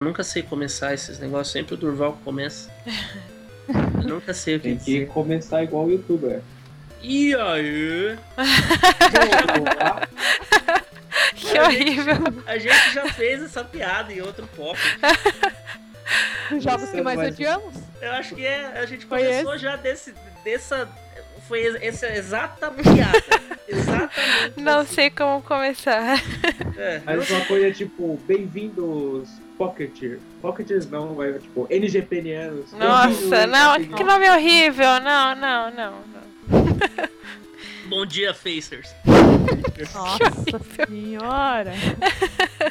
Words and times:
nunca 0.00 0.22
sei 0.22 0.44
começar 0.44 0.94
esses 0.94 1.18
negócios, 1.18 1.52
sempre 1.52 1.74
o 1.74 1.76
Durval 1.76 2.16
começa. 2.24 2.70
Eu 3.66 4.02
nunca 4.14 4.32
sei 4.32 4.54
o 4.54 4.60
que 4.60 4.68
Tem 4.68 4.78
que 4.78 4.84
dizer. 4.84 5.08
começar 5.08 5.64
igual 5.64 5.86
o 5.86 5.90
youtuber. 5.90 6.40
E 7.02 7.34
aí? 7.34 8.18
Que 11.34 11.58
horrível. 11.58 12.14
A 12.46 12.58
gente 12.58 12.92
já 12.92 13.06
fez 13.12 13.42
essa 13.42 13.64
piada 13.64 14.12
em 14.12 14.20
outro 14.20 14.46
pop. 14.54 14.78
Jogos 16.60 16.90
que 16.90 17.00
mais 17.00 17.18
odiamos? 17.18 17.74
Eu 18.00 18.12
acho 18.12 18.34
que 18.34 18.44
é, 18.44 18.66
a 18.66 18.86
gente 18.86 19.06
Foi 19.06 19.24
começou 19.24 19.56
já 19.58 19.76
desse, 19.76 20.14
dessa. 20.44 20.88
Foi 21.46 21.64
essa 21.84 22.06
exata 22.08 22.70
piada. 22.70 23.22
Exatamente. 23.66 24.60
Não 24.60 24.80
assim. 24.80 24.94
sei 24.94 25.10
como 25.10 25.42
começar. 25.42 26.22
É, 26.76 27.00
Mas 27.04 27.30
uma 27.30 27.44
coisa 27.46 27.72
tipo, 27.72 28.20
bem-vindos 28.26 29.28
Pocketeer. 29.58 30.20
Pocketers 30.40 30.88
não, 30.88 31.14
mas 31.14 31.42
tipo, 31.42 31.66
NGPnianos. 31.68 32.72
Nossa, 32.72 33.46
não, 33.46 33.72
assim, 33.72 33.88
que 33.88 34.04
nome 34.04 34.30
horrível. 34.30 35.00
Não, 35.00 35.34
não, 35.34 35.70
não, 35.72 35.92
não. 36.06 37.08
Bom 37.88 38.06
dia, 38.06 38.32
Facers. 38.32 38.94
Nossa 39.92 40.60
senhora. 40.86 41.72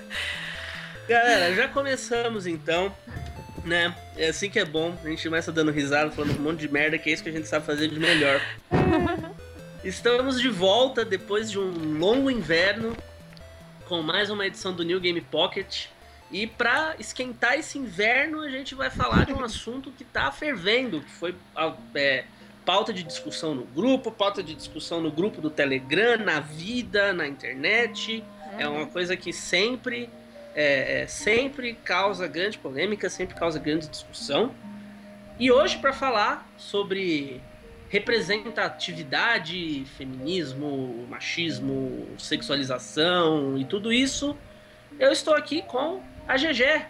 Galera, 1.09 1.55
já 1.55 1.67
começamos 1.67 2.47
então, 2.47 2.93
né? 3.65 3.95
É 4.15 4.29
assim 4.29 4.49
que 4.49 4.59
é 4.59 4.65
bom, 4.65 4.95
a 5.03 5.09
gente 5.09 5.23
começa 5.23 5.51
dando 5.51 5.71
risada, 5.71 6.11
falando 6.11 6.37
um 6.37 6.41
monte 6.41 6.59
de 6.59 6.71
merda, 6.71 6.97
que 6.97 7.09
é 7.09 7.13
isso 7.13 7.23
que 7.23 7.29
a 7.29 7.33
gente 7.33 7.47
sabe 7.47 7.65
fazer 7.65 7.87
de 7.87 7.99
melhor. 7.99 8.41
Estamos 9.83 10.39
de 10.39 10.49
volta 10.49 11.03
depois 11.05 11.49
de 11.49 11.59
um 11.59 11.97
longo 11.97 12.29
inverno 12.29 12.95
com 13.87 14.01
mais 14.01 14.29
uma 14.29 14.45
edição 14.45 14.73
do 14.73 14.83
New 14.83 14.99
Game 14.99 15.21
Pocket. 15.21 15.87
E 16.31 16.45
pra 16.45 16.95
esquentar 16.99 17.57
esse 17.57 17.77
inverno, 17.77 18.41
a 18.41 18.49
gente 18.49 18.75
vai 18.75 18.89
falar 18.89 19.25
de 19.25 19.33
um 19.33 19.43
assunto 19.43 19.91
que 19.91 20.03
tá 20.03 20.29
fervendo, 20.31 20.99
que 21.01 21.09
foi 21.11 21.33
a- 21.55 21.73
é, 21.95 22.25
pauta 22.65 22.91
de 22.91 23.01
discussão 23.03 23.55
no 23.55 23.63
grupo, 23.63 24.11
pauta 24.11 24.43
de 24.43 24.53
discussão 24.53 24.99
no 24.99 25.09
grupo 25.09 25.39
do 25.39 25.49
Telegram, 25.49 26.17
na 26.17 26.41
vida, 26.41 27.13
na 27.13 27.25
internet. 27.27 28.23
É 28.57 28.67
uma 28.67 28.85
coisa 28.87 29.15
que 29.15 29.31
sempre 29.31 30.09
é, 30.59 31.03
é, 31.03 31.07
sempre 31.07 31.75
causa 31.75 32.27
grande 32.27 32.57
polêmica, 32.57 33.09
sempre 33.11 33.35
causa 33.35 33.59
grande 33.59 33.87
discussão. 33.87 34.51
E 35.39 35.51
hoje, 35.51 35.77
para 35.77 35.93
falar 35.93 36.49
sobre 36.57 37.39
representatividade, 37.89 39.85
feminismo, 39.97 41.05
machismo, 41.09 42.07
sexualização 42.17 43.57
e 43.57 43.65
tudo 43.65 43.93
isso, 43.93 44.35
eu 44.99 45.11
estou 45.11 45.35
aqui 45.35 45.61
com 45.61 46.01
a 46.27 46.35
GG. 46.37 46.85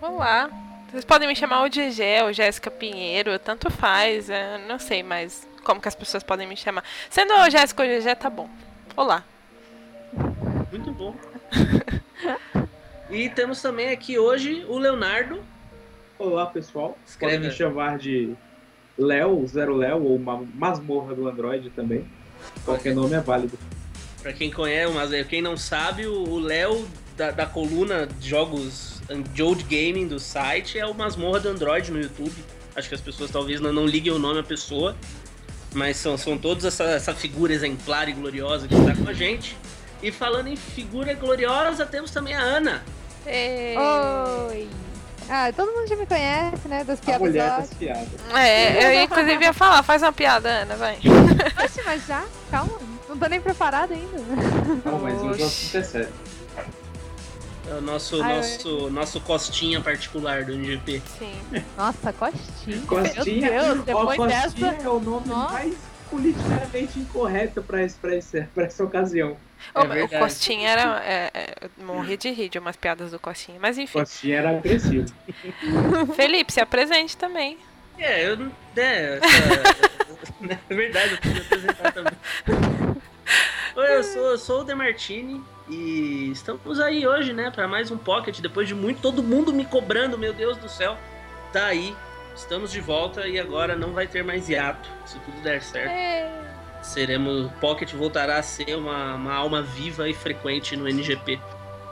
Olá. 0.00 0.50
Vocês 0.90 1.04
podem 1.04 1.26
me 1.26 1.34
chamar 1.34 1.64
o 1.64 1.68
GG 1.68 2.22
ou 2.24 2.32
Jéssica 2.32 2.70
Pinheiro, 2.70 3.38
tanto 3.38 3.70
faz. 3.70 4.28
eu 4.30 4.58
não 4.68 4.78
sei 4.78 5.02
mais 5.02 5.46
como 5.64 5.80
que 5.80 5.88
as 5.88 5.94
pessoas 5.94 6.22
podem 6.22 6.46
me 6.46 6.56
chamar. 6.56 6.84
Sendo 7.10 7.32
o 7.34 7.50
Jéssica 7.50 7.82
ou 7.82 7.88
GG, 7.88 8.14
tá 8.16 8.30
bom. 8.30 8.48
Olá. 8.96 9.24
Muito 10.70 10.92
bom. 10.92 11.14
e 13.10 13.28
temos 13.30 13.60
também 13.60 13.88
aqui 13.90 14.18
hoje 14.18 14.64
o 14.68 14.78
Leonardo. 14.78 15.42
Olá, 16.18 16.46
pessoal. 16.46 16.96
Escreve. 17.06 17.34
Podem 17.36 17.48
me 17.50 17.54
chamar 17.56 17.98
de 17.98 18.34
Léo, 18.96 19.44
Zero 19.48 19.74
Léo, 19.74 20.02
ou 20.04 20.18
Ma- 20.18 20.44
Masmorra 20.54 21.12
do 21.14 21.28
Android 21.28 21.70
também. 21.70 22.06
Qualquer 22.64 22.94
nome 22.94 23.14
é 23.16 23.20
válido. 23.20 23.58
Pra 24.22 24.32
quem 24.32 24.50
conhece, 24.50 24.92
mas 24.94 25.12
é, 25.12 25.24
quem 25.24 25.42
não 25.42 25.56
sabe, 25.56 26.06
o 26.06 26.22
o 26.22 26.38
Léo 26.38 26.86
da, 27.16 27.30
da 27.30 27.46
coluna 27.46 28.06
de 28.06 28.28
jogos 28.28 29.00
de 29.32 29.42
old 29.42 29.62
gaming 29.64 30.06
do 30.06 30.18
site 30.18 30.78
é 30.78 30.86
o 30.86 30.94
Masmorra 30.94 31.40
do 31.40 31.48
Android 31.48 31.90
no 31.90 32.00
YouTube. 32.00 32.34
Acho 32.74 32.88
que 32.88 32.94
as 32.94 33.00
pessoas 33.00 33.30
talvez 33.30 33.60
não, 33.60 33.72
não 33.72 33.86
liguem 33.86 34.12
o 34.12 34.18
nome 34.18 34.40
à 34.40 34.42
pessoa, 34.42 34.96
mas 35.72 35.96
são, 35.96 36.16
são 36.18 36.36
todos 36.36 36.64
essa, 36.64 36.84
essa 36.84 37.14
figura 37.14 37.52
exemplar 37.52 38.08
e 38.08 38.12
gloriosa 38.12 38.66
que 38.66 38.74
está 38.74 38.94
com 38.96 39.08
a 39.08 39.12
gente. 39.12 39.56
E 40.02 40.10
falando 40.10 40.48
em 40.48 40.56
figura 40.56 41.14
gloriosa, 41.14 41.86
temos 41.86 42.10
também 42.10 42.34
a 42.34 42.40
Ana. 42.40 42.82
É, 43.26 43.74
Oi. 44.50 44.68
Ah, 45.30 45.50
todo 45.56 45.72
mundo 45.72 45.88
já 45.88 45.96
me 45.96 46.04
conhece, 46.04 46.68
né? 46.68 46.84
Das 46.84 46.98
A 46.98 47.02
piadas 47.02 47.20
mulher 47.28 47.50
ótimas. 47.52 47.68
das 47.70 47.78
piadas. 47.78 48.08
É, 48.34 48.84
eu 48.84 48.92
ia, 48.92 49.04
inclusive 49.04 49.42
ia 49.44 49.52
falar, 49.54 49.82
faz 49.82 50.02
uma 50.02 50.12
piada, 50.12 50.48
Ana, 50.50 50.76
vai. 50.76 50.98
Oxe, 51.64 51.80
mas 51.86 52.06
já? 52.06 52.24
Calma. 52.50 52.78
Não 53.08 53.16
tô 53.16 53.26
nem 53.26 53.40
preparada 53.40 53.94
ainda. 53.94 54.18
Não, 54.84 54.98
mas 54.98 55.22
o 55.22 55.28
Oxi. 55.30 55.42
assunto 55.42 55.76
é 55.78 55.82
sério. 55.82 56.12
É 57.66 57.74
o 57.74 57.80
nosso, 57.80 58.22
Ai, 58.22 58.36
nosso, 58.36 58.90
nosso 58.90 59.20
costinha 59.20 59.80
particular 59.80 60.44
do 60.44 60.52
NGP. 60.52 61.00
Sim. 61.18 61.32
Nossa, 61.76 62.12
Costinha. 62.12 62.80
Costinha, 62.86 63.50
Meu 63.50 63.62
Deus, 63.74 63.84
depois 63.84 64.18
ó, 64.20 64.26
Costinha 64.26 64.70
dessa. 64.72 64.82
é 64.84 64.88
o 64.88 65.00
nome 65.00 65.28
Nossa. 65.28 65.52
mais 65.54 65.74
politicamente 66.10 66.98
incorreto 66.98 67.62
pra, 67.62 67.82
esse- 67.82 67.96
pra, 67.96 68.14
esse- 68.14 68.42
pra 68.54 68.64
essa 68.64 68.84
ocasião. 68.84 69.36
É 69.74 69.80
o, 69.80 69.88
verdade. 69.88 70.22
Costinha 70.22 70.68
era. 70.68 71.02
É, 71.02 71.30
é, 71.32 71.54
eu 71.78 71.84
morri 71.86 72.18
de 72.18 72.30
rir 72.30 72.50
de 72.50 72.58
umas 72.58 72.76
piadas 72.76 73.12
do 73.12 73.18
Costinha. 73.18 73.58
Mas 73.58 73.78
enfim. 73.78 73.98
Costinha 73.98 74.38
era 74.38 74.50
agressivo. 74.50 75.06
Felipe, 76.14 76.52
se 76.52 76.60
apresente 76.60 77.16
também. 77.16 77.56
É, 77.98 78.26
eu 78.28 78.36
não. 78.36 78.52
É, 78.76 79.18
essa- 79.22 80.58
é 80.70 80.74
verdade, 80.74 81.12
eu 81.14 81.18
podia 81.18 81.40
apresentar 81.42 81.92
também. 81.92 82.12
Oi, 83.76 83.96
eu 83.96 84.04
sou, 84.04 84.22
eu 84.32 84.38
sou 84.38 84.60
o 84.60 84.64
Demartini 84.64 85.42
e 85.68 86.30
estamos 86.30 86.80
aí 86.80 87.06
hoje, 87.06 87.32
né, 87.32 87.50
para 87.50 87.66
mais 87.66 87.90
um 87.90 87.96
Pocket. 87.96 88.40
Depois 88.40 88.68
de 88.68 88.74
muito, 88.74 89.00
todo 89.00 89.22
mundo 89.22 89.52
me 89.52 89.64
cobrando, 89.64 90.18
meu 90.18 90.32
Deus 90.32 90.56
do 90.56 90.68
céu. 90.68 90.96
Tá 91.52 91.66
aí, 91.66 91.96
estamos 92.34 92.70
de 92.72 92.80
volta 92.80 93.26
e 93.26 93.38
agora 93.38 93.76
não 93.76 93.92
vai 93.92 94.06
ter 94.06 94.22
mais 94.24 94.48
hiato, 94.48 94.88
se 95.06 95.18
tudo 95.20 95.40
der 95.42 95.62
certo. 95.62 95.92
Seremos. 96.82 97.50
Pocket 97.60 97.92
voltará 97.94 98.38
a 98.38 98.42
ser 98.42 98.76
uma, 98.76 99.14
uma 99.14 99.32
alma 99.32 99.62
viva 99.62 100.08
e 100.08 100.12
frequente 100.12 100.76
no 100.76 100.86
NGP. 100.86 101.40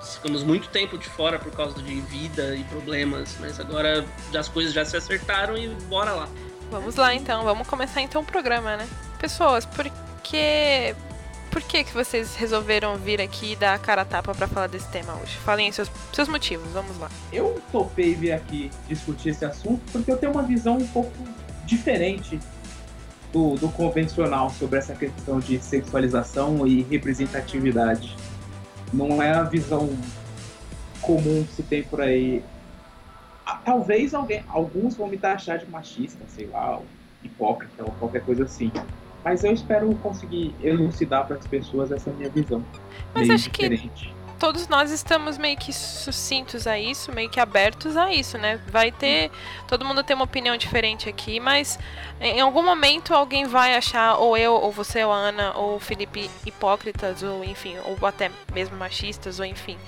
Ficamos 0.03 0.43
muito 0.43 0.69
tempo 0.69 0.99
de 0.99 1.07
fora 1.07 1.39
por 1.39 1.53
causa 1.53 1.81
de 1.81 2.01
vida 2.01 2.55
e 2.57 2.65
problemas, 2.65 3.37
mas 3.41 3.59
agora 3.59 4.05
as 4.37 4.49
coisas 4.49 4.73
já 4.73 4.85
se 4.85 4.97
acertaram 4.97 5.57
e 5.57 5.69
bora 5.69 6.13
lá. 6.13 6.29
Vamos 6.71 6.97
lá 6.97 7.15
então, 7.15 7.45
vamos 7.45 7.67
começar 7.67 8.01
então 8.01 8.23
o 8.23 8.25
programa, 8.25 8.77
né? 8.77 8.89
Pessoas, 9.19 9.65
por 9.65 9.91
que. 10.23 10.95
Por 11.53 11.61
que, 11.61 11.85
que 11.85 11.93
vocês 11.93 12.35
resolveram 12.35 12.97
vir 12.97 13.21
aqui 13.21 13.53
e 13.53 13.57
dar 13.57 13.75
a 13.75 13.79
cara 13.79 14.01
a 14.01 14.05
tapa 14.07 14.35
pra 14.35 14.49
falar 14.49 14.69
desse 14.69 14.89
tema 14.89 15.13
hoje? 15.23 15.37
Falem 15.37 15.71
seus, 15.71 15.91
seus 16.11 16.27
motivos, 16.27 16.67
vamos 16.73 16.99
lá. 16.99 17.11
Eu 17.31 17.61
topei 17.71 18.15
vir 18.15 18.33
aqui 18.33 18.71
discutir 18.89 19.29
esse 19.29 19.45
assunto 19.45 19.83
porque 19.93 20.11
eu 20.11 20.17
tenho 20.17 20.33
uma 20.33 20.43
visão 20.43 20.79
um 20.79 20.87
pouco 20.87 21.13
diferente 21.67 22.41
do, 23.31 23.57
do 23.57 23.69
convencional 23.69 24.49
sobre 24.49 24.79
essa 24.79 24.95
questão 24.95 25.41
de 25.41 25.59
sexualização 25.59 26.67
e 26.67 26.85
representatividade. 26.85 28.17
Não 28.91 29.23
é 29.23 29.35
a 29.35 29.43
visão 29.43 29.95
comum 31.03 31.45
que 31.45 31.53
se 31.53 31.63
tem 31.63 31.83
por 31.83 32.01
aí. 32.01 32.43
Ah, 33.45 33.61
Talvez 33.63 34.15
alguém, 34.15 34.43
alguns 34.49 34.97
vão 34.97 35.07
me 35.07 35.19
taxar 35.19 35.59
de 35.59 35.69
machista, 35.71 36.25
sei 36.29 36.47
lá, 36.47 36.81
hipócrita 37.23 37.85
ou 37.85 37.91
qualquer 37.99 38.25
coisa 38.25 38.45
assim. 38.45 38.73
Mas 39.25 39.45
eu 39.45 39.53
espero 39.53 39.95
conseguir 39.97 40.55
elucidar 40.63 41.27
para 41.27 41.37
as 41.37 41.47
pessoas 41.47 41.93
essa 41.93 42.11
minha 42.11 42.29
visão. 42.29 42.65
Mas 43.15 43.31
acho 43.31 43.51
que- 43.51 43.69
diferente. 43.69 44.15
Todos 44.39 44.67
nós 44.67 44.91
estamos 44.91 45.39
meio 45.39 45.57
que 45.57 45.73
sucintos 45.73 46.67
a 46.67 46.77
isso, 46.77 47.13
meio 47.13 47.31
que 47.31 47.39
abertos 47.39 47.97
a 47.97 48.13
isso, 48.13 48.37
né? 48.37 48.59
Vai 48.67 48.91
ter. 48.91 49.31
Todo 49.69 49.85
mundo 49.85 50.03
tem 50.03 50.17
uma 50.17 50.25
opinião 50.25 50.57
diferente 50.57 51.09
aqui, 51.09 51.39
mas 51.39 51.79
em 52.21 52.41
algum 52.41 52.61
momento 52.61 53.15
alguém 53.15 53.47
vai 53.47 53.77
achar, 53.77 54.17
ou 54.17 54.37
eu, 54.37 54.55
ou 54.55 54.73
você, 54.73 55.05
ou 55.05 55.13
a 55.13 55.17
Ana, 55.17 55.53
ou 55.57 55.77
o 55.77 55.79
Felipe, 55.79 56.29
hipócritas, 56.45 57.23
ou 57.23 57.45
enfim, 57.45 57.77
ou 57.85 58.05
até 58.05 58.33
mesmo 58.53 58.77
machistas, 58.77 59.39
ou 59.39 59.47
enfim. 59.47 59.79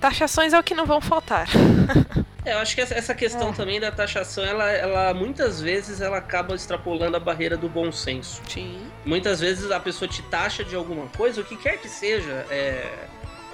Taxações 0.00 0.52
é 0.52 0.58
o 0.58 0.62
que 0.62 0.74
não 0.74 0.86
vão 0.86 1.00
faltar. 1.00 1.46
É, 2.42 2.54
eu 2.54 2.58
acho 2.58 2.74
que 2.74 2.80
essa- 2.80 3.14
questão 3.14 3.50
É. 3.50 3.52
também 3.52 3.78
da 3.78 3.92
taxação, 3.92 4.42
ela, 4.42 4.70
ela 4.72 5.12
muitas 5.12 5.60
vezes 5.60 6.00
ela 6.00 6.16
acaba 6.16 6.54
extrapolando 6.54 7.14
a 7.14 7.20
barreira 7.20 7.54
do 7.54 7.68
bom 7.68 7.92
senso. 7.92 8.40
Sim. 8.48 8.80
Muitas 9.04 9.40
vezes 9.40 9.70
a 9.70 9.78
pessoa 9.78 10.08
te 10.08 10.22
taxa 10.22 10.64
de 10.64 10.74
alguma 10.74 11.06
coisa, 11.08 11.42
o 11.42 11.44
que 11.44 11.54
quer 11.54 11.76
que 11.76 11.86
seja, 11.86 12.46
é, 12.50 12.90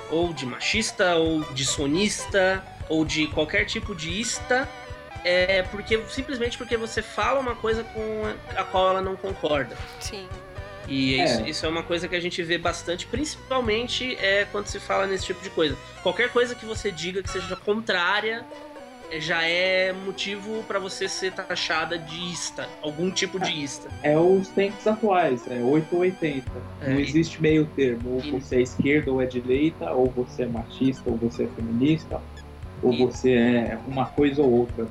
ou 0.09 0.33
de 0.33 0.47
machista, 0.47 1.17
ou 1.17 1.41
de 1.53 1.65
sonista, 1.65 2.63
ou 2.89 3.05
de 3.05 3.27
qualquer 3.27 3.65
tipo 3.65 3.93
de 3.93 4.09
ista, 4.21 4.69
é 5.25 5.63
porque 5.65 6.01
simplesmente 6.09 6.57
porque 6.57 6.77
você 6.77 7.03
fala 7.03 7.41
uma 7.41 7.57
coisa 7.57 7.83
com 7.83 8.33
a 8.57 8.63
qual 8.63 8.91
ela 8.91 9.03
não 9.03 9.17
concorda. 9.17 9.77
Sim. 9.99 10.29
E 10.89 11.19
É. 11.21 11.25
isso, 11.25 11.47
isso 11.47 11.67
é 11.67 11.69
uma 11.69 11.83
coisa 11.83 12.07
que 12.09 12.15
a 12.15 12.21
gente 12.21 12.43
vê 12.43 12.59
bastante, 12.59 13.07
principalmente 13.07 14.17
é, 14.21 14.47
quando 14.51 14.67
se 14.67 14.79
fala 14.79 15.07
nesse 15.07 15.27
tipo 15.27 15.43
de 15.43 15.51
coisa. 15.51 15.77
Qualquer 16.03 16.31
coisa 16.31 16.55
que 16.55 16.65
você 16.65 16.91
diga 16.91 17.23
que 17.23 17.31
seja 17.31 17.57
contrária 17.57 18.45
é, 19.11 19.21
já 19.21 19.43
é 19.45 19.93
motivo 19.93 20.65
pra 20.65 20.79
você 20.81 21.09
ser 21.09 21.33
taxada 21.33 21.97
de 21.97 22.33
ista, 22.33 22.69
algum 22.83 23.09
tipo 23.11 23.39
de 23.39 23.51
ista. 23.53 23.89
É 24.03 24.19
os 24.19 24.49
tempos 24.49 24.85
atuais, 24.87 25.43
é 25.49 25.61
8 25.61 25.95
ou 25.95 26.01
80. 26.03 26.51
É, 26.81 26.91
Não 26.91 26.99
existe 27.01 27.41
meio 27.41 27.67
termo. 27.77 28.15
Ou 28.15 28.21
e- 28.25 28.31
você 28.33 28.57
é 28.57 28.61
esquerda 28.63 29.11
ou 29.13 29.23
é 29.23 29.27
direita, 29.27 29.93
ou 29.93 30.07
você 30.11 30.43
é 30.43 30.47
machista 30.47 31.03
ou 31.09 31.17
você 31.17 31.45
é 31.45 31.49
feminista. 31.49 32.21
Ou 32.83 32.97
você 32.97 33.33
é 33.33 33.79
uma 33.87 34.07
coisa 34.07 34.43
ou 34.43 34.51
outra. 34.51 34.87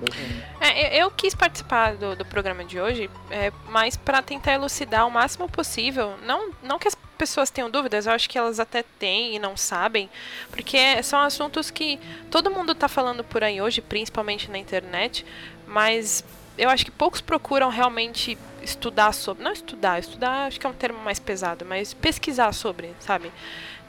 É, 0.60 1.02
eu 1.02 1.12
quis 1.12 1.36
participar 1.36 1.96
do, 1.96 2.16
do 2.16 2.26
programa 2.26 2.64
de 2.64 2.80
hoje, 2.80 3.10
é, 3.30 3.52
mas 3.70 3.96
para 3.96 4.22
tentar 4.22 4.54
elucidar 4.54 5.08
o 5.08 5.12
máximo 5.12 5.48
possível, 5.48 6.16
não, 6.26 6.52
não 6.64 6.80
que 6.80 6.88
as 6.88 6.96
pessoas 7.18 7.50
tenham 7.50 7.70
dúvidas, 7.70 8.06
eu 8.06 8.14
acho 8.14 8.30
que 8.30 8.38
elas 8.38 8.60
até 8.60 8.84
têm 9.00 9.36
e 9.36 9.40
não 9.40 9.56
sabem, 9.56 10.10
porque 10.50 11.02
são 11.04 11.20
assuntos 11.22 11.72
que 11.72 12.00
todo 12.30 12.52
mundo 12.52 12.74
está 12.74 12.88
falando 12.88 13.24
por 13.24 13.44
aí 13.44 13.62
hoje, 13.62 13.82
principalmente 13.82 14.52
na 14.52 14.58
internet, 14.58 15.26
mas 15.66 16.24
eu 16.58 16.70
acho 16.70 16.86
que 16.86 16.92
poucos 16.92 17.22
procuram 17.22 17.70
realmente 17.70 18.38
estudar 18.62 19.14
sobre. 19.14 19.44
Não 19.44 19.52
estudar, 19.52 20.00
estudar 20.00 20.48
acho 20.48 20.60
que 20.60 20.66
é 20.66 20.70
um 20.70 20.74
termo 20.74 21.00
mais 21.00 21.20
pesado, 21.20 21.66
mas 21.66 21.94
pesquisar 21.94 22.52
sobre, 22.54 22.94
sabe? 23.00 23.32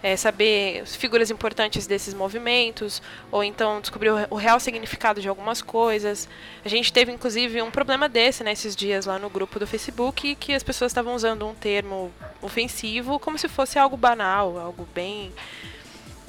É, 0.07 0.17
saber 0.17 0.83
as 0.83 0.95
figuras 0.95 1.33
importantes 1.33 1.85
desses 1.85 2.15
movimentos, 2.15 3.03
ou 3.29 3.43
então 3.43 3.81
descobrir 3.81 4.11
o, 4.11 4.17
o 4.31 4.37
real 4.37 4.61
significado 4.61 5.21
de 5.21 5.29
algumas 5.29 5.61
coisas. 5.61 6.29
A 6.65 6.69
gente 6.69 6.93
teve 6.93 7.11
inclusive 7.11 7.61
um 7.61 7.73
problema 7.73 8.09
desse 8.09 8.45
nesses 8.45 8.77
né, 8.77 8.79
dias 8.79 9.07
lá 9.07 9.19
no 9.19 9.29
grupo 9.29 9.59
do 9.59 9.67
Facebook, 9.67 10.37
que 10.37 10.55
as 10.55 10.63
pessoas 10.63 10.93
estavam 10.93 11.13
usando 11.13 11.45
um 11.45 11.57
termo 11.57 12.13
ofensivo 12.41 13.19
como 13.19 13.37
se 13.37 13.49
fosse 13.49 13.81
algo 13.81 13.97
banal, 13.97 14.57
algo 14.57 14.87
bem 14.95 15.33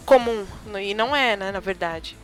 comum. 0.08 0.44
E 0.82 0.96
não 0.96 1.16
é, 1.16 1.38
né, 1.38 1.52
na 1.52 1.60
verdade. 1.60 2.18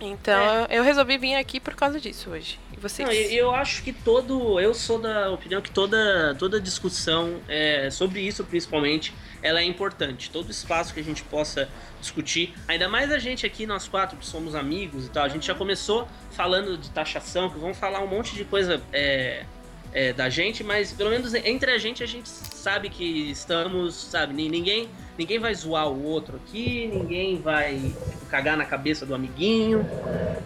Então 0.00 0.66
é. 0.68 0.78
eu 0.78 0.82
resolvi 0.82 1.18
vir 1.18 1.34
aqui 1.34 1.60
por 1.60 1.74
causa 1.74 2.00
disso 2.00 2.30
hoje. 2.30 2.58
E 2.76 2.80
vocês? 2.80 3.08
Não, 3.08 3.14
eu 3.14 3.54
acho 3.54 3.82
que 3.82 3.92
todo. 3.92 4.58
Eu 4.60 4.74
sou 4.74 4.98
da 4.98 5.30
opinião 5.30 5.60
que 5.60 5.70
toda, 5.70 6.34
toda 6.38 6.60
discussão 6.60 7.40
é, 7.48 7.90
sobre 7.90 8.20
isso, 8.20 8.44
principalmente, 8.44 9.14
ela 9.42 9.60
é 9.60 9.64
importante. 9.64 10.30
Todo 10.30 10.50
espaço 10.50 10.94
que 10.94 11.00
a 11.00 11.04
gente 11.04 11.22
possa 11.24 11.68
discutir, 12.00 12.54
ainda 12.66 12.88
mais 12.88 13.10
a 13.10 13.18
gente 13.18 13.44
aqui, 13.46 13.66
nós 13.66 13.88
quatro, 13.88 14.16
que 14.16 14.26
somos 14.26 14.54
amigos 14.54 15.06
e 15.06 15.10
tal, 15.10 15.24
a 15.24 15.28
gente 15.28 15.46
já 15.46 15.54
começou 15.54 16.08
falando 16.30 16.78
de 16.78 16.90
taxação, 16.90 17.50
que 17.50 17.58
vamos 17.58 17.78
falar 17.78 18.00
um 18.00 18.08
monte 18.08 18.34
de 18.34 18.44
coisa. 18.44 18.80
É, 18.92 19.44
é, 19.92 20.12
da 20.12 20.28
gente, 20.28 20.62
mas 20.62 20.92
pelo 20.92 21.10
menos 21.10 21.34
entre 21.34 21.70
a 21.72 21.78
gente 21.78 22.02
a 22.02 22.06
gente 22.06 22.28
sabe 22.28 22.88
que 22.88 23.30
estamos, 23.30 23.94
sabe, 23.94 24.32
ninguém 24.32 24.88
ninguém 25.20 25.38
vai 25.38 25.54
zoar 25.54 25.86
o 25.86 26.02
outro 26.02 26.36
aqui, 26.36 26.90
ninguém 26.90 27.38
vai 27.38 27.74
tipo, 27.74 28.26
cagar 28.30 28.56
na 28.56 28.64
cabeça 28.64 29.04
do 29.04 29.14
amiguinho, 29.14 29.86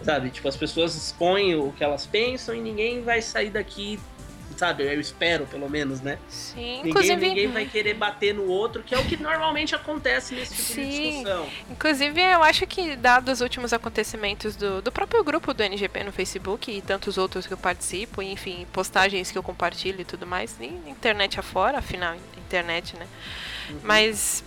sabe? 0.03 0.29
Tipo, 0.29 0.49
as 0.49 0.57
pessoas 0.57 0.93
expõem 0.95 1.55
o 1.55 1.71
que 1.71 1.81
elas 1.81 2.05
pensam 2.05 2.53
e 2.53 2.59
ninguém 2.59 3.01
vai 3.01 3.21
sair 3.21 3.49
daqui 3.49 3.97
sabe? 4.57 4.83
Eu 4.83 5.01
espero, 5.01 5.45
pelo 5.47 5.69
menos, 5.69 5.99
né? 5.99 6.17
Sim, 6.29 6.77
ninguém, 6.77 6.89
inclusive... 6.89 7.27
Ninguém 7.27 7.47
vai 7.49 7.65
querer 7.65 7.93
bater 7.93 8.33
no 8.33 8.45
outro, 8.45 8.83
que 8.83 8.95
é 8.95 8.97
o 8.97 9.03
que 9.03 9.17
normalmente 9.17 9.75
acontece 9.75 10.33
nesse 10.33 10.55
tipo 10.55 10.73
Sim. 10.73 10.89
de 10.89 11.09
discussão. 11.09 11.49
Inclusive, 11.69 12.21
eu 12.21 12.41
acho 12.41 12.65
que, 12.65 12.95
dados 12.95 13.33
os 13.33 13.41
últimos 13.41 13.73
acontecimentos 13.73 14.55
do, 14.55 14.81
do 14.81 14.93
próprio 14.93 15.21
grupo 15.25 15.53
do 15.53 15.61
NGP 15.61 16.05
no 16.05 16.13
Facebook 16.13 16.71
e 16.71 16.81
tantos 16.81 17.17
outros 17.17 17.45
que 17.45 17.51
eu 17.51 17.57
participo, 17.57 18.21
e, 18.21 18.31
enfim, 18.31 18.65
postagens 18.71 19.29
que 19.29 19.37
eu 19.37 19.43
compartilho 19.43 19.99
e 19.99 20.05
tudo 20.05 20.25
mais, 20.25 20.55
e 20.61 20.67
internet 20.89 21.37
afora, 21.37 21.79
afinal, 21.79 22.15
internet, 22.37 22.95
né? 22.95 23.07
Uhum. 23.69 23.79
Mas 23.83 24.41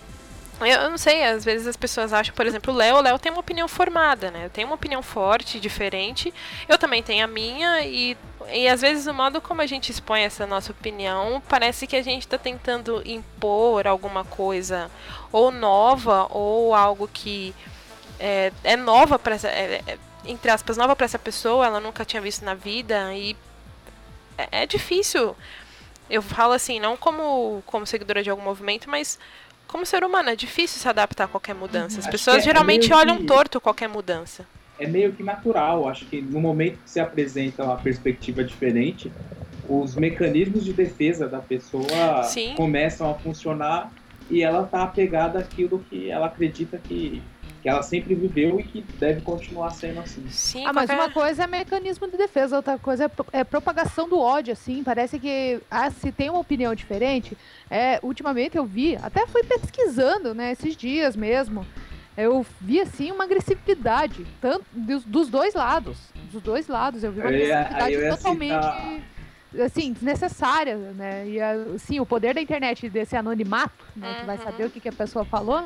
eu 0.65 0.89
não 0.89 0.97
sei, 0.97 1.23
às 1.23 1.45
vezes 1.45 1.67
as 1.67 1.77
pessoas 1.77 2.11
acham, 2.11 2.35
por 2.35 2.45
exemplo, 2.45 2.73
o 2.73 2.75
Léo, 2.75 2.97
o 2.97 3.01
Léo 3.01 3.17
tem 3.17 3.31
uma 3.31 3.39
opinião 3.39 3.67
formada, 3.67 4.29
né? 4.29 4.45
Eu 4.45 4.49
tenho 4.49 4.67
uma 4.67 4.75
opinião 4.75 5.01
forte, 5.01 5.59
diferente. 5.59 6.33
Eu 6.67 6.77
também 6.77 7.01
tenho 7.01 7.23
a 7.23 7.27
minha 7.27 7.81
e, 7.85 8.17
e 8.51 8.67
às 8.67 8.81
vezes 8.81 9.07
o 9.07 9.13
modo 9.13 9.39
como 9.39 9.61
a 9.61 9.65
gente 9.65 9.89
expõe 9.89 10.21
essa 10.21 10.45
nossa 10.45 10.71
opinião, 10.71 11.41
parece 11.47 11.87
que 11.87 11.95
a 11.95 12.01
gente 12.01 12.23
está 12.23 12.37
tentando 12.37 13.01
impor 13.05 13.87
alguma 13.87 14.25
coisa 14.25 14.91
ou 15.31 15.49
nova 15.51 16.27
ou 16.29 16.75
algo 16.75 17.07
que 17.07 17.55
é, 18.19 18.51
é 18.63 18.75
nova 18.75 19.17
para 19.17 19.35
é, 19.35 19.81
é, 19.87 19.97
entre 20.25 20.51
aspas, 20.51 20.75
nova 20.75 20.95
para 20.95 21.05
essa 21.05 21.19
pessoa, 21.19 21.65
ela 21.65 21.79
nunca 21.79 22.03
tinha 22.03 22.21
visto 22.21 22.43
na 22.43 22.53
vida 22.53 23.13
e 23.13 23.35
é, 24.37 24.63
é 24.63 24.65
difícil. 24.65 25.35
Eu 26.09 26.21
falo 26.21 26.53
assim, 26.53 26.79
não 26.79 26.97
como 26.97 27.63
como 27.65 27.85
seguidora 27.85 28.23
de 28.23 28.29
algum 28.29 28.43
movimento, 28.43 28.89
mas 28.89 29.17
como 29.69 29.85
ser 29.85 30.03
humano, 30.03 30.29
é 30.29 30.35
difícil 30.35 30.81
se 30.81 30.87
adaptar 30.89 31.25
a 31.25 31.27
qualquer 31.27 31.53
mudança. 31.53 31.99
As 31.99 32.05
Acho 32.05 32.11
pessoas 32.11 32.37
é 32.37 32.41
geralmente 32.41 32.91
é 32.91 32.95
olham 32.95 33.17
que... 33.17 33.25
torto 33.25 33.61
qualquer 33.61 33.87
mudança. 33.87 34.45
É 34.79 34.87
meio 34.87 35.13
que 35.13 35.21
natural. 35.21 35.87
Acho 35.87 36.05
que 36.05 36.21
no 36.21 36.41
momento 36.41 36.79
que 36.83 36.89
se 36.89 36.99
apresenta 36.99 37.63
uma 37.63 37.77
perspectiva 37.77 38.43
diferente, 38.43 39.11
os 39.69 39.95
mecanismos 39.95 40.65
de 40.65 40.73
defesa 40.73 41.27
da 41.27 41.39
pessoa 41.39 42.23
Sim. 42.23 42.55
começam 42.55 43.11
a 43.11 43.13
funcionar 43.13 43.91
e 44.29 44.41
ela 44.41 44.63
está 44.63 44.83
apegada 44.83 45.37
àquilo 45.37 45.85
que 45.87 46.09
ela 46.09 46.25
acredita 46.25 46.79
que 46.79 47.21
que 47.61 47.67
ela 47.67 47.81
sempre 47.83 48.15
viveu 48.15 48.59
e 48.59 48.63
que 48.63 48.81
deve 48.99 49.21
continuar 49.21 49.71
sendo 49.71 49.99
assim. 49.99 50.25
Sim, 50.29 50.65
ah, 50.65 50.73
mas 50.73 50.89
uma 50.89 51.09
coisa 51.09 51.43
é 51.43 51.47
mecanismo 51.47 52.09
de 52.09 52.17
defesa, 52.17 52.55
outra 52.55 52.77
coisa 52.77 53.05
é, 53.05 53.39
é 53.39 53.43
propagação 53.43 54.07
do 54.07 54.19
ódio, 54.19 54.53
assim. 54.53 54.83
Parece 54.83 55.19
que 55.19 55.59
ah, 55.69 55.89
se 55.91 56.11
tem 56.11 56.29
uma 56.29 56.39
opinião 56.39 56.73
diferente, 56.73 57.37
é, 57.69 57.99
ultimamente 58.01 58.57
eu 58.57 58.65
vi, 58.65 58.95
até 58.95 59.27
fui 59.27 59.43
pesquisando, 59.43 60.33
né, 60.33 60.51
esses 60.51 60.75
dias 60.75 61.15
mesmo. 61.15 61.65
Eu 62.17 62.45
vi 62.59 62.81
assim 62.81 63.11
uma 63.11 63.23
agressividade, 63.23 64.25
tanto 64.41 64.65
dos, 64.73 65.05
dos 65.05 65.29
dois 65.29 65.53
lados. 65.53 65.97
Dos 66.31 66.41
dois 66.41 66.67
lados, 66.67 67.03
eu 67.03 67.11
vi 67.11 67.21
uma 67.21 67.29
agressividade 67.29 67.93
eu 67.93 68.17
totalmente. 68.17 68.65
Citar 68.65 69.01
assim, 69.63 69.93
desnecessária, 69.93 70.75
né? 70.77 71.27
E 71.27 71.41
assim, 71.41 71.99
o 71.99 72.05
poder 72.05 72.35
da 72.35 72.41
internet 72.41 72.89
desse 72.89 73.15
anonimato, 73.15 73.83
né? 73.95 74.09
Uhum. 74.09 74.19
Que 74.19 74.25
vai 74.25 74.37
saber 74.37 74.65
o 74.65 74.69
que, 74.69 74.79
que 74.79 74.89
a 74.89 74.93
pessoa 74.93 75.25
falou, 75.25 75.63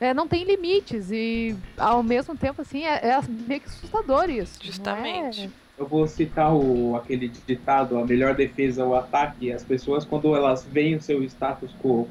é, 0.00 0.14
não 0.14 0.28
tem 0.28 0.44
limites 0.44 1.10
e 1.10 1.56
ao 1.76 2.02
mesmo 2.02 2.36
tempo 2.36 2.62
assim 2.62 2.84
é, 2.84 3.08
é 3.08 3.20
meio 3.46 3.60
que 3.60 3.68
assustador 3.68 4.30
isso. 4.30 4.58
Justamente. 4.62 5.46
É? 5.46 5.50
Eu 5.78 5.86
vou 5.86 6.06
citar 6.08 6.54
o, 6.54 6.96
aquele 6.96 7.28
ditado, 7.28 7.98
a 7.98 8.04
melhor 8.04 8.34
defesa 8.34 8.82
é 8.82 8.84
o 8.84 8.94
ataque. 8.94 9.52
As 9.52 9.62
pessoas 9.62 10.04
quando 10.04 10.34
elas 10.34 10.64
veem 10.64 10.96
o 10.96 11.00
seu 11.00 11.22
status 11.22 11.70
quo 11.82 12.08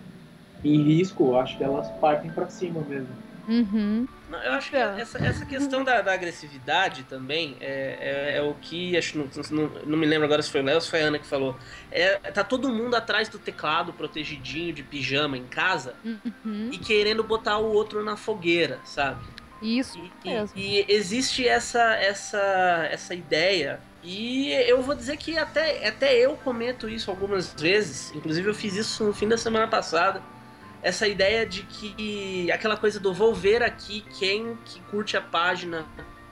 em 0.63 0.81
risco, 0.81 1.35
acho 1.35 1.57
que 1.57 1.63
elas 1.63 1.89
partem 1.99 2.31
para 2.31 2.49
cima 2.49 2.81
mesmo. 2.81 3.09
Uhum. 3.47 4.07
Não, 4.29 4.41
eu 4.43 4.51
acho 4.53 4.69
que 4.69 4.75
é. 4.75 4.95
essa, 4.99 5.17
essa 5.25 5.45
questão 5.45 5.83
da, 5.83 6.01
da 6.01 6.13
agressividade 6.13 7.03
também 7.03 7.55
é, 7.61 8.33
é, 8.33 8.37
é, 8.37 8.41
o 8.41 8.53
que. 8.55 8.97
Acho 8.97 9.17
não, 9.17 9.29
não, 9.51 9.69
não 9.85 9.97
me 9.97 10.05
lembro 10.05 10.25
agora 10.25 10.41
se 10.41 10.51
foi 10.51 10.61
o 10.61 10.63
Léo 10.63 10.75
ou 10.75 10.81
se 10.81 10.89
foi 10.89 11.01
a 11.01 11.05
Ana 11.05 11.19
que 11.19 11.25
falou. 11.25 11.55
É, 11.91 12.17
tá 12.31 12.43
todo 12.43 12.69
mundo 12.69 12.95
atrás 12.95 13.29
do 13.29 13.39
teclado, 13.39 13.93
protegidinho, 13.93 14.73
de 14.73 14.83
pijama 14.83 15.37
em 15.37 15.45
casa, 15.45 15.95
uhum. 16.03 16.69
e 16.71 16.77
querendo 16.77 17.23
botar 17.23 17.57
o 17.57 17.71
outro 17.71 18.03
na 18.03 18.17
fogueira, 18.17 18.79
sabe? 18.83 19.23
Isso. 19.61 19.97
E, 20.23 20.29
e, 20.29 20.81
e, 20.81 20.85
existe 20.89 21.47
essa, 21.47 21.95
essa, 21.95 22.87
essa 22.91 23.15
ideia. 23.15 23.79
E 24.03 24.51
eu 24.51 24.81
vou 24.81 24.93
dizer 24.93 25.17
que 25.17 25.37
até, 25.37 25.87
até 25.87 26.15
eu 26.15 26.35
comento 26.37 26.87
isso 26.87 27.09
algumas 27.09 27.53
vezes. 27.53 28.13
Inclusive 28.13 28.47
eu 28.47 28.53
fiz 28.53 28.75
isso 28.75 29.03
no 29.03 29.13
fim 29.13 29.27
da 29.27 29.37
semana 29.37 29.67
passada 29.67 30.21
essa 30.81 31.07
ideia 31.07 31.45
de 31.45 31.63
que 31.63 32.51
aquela 32.51 32.77
coisa 32.77 32.99
do 32.99 33.13
vou 33.13 33.33
ver 33.33 33.63
aqui 33.63 34.03
quem 34.19 34.57
que 34.65 34.79
curte 34.81 35.17
a 35.17 35.21
página 35.21 35.85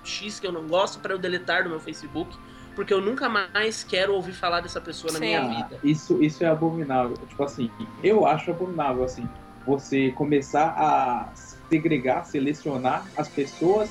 X 0.03 0.39
que 0.39 0.47
eu 0.47 0.51
não 0.51 0.67
gosto 0.67 0.99
para 0.99 1.13
eu 1.13 1.17
deletar 1.17 1.63
do 1.63 1.69
meu 1.69 1.79
Facebook, 1.79 2.37
porque 2.75 2.93
eu 2.93 3.01
nunca 3.01 3.27
mais 3.27 3.83
quero 3.83 4.13
ouvir 4.13 4.33
falar 4.33 4.61
dessa 4.61 4.79
pessoa 4.79 5.11
Sim. 5.11 5.19
na 5.19 5.25
minha 5.25 5.47
vida. 5.47 5.79
Isso, 5.83 6.21
isso 6.21 6.43
é 6.43 6.47
abominável. 6.47 7.17
Tipo 7.27 7.43
assim, 7.43 7.71
eu 8.03 8.25
acho 8.25 8.51
abominável 8.51 9.03
assim, 9.03 9.27
você 9.65 10.11
começar 10.11 10.75
a 10.77 11.31
segregar, 11.69 12.25
selecionar 12.25 13.05
as 13.17 13.27
pessoas 13.27 13.89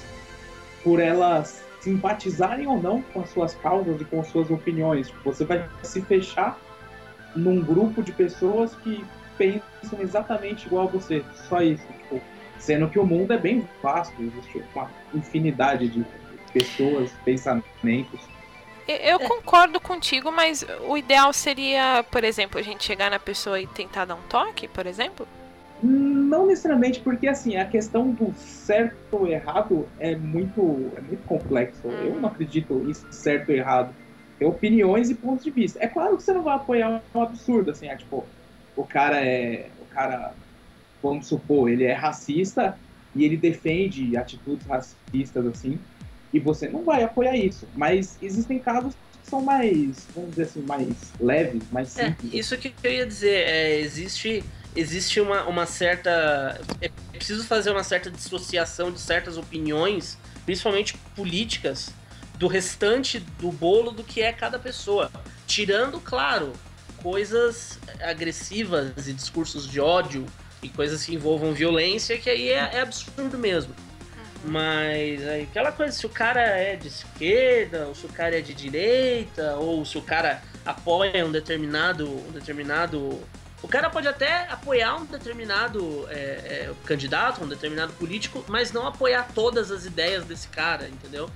por 0.82 1.00
elas 1.00 1.64
simpatizarem 1.80 2.66
ou 2.66 2.80
não 2.80 3.02
com 3.02 3.20
as 3.20 3.30
suas 3.30 3.54
causas 3.56 4.00
e 4.00 4.04
com 4.04 4.20
as 4.20 4.28
suas 4.28 4.50
opiniões. 4.50 5.12
Você 5.24 5.44
vai 5.44 5.68
se 5.82 6.00
fechar 6.00 6.58
num 7.34 7.60
grupo 7.60 8.02
de 8.02 8.12
pessoas 8.12 8.74
que 8.76 9.04
pensam 9.36 10.00
exatamente 10.00 10.66
igual 10.66 10.86
a 10.86 10.90
você. 10.90 11.24
Só 11.48 11.60
isso. 11.60 11.86
Tipo, 11.86 12.20
sendo 12.58 12.88
que 12.88 12.98
o 12.98 13.06
mundo 13.06 13.32
é 13.32 13.38
bem 13.38 13.68
vasto, 13.82 14.14
existe 14.20 14.62
uma 14.74 14.90
infinidade 15.14 15.88
de 15.88 16.04
pessoas, 16.52 17.10
pensamentos. 17.24 18.20
Eu 18.86 19.18
concordo 19.18 19.80
contigo, 19.80 20.30
mas 20.30 20.64
o 20.86 20.96
ideal 20.96 21.32
seria, 21.32 22.04
por 22.10 22.22
exemplo, 22.22 22.58
a 22.58 22.62
gente 22.62 22.84
chegar 22.84 23.10
na 23.10 23.18
pessoa 23.18 23.58
e 23.58 23.66
tentar 23.66 24.04
dar 24.04 24.14
um 24.14 24.22
toque, 24.28 24.68
por 24.68 24.86
exemplo? 24.86 25.26
Não 25.82 26.46
necessariamente, 26.46 27.00
porque 27.00 27.26
assim, 27.26 27.56
a 27.56 27.64
questão 27.64 28.10
do 28.10 28.32
certo 28.34 28.96
ou 29.12 29.26
errado 29.26 29.88
é 29.98 30.14
muito, 30.14 30.92
é 30.96 31.00
muito 31.00 31.24
complexo. 31.26 31.80
Eu 31.86 32.20
não 32.20 32.28
acredito 32.28 32.74
em 32.86 32.94
certo 32.94 33.50
ou 33.50 33.54
errado. 33.54 33.94
Tem 34.38 34.46
opiniões 34.46 35.10
e 35.10 35.14
pontos 35.14 35.44
de 35.44 35.50
vista. 35.50 35.78
É 35.82 35.86
claro 35.86 36.16
que 36.16 36.22
você 36.22 36.32
não 36.32 36.42
vai 36.42 36.56
apoiar 36.56 37.02
um 37.14 37.22
absurdo, 37.22 37.70
assim, 37.70 37.88
é 37.88 37.96
tipo, 37.96 38.24
o 38.76 38.84
cara 38.84 39.24
é. 39.24 39.68
O 39.80 39.94
cara, 39.94 40.34
vamos 41.02 41.26
supor, 41.26 41.70
ele 41.70 41.84
é 41.84 41.92
racista 41.92 42.76
e 43.14 43.24
ele 43.24 43.36
defende 43.36 44.16
atitudes 44.16 44.66
racistas 44.66 45.46
assim, 45.46 45.78
e 46.32 46.40
você 46.40 46.68
não 46.68 46.82
vai 46.82 47.04
apoiar 47.04 47.36
isso. 47.36 47.68
Mas 47.76 48.18
existem 48.20 48.58
casos 48.58 48.94
que 49.22 49.30
são 49.30 49.40
mais, 49.40 50.06
vamos 50.14 50.30
dizer 50.30 50.42
assim, 50.42 50.62
mais 50.62 51.12
leves, 51.20 51.62
mais 51.70 51.96
é, 51.96 52.06
simples. 52.06 52.34
É, 52.34 52.36
isso 52.36 52.56
que 52.58 52.72
eu 52.82 52.92
ia 52.92 53.06
dizer, 53.06 53.46
é, 53.46 53.78
existe 53.80 54.42
existe 54.74 55.20
uma, 55.20 55.44
uma 55.44 55.66
certa. 55.66 56.60
É 56.80 56.90
preciso 57.12 57.44
fazer 57.44 57.70
uma 57.70 57.84
certa 57.84 58.10
dissociação 58.10 58.90
de 58.90 59.00
certas 59.00 59.36
opiniões 59.36 60.18
principalmente 60.44 60.96
políticas, 61.16 61.90
do 62.38 62.46
restante 62.46 63.18
do 63.18 63.50
bolo 63.50 63.90
do 63.90 64.04
que 64.04 64.20
é 64.20 64.32
cada 64.32 64.58
pessoa. 64.58 65.10
Tirando, 65.46 66.00
claro, 66.00 66.52
coisas 67.04 67.78
agressivas 68.00 69.06
e 69.06 69.12
discursos 69.12 69.68
de 69.68 69.78
ódio 69.78 70.24
e 70.62 70.70
coisas 70.70 71.04
que 71.04 71.14
envolvam 71.14 71.52
violência, 71.52 72.16
que 72.16 72.30
aí 72.30 72.48
é, 72.48 72.70
é 72.72 72.80
absurdo 72.80 73.36
mesmo. 73.36 73.74
Mas 74.42 75.26
aí, 75.28 75.42
aquela 75.42 75.70
coisa, 75.70 75.92
se 75.92 76.06
o 76.06 76.08
cara 76.08 76.40
é 76.40 76.76
de 76.76 76.88
esquerda, 76.88 77.86
ou 77.86 77.94
se 77.94 78.06
o 78.06 78.08
cara 78.08 78.38
é 78.38 78.40
de 78.40 78.54
direita, 78.54 79.56
ou 79.56 79.84
se 79.84 79.98
o 79.98 80.02
cara 80.02 80.42
apoia 80.64 81.24
um 81.26 81.30
determinado. 81.30 82.08
Um 82.08 82.32
determinado 82.32 83.22
o 83.62 83.68
cara 83.68 83.88
pode 83.88 84.06
até 84.06 84.46
apoiar 84.50 84.96
um 84.96 85.06
determinado 85.06 86.06
é, 86.10 86.14
é, 86.14 86.74
candidato, 86.84 87.42
um 87.42 87.48
determinado 87.48 87.94
político, 87.94 88.44
mas 88.46 88.72
não 88.72 88.86
apoiar 88.86 89.28
todas 89.34 89.70
as 89.70 89.86
ideias 89.86 90.22
desse 90.24 90.48
cara, 90.48 90.86
entendeu? 90.86 91.30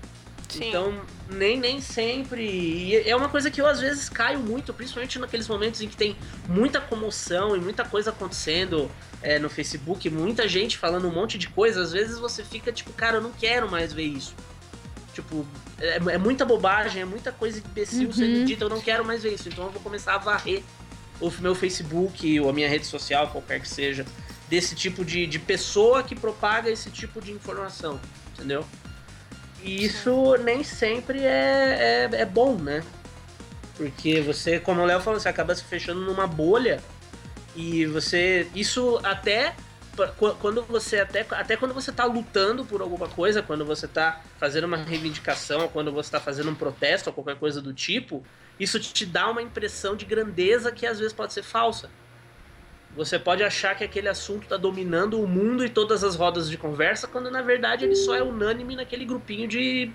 Sim. 0.49 0.69
Então, 0.69 1.01
nem, 1.31 1.59
nem 1.59 1.81
sempre. 1.81 2.43
E 2.43 3.09
é 3.09 3.15
uma 3.15 3.29
coisa 3.29 3.51
que 3.51 3.61
eu 3.61 3.67
às 3.67 3.81
vezes 3.81 4.09
caio 4.09 4.39
muito, 4.39 4.73
principalmente 4.73 5.19
naqueles 5.19 5.47
momentos 5.47 5.81
em 5.81 5.89
que 5.89 5.97
tem 5.97 6.17
muita 6.49 6.81
comoção 6.81 7.55
e 7.55 7.61
muita 7.61 7.85
coisa 7.85 8.11
acontecendo 8.11 8.91
é, 9.23 9.39
no 9.39 9.51
Facebook, 9.51 10.09
muita 10.09 10.49
gente 10.49 10.79
falando 10.79 11.07
um 11.07 11.13
monte 11.13 11.37
de 11.37 11.49
coisa. 11.49 11.83
Às 11.83 11.93
vezes 11.93 12.19
você 12.19 12.43
fica 12.43 12.73
tipo, 12.73 12.93
cara, 12.93 13.19
eu 13.19 13.21
não 13.21 13.33
quero 13.33 13.71
mais 13.71 13.93
ver 13.93 14.05
isso. 14.05 14.35
Tipo, 15.13 15.47
é, 15.81 15.97
é 15.97 16.19
muita 16.19 16.45
bobagem, 16.45 17.03
é 17.03 17.05
muita 17.05 17.31
coisa 17.31 17.59
imbecil 17.59 18.07
uhum. 18.07 18.13
sendo 18.13 18.45
dita, 18.47 18.65
eu 18.65 18.71
não 18.71 18.81
quero 18.81 19.05
mais 19.05 19.23
ver 19.23 19.35
isso. 19.35 19.49
Então 19.49 19.67
eu 19.67 19.71
vou 19.71 19.83
começar 19.83 20.15
a 20.15 20.19
varrer 20.19 20.63
o 21.21 21.31
meu 21.41 21.55
Facebook 21.55 22.41
ou 22.41 22.49
a 22.49 22.53
minha 22.53 22.69
rede 22.69 22.87
social, 22.87 23.29
qualquer 23.29 23.61
que 23.61 23.69
seja, 23.69 24.07
desse 24.49 24.75
tipo 24.75 25.05
de, 25.05 25.27
de 25.27 25.39
pessoa 25.39 26.03
que 26.03 26.15
propaga 26.15 26.71
esse 26.71 26.91
tipo 26.91 27.21
de 27.21 27.33
informação, 27.33 28.01
entendeu? 28.33 28.65
E 29.63 29.85
isso 29.85 30.37
nem 30.37 30.63
sempre 30.63 31.25
é, 31.25 32.09
é, 32.13 32.21
é 32.21 32.25
bom, 32.25 32.57
né? 32.57 32.83
Porque 33.77 34.21
você, 34.21 34.59
como 34.59 34.83
o 34.83 34.85
Léo 34.85 35.01
falou, 35.01 35.21
você 35.21 35.29
acaba 35.29 35.55
se 35.55 35.65
fechando 35.65 36.01
numa 36.01 36.27
bolha 36.27 36.83
e 37.55 37.87
você. 37.87 38.49
Isso 38.55 39.01
até. 39.03 39.55
Quando 40.39 40.63
você 40.63 41.01
até, 41.01 41.27
até 41.31 41.57
quando 41.57 41.75
você 41.75 41.91
tá 41.91 42.05
lutando 42.05 42.65
por 42.65 42.81
alguma 42.81 43.09
coisa, 43.09 43.43
quando 43.43 43.65
você 43.65 43.89
tá 43.89 44.21
fazendo 44.39 44.63
uma 44.63 44.77
reivindicação, 44.77 45.67
quando 45.67 45.91
você 45.91 46.09
tá 46.09 46.21
fazendo 46.21 46.51
um 46.51 46.55
protesto 46.55 47.11
ou 47.11 47.15
qualquer 47.15 47.35
coisa 47.35 47.61
do 47.61 47.75
tipo, 47.75 48.25
isso 48.61 48.79
te 48.79 49.05
dá 49.05 49.29
uma 49.29 49.43
impressão 49.43 49.97
de 49.97 50.05
grandeza 50.05 50.71
que 50.71 50.87
às 50.87 51.01
vezes 51.01 51.13
pode 51.13 51.33
ser 51.33 51.43
falsa. 51.43 51.91
Você 52.99 53.17
pode 53.17 53.45
achar 53.45 53.77
que 53.77 53.85
aquele 53.85 54.09
assunto 54.09 54.43
está 54.43 54.57
dominando 54.57 55.23
o 55.23 55.29
mundo 55.29 55.65
e 55.65 55.71
todas 55.71 56.03
as 56.03 56.17
rodas 56.17 56.51
de 56.51 56.59
conversa, 56.59 57.07
quando 57.07 57.31
na 57.31 57.41
verdade 57.41 57.85
ele 57.85 57.95
só 57.95 58.17
é 58.17 58.23
unânime 58.25 58.75
naquele 58.75 59.05
grupinho 59.05 59.47
de 59.47 59.93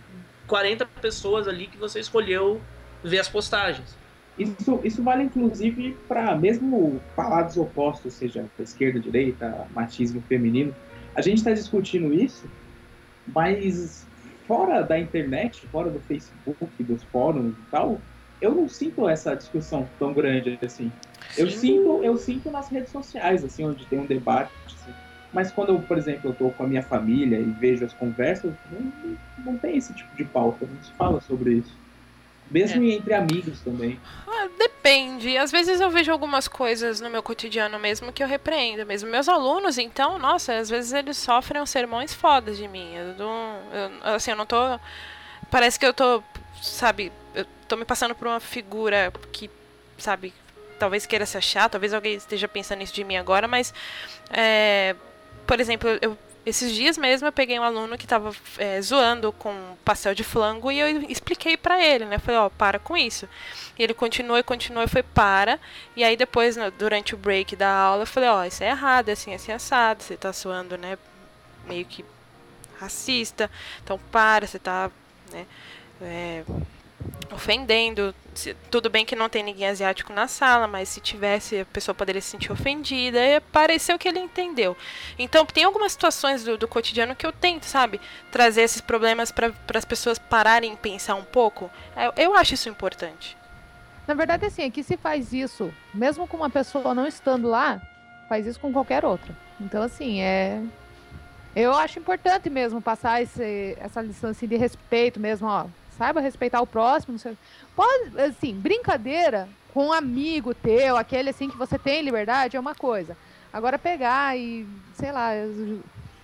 40 0.47 0.85
pessoas 1.01 1.45
ali 1.45 1.67
que 1.67 1.75
você 1.77 1.99
escolheu 1.99 2.61
ver 3.03 3.19
as 3.19 3.27
postagens. 3.27 3.97
Isso, 4.39 4.79
isso 4.85 5.03
vale 5.03 5.23
inclusive 5.23 5.97
para 6.07 6.33
mesmo 6.37 7.01
falados 7.13 7.57
opostos, 7.57 8.13
seja 8.13 8.45
esquerda, 8.57 9.01
direita, 9.01 9.67
machismo 9.75 10.21
feminino. 10.21 10.73
A 11.13 11.21
gente 11.21 11.39
está 11.39 11.51
discutindo 11.51 12.13
isso, 12.13 12.49
mas 13.27 14.07
fora 14.47 14.81
da 14.81 14.97
internet, 14.97 15.67
fora 15.67 15.89
do 15.89 15.99
Facebook, 15.99 16.65
dos 16.79 17.03
fóruns 17.03 17.53
e 17.53 17.69
tal, 17.69 17.99
eu 18.43 18.53
não 18.53 18.67
sinto 18.67 19.07
essa 19.07 19.33
discussão 19.35 19.87
tão 19.97 20.13
grande 20.13 20.59
assim. 20.61 20.91
Eu 21.37 21.49
sinto, 21.49 22.03
eu 22.03 22.17
sinto 22.17 22.51
nas 22.51 22.67
redes 22.67 22.91
sociais, 22.91 23.41
assim, 23.43 23.65
onde 23.65 23.85
tem 23.85 23.99
um 23.99 24.05
debate. 24.05 24.51
Assim. 24.65 24.91
Mas 25.31 25.49
quando 25.49 25.69
eu, 25.69 25.79
por 25.79 25.97
exemplo, 25.97 26.31
eu 26.31 26.35
tô 26.35 26.49
com 26.49 26.63
a 26.63 26.67
minha 26.67 26.83
família 26.83 27.39
e 27.39 27.45
vejo 27.45 27.85
as 27.85 27.93
conversas, 27.93 28.53
não, 28.69 29.17
não 29.45 29.57
tem 29.57 29.77
esse 29.77 29.93
tipo 29.93 30.13
de 30.17 30.25
pauta, 30.25 30.67
não 30.69 30.83
se 30.83 30.91
fala 30.91 31.21
sobre 31.21 31.53
isso. 31.53 31.71
Mesmo 32.51 32.83
é. 32.83 32.87
entre 32.95 33.13
amigos 33.13 33.61
também. 33.61 33.97
Ah, 34.27 34.49
depende. 34.59 35.37
Às 35.37 35.49
vezes 35.49 35.79
eu 35.79 35.89
vejo 35.89 36.11
algumas 36.11 36.45
coisas 36.45 36.99
no 36.99 37.09
meu 37.09 37.23
cotidiano 37.23 37.79
mesmo 37.79 38.11
que 38.11 38.21
eu 38.21 38.27
repreendo 38.27 38.85
mesmo. 38.85 39.09
Meus 39.09 39.29
alunos, 39.29 39.77
então, 39.77 40.19
nossa, 40.19 40.57
às 40.57 40.69
vezes 40.69 40.91
eles 40.91 41.15
sofrem 41.15 41.61
uns 41.61 41.69
sermões 41.69 42.13
fodas 42.13 42.57
de 42.57 42.67
mim. 42.67 42.93
Eu 42.93 43.15
não, 43.15 43.59
eu, 43.71 44.13
assim, 44.13 44.31
eu 44.31 44.37
não 44.37 44.45
tô. 44.45 44.57
Parece 45.49 45.79
que 45.79 45.85
eu 45.85 45.93
tô, 45.93 46.21
sabe, 46.61 47.11
tô 47.73 47.77
me 47.77 47.85
passando 47.85 48.13
por 48.13 48.27
uma 48.27 48.39
figura 48.39 49.11
que, 49.31 49.49
sabe, 49.97 50.31
talvez 50.77 51.07
queira 51.07 51.25
se 51.25 51.37
achar, 51.37 51.67
talvez 51.69 51.91
alguém 51.91 52.13
esteja 52.13 52.47
pensando 52.47 52.79
nisso 52.79 52.93
de 52.93 53.03
mim 53.03 53.17
agora, 53.17 53.47
mas, 53.47 53.73
é, 54.29 54.95
por 55.47 55.59
exemplo, 55.59 55.89
eu, 55.99 56.15
esses 56.45 56.71
dias 56.71 56.99
mesmo 56.99 57.27
eu 57.27 57.31
peguei 57.31 57.57
um 57.57 57.63
aluno 57.63 57.97
que 57.97 58.05
estava 58.05 58.31
é, 58.59 58.79
zoando 58.79 59.31
com 59.31 59.75
pastel 59.83 60.13
de 60.13 60.23
flango 60.23 60.71
e 60.71 60.79
eu 60.79 61.01
expliquei 61.09 61.57
para 61.57 61.83
ele, 61.83 62.05
né? 62.05 62.19
Falei, 62.19 62.39
ó, 62.39 62.45
oh, 62.45 62.49
para 62.51 62.77
com 62.77 62.95
isso. 62.95 63.27
E 63.79 63.81
ele 63.81 63.93
continuou 63.93 64.37
e 64.37 64.43
continuou 64.43 64.83
e 64.83 64.87
foi 64.87 65.01
para. 65.01 65.59
E 65.95 66.03
aí 66.03 66.15
depois, 66.15 66.55
no, 66.55 66.69
durante 66.69 67.15
o 67.15 67.17
break 67.17 67.55
da 67.55 67.69
aula, 67.69 68.03
eu 68.03 68.07
falei, 68.07 68.29
ó, 68.29 68.41
oh, 68.41 68.43
isso 68.43 68.63
é 68.63 68.67
errado, 68.67 69.09
é 69.09 69.13
assim, 69.13 69.33
assim, 69.33 69.51
assado. 69.51 70.03
Você 70.03 70.17
tá 70.17 70.31
zoando, 70.31 70.77
né? 70.77 70.97
Meio 71.65 71.85
que 71.85 72.05
racista. 72.77 73.49
Então 73.83 73.99
para, 74.11 74.45
você 74.45 74.59
tá, 74.59 74.91
né? 75.31 75.47
É, 76.01 76.43
ofendendo. 77.33 78.13
Tudo 78.71 78.89
bem 78.89 79.05
que 79.05 79.15
não 79.15 79.29
tem 79.29 79.43
ninguém 79.43 79.67
asiático 79.67 80.11
na 80.11 80.27
sala, 80.27 80.67
mas 80.67 80.89
se 80.89 80.99
tivesse, 80.99 81.59
a 81.59 81.65
pessoa 81.65 81.93
poderia 81.93 82.21
se 82.21 82.29
sentir 82.29 82.51
ofendida. 82.51 83.19
E 83.19 83.39
pareceu 83.39 83.97
que 83.99 84.07
ele 84.07 84.19
entendeu. 84.19 84.75
Então, 85.17 85.45
tem 85.45 85.63
algumas 85.63 85.91
situações 85.91 86.43
do, 86.43 86.57
do 86.57 86.67
cotidiano 86.67 87.15
que 87.15 87.25
eu 87.25 87.31
tento, 87.31 87.65
sabe, 87.65 88.01
trazer 88.31 88.61
esses 88.61 88.81
problemas 88.81 89.31
para 89.31 89.53
as 89.73 89.85
pessoas 89.85 90.17
pararem 90.17 90.73
e 90.73 90.77
pensar 90.77 91.15
um 91.15 91.23
pouco. 91.23 91.69
Eu, 91.95 92.13
eu 92.15 92.35
acho 92.35 92.53
isso 92.53 92.69
importante. 92.69 93.37
Na 94.07 94.13
verdade, 94.13 94.45
assim, 94.45 94.63
aqui 94.63 94.83
se 94.83 94.97
faz 94.97 95.31
isso, 95.31 95.73
mesmo 95.93 96.27
com 96.27 96.37
uma 96.37 96.49
pessoa 96.49 96.93
não 96.93 97.07
estando 97.07 97.47
lá, 97.47 97.81
faz 98.27 98.45
isso 98.45 98.59
com 98.59 98.73
qualquer 98.73 99.05
outra. 99.05 99.35
Então, 99.61 99.81
assim, 99.81 100.21
é. 100.21 100.61
Eu 101.55 101.73
acho 101.73 101.99
importante 101.99 102.49
mesmo 102.49 102.81
passar 102.81 103.21
esse, 103.21 103.77
essa 103.79 104.01
lição 104.01 104.31
assim, 104.31 104.47
de 104.47 104.57
respeito 104.57 105.19
mesmo, 105.19 105.47
ó 105.47 105.67
saiba 105.97 106.19
respeitar 106.19 106.61
o 106.61 106.67
próximo. 106.67 107.17
Pode, 107.75 108.21
assim, 108.21 108.53
brincadeira 108.53 109.47
com 109.73 109.87
um 109.87 109.93
amigo 109.93 110.53
teu, 110.53 110.95
aquele 110.95 111.31
assim 111.31 111.49
que 111.49 111.57
você 111.57 111.79
tem 111.79 112.01
liberdade, 112.01 112.55
é 112.55 112.59
uma 112.59 112.75
coisa. 112.75 113.17
Agora 113.51 113.79
pegar 113.79 114.37
e, 114.37 114.67
sei 114.93 115.11
lá, 115.11 115.31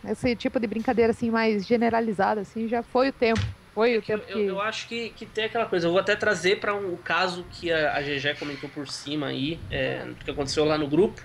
esse 0.08 0.36
tipo 0.36 0.60
de 0.60 0.68
brincadeira 0.68 1.12
assim 1.12 1.32
mais 1.32 1.66
generalizada 1.66 2.42
assim, 2.42 2.68
já 2.68 2.84
foi 2.84 3.10
o 3.10 3.14
tempo. 3.14 3.42
Foi 3.74 3.98
o 3.98 4.02
tempo 4.02 4.24
eu, 4.28 4.36
que... 4.36 4.46
eu, 4.46 4.62
acho 4.62 4.88
que, 4.88 5.10
que 5.12 5.26
tem 5.26 5.46
aquela 5.46 5.66
coisa. 5.66 5.88
Eu 5.88 5.92
vou 5.92 6.00
até 6.00 6.16
trazer 6.16 6.60
para 6.60 6.76
um 6.76 6.96
caso 6.98 7.46
que 7.52 7.72
a, 7.72 7.98
a 7.98 8.02
GG 8.02 8.38
comentou 8.38 8.70
por 8.70 8.88
cima 8.88 9.28
aí, 9.28 9.60
é, 9.72 10.08
que 10.24 10.30
aconteceu 10.30 10.66
lá 10.66 10.78
no 10.78 10.88
grupo, 10.88 11.22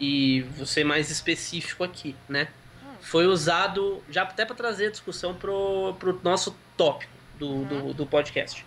e 0.00 0.42
você 0.56 0.84
mais 0.84 1.10
específico 1.10 1.82
aqui, 1.82 2.14
né? 2.28 2.48
Hum. 2.84 2.94
Foi 3.00 3.26
usado, 3.26 4.02
já 4.08 4.22
até 4.22 4.44
para 4.44 4.54
trazer 4.54 4.86
a 4.86 4.90
discussão 4.90 5.34
pro, 5.34 5.94
pro 5.98 6.20
nosso 6.22 6.56
tópico 6.76 7.17
do, 7.38 7.64
do, 7.64 7.94
do, 7.94 8.06
podcast. 8.06 8.64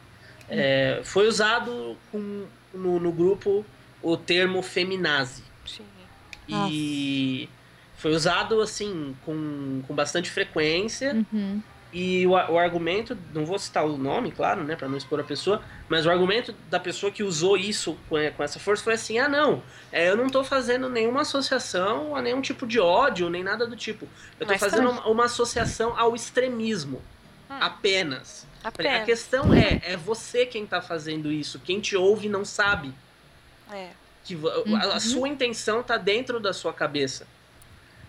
É, 0.50 1.02
foi 1.04 1.28
usado 1.28 1.98
com, 2.12 2.46
no, 2.74 3.00
no, 3.00 3.12
grupo 3.12 3.66
o 4.02 4.18
termo 4.18 4.62
feminazi. 4.62 5.44
Sim. 5.66 5.84
E 6.48 7.48
Nossa. 7.50 7.58
foi 7.98 8.12
usado 8.12 8.62
assim 8.62 9.16
com, 9.26 9.82
com 9.88 9.96
bastante 9.96 10.30
frequência. 10.30 11.26
Uhum. 11.32 11.62
E 11.94 12.26
o, 12.26 12.32
o, 12.32 12.58
argumento, 12.58 13.18
não 13.34 13.46
vou 13.46 13.60
citar 13.60 13.86
o 13.86 13.98
nome, 13.98 14.32
claro, 14.32 14.64
né, 14.64 14.78
para 14.78 14.88
não 14.88 14.98
expor 14.98 15.20
a 15.20 15.24
pessoa, 15.24 15.62
mas 15.90 16.06
o 16.06 16.10
argumento 16.10 16.56
da 16.70 16.80
pessoa 16.80 17.12
que 17.12 17.22
usou 17.22 17.58
isso 17.58 17.98
com, 18.08 18.16
com 18.32 18.44
essa 18.44 18.60
força 18.60 18.82
foi 18.82 18.94
assim: 18.94 19.20
ah, 19.20 19.28
não, 19.28 19.62
é, 19.92 20.10
eu 20.10 20.16
não 20.16 20.28
estou 20.28 20.44
fazendo 20.44 20.90
nenhuma 20.90 21.22
associação 21.22 22.16
a 22.16 22.22
nenhum 22.22 22.40
tipo 22.40 22.66
de 22.66 22.80
ódio, 22.80 23.30
nem 23.30 23.44
nada 23.44 23.68
do 23.68 23.76
tipo. 23.76 24.08
Eu 24.40 24.46
estou 24.46 24.58
fazendo 24.58 24.90
uma, 24.90 25.08
uma, 25.08 25.26
associação 25.26 25.98
ao 25.98 26.16
extremismo, 26.16 27.02
hum. 27.50 27.58
apenas. 27.60 28.48
Apenas. 28.64 29.02
A 29.02 29.06
questão 29.06 29.54
é, 29.54 29.82
é 29.84 29.98
você 29.98 30.46
quem 30.46 30.66
tá 30.66 30.82
fazendo 30.82 31.32
isso. 31.32 31.60
Quem 31.60 31.80
te 31.80 31.96
ouve 31.96 32.30
não 32.30 32.46
sabe. 32.46 32.94
É. 33.72 33.90
Que 34.24 34.36
uhum. 34.36 34.76
a, 34.76 34.96
a, 34.96 35.00
sua 35.00 35.28
intenção 35.28 35.82
tá 35.82 35.98
dentro 35.98 36.40
da 36.40 36.54
sua 36.54 36.74
cabeça. 36.74 37.26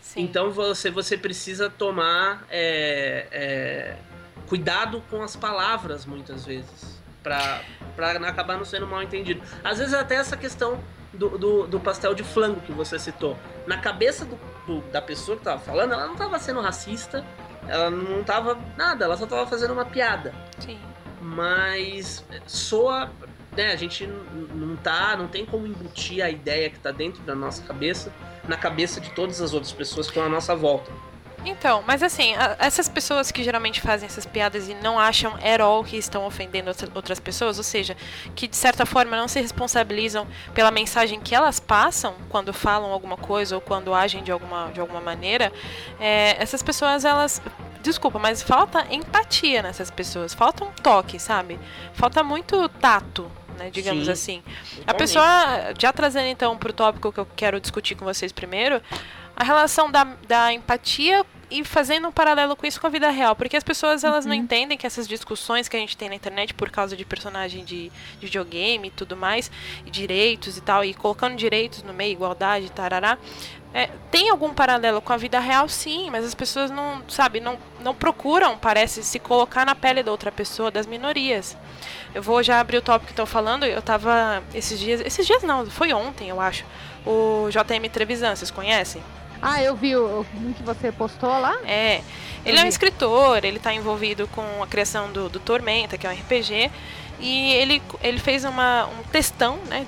Sim. 0.00 0.22
Então 0.22 0.50
você, 0.50 0.90
você 0.90 1.16
precisa 1.16 1.70
tomar 1.70 2.44
é, 2.50 3.26
é, 3.30 3.96
cuidado 4.46 5.02
com 5.08 5.22
as 5.22 5.36
palavras 5.36 6.04
muitas 6.04 6.44
vezes. 6.44 7.00
Pra 7.22 7.62
acabar 8.26 8.58
não 8.58 8.64
sendo 8.64 8.86
mal 8.86 9.02
entendido. 9.02 9.40
Às 9.62 9.78
vezes 9.78 9.94
até 9.94 10.16
essa 10.16 10.36
questão 10.36 10.82
do, 11.12 11.38
do, 11.38 11.66
do 11.66 11.80
pastel 11.80 12.14
de 12.14 12.24
flango 12.24 12.60
que 12.60 12.72
você 12.72 12.98
citou. 12.98 13.38
Na 13.66 13.78
cabeça 13.78 14.24
do, 14.24 14.38
do, 14.66 14.80
da 14.90 15.00
pessoa 15.00 15.36
que 15.36 15.44
tava 15.44 15.60
falando, 15.60 15.92
ela 15.92 16.06
não 16.06 16.16
tava 16.16 16.38
sendo 16.38 16.60
racista, 16.60 17.24
ela 17.68 17.90
não 17.90 18.22
tava 18.24 18.58
nada, 18.76 19.04
ela 19.04 19.16
só 19.16 19.26
tava 19.26 19.46
fazendo 19.46 19.72
uma 19.72 19.84
piada. 19.84 20.34
Sim. 20.58 20.78
Mas 21.20 22.24
soa. 22.46 23.10
Né, 23.56 23.70
a 23.70 23.76
gente 23.76 24.06
não 24.06 24.76
tá. 24.76 25.16
Não 25.16 25.28
tem 25.28 25.44
como 25.44 25.66
embutir 25.66 26.24
a 26.24 26.30
ideia 26.30 26.70
que 26.70 26.78
tá 26.78 26.90
dentro 26.90 27.22
da 27.22 27.34
nossa 27.34 27.62
cabeça 27.62 28.12
na 28.48 28.56
cabeça 28.56 29.00
de 29.00 29.10
todas 29.10 29.40
as 29.40 29.52
outras 29.52 29.72
pessoas 29.72 30.06
que 30.06 30.12
estão 30.12 30.24
à 30.24 30.28
nossa 30.28 30.54
volta. 30.54 30.90
Então, 31.44 31.82
mas 31.86 32.02
assim, 32.02 32.34
a- 32.36 32.56
essas 32.60 32.88
pessoas 32.88 33.30
que 33.32 33.42
geralmente 33.42 33.80
fazem 33.80 34.06
essas 34.06 34.24
piadas 34.24 34.68
e 34.68 34.74
não 34.74 34.98
acham 34.98 35.34
at 35.36 35.60
all 35.60 35.82
que 35.82 35.96
estão 35.96 36.24
ofendendo 36.24 36.68
outra- 36.68 36.88
outras 36.94 37.18
pessoas, 37.18 37.58
ou 37.58 37.64
seja, 37.64 37.96
que 38.36 38.46
de 38.46 38.56
certa 38.56 38.86
forma 38.86 39.16
não 39.16 39.26
se 39.26 39.40
responsabilizam 39.40 40.26
pela 40.54 40.70
mensagem 40.70 41.20
que 41.20 41.34
elas 41.34 41.58
passam 41.58 42.14
quando 42.28 42.52
falam 42.52 42.92
alguma 42.92 43.16
coisa 43.16 43.54
ou 43.56 43.60
quando 43.60 43.92
agem 43.92 44.22
de 44.22 44.30
alguma, 44.30 44.70
de 44.72 44.80
alguma 44.80 45.00
maneira, 45.00 45.52
é, 45.98 46.36
essas 46.40 46.62
pessoas, 46.62 47.04
elas. 47.04 47.42
Desculpa, 47.82 48.16
mas 48.20 48.40
falta 48.42 48.86
empatia 48.90 49.60
nessas 49.60 49.90
pessoas, 49.90 50.32
falta 50.32 50.62
um 50.64 50.70
toque, 50.70 51.18
sabe? 51.18 51.58
Falta 51.92 52.22
muito 52.22 52.68
tato, 52.68 53.28
né, 53.58 53.70
digamos 53.70 54.04
Sim. 54.06 54.12
assim. 54.12 54.42
A 54.46 54.94
Totalmente. 54.94 54.98
pessoa, 54.98 55.74
já 55.76 55.92
trazendo 55.92 56.28
então 56.28 56.56
pro 56.56 56.72
tópico 56.72 57.10
que 57.12 57.18
eu 57.18 57.26
quero 57.34 57.60
discutir 57.60 57.96
com 57.96 58.04
vocês 58.04 58.30
primeiro, 58.30 58.80
a 59.42 59.44
relação 59.44 59.90
da, 59.90 60.04
da 60.28 60.52
empatia 60.52 61.26
e 61.50 61.64
fazendo 61.64 62.06
um 62.06 62.12
paralelo 62.12 62.54
com 62.54 62.64
isso 62.64 62.80
com 62.80 62.86
a 62.86 62.90
vida 62.90 63.10
real. 63.10 63.34
Porque 63.34 63.56
as 63.56 63.64
pessoas 63.64 64.04
elas 64.04 64.24
não 64.24 64.32
entendem 64.32 64.78
que 64.78 64.86
essas 64.86 65.08
discussões 65.08 65.68
que 65.68 65.76
a 65.76 65.80
gente 65.80 65.96
tem 65.96 66.08
na 66.08 66.14
internet 66.14 66.54
por 66.54 66.70
causa 66.70 66.96
de 66.96 67.04
personagem 67.04 67.64
de, 67.64 67.90
de 67.90 68.26
videogame 68.26 68.86
e 68.86 68.90
tudo 68.92 69.16
mais, 69.16 69.50
e 69.84 69.90
direitos 69.90 70.56
e 70.56 70.60
tal, 70.60 70.84
e 70.84 70.94
colocando 70.94 71.34
direitos 71.34 71.82
no 71.82 71.92
meio, 71.92 72.12
igualdade, 72.12 72.70
tarará. 72.70 73.18
é, 73.74 73.90
tem 74.12 74.30
algum 74.30 74.54
paralelo 74.54 75.02
com 75.02 75.12
a 75.12 75.16
vida 75.16 75.40
real, 75.40 75.68
sim, 75.68 76.08
mas 76.08 76.24
as 76.24 76.34
pessoas 76.34 76.70
não, 76.70 77.02
sabe, 77.08 77.40
não, 77.40 77.58
não 77.80 77.94
procuram, 77.94 78.56
parece, 78.56 79.02
se 79.02 79.18
colocar 79.18 79.66
na 79.66 79.74
pele 79.74 80.04
da 80.04 80.12
outra 80.12 80.30
pessoa, 80.30 80.70
das 80.70 80.86
minorias. 80.86 81.56
Eu 82.14 82.22
vou 82.22 82.42
já 82.44 82.60
abrir 82.60 82.76
o 82.76 82.82
tópico 82.82 83.06
que 83.06 83.12
estão 83.12 83.26
falando. 83.26 83.64
Eu 83.64 83.82
tava 83.82 84.42
esses 84.54 84.78
dias. 84.78 85.00
Esses 85.00 85.26
dias 85.26 85.42
não, 85.42 85.68
foi 85.68 85.92
ontem, 85.92 86.28
eu 86.28 86.40
acho. 86.40 86.64
O 87.04 87.48
JM 87.50 87.90
Trevisan, 87.90 88.36
vocês 88.36 88.50
conhecem? 88.50 89.02
Ah, 89.42 89.62
eu 89.62 89.74
vi 89.74 89.96
o 89.96 90.24
que 90.56 90.62
você 90.62 90.92
postou 90.92 91.28
lá. 91.28 91.56
É. 91.64 92.00
Ele 92.44 92.58
é 92.58 92.62
um 92.62 92.66
escritor, 92.68 93.44
ele 93.44 93.56
está 93.58 93.72
envolvido 93.74 94.26
com 94.28 94.62
a 94.62 94.66
criação 94.66 95.10
do, 95.12 95.28
do 95.28 95.38
Tormenta, 95.40 95.98
que 95.98 96.06
é 96.06 96.10
um 96.10 96.12
RPG. 96.12 96.70
E 97.20 97.52
ele, 97.54 97.82
ele 98.02 98.18
fez 98.18 98.44
uma, 98.44 98.86
um 98.86 99.02
textão, 99.10 99.56
né? 99.68 99.86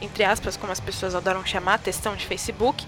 Entre 0.00 0.22
aspas, 0.24 0.56
como 0.56 0.72
as 0.72 0.78
pessoas 0.80 1.14
adoram 1.14 1.44
chamar, 1.44 1.78
textão 1.78 2.14
de 2.16 2.26
Facebook. 2.26 2.84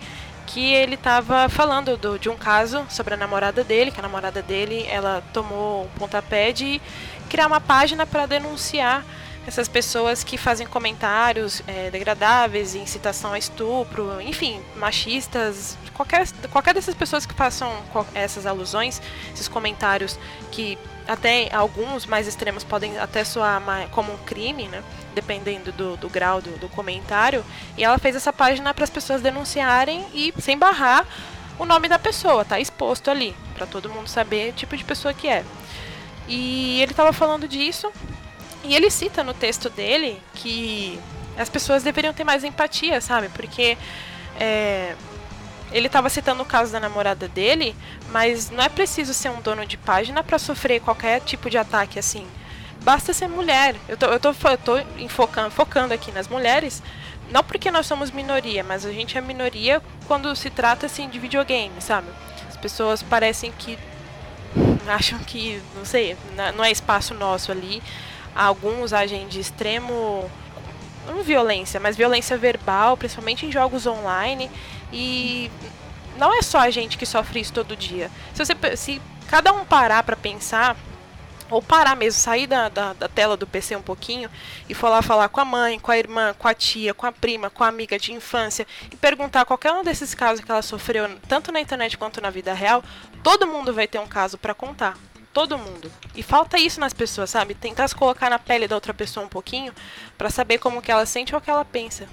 Que 0.47 0.73
ele 0.73 0.95
estava 0.95 1.49
falando 1.49 1.97
do- 1.97 2.19
de 2.19 2.29
um 2.31 2.37
caso 2.37 2.87
sobre 2.89 3.13
a 3.15 3.17
namorada 3.17 3.63
dele, 3.63 3.91
que 3.91 3.99
a 4.01 4.03
namorada 4.03 4.41
dele 4.41 4.87
ela 4.89 5.23
tomou 5.33 5.85
um 5.85 5.89
pontapé 5.99 6.53
de 6.53 6.81
criar 7.29 7.47
uma 7.47 7.61
página 7.61 8.07
para 8.07 8.25
denunciar 8.25 9.05
essas 9.49 9.67
pessoas 9.67 10.23
que 10.23 10.37
fazem 10.37 10.67
comentários 10.67 11.63
é, 11.67 11.91
degradáveis, 11.91 12.75
incitação 12.75 13.33
a 13.33 13.39
estupro, 13.39 14.21
enfim, 14.21 14.61
machistas, 14.77 15.79
qualquer, 15.95 16.29
qualquer 16.53 16.75
dessas 16.75 16.95
pessoas 16.95 17.25
que 17.25 17.33
qual- 17.91 18.07
essas 18.15 18.45
alusões, 18.45 19.01
esses 19.33 19.49
comentários 19.49 20.19
que 20.53 20.77
até 21.07 21.49
alguns 21.51 22.05
mais 22.05 22.29
extremos 22.29 22.63
podem 22.63 22.99
até 22.99 23.25
soar 23.25 23.63
como 23.91 24.13
um 24.13 24.19
crime, 24.19 24.69
né? 24.69 24.83
Dependendo 25.15 25.73
do, 25.73 25.97
do 25.97 26.11
grau 26.11 26.43
do, 26.43 26.51
do 26.59 26.69
comentário. 26.69 27.43
E 27.75 27.83
ela 27.83 27.99
fez 27.99 28.15
essa 28.15 28.35
página 28.35 28.75
para 28.75 28.85
as 28.85 28.91
pessoas 28.91 29.23
denunciarem 29.23 30.05
e 30.13 30.35
sem 30.39 30.59
barrar 30.59 31.07
o 31.59 31.65
nome 31.65 31.89
da 31.89 31.99
pessoa, 31.99 32.45
tá 32.45 32.61
exposto 32.61 33.11
ali, 33.11 33.35
para 33.55 33.67
todo 33.67 33.89
mundo 33.89 34.09
saber 34.09 34.51
o 34.51 34.53
tipo 34.53 34.77
de 34.77 34.85
pessoa 34.85 35.15
que 35.15 35.27
é. 35.27 35.43
E 36.29 36.83
ele 36.83 36.93
estava 36.93 37.15
falando 37.15 37.49
disso, 37.49 37.91
e 38.65 38.75
ele 38.75 38.91
cita 38.91 39.23
no 39.23 39.35
texto 39.35 39.71
dele 39.71 40.21
que 40.35 40.99
as 41.37 41.49
pessoas 41.49 41.83
deveriam 41.83 42.13
ter 42.13 42.25
mais 42.25 42.43
empatia, 42.43 43.01
sabe? 43.01 43.29
Porque 43.29 43.79
é, 44.39 44.95
ele 45.71 45.87
estava 45.87 46.09
citando 46.09 46.43
o 46.43 46.47
caso 46.47 46.73
da 46.73 46.81
namorada 46.81 47.29
dele, 47.29 47.75
mas 48.11 48.51
não 48.51 48.63
é 48.63 48.69
preciso 48.69 49.15
ser 49.15 49.31
um 49.31 49.41
dono 49.41 49.65
de 49.67 49.77
página 49.77 50.23
para 50.23 50.39
sofrer 50.39 50.81
qualquer 50.81 51.21
tipo 51.21 51.49
de 51.49 51.59
ataque 51.59 51.99
assim. 51.99 52.27
Basta 52.83 53.13
ser 53.13 53.29
mulher. 53.29 53.77
Eu 53.89 53.97
tô, 53.97 54.07
eu 54.07 54.21
tô, 54.21 54.31
eu 54.31 54.59
tô 54.59 54.79
enfocando, 54.99 55.51
focando 55.51 55.95
aqui 55.95 56.11
nas 56.11 56.29
mulheres, 56.29 56.83
não 57.31 57.45
porque 57.45 57.71
nós 57.71 57.87
somos 57.87 58.11
minoria, 58.11 58.65
mas 58.65 58.87
a 58.87 58.93
gente 58.93 59.19
é 59.19 59.21
minoria 59.21 59.83
quando 60.07 60.35
se 60.35 60.49
trata 60.49 60.87
assim 60.87 61.09
de 61.09 61.19
videogame, 61.19 61.81
sabe? 61.81 62.09
As 62.49 62.57
pessoas 62.57 63.03
parecem 63.03 63.53
que 63.53 63.79
acham 64.89 65.19
que, 65.21 65.63
não 65.77 65.85
sei, 65.85 66.17
não 66.57 66.65
é 66.65 66.71
espaço 66.71 67.15
nosso 67.15 67.53
ali. 67.53 67.83
Alguns 68.35 68.93
agem 68.93 69.27
de 69.27 69.41
extremo 69.41 70.31
não 71.07 71.23
violência, 71.23 71.81
mas 71.81 71.97
violência 71.97 72.37
verbal, 72.37 72.97
principalmente 72.97 73.47
em 73.47 73.53
jogos 73.53 73.87
online. 73.87 74.51
E 74.93 75.51
não 76.17 76.37
é 76.37 76.43
só 76.43 76.59
a 76.59 76.71
gente 76.71 76.99
que 76.99 77.07
sofre 77.07 77.41
isso 77.41 77.53
todo 77.53 77.77
dia. 77.77 78.11
Se, 78.35 78.45
você, 78.45 78.77
se 78.77 79.03
cada 79.29 79.53
um 79.53 79.65
parar 79.65 80.03
pra 80.03 80.17
pensar, 80.17 80.77
ou 81.51 81.63
parar 81.63 81.97
mesmo, 81.97 82.21
sair 82.21 82.47
da, 82.47 82.69
da, 82.69 82.93
da 82.93 83.09
tela 83.09 83.37
do 83.37 83.47
PC 83.47 83.75
um 83.77 83.83
pouquinho 83.83 84.31
e 84.69 84.75
for 84.75 84.89
lá 84.89 85.01
falar 85.01 85.29
com 85.29 85.41
a 85.41 85.45
mãe, 85.45 85.79
com 85.79 85.91
a 85.91 85.99
irmã, 85.99 86.35
com 86.39 86.47
a 86.47 86.55
tia, 86.55 86.93
com 86.93 87.07
a 87.07 87.13
prima, 87.13 87.49
com 87.49 87.65
a 87.65 87.69
amiga 87.69 87.99
de 87.99 88.13
infância 88.13 88.67
e 88.91 88.97
perguntar 88.97 89.45
qualquer 89.45 89.73
um 89.73 89.83
desses 89.83 90.15
casos 90.15 90.45
que 90.45 90.51
ela 90.51 90.63
sofreu, 90.63 91.09
tanto 91.27 91.51
na 91.51 91.61
internet 91.61 91.97
quanto 91.97 92.21
na 92.21 92.31
vida 92.31 92.53
real, 92.53 92.85
todo 93.23 93.47
mundo 93.47 93.73
vai 93.73 93.87
ter 93.87 93.99
um 93.99 94.07
caso 94.07 94.37
pra 94.37 94.55
contar. 94.55 94.97
Todo 95.39 95.57
mundo. 95.57 95.89
E 96.17 96.23
falta 96.23 96.59
isso 96.59 96.81
nas 96.81 96.93
pessoas, 96.93 97.31
sabe? 97.31 97.55
Tentar 97.55 97.87
se 97.87 97.95
colocar 97.95 98.29
na 98.29 98.41
pele 98.41 98.67
da 98.67 98.75
outra 98.75 98.93
pessoa 98.93 99.25
um 99.25 99.29
pouquinho 99.29 99.73
pra 100.17 100.31
saber 100.31 100.59
como 100.59 100.83
que 100.83 100.91
ela 100.91 101.07
sente 101.07 101.33
ou 101.33 101.39
o 101.39 101.41
que 101.41 101.49
ela 101.49 101.65
pensa. 101.65 102.09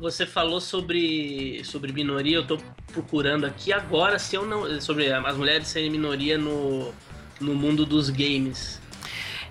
Você 0.00 0.24
falou 0.24 0.58
sobre, 0.58 1.62
sobre 1.62 1.92
minoria, 1.92 2.36
eu 2.36 2.46
tô 2.46 2.56
procurando 2.90 3.44
aqui 3.44 3.70
agora 3.70 4.18
se 4.18 4.34
eu 4.34 4.46
não. 4.46 4.80
Sobre 4.80 5.12
as 5.12 5.36
mulheres 5.36 5.68
serem 5.68 5.90
minoria 5.90 6.38
no, 6.38 6.90
no 7.38 7.54
mundo 7.54 7.84
dos 7.84 8.08
games. 8.08 8.80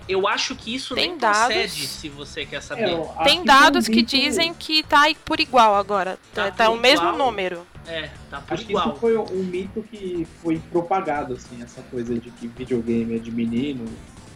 Eu 0.08 0.26
acho 0.26 0.56
que 0.56 0.74
isso 0.74 0.96
Tem 0.96 1.10
nem 1.10 1.18
dados. 1.18 1.54
procede, 1.54 1.86
se 1.86 2.08
você 2.08 2.44
quer 2.46 2.62
saber. 2.62 2.88
É, 2.88 2.92
eu 2.94 3.14
Tem 3.22 3.44
dados 3.44 3.86
que 3.86 4.02
dizem 4.02 4.52
que 4.52 4.82
tá 4.82 5.04
por 5.24 5.38
igual 5.38 5.76
agora. 5.76 6.18
Tá 6.34 6.46
Tá, 6.46 6.50
tá 6.50 6.70
o 6.70 6.76
mesmo 6.76 7.10
igual. 7.10 7.16
número. 7.26 7.64
É, 7.88 8.10
tá 8.30 8.40
por 8.40 8.54
Acho 8.54 8.64
que 8.66 8.72
igual. 8.72 8.88
isso 8.90 8.96
foi 9.00 9.16
um 9.16 9.42
mito 9.44 9.82
que 9.90 10.26
foi 10.42 10.58
propagado, 10.70 11.34
assim, 11.34 11.62
essa 11.62 11.80
coisa 11.82 12.14
de 12.14 12.30
que 12.30 12.46
videogame 12.46 13.16
é 13.16 13.18
de 13.18 13.30
menino, 13.30 13.84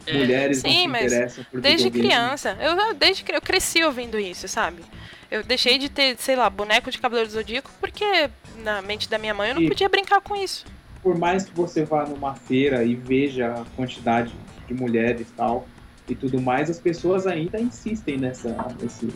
É. 0.07 0.17
mulheres 0.17 0.59
Sim, 0.59 0.87
não 0.89 0.95
se 0.99 1.05
interessam 1.07 1.45
por 1.51 1.61
Desde 1.61 1.85
videogame. 1.91 2.15
criança. 2.15 2.57
Eu, 2.61 2.73
eu- 2.73 2.95
desde 2.95 3.23
que 3.25 3.33
eu 3.35 3.41
cresci 3.43 3.85
ouvindo 3.85 4.19
isso, 4.19 4.49
sabe? 4.49 4.83
Eu 5.31 5.43
deixei 5.43 5.79
de 5.79 5.89
ter, 5.89 6.17
sei 6.19 6.35
lá, 6.37 6.49
boneco 6.51 6.91
de 6.91 6.99
Cavaleiro 6.99 7.29
do 7.29 7.33
Zodíaco 7.35 7.71
porque 7.81 8.29
na 8.63 8.83
mente 8.83 9.09
da 9.09 9.19
minha 9.19 9.33
mãe 9.35 9.51
eu 9.51 9.55
não 9.55 9.63
E- 9.63 9.69
podia 9.69 9.89
brincar 9.89 10.21
com 10.21 10.35
isso. 10.37 10.65
Por 11.03 11.17
mais 11.19 11.45
que 11.45 11.55
você 11.55 11.85
vá 11.85 12.05
numa 12.07 12.35
feira 12.35 12.85
e 12.85 12.95
veja 12.95 13.49
a 13.53 13.65
quantidade 13.77 14.33
de 14.69 14.75
mulheres 14.75 15.29
e 15.29 15.33
tal, 15.33 15.67
e 16.09 16.15
tudo 16.15 16.41
mais, 16.41 16.69
as 16.71 16.79
pessoas 16.79 17.27
ainda 17.27 17.59
insistem 17.61 18.17
nessa, 18.19 18.55
nesse, 18.81 19.09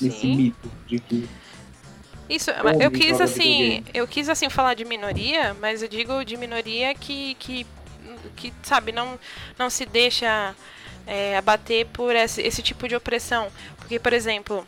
nesse 0.00 0.26
mito 0.26 0.70
de 0.86 0.98
que 0.98 1.28
Isso, 2.28 2.50
eu 2.80 2.90
quis 2.90 3.20
assim, 3.20 3.84
eu 3.94 4.06
quis 4.06 4.28
assim 4.28 4.50
falar 4.50 4.74
de 4.74 4.84
minoria, 4.84 5.54
mas 5.60 5.82
eu 5.82 5.88
digo 5.88 6.24
de 6.24 6.36
minoria 6.36 6.94
que, 6.94 7.34
que, 7.36 7.66
que 8.34 8.52
sabe, 8.62 8.90
não, 8.90 9.18
não 9.56 9.70
se 9.70 9.86
deixa 9.86 10.54
é, 11.06 11.36
abater 11.36 11.86
por 11.86 12.14
esse, 12.16 12.42
esse 12.42 12.62
tipo 12.62 12.88
de 12.88 12.96
opressão. 12.96 13.48
Porque, 13.78 13.98
por 13.98 14.12
exemplo, 14.12 14.66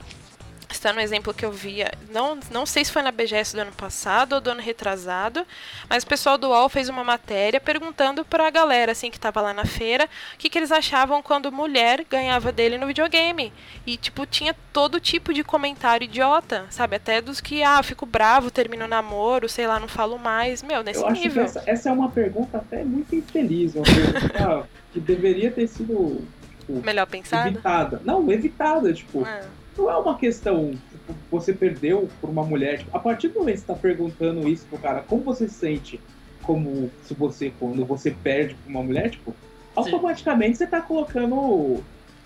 está 0.75 0.93
no 0.93 1.01
exemplo 1.01 1.33
que 1.33 1.45
eu 1.45 1.53
via, 1.53 1.91
não, 2.11 2.39
não 2.51 2.67
sei 2.67 2.85
se 2.85 2.93
foi 2.93 3.03
na 3.03 3.11
BGS 3.11 3.55
do 3.55 3.63
ano 3.63 3.73
passado 3.73 4.35
ou 4.35 4.41
do 4.41 4.51
ano 4.51 4.61
retrasado, 4.61 5.47
mas 5.89 6.03
o 6.03 6.07
pessoal 6.07 6.37
do 6.37 6.49
UOL 6.49 6.69
fez 6.69 6.89
uma 6.89 7.03
matéria 7.03 7.61
perguntando 7.61 8.25
pra 8.25 8.51
galera 8.51 8.93
assim 8.93 9.11
que 9.11 9.19
tava 9.19 9.41
lá 9.41 9.55
na 9.55 9.65
feira 9.65 10.09
o 10.35 10.39
que, 10.39 10.49
que 10.51 10.59
eles 10.59 10.71
achavam 10.71 11.23
quando 11.23 11.51
mulher 11.51 12.05
ganhava 12.09 12.53
dele 12.53 12.79
no 12.79 12.87
videogame. 12.87 13.53
E, 13.87 13.97
tipo, 13.97 14.27
tinha 14.27 14.55
todo 14.73 15.01
tipo 15.01 15.33
de 15.33 15.43
comentário 15.43 16.05
idiota, 16.05 16.67
sabe? 16.71 16.97
Até 16.97 17.21
dos 17.21 17.41
que, 17.41 17.63
ah, 17.63 17.83
fico 17.83 18.05
bravo, 18.05 18.51
termino 18.51 18.85
o 18.85 18.89
namoro, 18.89 19.49
sei 19.49 19.67
lá, 19.67 19.81
não 19.81 19.89
falo 19.89 20.19
mais. 20.19 20.63
Meu, 20.63 20.83
nesse 20.83 21.01
eu 21.01 21.07
acho 21.07 21.21
nível. 21.23 21.45
que 21.45 21.51
essa, 21.51 21.63
essa 21.67 21.89
é 21.89 21.93
uma 21.93 22.11
pergunta 22.11 22.59
até 22.59 22.85
muito 22.85 23.15
infeliz, 23.15 23.75
uma 23.75 23.85
pergunta 23.85 24.69
que 24.93 25.01
deveria 25.01 25.51
ter 25.51 25.67
sido 25.67 26.23
tipo, 26.59 26.85
Melhor 26.85 27.07
pensado. 27.07 27.49
evitada. 27.49 28.01
Não, 28.05 28.31
evitada, 28.31 28.93
tipo, 28.93 29.25
É. 29.25 29.43
não 29.79 29.91
é 29.91 29.97
uma 29.97 30.19
questão, 30.19 30.73
tipo, 30.91 31.15
você 31.31 31.53
perdeu 31.53 32.09
por 32.21 32.29
uma 32.29 32.45
mulher. 32.45 32.79
Tipo, 32.79 32.97
a 32.97 33.01
partir 33.01 33.29
do 33.29 33.39
momento 33.39 33.55
que 33.55 33.61
você 33.61 33.67
tá 33.67 33.75
perguntando 33.75 34.49
isso 34.49 34.67
pro 34.67 34.79
cara, 34.79 35.03
como 35.03 35.23
você 35.23 35.49
se 35.49 35.55
sente 35.55 36.01
como 36.43 36.91
se 37.03 37.13
você, 37.13 37.53
quando 37.59 37.85
você 37.85 38.11
perde 38.11 38.55
por 38.55 38.71
uma 38.71 38.83
mulher, 38.83 39.11
tipo, 39.11 39.37
automaticamente 39.77 40.57
você 40.57 40.67
tá 40.67 40.81
colocando 40.81 41.85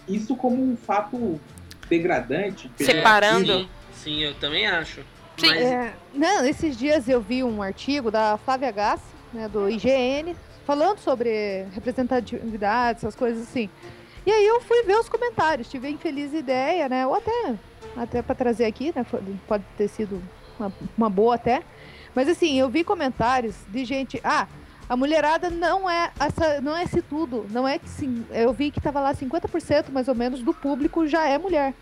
isso 0.09 0.37
como 0.37 0.63
um 0.63 0.77
fato 0.77 1.41
degradante, 1.89 2.71
Separando. 2.77 3.59
Sim, 3.59 3.69
sim, 3.93 4.23
eu 4.23 4.33
também 4.35 4.67
acho. 4.69 5.01
Sim. 5.37 5.49
Mas 5.49 5.61
É, 5.61 5.93
não, 6.15 6.47
esses 6.47 6.79
dias 6.79 7.09
eu 7.09 7.21
vi 7.21 7.43
um 7.43 7.61
artigo 7.61 8.13
da 8.13 8.39
Flávia 8.45 8.71
Gassi, 8.71 9.03
né, 9.33 9.49
do 9.49 9.69
IGN, 9.69 10.37
falando 10.65 10.99
sobre 10.99 11.67
representatividade, 11.75 12.99
essas 12.99 13.17
coisas 13.17 13.43
assim. 13.43 13.69
E 14.25 14.31
aí 14.31 14.47
eu 14.47 14.61
fui 14.61 14.83
ver 14.85 14.99
os 14.99 15.09
comentários, 15.09 15.69
tive 15.69 15.89
a 15.89 15.91
infeliz 15.91 16.33
ideia, 16.33 16.89
né? 16.89 17.07
Ou 17.07 17.15
até, 17.15 17.55
até 17.97 18.23
para 18.23 18.35
trazer 18.35 18.65
aqui, 18.67 18.93
né? 18.95 19.05
Pode 19.49 19.65
ter 19.77 19.89
sido 19.89 20.23
uma, 20.59 20.73
uma 20.97 21.11
boa 21.11 21.35
até. 21.35 21.63
Mas 22.15 22.29
assim, 22.29 22.59
eu 22.59 22.69
vi 22.69 22.85
comentários 22.85 23.57
de 23.69 23.85
gente. 23.85 24.21
Ah, 24.23 24.47
A 24.89 24.97
mulherada 24.97 25.49
não 25.49 25.89
é 25.89 26.11
essa, 26.21 26.61
não 26.61 26.77
é 26.77 26.83
esse 26.85 27.01
tudo. 27.01 27.47
Não 27.51 27.67
é 27.67 27.79
que 27.79 27.89
sim. 27.89 28.25
Eu 28.31 28.53
vi 28.53 28.71
que 28.71 28.81
tava 28.81 29.01
lá 29.01 29.15
50% 29.15 29.91
mais 29.91 30.07
ou 30.09 30.15
menos 30.15 30.43
do 30.43 30.53
público 30.53 31.07
já 31.07 31.27
é 31.27 31.39
mulher. 31.39 31.73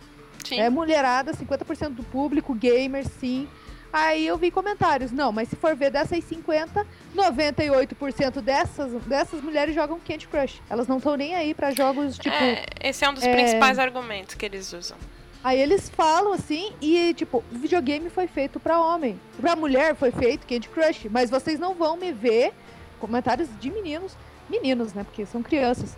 Sim. 0.44 0.60
É 0.60 0.70
mulherada, 0.70 1.32
50% 1.32 1.90
do 1.90 2.02
público, 2.04 2.54
gamer, 2.54 3.06
sim. 3.06 3.48
Aí 3.92 4.26
eu 4.26 4.36
vi 4.38 4.50
comentários. 4.50 5.10
Não, 5.10 5.32
mas 5.32 5.48
se 5.48 5.56
for 5.56 5.74
ver 5.74 5.90
dessas 5.90 6.22
50, 6.24 6.86
98% 7.14 8.40
dessas, 8.40 8.92
dessas 9.02 9.40
mulheres 9.42 9.74
jogam 9.74 9.98
Candy 10.06 10.28
Crush. 10.28 10.60
Elas 10.70 10.86
não 10.86 10.98
estão 10.98 11.16
nem 11.16 11.34
aí 11.34 11.54
pra 11.54 11.72
jogos 11.72 12.16
tipo. 12.18 12.34
É, 12.34 12.64
esse 12.82 13.04
é 13.04 13.10
um 13.10 13.14
dos 13.14 13.24
é- 13.24 13.32
principais 13.32 13.78
argumentos 13.78 14.34
que 14.34 14.46
eles 14.46 14.72
usam. 14.72 14.96
Aí 15.42 15.58
eles 15.58 15.88
falam 15.88 16.34
assim, 16.34 16.72
e 16.82 17.14
tipo, 17.14 17.42
o 17.50 17.58
videogame 17.58 18.10
foi 18.10 18.26
feito 18.26 18.60
pra 18.60 18.80
homem. 18.80 19.18
Pra 19.40 19.56
mulher 19.56 19.94
foi 19.96 20.10
feito 20.10 20.46
Candy 20.46 20.68
Crush. 20.68 21.08
Mas 21.10 21.30
vocês 21.30 21.58
não 21.58 21.74
vão 21.74 21.96
me 21.96 22.12
ver 22.12 22.52
comentários 22.98 23.48
de 23.58 23.70
meninos. 23.70 24.14
Meninos, 24.48 24.92
né? 24.92 25.02
Porque 25.02 25.24
são 25.24 25.42
crianças. 25.42 25.96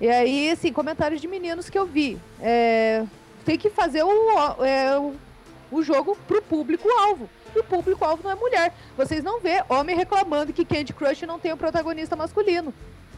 E 0.00 0.08
aí, 0.08 0.50
assim, 0.50 0.72
comentários 0.72 1.20
de 1.20 1.26
meninos 1.26 1.68
que 1.68 1.76
eu 1.78 1.84
vi. 1.86 2.18
É, 2.40 3.02
tem 3.44 3.58
que 3.58 3.70
fazer 3.70 4.04
o, 4.04 4.64
é, 4.64 4.96
o, 4.98 5.14
o 5.70 5.82
jogo 5.82 6.16
pro 6.26 6.42
público-alvo. 6.42 7.28
E 7.54 7.58
o 7.58 7.64
público-alvo 7.64 8.22
não 8.22 8.30
é 8.30 8.34
mulher. 8.34 8.74
Vocês 8.96 9.22
não 9.24 9.40
vê 9.40 9.62
homem 9.68 9.96
reclamando 9.96 10.52
que 10.52 10.64
Candy 10.64 10.92
Crush 10.92 11.22
não 11.22 11.38
tem 11.38 11.52
um 11.52 11.56
protagonista 11.56 12.14
masculino. 12.16 12.72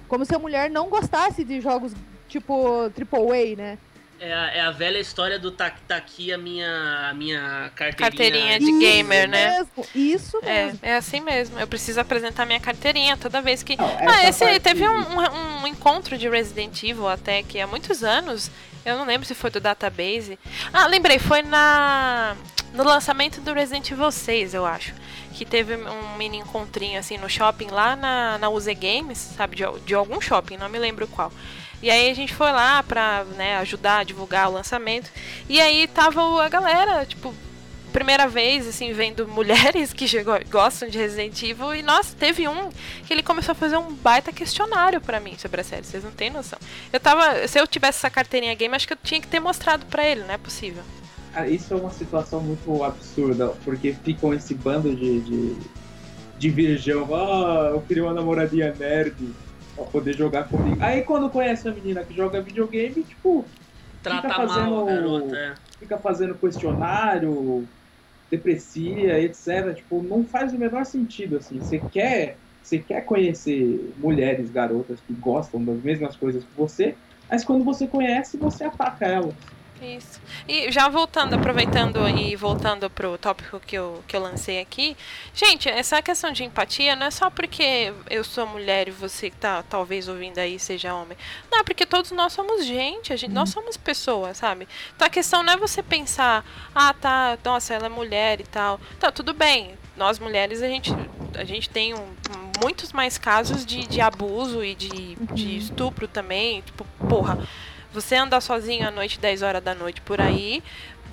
Como 0.06 0.24
se 0.24 0.34
a 0.34 0.38
mulher 0.38 0.70
não 0.70 0.88
gostasse 0.88 1.44
de 1.44 1.60
jogos 1.60 1.92
tipo 2.28 2.84
AAA, 2.84 3.56
né? 3.56 3.78
É 4.20 4.32
a, 4.34 4.46
é 4.56 4.60
a 4.62 4.70
velha 4.72 4.98
história 4.98 5.38
do 5.38 5.50
tá, 5.52 5.70
tá 5.86 5.96
aqui 5.96 6.32
a 6.32 6.38
minha, 6.38 7.08
a 7.10 7.14
minha 7.14 7.70
carteirinha. 7.76 7.96
Carteirinha 8.10 8.58
de 8.58 8.78
gamer, 8.80 9.28
né? 9.28 9.58
Mesmo, 9.58 9.86
isso 9.94 10.38
É, 10.42 10.64
mesmo. 10.66 10.78
é 10.82 10.96
assim 10.96 11.20
mesmo. 11.20 11.58
Eu 11.58 11.68
preciso 11.68 12.00
apresentar 12.00 12.44
minha 12.44 12.58
carteirinha 12.58 13.16
toda 13.16 13.40
vez 13.40 13.62
que. 13.62 13.76
Não, 13.76 13.86
Ah, 14.08 14.28
esse 14.28 14.40
parte- 14.44 14.60
teve 14.60 14.88
um, 14.88 15.20
um- 15.20 15.62
um 15.62 15.66
encontro 15.68 16.18
de 16.18 16.28
Resident 16.28 16.82
Evil 16.82 17.06
até 17.08 17.42
que 17.44 17.60
há 17.60 17.66
muitos 17.66 18.02
anos. 18.02 18.50
Eu 18.84 18.96
não 18.98 19.04
lembro 19.04 19.26
se 19.26 19.34
foi 19.34 19.50
do 19.50 19.60
Database. 19.60 20.38
Ah, 20.72 20.86
lembrei, 20.88 21.18
foi 21.18 21.42
na 21.42 22.36
no 22.74 22.82
lançamento 22.84 23.40
do 23.40 23.52
Resident 23.52 23.88
Evil 23.90 24.10
6, 24.10 24.52
eu 24.52 24.66
acho. 24.66 24.92
Que 25.32 25.44
teve 25.44 25.74
um 25.76 26.16
mini 26.16 26.38
encontrinho 26.38 26.98
assim 26.98 27.16
no 27.18 27.28
shopping 27.28 27.68
lá 27.68 27.94
na, 27.96 28.36
na 28.38 28.48
UZ 28.50 28.66
Games, 28.78 29.16
sabe? 29.18 29.56
De, 29.56 29.62
de 29.86 29.94
algum 29.94 30.20
shopping, 30.20 30.56
não 30.56 30.68
me 30.68 30.78
lembro 30.78 31.06
qual. 31.06 31.32
E 31.82 31.90
aí 31.90 32.10
a 32.10 32.14
gente 32.14 32.34
foi 32.34 32.50
lá 32.50 32.82
pra 32.82 33.24
né, 33.36 33.56
ajudar 33.58 33.98
a 33.98 34.04
divulgar 34.04 34.48
o 34.48 34.52
lançamento. 34.52 35.10
E 35.48 35.60
aí 35.60 35.86
tava 35.86 36.20
a 36.44 36.48
galera, 36.48 37.06
tipo, 37.06 37.32
primeira 37.92 38.28
vez, 38.28 38.66
assim, 38.66 38.92
vendo 38.92 39.26
mulheres 39.28 39.92
que 39.92 40.06
gostam 40.50 40.88
de 40.88 40.98
Resident 40.98 41.42
Evil. 41.42 41.74
E, 41.74 41.82
nossa, 41.82 42.14
teve 42.16 42.48
um 42.48 42.70
que 43.06 43.12
ele 43.12 43.22
começou 43.22 43.52
a 43.52 43.54
fazer 43.54 43.76
um 43.76 43.92
baita 43.92 44.32
questionário 44.32 45.00
pra 45.00 45.20
mim 45.20 45.36
sobre 45.38 45.60
a 45.60 45.64
série. 45.64 45.84
Vocês 45.84 46.04
não 46.04 46.10
têm 46.10 46.30
noção. 46.30 46.58
Eu 46.92 47.00
tava. 47.00 47.46
Se 47.46 47.60
eu 47.60 47.66
tivesse 47.66 47.98
essa 47.98 48.10
carteirinha 48.10 48.54
game, 48.54 48.74
acho 48.74 48.86
que 48.86 48.92
eu 48.92 48.98
tinha 49.02 49.20
que 49.20 49.28
ter 49.28 49.40
mostrado 49.40 49.86
pra 49.86 50.04
ele, 50.04 50.22
não 50.22 50.34
é 50.34 50.38
possível. 50.38 50.82
Cara, 51.32 51.48
isso 51.48 51.72
é 51.72 51.76
uma 51.76 51.90
situação 51.90 52.40
muito 52.40 52.82
absurda, 52.82 53.48
porque 53.64 53.92
ficam 53.92 54.32
esse 54.32 54.54
bando 54.54 54.94
de, 54.94 55.20
de, 55.20 55.56
de 56.38 56.50
virgão. 56.50 57.14
Ah, 57.14 57.70
eu 57.72 57.80
queria 57.82 58.04
uma 58.04 58.14
namoradinha 58.14 58.74
nerd 58.74 59.14
pra 59.78 59.86
poder 59.86 60.14
jogar 60.14 60.44
comigo. 60.50 60.78
Aí 60.82 61.02
quando 61.02 61.30
conhece 61.30 61.68
a 61.68 61.72
menina 61.74 62.04
que 62.04 62.14
joga 62.14 62.42
videogame, 62.42 63.04
tipo, 63.04 63.50
Trata 64.02 64.28
Fica 64.28 64.38
mal 64.46 64.48
fazendo- 64.48 64.78
a 64.80 64.84
garota. 64.84 65.36
é. 65.36 65.56
fica 65.78 65.98
fazendo 65.98 66.38
questionário, 66.38 67.68
deprecia, 68.30 69.20
etc. 69.20 69.74
Tipo, 69.74 70.02
não 70.02 70.24
faz 70.26 70.52
o 70.52 70.58
menor 70.58 70.84
sentido, 70.84 71.36
assim. 71.36 71.60
Você 71.60 71.80
quer, 71.80 72.40
você 72.62 72.78
quer 72.80 73.02
conhecer 73.02 73.92
mulheres, 73.96 74.50
garotas 74.50 75.00
que 75.00 75.14
gostam 75.14 75.64
das 75.64 75.80
mesmas 75.82 76.16
coisas 76.16 76.44
que 76.44 76.54
você, 76.54 76.96
mas 77.30 77.44
quando 77.44 77.64
você 77.64 77.86
conhece, 77.86 78.36
você 78.38 78.64
ataca 78.64 79.06
elas. 79.06 79.57
Isso. 79.80 80.20
E 80.48 80.72
já 80.72 80.88
voltando, 80.88 81.34
aproveitando 81.34 82.08
e 82.08 82.34
voltando 82.34 82.90
pro 82.90 83.16
tópico 83.16 83.60
que 83.60 83.76
eu, 83.76 84.02
que 84.08 84.16
eu 84.16 84.20
lancei 84.20 84.60
aqui, 84.60 84.96
gente, 85.32 85.68
essa 85.68 86.02
questão 86.02 86.32
de 86.32 86.42
empatia 86.42 86.96
não 86.96 87.06
é 87.06 87.10
só 87.12 87.30
porque 87.30 87.92
eu 88.10 88.24
sou 88.24 88.44
mulher 88.44 88.88
e 88.88 88.90
você 88.90 89.30
que 89.30 89.36
tá 89.36 89.62
talvez 89.62 90.08
ouvindo 90.08 90.38
aí 90.38 90.58
seja 90.58 90.92
homem. 90.94 91.16
Não, 91.50 91.60
é 91.60 91.62
porque 91.62 91.86
todos 91.86 92.10
nós 92.10 92.32
somos 92.32 92.64
gente, 92.66 93.12
a 93.12 93.16
gente, 93.16 93.30
nós 93.30 93.50
somos 93.50 93.76
pessoas, 93.76 94.38
sabe? 94.38 94.66
Então 94.96 95.06
a 95.06 95.10
questão 95.10 95.44
não 95.44 95.52
é 95.52 95.56
você 95.56 95.80
pensar, 95.80 96.44
ah, 96.74 96.92
tá, 96.92 97.38
nossa, 97.44 97.72
ela 97.72 97.86
é 97.86 97.90
mulher 97.90 98.40
e 98.40 98.44
tal. 98.44 98.80
Tá, 98.98 99.12
tudo 99.12 99.32
bem. 99.32 99.76
Nós 99.96 100.18
mulheres, 100.18 100.60
a 100.60 100.66
gente, 100.68 100.90
a 101.36 101.44
gente 101.44 101.68
tem 101.70 101.94
um- 101.94 102.14
muitos 102.62 102.92
mais 102.92 103.16
casos 103.16 103.64
de, 103.64 103.86
de 103.86 104.00
abuso 104.00 104.64
e 104.64 104.74
de, 104.74 105.14
de 105.32 105.56
estupro 105.56 106.08
também. 106.08 106.62
Tipo, 106.62 106.84
porra, 107.08 107.38
você 107.92 108.14
andar 108.16 108.40
sozinho 108.40 108.86
à 108.86 108.90
noite, 108.90 109.18
10 109.18 109.42
horas 109.42 109.62
da 109.62 109.74
noite 109.74 110.00
por 110.00 110.20
aí, 110.20 110.62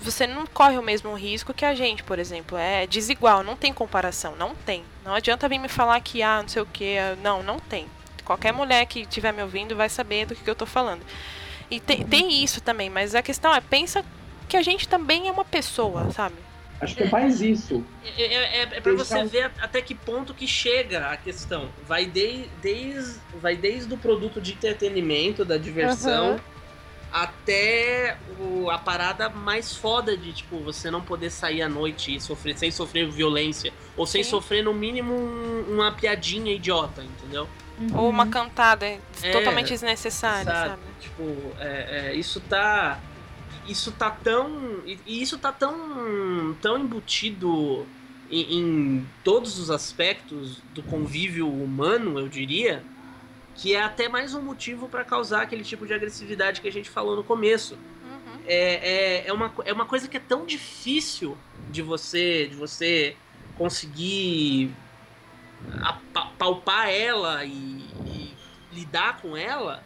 você 0.02 0.28
não 0.28 0.46
corre 0.46 0.78
o 0.78 0.84
mesmo 0.84 1.14
risco 1.16 1.54
que 1.54 1.64
a 1.66 1.74
gente, 1.74 2.04
por 2.04 2.20
exemplo. 2.20 2.58
É 2.58 2.86
desigual, 2.86 3.44
não 3.44 3.56
tem 3.56 3.74
comparação, 3.74 4.36
não 4.36 4.54
tem. 4.54 4.84
Não 5.04 5.14
adianta 5.14 5.48
vir 5.48 5.60
me 5.60 5.70
falar 5.70 6.00
que, 6.02 6.22
ah, 6.22 6.42
não 6.42 6.50
sei 6.50 6.62
o 6.62 6.66
que, 6.66 6.96
não, 7.24 7.42
não 7.42 7.60
tem. 7.60 7.88
Qualquer 8.26 8.52
mulher 8.52 8.86
que 8.88 9.02
estiver 9.02 9.32
me 9.32 9.42
ouvindo 9.42 9.76
vai 9.76 9.88
saber 9.88 10.26
do 10.26 10.36
que, 10.36 10.44
que 10.44 10.50
eu 10.50 10.56
tô 10.56 10.66
falando. 10.66 11.02
E 11.72 11.80
tem, 11.80 12.04
tem 12.06 12.44
isso 12.44 12.60
também, 12.62 12.90
mas 12.90 13.16
a 13.16 13.22
questão 13.22 13.54
é, 13.54 13.62
pensa 13.62 14.04
que 14.50 14.58
a 14.58 14.62
gente 14.62 14.88
também 14.88 15.28
é 15.28 15.32
uma 15.32 15.46
pessoa, 15.46 16.12
sabe? 16.12 16.36
Acho 16.82 16.96
que 16.96 17.04
é 17.04 17.10
mais 17.10 17.42
isso. 17.42 17.84
É, 18.18 18.24
é, 18.24 18.62
é 18.64 18.66
pra 18.82 18.94
Deixar 18.94 18.96
você 19.06 19.18
um- 19.24 19.28
ver 19.28 19.52
até 19.62 19.82
que 19.82 19.96
ponto 19.96 20.34
que 20.34 20.46
chega 20.46 21.08
a 21.08 21.16
questão. 21.18 21.70
Vai, 21.88 22.06
de, 22.06 22.46
desde, 22.62 23.20
vai 23.42 23.56
desde 23.56 23.94
o 23.94 23.98
produto 23.98 24.42
de 24.42 24.52
entretenimento, 24.54 25.46
da 25.46 25.58
diversão, 25.58 26.32
Aham. 26.32 26.40
Até 27.24 28.18
o- 28.40 28.70
a 28.70 28.78
parada 28.78 29.30
mais 29.30 29.76
foda 29.76 30.18
de, 30.18 30.34
tipo, 30.34 30.58
você 30.60 30.92
não 30.92 31.02
poder 31.02 31.30
sair 31.30 31.62
à 31.62 31.70
noite 31.70 32.14
e 32.14 32.20
sofrer, 32.20 32.58
sem 32.58 32.70
sofrer 32.72 33.10
violência. 33.10 33.72
Ou 33.96 34.06
sem 34.06 34.22
Sim. 34.24 34.30
sofrer, 34.32 34.62
no 34.64 34.74
mínimo, 34.74 35.14
um- 35.14 35.76
uma 35.76 35.92
piadinha 35.94 36.54
idiota, 36.54 37.02
entendeu? 37.04 37.48
Ou 37.94 38.10
uma 38.10 38.24
Uhum. 38.26 38.30
cantada 38.30 38.86
É, 38.86 39.32
totalmente 39.32 39.70
desnecessária, 39.70 40.44
sabe? 40.44 40.70
sabe? 40.70 40.82
Tipo, 41.00 41.24
é, 41.60 42.10
é, 42.10 42.16
isso 42.16 42.40
tá. 42.42 43.00
Isso 43.68 43.92
tá 43.94 44.12
tão. 44.12 44.82
E 44.86 45.00
e 45.06 45.22
isso 45.22 45.38
tá 45.38 45.52
tão. 45.52 46.54
tão 46.62 46.78
embutido 46.78 47.86
em, 48.30 48.58
em 48.60 49.06
todos 49.24 49.58
os 49.58 49.72
aspectos 49.72 50.62
do 50.74 50.84
convívio 50.84 51.48
humano, 51.50 52.20
eu 52.20 52.28
diria, 52.28 52.84
que 53.56 53.74
é 53.74 53.82
até 53.82 54.10
mais 54.10 54.34
um 54.34 54.42
motivo 54.42 54.88
pra 54.88 55.04
causar 55.04 55.44
aquele 55.44 55.64
tipo 55.64 55.88
de 55.88 55.94
agressividade 55.94 56.62
que 56.62 56.68
a 56.68 56.72
gente 56.72 56.90
falou 56.90 57.16
no 57.16 57.24
começo. 57.24 57.76
Uhum. 57.76 58.40
É, 58.46 59.24
é, 59.24 59.28
é, 59.28 59.34
uma, 59.34 59.52
é 59.64 59.74
uma 59.74 59.86
coisa 59.86 60.08
que 60.08 60.18
é 60.18 60.20
tão 60.20 60.46
difícil 60.46 61.38
de 61.70 61.82
você 61.82 62.48
de 62.48 62.56
você 62.56 63.16
conseguir 63.58 64.72
palpar 66.38 66.90
ela 66.90 67.46
e, 67.46 67.50
e 68.06 68.34
lidar 68.74 69.22
com 69.22 69.36
ela 69.38 69.82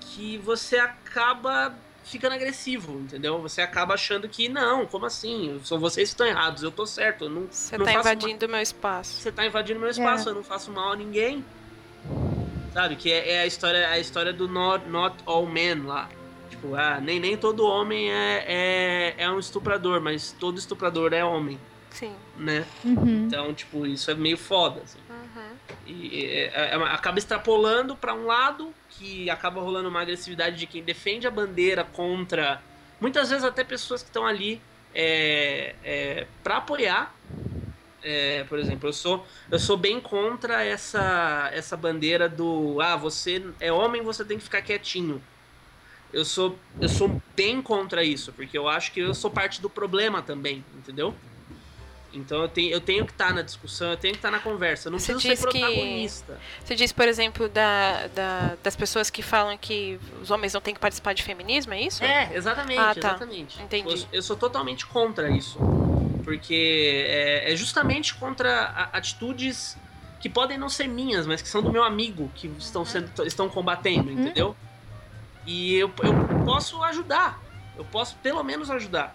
que 0.00 0.36
você 0.38 0.78
acaba 0.78 1.74
ficando 2.04 2.34
agressivo, 2.34 3.00
entendeu? 3.00 3.40
Você 3.42 3.60
acaba 3.60 3.94
achando 3.94 4.28
que 4.28 4.48
não, 4.48 4.86
como 4.86 5.06
assim? 5.06 5.60
São 5.64 5.78
vocês 5.78 6.10
que 6.10 6.14
estão 6.14 6.26
errados, 6.26 6.62
eu 6.62 6.70
tô 6.70 6.86
certo, 6.86 7.24
eu 7.24 7.30
não, 7.30 7.48
Você 7.50 7.76
não 7.76 7.84
tá 7.84 7.92
faço 7.94 8.08
invadindo 8.08 8.46
o 8.46 8.48
meu 8.48 8.60
espaço. 8.60 9.20
você 9.20 9.32
tá 9.32 9.44
invadindo 9.44 9.80
meu 9.80 9.88
espaço, 9.88 10.28
eu 10.28 10.34
não 10.34 10.44
faço 10.44 10.70
mal 10.70 10.92
a 10.92 10.96
ninguém. 10.96 11.44
Sabe? 12.76 12.94
Que 12.94 13.10
é, 13.10 13.32
é 13.32 13.40
a 13.40 13.46
história 13.46 13.88
a 13.88 13.98
história 13.98 14.34
do 14.34 14.46
not, 14.46 14.86
not 14.86 15.16
all 15.24 15.46
men 15.46 15.86
lá. 15.86 16.10
Tipo, 16.50 16.74
ah, 16.74 17.00
nem, 17.00 17.18
nem 17.18 17.34
todo 17.34 17.66
homem 17.66 18.12
é, 18.12 18.44
é, 18.46 19.14
é 19.16 19.30
um 19.30 19.38
estuprador, 19.38 19.98
mas 19.98 20.36
todo 20.38 20.58
estuprador 20.58 21.14
é 21.14 21.24
homem, 21.24 21.58
Sim. 21.88 22.14
né? 22.36 22.66
Uhum. 22.84 23.24
Então, 23.24 23.54
tipo, 23.54 23.86
isso 23.86 24.10
é 24.10 24.14
meio 24.14 24.36
foda, 24.36 24.82
assim. 24.84 24.98
Uhum. 25.08 25.56
E 25.86 26.22
é, 26.22 26.50
é, 26.52 26.74
acaba 26.74 27.18
extrapolando 27.18 27.96
pra 27.96 28.12
um 28.12 28.26
lado, 28.26 28.74
que 28.90 29.30
acaba 29.30 29.58
rolando 29.62 29.88
uma 29.88 30.02
agressividade 30.02 30.56
de 30.56 30.66
quem 30.66 30.82
defende 30.82 31.26
a 31.26 31.30
bandeira 31.30 31.82
contra. 31.82 32.60
Muitas 33.00 33.30
vezes 33.30 33.44
até 33.44 33.64
pessoas 33.64 34.02
que 34.02 34.10
estão 34.10 34.26
ali 34.26 34.60
é, 34.94 35.74
é, 35.82 36.26
para 36.44 36.58
apoiar. 36.58 37.14
É, 38.08 38.44
por 38.44 38.56
exemplo, 38.60 38.88
eu 38.88 38.92
sou, 38.92 39.26
eu 39.50 39.58
sou 39.58 39.76
bem 39.76 40.00
contra 40.00 40.64
essa, 40.64 41.50
essa 41.52 41.76
bandeira 41.76 42.28
do 42.28 42.80
ah, 42.80 42.94
você 42.96 43.44
é 43.58 43.72
homem, 43.72 44.00
você 44.00 44.24
tem 44.24 44.38
que 44.38 44.44
ficar 44.44 44.62
quietinho. 44.62 45.20
Eu 46.12 46.24
sou, 46.24 46.56
eu 46.80 46.88
sou 46.88 47.20
bem 47.34 47.60
contra 47.60 48.04
isso, 48.04 48.32
porque 48.32 48.56
eu 48.56 48.68
acho 48.68 48.92
que 48.92 49.00
eu 49.00 49.12
sou 49.12 49.28
parte 49.28 49.60
do 49.60 49.68
problema 49.68 50.22
também, 50.22 50.64
entendeu? 50.78 51.12
Então 52.14 52.42
eu 52.42 52.48
tenho, 52.48 52.70
eu 52.70 52.80
tenho 52.80 53.04
que 53.04 53.10
estar 53.12 53.34
na 53.34 53.42
discussão, 53.42 53.90
eu 53.90 53.96
tenho 53.96 54.12
que 54.14 54.18
estar 54.18 54.30
na 54.30 54.38
conversa. 54.38 54.86
Eu 54.86 54.92
não 54.92 55.00
Você 55.00 55.12
preciso 55.12 55.36
ser 55.40 55.42
diz 55.50 55.52
que- 55.52 55.58
protagonista. 55.60 56.38
Você 56.64 56.74
diz, 56.76 56.92
por 56.92 57.08
exemplo, 57.08 57.48
da, 57.48 58.06
da- 58.06 58.56
das 58.62 58.76
pessoas 58.76 59.10
que 59.10 59.20
falam 59.20 59.58
que 59.58 59.98
os 60.22 60.30
homens 60.30 60.54
não 60.54 60.60
têm 60.60 60.72
que 60.72 60.80
participar 60.80 61.12
de 61.12 61.24
feminismo, 61.24 61.74
é 61.74 61.82
isso? 61.82 62.04
É, 62.04 62.30
exatamente, 62.32 62.78
Ah, 62.80 62.94
tá. 62.94 63.08
exatamente. 63.08 63.60
Entendi. 63.60 64.02
Eu, 64.12 64.18
eu 64.18 64.22
sou 64.22 64.36
totalmente 64.36 64.86
contra 64.86 65.28
isso. 65.28 65.58
Porque 66.26 67.06
é, 67.06 67.52
é 67.52 67.56
justamente 67.56 68.12
contra 68.16 68.90
atitudes 68.92 69.78
que 70.18 70.28
podem 70.28 70.58
não 70.58 70.68
ser 70.68 70.88
minhas, 70.88 71.24
mas 71.24 71.40
que 71.40 71.48
são 71.48 71.62
do 71.62 71.70
meu 71.70 71.84
amigo, 71.84 72.28
que 72.34 72.48
estão, 72.58 72.84
sendo, 72.84 73.24
estão 73.24 73.48
combatendo, 73.48 74.10
entendeu? 74.10 74.56
E 75.46 75.76
eu, 75.76 75.88
eu 76.02 76.44
posso 76.44 76.82
ajudar. 76.82 77.40
Eu 77.78 77.84
posso 77.84 78.16
pelo 78.16 78.42
menos 78.42 78.68
ajudar. 78.72 79.14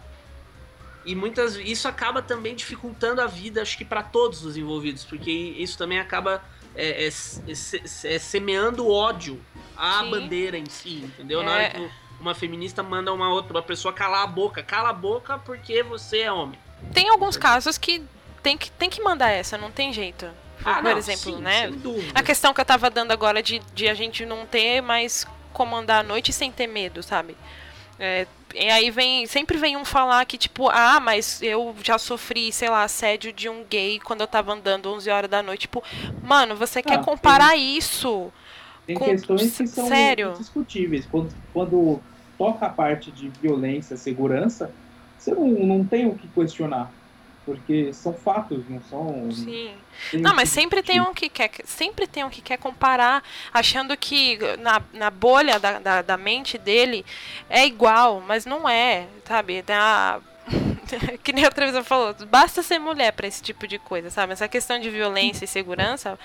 E 1.04 1.14
muitas 1.14 1.58
isso 1.58 1.86
acaba 1.86 2.22
também 2.22 2.56
dificultando 2.56 3.20
a 3.20 3.28
vida, 3.28 3.62
acho 3.62 3.78
que 3.78 3.84
para 3.84 4.02
todos 4.02 4.46
os 4.46 4.56
envolvidos, 4.56 5.04
porque 5.04 5.30
isso 5.30 5.78
também 5.78 6.00
acaba 6.00 6.42
é, 6.74 7.08
é, 7.08 7.08
é, 7.08 8.16
é 8.16 8.20
semeando 8.20 8.88
ódio 8.88 9.38
à 9.76 10.00
Sim. 10.00 10.12
bandeira 10.12 10.58
em 10.58 10.70
si, 10.70 11.04
entendeu? 11.04 11.44
Na 11.44 11.52
hora 11.52 11.70
que 11.72 11.92
uma 12.22 12.34
feminista 12.34 12.82
manda 12.82 13.12
uma 13.12 13.34
outra 13.34 13.52
uma 13.58 13.64
pessoa 13.64 13.94
calar 13.94 14.24
a 14.24 14.28
boca, 14.28 14.64
cala 14.64 14.90
a 14.90 14.94
boca 14.94 15.38
porque 15.40 15.84
você 15.84 16.20
é 16.20 16.32
homem. 16.32 16.58
Tem 16.94 17.10
alguns 17.10 17.38
casos 17.38 17.78
que 17.78 18.04
tem 18.42 18.58
que, 18.58 18.72
tem 18.72 18.90
que 18.90 19.02
mandar 19.02 19.30
essa, 19.30 19.58
não 19.58 19.72
tem 19.72 19.94
jeito. 19.94 20.28
Ah, 20.64 20.76
por 20.76 20.84
não, 20.84 20.98
exemplo, 20.98 21.36
sim, 21.36 21.42
né? 21.42 21.72
A 22.14 22.22
questão 22.22 22.54
que 22.54 22.62
eu 22.62 22.66
tava 22.66 22.90
dando 22.90 23.12
agora 23.12 23.42
de, 23.42 23.60
de 23.74 23.88
a 23.88 23.94
gente 23.94 24.26
não 24.26 24.46
ter 24.46 24.82
mais 24.82 25.26
comandar 25.54 26.02
a 26.02 26.04
noite 26.04 26.32
sem 26.32 26.52
ter 26.52 26.68
medo, 26.68 27.02
sabe? 27.02 27.36
É, 28.00 28.28
e 28.54 28.70
aí 28.70 28.92
vem, 28.92 29.26
sempre 29.28 29.58
vem 29.58 29.78
um 29.78 29.86
falar 29.86 30.26
que, 30.26 30.38
tipo, 30.38 30.70
ah, 30.70 31.00
mas 31.00 31.42
eu 31.42 31.76
já 31.84 31.98
sofri, 31.98 32.52
sei 32.52 32.70
lá, 32.70 32.84
assédio 32.84 33.32
de 33.32 33.48
um 33.48 33.64
gay 33.64 34.00
quando 34.00 34.22
eu 34.22 34.28
tava 34.28 34.54
andando 34.54 34.92
11 34.92 35.10
horas 35.10 35.30
da 35.30 35.42
noite. 35.42 35.62
Tipo, 35.62 35.84
mano, 36.24 36.56
você 36.56 36.80
ah, 36.80 36.84
quer 36.84 37.02
comparar 37.02 37.52
tem, 37.52 37.78
isso? 37.78 38.32
Tem 38.86 38.96
com, 38.96 39.06
questões 39.06 39.56
que 39.56 39.68
são 39.68 39.88
sério? 39.88 40.34
discutíveis. 40.38 41.06
Quando, 41.10 41.34
quando 41.54 42.00
toca 42.38 42.66
a 42.66 42.70
parte 42.70 43.12
de 43.12 43.30
violência, 43.30 43.96
segurança, 43.96 44.72
você 45.22 45.36
não, 45.36 45.48
não 45.48 45.86
tem 45.86 46.08
o 46.08 46.16
que 46.16 46.28
questionar. 46.28 46.92
Porque 47.46 47.92
são 47.92 48.14
fatos, 48.14 48.64
não 48.70 48.82
são. 48.84 49.32
Sim. 49.32 49.72
Não, 50.14 50.36
mas 50.36 50.50
sempre 50.50 50.84
tem 50.84 51.02
um 51.02 51.12
que 51.12 51.28
quer. 51.28 51.50
Sempre 51.66 52.06
tem 52.06 52.24
um 52.24 52.30
que 52.30 52.42
quer 52.42 52.58
comparar, 52.58 53.24
achando 53.52 53.98
que 53.98 54.38
na, 54.60 54.82
na 54.94 55.10
bolha 55.10 55.60
da, 55.60 55.80
da, 55.80 56.02
da 56.04 56.18
mente 56.18 56.58
dele 56.58 57.04
é 57.50 57.66
igual, 57.66 58.22
mas 58.28 58.46
não 58.46 58.70
é, 58.70 59.08
sabe? 59.26 59.64
A, 59.70 60.20
que 61.24 61.32
nem 61.32 61.46
a 61.46 61.52
televisão 61.52 61.84
falou, 61.84 62.16
basta 62.28 62.62
ser 62.64 62.80
mulher 62.80 63.12
para 63.14 63.28
esse 63.28 63.42
tipo 63.42 63.68
de 63.68 63.78
coisa, 63.80 64.10
sabe? 64.10 64.34
Essa 64.34 64.48
questão 64.48 64.80
de 64.80 64.90
violência 64.90 65.46
e 65.46 65.48
segurança, 65.48 66.18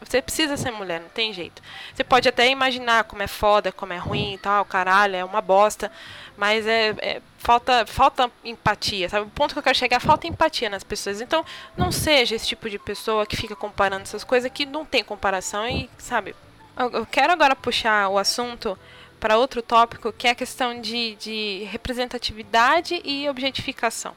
você 0.00 0.22
precisa 0.22 0.56
ser 0.56 0.70
mulher, 0.70 1.00
não 1.00 1.08
tem 1.08 1.32
jeito. 1.32 1.62
Você 1.94 2.04
pode 2.04 2.28
até 2.28 2.48
imaginar 2.48 3.04
como 3.04 3.22
é 3.22 3.26
foda, 3.26 3.72
como 3.72 3.92
é 3.92 3.96
ruim 3.96 4.34
e 4.34 4.38
tal, 4.38 4.64
caralho, 4.64 5.16
é 5.16 5.24
uma 5.24 5.40
bosta, 5.40 5.90
mas 6.36 6.66
é, 6.66 6.94
é, 6.98 7.22
falta, 7.38 7.84
falta 7.86 8.30
empatia, 8.44 9.08
sabe? 9.08 9.26
O 9.26 9.30
ponto 9.30 9.52
que 9.52 9.58
eu 9.58 9.62
quero 9.62 9.78
chegar 9.78 9.96
é 9.96 10.00
falta 10.00 10.26
empatia 10.26 10.70
nas 10.70 10.84
pessoas. 10.84 11.20
Então, 11.20 11.44
não 11.76 11.92
seja 11.92 12.34
esse 12.34 12.46
tipo 12.46 12.70
de 12.70 12.78
pessoa 12.78 13.26
que 13.26 13.36
fica 13.36 13.56
comparando 13.56 14.02
essas 14.02 14.24
coisas 14.24 14.50
que 14.50 14.64
não 14.64 14.84
tem 14.84 15.04
comparação 15.04 15.68
e, 15.68 15.90
sabe? 15.98 16.34
Eu, 16.76 16.90
eu 16.90 17.06
quero 17.06 17.32
agora 17.32 17.56
puxar 17.56 18.08
o 18.08 18.18
assunto 18.18 18.78
para 19.18 19.36
outro 19.36 19.62
tópico, 19.62 20.12
que 20.12 20.26
é 20.26 20.30
a 20.30 20.34
questão 20.34 20.80
de, 20.80 21.14
de 21.16 21.64
representatividade 21.70 23.00
e 23.04 23.28
objetificação. 23.28 24.14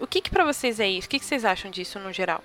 O 0.00 0.06
que, 0.06 0.20
que 0.20 0.30
para 0.30 0.44
vocês 0.44 0.80
é 0.80 0.88
isso? 0.88 1.06
O 1.06 1.10
que, 1.10 1.18
que 1.18 1.24
vocês 1.24 1.44
acham 1.44 1.70
disso 1.70 1.98
no 1.98 2.12
geral? 2.12 2.42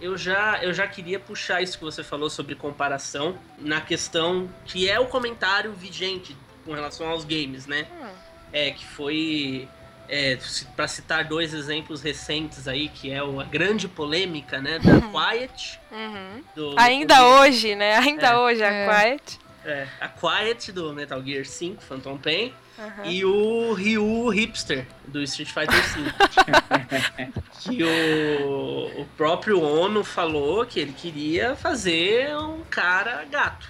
Eu 0.00 0.16
já, 0.16 0.62
eu 0.62 0.72
já 0.72 0.86
queria 0.86 1.20
puxar 1.20 1.62
isso 1.62 1.78
que 1.78 1.84
você 1.84 2.02
falou 2.02 2.28
sobre 2.28 2.54
comparação 2.54 3.38
na 3.58 3.80
questão 3.80 4.50
que 4.64 4.88
é 4.88 4.98
o 4.98 5.06
comentário 5.06 5.72
vigente 5.72 6.36
com 6.64 6.72
relação 6.72 7.08
aos 7.08 7.24
games, 7.24 7.66
né? 7.66 7.86
Hum. 7.92 8.08
É, 8.52 8.70
que 8.70 8.84
foi 8.86 9.68
é, 10.08 10.38
para 10.76 10.86
citar 10.88 11.24
dois 11.24 11.54
exemplos 11.54 12.02
recentes 12.02 12.68
aí, 12.68 12.88
que 12.88 13.10
é 13.10 13.18
a 13.18 13.44
grande 13.44 13.88
polêmica, 13.88 14.60
né, 14.60 14.78
da 14.78 14.92
uhum. 14.92 15.12
Quiet. 15.12 15.80
Uhum. 15.90 16.44
Do, 16.54 16.74
Ainda 16.78 17.16
do 17.16 17.24
hoje, 17.24 17.74
né? 17.74 17.96
Ainda 17.98 18.28
é. 18.28 18.36
hoje 18.36 18.62
a 18.62 18.70
é. 18.70 18.88
Quiet. 18.88 19.38
É, 19.64 19.86
a 20.00 20.08
Quiet 20.08 20.72
do 20.72 20.92
Metal 20.92 21.22
Gear 21.22 21.44
5, 21.44 21.82
Phantom 21.82 22.18
Pain. 22.18 22.52
Uhum. 22.76 23.04
E 23.04 23.24
o 23.24 23.72
Ryu 23.72 24.28
Hipster 24.28 24.86
do 25.06 25.22
Street 25.22 25.48
Fighter 25.48 25.82
V. 25.92 27.32
que 27.60 27.82
o, 27.82 29.02
o 29.02 29.06
próprio 29.16 29.62
Ono 29.62 30.02
falou 30.02 30.66
que 30.66 30.80
ele 30.80 30.92
queria 30.92 31.54
fazer 31.54 32.36
um 32.36 32.62
cara 32.68 33.24
gato. 33.24 33.68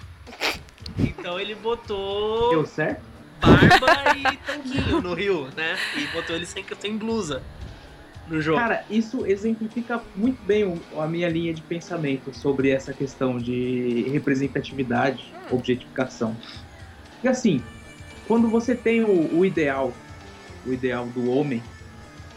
Então 0.97 1.39
ele 1.39 1.55
botou. 1.55 2.49
Deu 2.49 2.65
certo? 2.65 3.01
Barba 3.39 4.17
e 4.17 4.37
tanquinho 4.37 5.01
no 5.01 5.13
Ryu, 5.13 5.49
né? 5.55 5.77
E 5.95 6.07
botou 6.07 6.35
ele 6.35 6.45
sem, 6.45 6.65
sem 6.79 6.97
blusa 6.97 7.43
no 8.27 8.41
jogo. 8.41 8.59
Cara, 8.59 8.83
isso 8.89 9.25
exemplifica 9.25 10.01
muito 10.15 10.43
bem 10.43 10.81
a 10.97 11.07
minha 11.07 11.29
linha 11.29 11.53
de 11.53 11.61
pensamento 11.61 12.33
sobre 12.33 12.69
essa 12.69 12.93
questão 12.93 13.37
de 13.37 14.07
representatividade, 14.11 15.33
objetificação. 15.51 16.35
Porque 17.13 17.27
assim, 17.27 17.61
quando 18.27 18.49
você 18.49 18.75
tem 18.75 19.03
o, 19.03 19.37
o 19.37 19.45
ideal, 19.45 19.93
o 20.65 20.73
ideal 20.73 21.05
do 21.07 21.29
homem, 21.29 21.61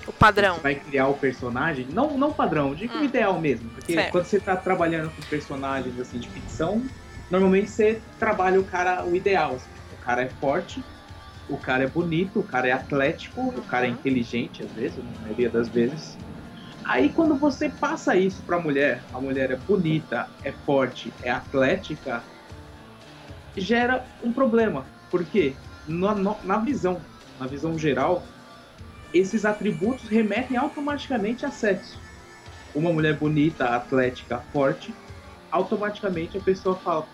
o 0.06 0.12
padrão. 0.12 0.56
Você 0.56 0.62
vai 0.62 0.74
criar 0.74 1.08
o 1.08 1.14
personagem, 1.14 1.86
não 1.92 2.16
não 2.16 2.32
padrão, 2.32 2.74
digo 2.74 2.96
hum. 2.96 3.02
o 3.02 3.04
ideal 3.04 3.38
mesmo, 3.38 3.68
porque 3.70 3.92
certo. 3.92 4.12
quando 4.12 4.24
você 4.24 4.40
tá 4.40 4.56
trabalhando 4.56 5.10
com 5.14 5.22
personagens 5.22 5.98
assim 6.00 6.18
de 6.18 6.28
ficção, 6.28 6.82
normalmente 7.30 7.70
você 7.70 8.00
trabalha 8.18 8.58
o 8.58 8.64
cara 8.64 9.04
o 9.04 9.14
ideal, 9.14 9.56
assim, 9.56 9.68
o 9.92 10.04
cara 10.04 10.22
é 10.22 10.28
forte, 10.28 10.82
o 11.48 11.56
cara 11.56 11.84
é 11.84 11.86
bonito, 11.86 12.40
o 12.40 12.42
cara 12.42 12.68
é 12.68 12.72
atlético, 12.72 13.48
o 13.48 13.62
cara 13.62 13.86
é 13.86 13.90
inteligente, 13.90 14.62
às 14.62 14.70
vezes, 14.72 14.98
na 14.98 15.22
maioria 15.22 15.48
das 15.48 15.68
vezes. 15.68 16.18
Aí 16.84 17.10
quando 17.10 17.34
você 17.34 17.68
passa 17.68 18.16
isso 18.16 18.42
pra 18.42 18.58
mulher, 18.58 19.02
a 19.12 19.20
mulher 19.20 19.50
é 19.50 19.56
bonita, 19.56 20.28
é 20.42 20.52
forte, 20.52 21.12
é 21.22 21.30
atlética, 21.30 22.22
gera 23.56 24.06
um 24.22 24.32
problema. 24.32 24.86
Porque 25.10 25.54
na, 25.86 26.14
na 26.14 26.58
visão, 26.58 27.00
na 27.38 27.46
visão 27.46 27.78
geral, 27.78 28.22
esses 29.12 29.44
atributos 29.44 30.08
remetem 30.08 30.56
automaticamente 30.56 31.44
a 31.44 31.50
sexo. 31.50 31.98
Uma 32.74 32.92
mulher 32.92 33.18
bonita, 33.18 33.66
atlética, 33.66 34.38
forte, 34.52 34.94
automaticamente 35.50 36.36
a 36.36 36.40
pessoa 36.40 36.76
fala, 36.76 37.06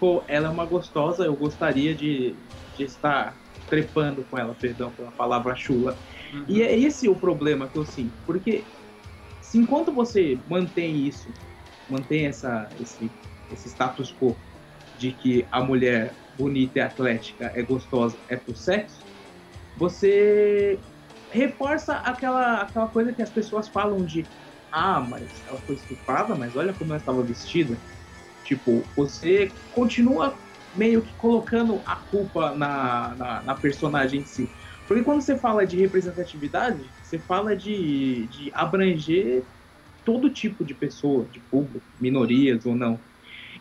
pô, 0.00 0.22
ela 0.26 0.48
é 0.48 0.50
uma 0.50 0.64
gostosa, 0.64 1.24
eu 1.24 1.36
gostaria 1.36 1.94
de, 1.94 2.34
de 2.76 2.84
estar 2.84 3.36
trepando 3.72 4.22
com 4.24 4.36
ela, 4.36 4.54
perdão 4.54 4.90
pela 4.90 5.10
palavra 5.10 5.56
chula. 5.56 5.96
Uhum. 6.30 6.44
E 6.46 6.60
é 6.60 6.78
esse 6.78 7.08
o 7.08 7.16
problema 7.16 7.66
que 7.66 7.78
eu 7.78 7.86
sinto, 7.86 8.12
porque 8.26 8.66
se 9.40 9.56
enquanto 9.56 9.90
você 9.90 10.38
mantém 10.46 10.94
isso, 10.94 11.30
mantém 11.88 12.26
essa, 12.26 12.70
esse, 12.78 13.10
esse 13.50 13.70
status 13.70 14.14
quo 14.20 14.36
de 14.98 15.12
que 15.12 15.46
a 15.50 15.64
mulher 15.64 16.14
bonita 16.36 16.80
e 16.80 16.82
atlética 16.82 17.50
é 17.54 17.62
gostosa, 17.62 18.18
é 18.28 18.36
pro 18.36 18.54
sexo, 18.54 19.00
você 19.78 20.78
reforça 21.30 21.94
aquela, 21.94 22.60
aquela 22.60 22.88
coisa 22.88 23.10
que 23.10 23.22
as 23.22 23.30
pessoas 23.30 23.68
falam 23.68 24.04
de 24.04 24.26
ah, 24.70 25.00
mas 25.00 25.42
ela 25.48 25.58
foi 25.60 25.76
estuprada, 25.76 26.34
mas 26.34 26.56
olha 26.56 26.74
como 26.74 26.92
ela 26.92 27.00
estava 27.00 27.22
vestida. 27.22 27.78
Tipo, 28.44 28.82
você 28.94 29.50
continua 29.70 30.34
meio 30.74 31.02
que 31.02 31.14
colocando 31.14 31.82
a 31.84 31.96
culpa 31.96 32.54
na, 32.54 33.14
na, 33.14 33.42
na, 33.42 33.54
personagem 33.54 34.20
em 34.20 34.24
si. 34.24 34.50
Porque 34.86 35.02
quando 35.02 35.20
você 35.20 35.38
fala 35.38 35.66
de 35.66 35.76
representatividade, 35.76 36.92
você 37.02 37.18
fala 37.18 37.54
de, 37.54 38.26
de 38.28 38.50
abranger 38.54 39.44
todo 40.04 40.32
tipo 40.32 40.64
de 40.64 40.74
pessoa, 40.74 41.28
de 41.28 41.40
público, 41.40 41.86
minorias 42.00 42.66
ou 42.66 42.74
não. 42.74 43.04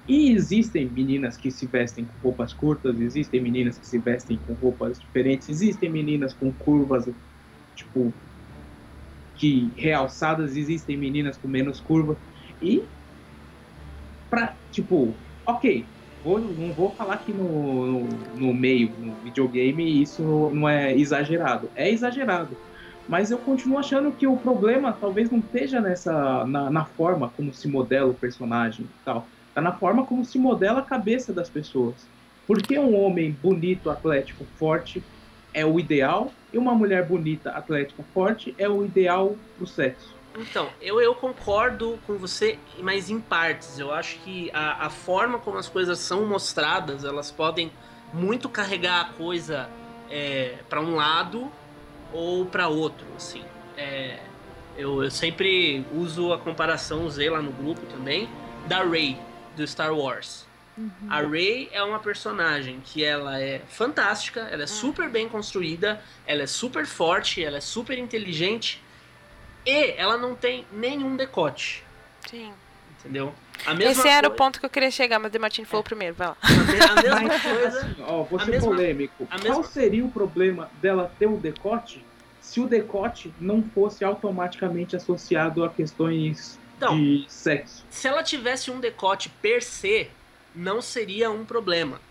E 0.08 0.32
existem 0.32 0.90
meninas 0.90 1.38
que 1.38 1.52
se 1.52 1.68
vestem 1.68 2.06
com 2.06 2.18
roupas 2.20 2.54
curtas, 2.54 3.00
existem 3.00 3.42
meninas 3.42 3.78
que 3.78 3.86
se 3.86 4.00
vestem 4.00 4.38
com 4.38 4.54
roupas 4.54 5.00
diferentes, 5.00 5.50
existem 5.50 5.92
meninas 5.92 6.34
com 6.34 6.52
curvas, 6.52 7.10
tipo, 7.76 8.14
que 9.36 9.74
realçadas, 9.78 10.56
existem 10.56 10.98
meninas 10.98 11.38
com 11.38 11.48
menos 11.48 11.80
curva. 11.80 12.18
E, 12.62 12.84
pra, 14.30 14.58
tipo, 14.72 15.18
ok, 15.46 15.88
vou, 16.24 16.40
não 16.40 16.74
vou 16.74 16.92
falar 16.92 17.18
que 17.18 17.32
no, 17.32 18.04
no, 18.04 18.08
no, 18.36 18.54
meio, 18.54 18.92
no 19.00 19.14
videogame, 19.24 20.02
isso 20.02 20.22
não 20.54 20.68
é 20.68 20.96
exagerado. 20.96 21.70
É 21.76 21.90
exagerado. 21.90 22.56
Mas 23.08 23.32
eu 23.32 23.38
continuo 23.38 23.78
achando 23.78 24.12
que 24.12 24.28
o 24.28 24.38
problema 24.38 24.94
talvez 24.94 25.30
não 25.30 25.40
esteja 25.40 25.82
nessa 25.82 26.46
na, 26.46 26.70
na 26.70 26.86
forma 26.86 27.32
como 27.36 27.54
se 27.54 27.68
modela 27.68 28.12
o 28.12 28.14
personagem 28.14 28.86
e 28.86 29.06
tal. 29.06 29.28
Tá 29.54 29.62
na 29.62 29.74
forma 29.74 30.06
como 30.06 30.24
se 30.24 30.40
modela 30.40 30.80
a 30.80 30.84
cabeça 30.84 31.34
das 31.34 31.50
pessoas. 31.50 31.96
Porque 32.48 32.78
um 32.78 32.96
homem 32.96 33.36
bonito, 33.42 33.90
atlético, 33.90 34.46
forte 34.58 35.04
é 35.54 35.66
o 35.66 35.80
ideal 35.80 36.32
e 36.54 36.58
uma 36.58 36.74
mulher 36.74 37.06
bonita, 37.06 37.52
atlética, 37.52 38.04
forte 38.14 38.56
é 38.58 38.68
o 38.70 38.86
ideal 38.86 39.36
do 39.60 39.68
sexo. 39.68 40.21
Então, 40.38 40.70
eu, 40.82 41.02
eu 41.02 41.14
concordo 41.14 42.00
com 42.08 42.18
você, 42.18 42.58
mas 42.80 43.10
em 43.10 43.20
partes. 43.20 43.80
Eu 43.80 43.94
acho 43.94 44.18
que 44.20 44.50
a, 44.54 44.86
a 44.86 44.90
forma 44.90 45.40
como 45.40 45.58
as 45.58 45.68
coisas 45.68 46.00
são 46.00 46.26
mostradas, 46.26 47.04
elas 47.04 47.32
podem 47.32 47.72
muito 48.14 48.48
carregar 48.48 49.02
a 49.02 49.06
coisa 49.14 49.70
é, 50.10 50.60
para 50.70 50.82
um 50.82 50.96
lado 50.96 51.52
ou 52.14 52.46
para 52.46 52.68
outro, 52.68 53.06
assim. 53.16 53.44
É, 53.78 54.20
eu, 54.78 55.04
eu 55.04 55.12
sempre 55.12 55.86
uso 55.94 56.32
a 56.32 56.38
comparação, 56.38 57.06
usei 57.06 57.30
lá 57.30 57.42
no 57.42 57.52
grupo 57.52 57.86
também, 57.88 58.30
da 58.68 58.84
Rey 58.84 59.18
do 59.56 59.68
Star 59.68 59.94
Wars. 59.94 60.50
A 61.10 61.22
Rey 61.22 61.70
é 61.72 61.84
uma 61.84 62.00
personagem 62.00 62.82
que 62.84 63.04
ela 63.04 63.40
é 63.40 63.62
fantástica, 63.68 64.42
ela 64.42 64.64
é 64.64 64.68
super 64.68 65.10
bem 65.10 65.28
construída, 65.28 66.02
ela 66.26 66.44
é 66.44 66.48
super 66.48 66.86
forte, 66.86 67.44
ela 67.44 67.58
é 67.58 67.62
super 67.62 67.98
inteligente 67.98 68.82
e 69.66 69.92
ela 69.98 70.18
não 70.18 70.36
tem 70.36 70.66
nenhum 70.72 71.16
decote, 71.16 71.84
Sim. 72.30 72.52
entendeu? 73.00 73.34
A 73.66 73.74
mesma 73.76 73.92
Esse 73.92 74.08
era 74.08 74.28
o 74.28 74.32
coi- 74.32 74.38
ponto 74.38 74.60
que 74.60 74.66
eu 74.66 74.70
queria 74.70 74.90
chegar, 74.90 75.20
mas 75.20 75.30
o 75.30 75.32
Demartini 75.34 75.68
falou 75.68 75.84
primeiro, 75.84 76.16
vai 76.16 76.30
lá. 76.30 76.38
A, 76.42 76.50
me- 77.02 77.08
a 77.10 77.20
mesma 77.20 77.40
coisa. 77.40 77.96
ó, 78.08 78.24
vou 78.24 78.40
ser 78.40 78.52
mesma- 78.52 78.68
polêmico. 78.70 79.28
a 79.30 79.40
Qual 79.40 79.58
mesma- 79.58 79.64
seria 79.72 80.04
o 80.04 80.10
problema 80.12 80.70
dela 80.82 81.12
ter 81.20 81.28
um 81.28 81.38
decote 81.38 82.04
se 82.42 82.60
o 82.60 82.68
decote 82.68 83.32
não 83.40 83.62
fosse 83.62 84.04
automaticamente 84.04 84.96
associado 84.96 85.64
a 85.64 85.70
questões 85.70 86.58
Então, 86.78 86.98
de 86.98 87.24
sexo? 87.28 87.86
se 87.90 88.08
ela 88.08 88.24
tivesse 88.24 88.72
um 88.72 88.80
decote 88.80 89.30
per 89.30 89.62
se, 89.62 90.10
não 90.56 90.82
seria 90.82 91.30
um 91.30 91.46
problema. 91.46 92.02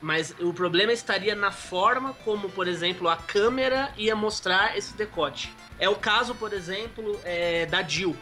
Mas 0.00 0.34
o 0.40 0.52
problema 0.52 0.92
estaria 0.92 1.34
na 1.34 1.50
forma 1.50 2.14
como, 2.24 2.48
por 2.50 2.68
exemplo, 2.68 3.08
a 3.08 3.16
câmera 3.16 3.90
ia 3.98 4.14
mostrar 4.16 4.76
esse 4.78 4.94
decote. 4.96 5.52
É 5.78 5.88
o 5.88 5.96
caso, 5.96 6.34
por 6.34 6.52
exemplo, 6.52 7.20
é, 7.24 7.66
da 7.66 7.82
Jill. 7.82 8.16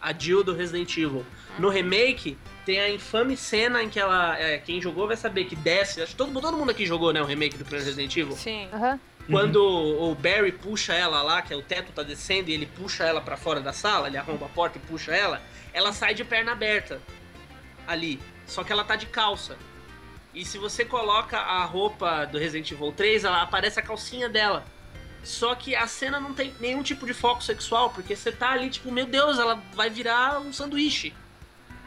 A 0.00 0.12
Jill 0.12 0.44
do 0.44 0.54
Resident 0.54 0.96
Evil. 0.96 1.24
No 1.58 1.68
remake, 1.68 2.38
tem 2.64 2.78
a 2.80 2.90
infame 2.90 3.36
cena 3.36 3.82
em 3.82 3.88
que 3.88 3.98
ela. 3.98 4.38
é, 4.38 4.58
quem 4.58 4.80
jogou 4.80 5.06
vai 5.06 5.16
saber 5.16 5.44
que 5.46 5.56
desce. 5.56 6.02
Acho 6.02 6.12
que 6.12 6.18
todo, 6.18 6.40
todo 6.40 6.56
mundo 6.56 6.70
aqui 6.70 6.86
jogou, 6.86 7.12
né? 7.12 7.20
O 7.20 7.24
remake 7.24 7.56
do 7.56 7.64
primeiro 7.64 7.86
Resident 7.86 8.16
Evil. 8.16 8.36
Sim. 8.36 8.68
Aham. 8.72 9.00
Quando 9.28 9.56
o 9.56 10.14
Barry 10.14 10.52
puxa 10.52 10.94
ela 10.94 11.20
lá, 11.20 11.42
que 11.42 11.52
é 11.52 11.56
o 11.56 11.62
teto 11.62 11.90
tá 11.92 12.04
descendo 12.04 12.48
e 12.48 12.54
ele 12.54 12.66
puxa 12.66 13.02
ela 13.02 13.20
pra 13.20 13.36
fora 13.36 13.60
da 13.60 13.72
sala, 13.72 14.06
ele 14.06 14.16
arromba 14.16 14.46
a 14.46 14.48
porta 14.48 14.78
e 14.78 14.80
puxa 14.80 15.12
ela, 15.12 15.42
ela 15.72 15.92
sai 15.92 16.14
de 16.14 16.24
perna 16.24 16.52
aberta 16.52 17.00
ali. 17.88 18.20
Só 18.46 18.62
que 18.62 18.72
ela 18.72 18.84
tá 18.84 18.94
de 18.94 19.06
calça. 19.06 19.56
E 20.32 20.44
se 20.44 20.58
você 20.58 20.84
coloca 20.84 21.38
a 21.38 21.64
roupa 21.64 22.24
do 22.26 22.38
Resident 22.38 22.70
Evil 22.70 22.92
3, 22.92 23.24
ela 23.24 23.42
aparece 23.42 23.80
a 23.80 23.82
calcinha 23.82 24.28
dela. 24.28 24.64
Só 25.26 25.54
que 25.56 25.74
a 25.74 25.86
cena 25.88 26.20
não 26.20 26.32
tem 26.32 26.54
nenhum 26.60 26.82
tipo 26.82 27.04
de 27.04 27.12
foco 27.12 27.42
sexual, 27.42 27.90
porque 27.90 28.14
você 28.14 28.30
tá 28.30 28.52
ali, 28.52 28.70
tipo, 28.70 28.92
meu 28.92 29.06
Deus, 29.06 29.38
ela 29.38 29.60
vai 29.74 29.90
virar 29.90 30.40
um 30.40 30.52
sanduíche. 30.52 31.12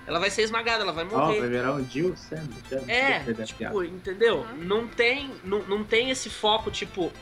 Ela 0.06 0.20
vai 0.20 0.30
ser 0.30 0.42
esmagada, 0.42 0.84
ela 0.84 0.92
vai 0.92 1.06
Ó, 1.06 1.08
morrer. 1.08 1.40
vai 1.40 1.50
virar 1.50 1.74
um 1.74 1.88
Jill 1.88 2.16
Sandwich. 2.18 2.64
já 2.70 2.80
É, 2.92 3.24
tipo, 3.46 3.84
entendeu? 3.84 4.40
Uhum. 4.40 4.58
Não 4.58 4.88
tem, 4.88 5.32
não, 5.44 5.60
não 5.64 5.84
tem 5.84 6.10
esse 6.10 6.30
foco, 6.30 6.70
tipo, 6.70 7.14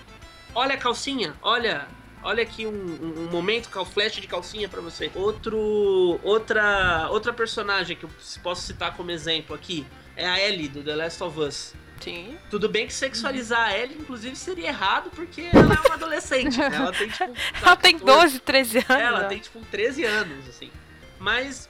olha 0.56 0.74
a 0.74 0.78
calcinha, 0.78 1.36
olha, 1.42 1.88
olha 2.24 2.42
aqui 2.42 2.66
um, 2.66 2.72
um, 2.72 3.26
um 3.26 3.30
momento 3.30 3.70
com 3.70 3.80
o 3.82 3.86
flash 3.86 4.14
de 4.14 4.28
calcinha 4.28 4.68
pra 4.68 4.82
você. 4.82 5.12
Outro, 5.14 6.20
outra, 6.24 7.10
outra 7.12 7.32
personagem 7.32 7.96
que 7.96 8.06
eu 8.06 8.10
posso 8.42 8.62
citar 8.64 8.96
como 8.96 9.12
exemplo 9.12 9.56
aqui 9.56 9.86
é 10.16 10.26
a 10.28 10.40
Ellie 10.40 10.68
do 10.68 10.82
The 10.82 10.96
Last 10.96 11.22
of 11.24 11.40
Us. 11.40 11.74
Sim. 12.00 12.38
Tudo 12.50 12.70
bem 12.70 12.88
que 12.88 12.94
sexualizar 12.94 13.70
a 13.70 13.78
Ellie, 13.78 13.98
inclusive, 14.00 14.36
seria 14.36 14.68
errado 14.68 15.10
porque 15.16 15.42
ela 15.54 15.74
é 15.74 15.80
uma 15.88 15.96
adolescente, 15.96 16.58
né? 16.58 16.70
Ela 16.74 16.92
tem, 16.92 17.10
tipo, 17.10 17.24
Ela 17.62 17.76
tem 17.76 18.00
14, 18.00 18.22
12, 18.24 18.40
13 18.40 18.78
anos. 18.78 18.90
ela 18.90 19.20
né? 19.24 19.28
tem, 19.30 19.40
tipo, 19.40 19.60
13 19.72 20.04
anos, 20.06 20.48
assim. 20.50 20.72
Mas, 21.20 21.68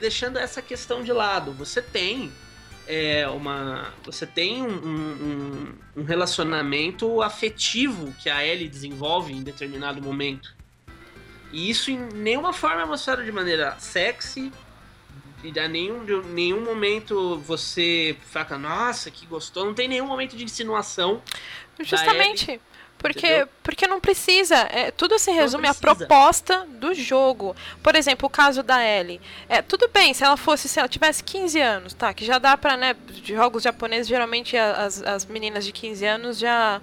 deixando 0.00 0.38
essa 0.38 0.60
questão 0.60 1.02
de 1.02 1.12
lado, 1.12 1.52
você 1.52 1.80
tem 1.80 2.30
é, 2.86 3.26
uma... 3.28 3.92
Você 4.04 4.26
tem 4.26 4.60
um- 4.62 4.68
um- 4.68 5.72
um 5.98 6.04
relacionamento 6.04 7.22
afetivo 7.22 8.12
que 8.20 8.28
a 8.28 8.44
Ellie 8.44 8.68
desenvolve 8.68 9.32
em 9.32 9.42
determinado 9.42 10.02
momento. 10.02 10.52
E 11.52 11.70
isso 11.70 11.90
em 11.92 11.98
nenhuma 12.12 12.52
forma 12.52 12.82
é 12.82 12.84
mostrado 12.84 13.22
de 13.24 13.30
maneira 13.30 13.76
sexy, 13.78 14.52
e 15.42 15.58
a 15.58 15.68
nenhum, 15.68 16.04
de 16.04 16.14
nenhum 16.28 16.60
momento 16.64 17.38
você 17.38 18.16
fica, 18.30 18.56
nossa, 18.56 19.10
que 19.10 19.26
gostou. 19.26 19.64
Não 19.64 19.74
tem 19.74 19.88
nenhum 19.88 20.06
momento 20.06 20.36
de 20.36 20.44
insinuação. 20.44 21.20
Justamente. 21.80 22.60
Porque, 23.02 23.26
entendeu? 23.26 23.48
porque 23.64 23.86
não 23.88 24.00
precisa. 24.00 24.54
É, 24.70 24.92
tudo 24.92 25.18
se 25.18 25.32
resume 25.32 25.66
à 25.66 25.74
proposta 25.74 26.64
do 26.68 26.94
jogo. 26.94 27.56
Por 27.82 27.96
exemplo, 27.96 28.28
o 28.28 28.30
caso 28.30 28.62
da 28.62 28.80
Ellie. 28.84 29.20
É, 29.48 29.60
tudo 29.60 29.88
bem, 29.92 30.14
se 30.14 30.22
ela 30.22 30.36
fosse, 30.36 30.68
se 30.68 30.78
ela 30.78 30.88
tivesse 30.88 31.24
15 31.24 31.60
anos, 31.60 31.94
tá? 31.94 32.14
Que 32.14 32.24
já 32.24 32.38
dá 32.38 32.56
pra, 32.56 32.76
né? 32.76 32.94
Jogos 33.24 33.64
japoneses, 33.64 34.06
geralmente 34.06 34.56
as, 34.56 35.02
as 35.02 35.26
meninas 35.26 35.64
de 35.64 35.72
15 35.72 36.06
anos 36.06 36.38
já. 36.38 36.80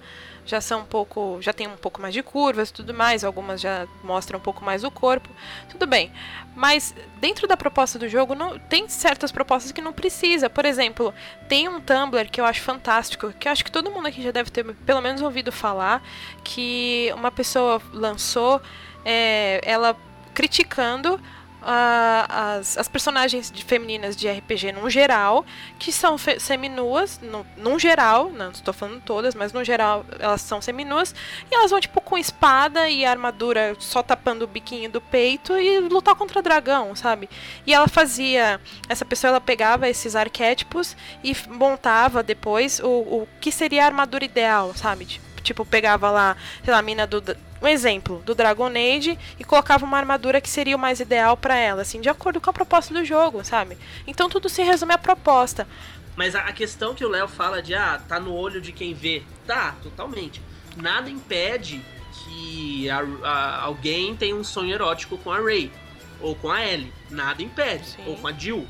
Já 0.50 0.60
são 0.60 0.80
um 0.80 0.84
pouco. 0.84 1.38
Já 1.40 1.52
tem 1.52 1.68
um 1.68 1.76
pouco 1.76 2.02
mais 2.02 2.12
de 2.12 2.24
curvas 2.24 2.70
e 2.70 2.72
tudo 2.72 2.92
mais. 2.92 3.22
Algumas 3.22 3.60
já 3.60 3.86
mostram 4.02 4.40
um 4.40 4.42
pouco 4.42 4.64
mais 4.64 4.82
o 4.82 4.90
corpo. 4.90 5.28
Tudo 5.68 5.86
bem. 5.86 6.10
Mas 6.56 6.92
dentro 7.20 7.46
da 7.46 7.56
proposta 7.56 8.00
do 8.00 8.08
jogo, 8.08 8.34
não 8.34 8.58
tem 8.58 8.88
certas 8.88 9.30
propostas 9.30 9.70
que 9.70 9.80
não 9.80 9.92
precisa. 9.92 10.50
Por 10.50 10.64
exemplo, 10.64 11.14
tem 11.48 11.68
um 11.68 11.80
Tumblr 11.80 12.28
que 12.28 12.40
eu 12.40 12.44
acho 12.44 12.62
fantástico, 12.62 13.32
que 13.38 13.46
eu 13.46 13.52
acho 13.52 13.64
que 13.64 13.70
todo 13.70 13.92
mundo 13.92 14.08
aqui 14.08 14.20
já 14.20 14.32
deve 14.32 14.50
ter 14.50 14.64
pelo 14.74 15.00
menos 15.00 15.22
ouvido 15.22 15.52
falar, 15.52 16.02
que 16.42 17.12
uma 17.14 17.30
pessoa 17.30 17.80
lançou 17.92 18.60
é, 19.04 19.60
ela 19.62 19.96
criticando 20.34 21.20
as, 21.62 22.78
as 22.78 22.88
personagens 22.88 23.50
de- 23.50 23.64
femininas 23.64 24.16
de 24.16 24.28
RPG 24.28 24.72
num 24.72 24.88
geral, 24.88 25.44
que 25.78 25.92
são 25.92 26.16
seminuas, 26.38 27.20
no, 27.22 27.46
num 27.56 27.78
geral, 27.78 28.30
não 28.30 28.50
estou 28.50 28.72
falando 28.74 29.00
todas, 29.00 29.34
mas 29.34 29.52
no 29.52 29.64
geral 29.64 30.04
elas 30.18 30.40
são 30.40 30.60
seminuas, 30.60 31.14
e 31.50 31.54
elas 31.54 31.70
vão 31.70 31.80
tipo 31.80 32.00
com 32.00 32.16
espada 32.18 32.88
e 32.88 33.04
armadura 33.04 33.76
só 33.78 34.02
tapando 34.02 34.44
o 34.44 34.48
biquinho 34.48 34.90
do 34.90 35.00
peito 35.00 35.56
e 35.58 35.80
lutar 35.80 36.14
contra 36.14 36.42
dragão, 36.42 36.94
sabe? 36.94 37.28
E 37.66 37.72
ela 37.74 37.88
fazia, 37.88 38.60
essa 38.88 39.04
pessoa 39.04 39.30
ela 39.30 39.40
pegava 39.40 39.88
esses 39.88 40.16
arquétipos 40.16 40.96
e 41.22 41.34
montava 41.48 42.22
depois 42.22 42.80
o, 42.80 42.88
o 42.88 43.28
que 43.40 43.52
seria 43.52 43.84
a 43.84 43.86
armadura 43.86 44.24
ideal, 44.24 44.72
sabe? 44.74 45.04
Tipo, 45.04 45.29
tipo, 45.42 45.64
pegava 45.64 46.10
lá, 46.10 46.36
sei 46.64 46.72
lá, 46.72 46.78
a 46.78 46.82
mina 46.82 47.06
do. 47.06 47.22
Um 47.62 47.68
exemplo, 47.68 48.22
do 48.24 48.34
Dragon 48.34 48.68
Age 48.68 49.18
e 49.38 49.44
colocava 49.44 49.84
uma 49.84 49.98
armadura 49.98 50.40
que 50.40 50.48
seria 50.48 50.74
o 50.76 50.78
mais 50.78 50.98
ideal 50.98 51.36
pra 51.36 51.56
ela, 51.56 51.82
assim, 51.82 52.00
de 52.00 52.08
acordo 52.08 52.40
com 52.40 52.48
a 52.48 52.52
proposta 52.54 52.94
do 52.94 53.04
jogo, 53.04 53.44
sabe? 53.44 53.76
Então 54.06 54.30
tudo 54.30 54.48
se 54.48 54.62
resume 54.62 54.94
à 54.94 54.98
proposta. 54.98 55.68
Mas 56.16 56.34
a, 56.34 56.40
a 56.40 56.52
questão 56.52 56.94
que 56.94 57.04
o 57.04 57.08
Léo 57.10 57.28
fala 57.28 57.62
de, 57.62 57.74
ah, 57.74 58.00
tá 58.08 58.18
no 58.18 58.32
olho 58.34 58.62
de 58.62 58.72
quem 58.72 58.94
vê. 58.94 59.22
Tá, 59.46 59.74
totalmente. 59.82 60.40
Nada 60.74 61.10
impede 61.10 61.82
que 62.24 62.88
a- 62.88 63.04
a- 63.24 63.60
alguém 63.64 64.16
tenha 64.16 64.34
um 64.34 64.42
sonho 64.44 64.72
erótico 64.72 65.18
com 65.18 65.30
a 65.30 65.38
Ray. 65.38 65.70
Ou 66.18 66.34
com 66.34 66.50
a 66.50 66.64
Ellie. 66.64 66.92
Nada 67.10 67.42
impede. 67.42 67.86
Sim. 67.90 68.02
Ou 68.06 68.16
com 68.16 68.26
a 68.26 68.32
Jill. 68.32 68.66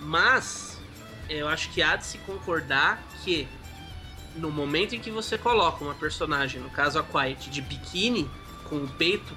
Mas, 0.00 0.78
eu 1.28 1.48
acho 1.48 1.70
que 1.70 1.82
há 1.82 1.96
de 1.96 2.04
se 2.06 2.18
concordar 2.18 3.00
que 3.24 3.46
no 4.36 4.50
momento 4.50 4.94
em 4.94 5.00
que 5.00 5.10
você 5.10 5.36
coloca 5.36 5.82
uma 5.82 5.94
personagem, 5.94 6.60
no 6.60 6.70
caso 6.70 6.98
a 6.98 7.02
Quiet, 7.02 7.50
de 7.50 7.60
biquíni, 7.60 8.30
com 8.68 8.76
o 8.76 8.88
peito 8.88 9.34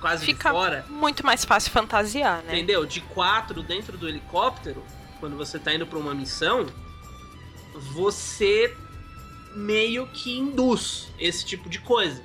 quase 0.00 0.24
Fica 0.24 0.50
de 0.50 0.54
fora, 0.54 0.84
muito 0.88 1.24
mais 1.24 1.44
fácil 1.44 1.70
fantasiar, 1.70 2.42
né? 2.42 2.54
Entendeu? 2.54 2.84
De 2.84 3.00
quatro 3.00 3.62
dentro 3.62 3.96
do 3.96 4.08
helicóptero, 4.08 4.84
quando 5.18 5.36
você 5.36 5.58
tá 5.58 5.74
indo 5.74 5.86
pra 5.86 5.98
uma 5.98 6.14
missão, 6.14 6.66
você 7.92 8.76
meio 9.54 10.06
que 10.08 10.38
induz 10.38 11.08
esse 11.18 11.44
tipo 11.44 11.68
de 11.68 11.80
coisa. 11.80 12.22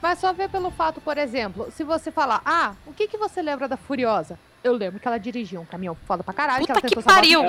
Mas 0.00 0.18
só 0.18 0.32
ver 0.32 0.50
pelo 0.50 0.70
fato, 0.70 1.00
por 1.00 1.16
exemplo, 1.16 1.70
se 1.70 1.84
você 1.84 2.10
falar, 2.10 2.42
ah, 2.44 2.74
o 2.84 2.92
que, 2.92 3.08
que 3.08 3.16
você 3.16 3.40
lembra 3.40 3.68
da 3.68 3.76
Furiosa? 3.76 4.38
Eu 4.64 4.74
lembro 4.74 5.00
que 5.00 5.08
ela 5.08 5.18
dirigia 5.18 5.60
um 5.60 5.64
caminhão 5.64 5.96
foda 6.06 6.22
pra 6.22 6.32
caralho. 6.32 6.60
Puta 6.60 6.72
ela 6.72 6.80
que 6.82 6.88
salvar 6.94 7.14
pariu! 7.16 7.42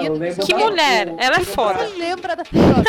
Que 0.45 0.54
mulher! 0.56 1.10
o- 1.10 1.17
Ela 1.19 1.36
é 1.38 1.39
o 1.41 1.45
foda. 1.45 1.88
Você 1.88 1.95
lembra 1.95 2.36
da? 2.36 2.43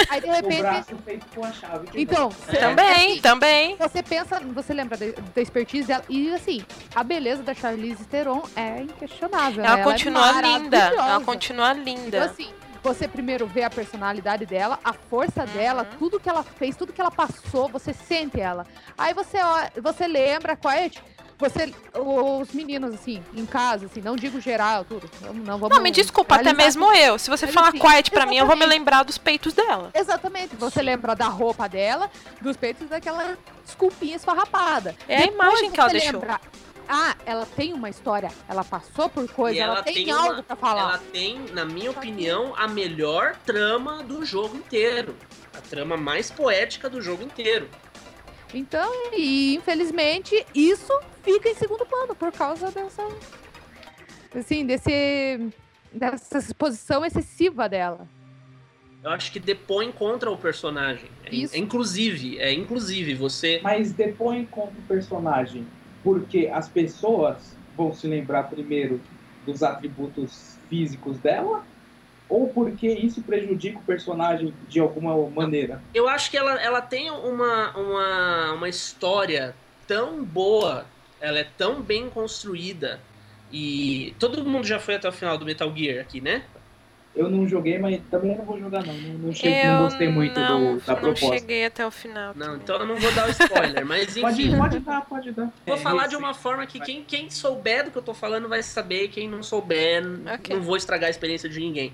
Aí 0.09 0.21
de 0.21 0.27
O 0.29 0.33
repente. 0.33 0.61
braço 0.63 0.97
feito 1.05 1.27
com 1.35 1.45
a 1.45 1.53
chave. 1.53 1.89
Então, 1.95 2.31
você- 2.31 2.57
Também, 2.57 3.13
assim, 3.13 3.21
também. 3.21 3.77
Você 3.77 4.03
pensa, 4.03 4.41
você 4.41 4.73
lembra 4.73 4.97
da, 4.97 5.07
da 5.35 5.43
expertise 5.43 5.87
dela. 5.89 6.05
E 6.09 6.33
assim, 6.33 6.65
a 6.95 7.05
beleza 7.05 7.43
da 7.43 7.53
Charlize 7.53 8.05
Theron 8.07 8.43
é 8.57 8.81
inquestionável. 8.83 9.63
Ela 9.63 9.77
né? 9.77 9.83
continua 9.85 10.39
é 10.39 10.43
linda. 10.43 10.77
Ela 10.79 11.21
continua 11.21 11.73
Então, 11.73 11.85
linda. 11.85 12.25
assim, 12.25 12.49
você 12.83 13.07
primeiro 13.07 13.47
vê 13.47 13.63
a 13.63 13.69
personalidade 13.71 14.47
dela, 14.47 14.79
a 14.83 14.95
força 14.95 15.45
dela, 15.47 15.83
Uhum. 15.93 15.99
tudo 15.99 16.19
que 16.19 16.29
ela 16.31 16.43
fez, 16.43 16.75
tudo 16.77 16.95
que 16.95 17.01
ela 17.01 17.11
passou, 17.11 17.69
você 17.69 17.93
sente 17.93 18.41
ela. 18.41 18.67
Aí 18.97 19.13
você, 19.13 19.37
ó, 19.43 19.83
você 19.83 20.07
lembra 20.09 20.57
qual 20.57 20.73
é. 20.73 20.91
Você, 21.39 21.75
os 21.95 22.53
meninos, 22.53 22.95
assim, 22.95 23.23
em 23.35 23.45
casa, 23.45 23.87
assim, 23.87 24.01
não 24.01 24.15
digo 24.15 24.41
geral, 24.41 24.85
tudo. 24.85 25.11
Não, 25.21 25.35
não 25.35 25.59
vamos. 25.59 25.77
Não, 25.77 25.83
me 25.83 25.91
desculpa, 25.91 26.37
até 26.37 26.53
mesmo 26.53 26.93
eu. 26.95 27.19
Se 27.19 27.29
você 27.29 27.47
Mas, 27.47 27.55
falar 27.55 27.69
assim, 27.69 27.79
quiet 27.79 28.11
pra 28.11 28.25
mim, 28.25 28.37
eu 28.37 28.47
vou 28.47 28.57
me 28.57 28.65
lembrar 28.65 29.03
dos 29.03 29.19
peitos 29.19 29.53
dela. 29.53 29.91
Exatamente, 29.95 30.55
você 30.55 30.79
Sim. 30.81 30.87
lembra 30.87 31.15
da 31.17 31.27
roupa 31.27 31.69
dela, 31.69 32.09
dos 32.41 32.57
peitos 32.57 32.89
daquela 32.89 33.37
desculpinha 33.65 34.15
esfarrapada. 34.17 34.95
É 35.09 35.17
a 35.17 35.21
Depois 35.27 35.35
imagem 35.35 35.71
que 35.73 35.81
ela 35.81 35.89
você 35.91 35.99
deixou. 35.99 36.21
lembra, 36.21 36.41
ah, 36.89 37.17
ela 37.27 37.47
tem 37.47 37.73
uma 37.73 37.91
história, 37.91 38.31
ela 38.49 38.63
passou 38.63 39.09
por 39.09 39.29
coisa, 39.31 39.59
ela, 39.61 39.75
ela 39.75 39.83
tem, 39.83 39.95
tem 39.95 40.11
algo 40.13 40.35
uma- 40.35 40.43
pra 40.45 40.55
falar. 40.57 40.81
Ela 40.83 40.99
tem, 41.13 41.41
na 41.53 41.65
minha 41.65 41.91
opinião, 41.91 42.55
a 42.57 42.69
melhor 42.69 43.35
trama 43.45 44.03
do 44.05 44.25
jogo 44.25 44.57
inteiro. 44.57 45.17
A 45.57 45.61
trama 45.61 45.97
mais 45.97 46.31
poética 46.31 46.89
do 46.89 47.01
jogo 47.03 47.23
inteiro. 47.25 47.69
Então, 48.55 48.89
e 49.13 49.57
infelizmente, 49.57 50.47
isso 50.55 50.93
fica 51.23 51.49
em 51.49 51.55
segundo 51.55 51.85
plano 51.85 52.15
por 52.15 52.31
causa 52.31 52.71
dessa. 52.71 53.03
Assim, 54.35 54.65
desse. 54.65 55.53
dessa 55.93 56.39
exposição 56.39 57.05
excessiva 57.05 57.69
dela. 57.69 58.09
Eu 59.03 59.11
acho 59.11 59.31
que 59.31 59.39
depõe 59.39 59.93
contra 59.93 60.31
o 60.31 60.39
personagem. 60.39 61.11
É, 61.27 61.35
Isso. 61.35 61.55
é 61.55 61.59
inclusive, 61.59 62.39
é 62.39 62.53
inclusive 62.53 63.15
você. 63.15 63.61
Mas 63.63 63.93
depõe 63.93 64.47
contra 64.47 64.73
o 64.73 64.83
personagem, 64.89 65.67
porque 66.03 66.51
as 66.51 66.71
pessoas 66.71 67.55
vão 67.77 67.93
se 67.93 68.07
lembrar 68.07 68.45
primeiro 68.45 68.99
dos 69.45 69.63
atributos 69.63 70.59
físicos 70.71 71.19
dela, 71.19 71.67
ou 72.35 72.49
porque 72.49 72.89
isso 72.89 73.23
prejudica 73.23 73.79
o 73.79 73.83
personagem 73.83 74.53
de 74.69 74.81
alguma 74.81 75.17
maneira? 75.31 75.81
Eu 75.95 76.09
acho 76.09 76.29
que 76.33 76.37
ela, 76.37 76.61
ela 76.61 76.83
tem 76.83 77.09
uma, 77.09 77.71
uma, 77.79 78.53
uma 78.55 78.69
história 78.69 79.55
tão 79.87 80.25
boa, 80.25 80.85
ela 81.21 81.39
é 81.39 81.45
tão 81.45 81.81
bem 81.81 82.11
construída. 82.11 82.99
E 83.53 84.13
todo 84.19 84.45
mundo 84.45 84.67
já 84.67 84.81
foi 84.81 84.97
até 84.97 85.09
o 85.09 85.13
final 85.13 85.39
do 85.39 85.45
Metal 85.47 85.73
Gear 85.77 86.01
aqui, 86.01 86.21
né? 86.21 86.43
Eu 87.15 87.31
não 87.31 87.47
joguei, 87.47 87.79
mas 87.79 88.01
também 88.11 88.37
não 88.37 88.45
vou 88.45 88.59
jogar 88.59 88.85
não. 88.85 88.95
Não, 88.95 89.19
não, 89.29 89.33
cheguei, 89.33 89.63
eu 89.69 89.75
não 89.75 89.85
gostei 89.85 90.09
muito 90.09 90.41
não, 90.41 90.75
do- 90.75 90.81
da 90.81 90.93
não 90.95 91.01
proposta. 91.01 91.39
cheguei 91.39 91.65
até 91.67 91.87
o 91.87 91.91
final. 91.93 92.35
Não, 92.35 92.47
também. 92.47 92.61
então 92.65 92.77
eu 92.81 92.87
não 92.87 92.97
vou 92.97 93.13
dar 93.13 93.29
o 93.29 93.31
spoiler, 93.31 93.87
mas 93.87 94.15
Pode, 94.19 94.43
enfim. 94.43 94.57
pode 94.57 94.79
dar, 94.81 95.07
pode 95.07 95.31
dar. 95.31 95.53
Vou 95.65 95.77
É, 95.77 95.79
falar 95.79 96.09
de 96.09 96.17
uma 96.17 96.35
forma 96.35 96.67
que 96.67 96.81
quem, 96.81 97.05
quem 97.05 97.31
souber 97.31 97.85
do 97.85 97.93
que 97.93 97.99
eu 97.99 98.03
tô 98.03 98.13
falando 98.13 98.49
vai 98.49 98.61
saber, 98.65 99.07
quem 99.07 99.29
não 99.29 99.45
souber, 99.45 100.03
n- 100.03 100.29
Ok. 100.33 100.57
não 100.57 100.61
vou 100.61 100.77
estragar 100.77 101.07
a 101.07 101.11
experiência 101.13 101.49
de 101.49 101.61
ninguém. 101.61 101.93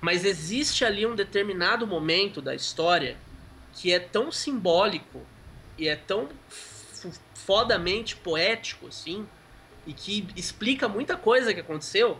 Mas 0.00 0.24
existe 0.24 0.84
ali 0.84 1.06
um 1.06 1.14
determinado 1.14 1.86
momento 1.86 2.40
da 2.42 2.54
história 2.54 3.16
que 3.72 3.92
é 3.92 3.98
tão 3.98 4.30
simbólico 4.32 5.22
e 5.78 5.88
é 5.88 5.96
tão 5.96 6.28
fodamente 7.34 8.16
poético, 8.16 8.88
assim, 8.88 9.26
e 9.86 9.92
que 9.92 10.26
explica 10.36 10.88
muita 10.88 11.16
coisa 11.16 11.52
que 11.54 11.60
aconteceu. 11.60 12.18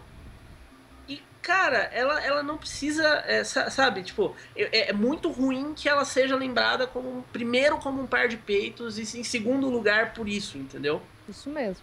E, 1.08 1.22
cara, 1.42 1.78
ela, 1.92 2.22
ela 2.24 2.42
não 2.42 2.56
precisa, 2.58 3.06
é, 3.26 3.42
sa- 3.42 3.70
sabe, 3.70 4.02
tipo, 4.02 4.36
é, 4.54 4.90
é 4.90 4.92
muito 4.92 5.30
ruim 5.30 5.72
que 5.74 5.88
ela 5.88 6.04
seja 6.04 6.36
lembrada 6.36 6.86
como, 6.86 7.24
primeiro, 7.32 7.78
como 7.78 8.02
um 8.02 8.06
par 8.06 8.28
de 8.28 8.36
peitos 8.36 8.98
e, 8.98 9.18
em 9.18 9.24
segundo 9.24 9.68
lugar, 9.68 10.12
por 10.14 10.28
isso, 10.28 10.58
entendeu? 10.58 11.02
Isso 11.28 11.50
mesmo. 11.50 11.82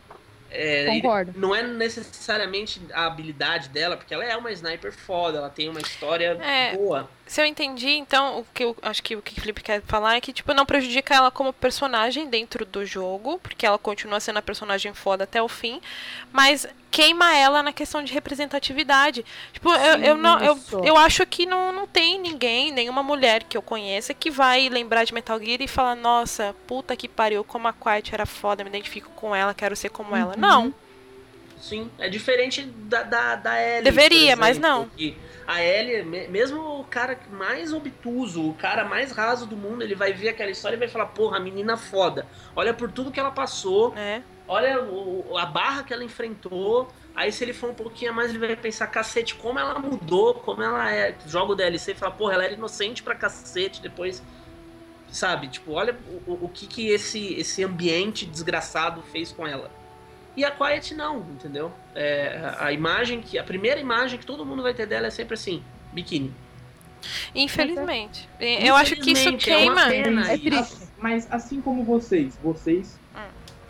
É, 0.53 0.85
Concordo. 1.01 1.33
não 1.35 1.53
é 1.55 1.63
necessariamente 1.63 2.79
a 2.93 3.05
habilidade 3.07 3.69
dela, 3.69 3.97
porque 3.97 4.13
ela 4.13 4.23
é 4.23 4.35
uma 4.37 4.51
sniper 4.51 4.91
foda, 4.91 5.39
ela 5.39 5.49
tem 5.49 5.67
uma 5.69 5.81
história 5.81 6.37
É. 6.41 6.75
boa. 6.75 7.09
Se 7.25 7.41
eu 7.41 7.45
entendi, 7.45 7.89
então, 7.89 8.39
o 8.41 8.45
que 8.53 8.63
eu 8.63 8.75
acho 8.81 9.01
que 9.01 9.15
o 9.15 9.21
que 9.21 9.37
o 9.37 9.41
Felipe 9.41 9.63
quer 9.63 9.81
falar 9.81 10.15
é 10.15 10.21
que, 10.21 10.31
tipo, 10.33 10.53
não 10.53 10.65
prejudica 10.65 11.15
ela 11.15 11.31
como 11.31 11.51
personagem 11.53 12.29
dentro 12.29 12.65
do 12.65 12.85
jogo, 12.85 13.39
porque 13.41 13.65
ela 13.65 13.79
continua 13.79 14.19
sendo 14.19 14.37
a 14.37 14.41
personagem 14.41 14.93
foda 14.93 15.23
até 15.23 15.41
o 15.41 15.47
fim, 15.47 15.81
mas 16.31 16.67
queima 16.93 17.35
ela 17.35 17.63
na 17.63 17.73
questão 17.73 18.03
de 18.03 18.13
representatividade. 18.13 19.25
Tipo, 19.51 19.73
eu, 19.73 19.97
eu, 20.03 20.15
não, 20.15 20.39
eu, 20.39 20.59
eu 20.83 20.95
acho 20.95 21.25
que 21.25 21.43
não, 21.43 21.73
não 21.73 21.87
tem 21.87 22.19
ninguém, 22.19 22.71
nenhuma 22.71 23.01
mulher 23.01 23.43
que 23.43 23.57
eu 23.57 23.63
conheça, 23.63 24.13
que 24.13 24.29
vai 24.29 24.69
lembrar 24.69 25.03
de 25.03 25.11
Metal 25.13 25.39
Gear 25.39 25.59
e 25.61 25.67
falar, 25.67 25.95
nossa, 25.95 26.55
puta 26.67 26.95
que 26.95 27.07
pariu, 27.07 27.43
como 27.43 27.67
a 27.67 27.73
Quiet 27.73 28.13
era 28.13 28.27
foda, 28.27 28.63
me 28.63 28.69
identifico 28.69 29.09
com 29.15 29.35
ela, 29.35 29.55
quero 29.55 29.75
ser 29.75 29.89
como 29.89 30.15
ela. 30.15 30.35
Uhum. 30.35 30.39
Não. 30.39 30.73
Sim, 31.59 31.89
é 31.97 32.09
diferente 32.09 32.61
da, 32.61 33.03
da, 33.03 33.35
da 33.37 33.61
Ellie. 33.61 33.83
Deveria, 33.83 34.35
por 34.35 34.41
mas 34.41 34.57
exemplo, 34.57 34.69
não. 34.69 35.11
a 35.47 35.63
Ellie, 35.63 36.03
me- 36.03 36.27
mesmo 36.27 36.59
o 36.79 36.83
cara 36.83 37.17
mais 37.31 37.73
obtuso, 37.73 38.49
o 38.49 38.53
cara 38.53 38.83
mais 38.83 39.11
raso 39.13 39.45
do 39.45 39.55
mundo, 39.55 39.81
ele 39.81 39.95
vai 39.95 40.11
ver 40.13 40.29
aquela 40.29 40.51
história 40.51 40.75
e 40.75 40.79
vai 40.79 40.89
falar, 40.89 41.07
porra, 41.07 41.37
a 41.37 41.39
menina 41.39 41.75
foda. 41.77 42.27
Olha 42.55 42.73
por 42.73 42.91
tudo 42.91 43.11
que 43.11 43.19
ela 43.19 43.31
passou, 43.31 43.93
né? 43.93 44.21
Olha 44.47 44.81
o- 44.83 45.37
a 45.37 45.45
barra 45.45 45.83
que 45.83 45.93
ela 45.93 46.03
enfrentou. 46.03 46.91
Aí 47.15 47.31
se 47.31 47.43
ele 47.43 47.53
for 47.53 47.69
um 47.69 47.73
pouquinho 47.75 48.11
a 48.11 48.13
mais, 48.13 48.29
ele 48.31 48.39
vai 48.39 48.55
pensar, 48.55 48.87
cacete, 48.87 49.35
como 49.35 49.59
ela 49.59 49.77
mudou, 49.79 50.33
como 50.35 50.63
ela 50.63 50.91
é. 50.91 51.15
Joga 51.27 51.51
o 51.51 51.55
DLC 51.55 51.91
e 51.91 51.95
fala, 51.95 52.11
porra, 52.11 52.33
ela 52.33 52.45
era 52.45 52.53
inocente 52.53 53.03
pra 53.03 53.13
cacete, 53.15 53.81
depois. 53.81 54.21
Sabe, 55.11 55.47
tipo, 55.47 55.73
olha 55.73 55.95
o, 56.25 56.45
o- 56.45 56.49
que, 56.49 56.65
que 56.65 56.87
esse, 56.89 57.35
esse 57.35 57.63
ambiente 57.63 58.25
desgraçado 58.25 59.03
fez 59.11 59.31
com 59.31 59.45
ela. 59.45 59.69
E 60.35 60.43
a 60.43 60.49
Quiet 60.49 60.95
não, 60.95 61.19
entendeu? 61.19 61.71
É, 61.93 62.55
a- 62.57 62.71
imagem 62.73 63.21
que. 63.21 63.37
A 63.37 63.43
primeira 63.43 63.79
imagem 63.79 64.17
que 64.17 64.25
todo 64.25 64.43
mundo 64.43 64.63
vai 64.63 64.73
ter 64.73 64.87
dela 64.87 65.05
é 65.05 65.11
sempre 65.11 65.35
assim, 65.35 65.63
biquíni. 65.91 66.33
Infelizmente. 67.35 68.27
Eu 68.39 68.75
acho 68.75 68.95
que 68.95 69.11
isso 69.11 69.29
Infelizmente, 69.29 69.51
é 69.51 69.57
uma 69.57 69.87
queima. 69.87 70.03
pena 70.23 70.31
É 70.33 70.37
triste. 70.37 70.87
Mas 70.97 71.27
assim 71.31 71.61
como 71.61 71.83
vocês, 71.83 72.37
vocês. 72.41 72.99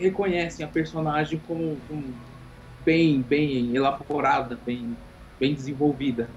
Reconhecem 0.04 0.66
a 0.66 0.70
personagem 0.70 1.42
como, 1.48 1.78
como 1.88 2.14
bem, 2.86 3.22
bem 3.22 3.76
elaborada, 3.76 4.58
bem, 4.66 4.96
bem 5.40 5.54
desenvolvida. 5.54 6.30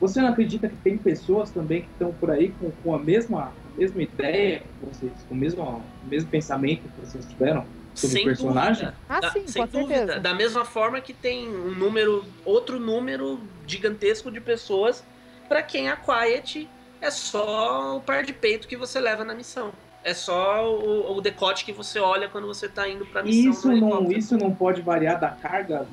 Você 0.00 0.20
não 0.20 0.28
acredita 0.28 0.68
que 0.68 0.76
tem 0.76 0.98
pessoas 0.98 1.50
também 1.50 1.82
que 1.82 1.88
estão 1.92 2.12
por 2.12 2.30
aí 2.30 2.50
com, 2.60 2.70
com 2.70 2.94
a 2.94 2.98
mesma, 2.98 3.44
a 3.44 3.80
mesma 3.80 4.02
ideia 4.02 4.60
que 4.60 4.86
vocês, 4.86 5.12
com 5.28 5.34
o 5.34 5.38
mesmo, 5.38 5.62
o 5.62 6.06
mesmo 6.06 6.28
pensamento 6.28 6.82
que 6.82 7.00
vocês 7.00 7.24
tiveram 7.26 7.64
sobre 7.94 8.20
o 8.20 8.24
personagem? 8.24 8.84
dúvida. 8.86 8.98
Ah, 9.08 9.20
Da- 9.20 9.30
sim, 9.30 9.46
sem 9.46 9.66
com 9.66 9.78
dúvida. 9.78 9.94
certeza. 9.98 10.20
Da 10.20 10.34
mesma 10.34 10.64
forma 10.64 11.00
que 11.00 11.14
tem 11.14 11.48
um 11.48 11.74
número, 11.74 12.24
outro 12.44 12.78
número 12.80 13.40
gigantesco 13.66 14.30
de 14.30 14.40
pessoas 14.40 15.04
pra 15.48 15.62
quem 15.62 15.88
a 15.88 15.96
Quiet 15.96 16.68
é 17.00 17.10
só 17.10 17.96
o 17.96 18.00
par 18.00 18.24
de 18.24 18.32
peito 18.32 18.66
que 18.66 18.76
você 18.76 18.98
leva 18.98 19.24
na 19.24 19.34
missão. 19.34 19.72
É 20.04 20.12
só 20.12 20.70
o, 20.70 21.16
o 21.16 21.20
decote 21.20 21.64
que 21.64 21.72
você 21.72 21.98
olha 21.98 22.28
quando 22.28 22.46
você 22.46 22.68
tá 22.68 22.86
indo 22.88 23.06
pra 23.06 23.22
missão. 23.22 23.40
E 23.42 23.48
isso 23.48 23.72
não, 23.72 24.12
isso 24.12 24.36
não 24.36 24.54
pode 24.54 24.82
variar 24.82 25.18
da 25.18 25.30
carga, 25.30 25.86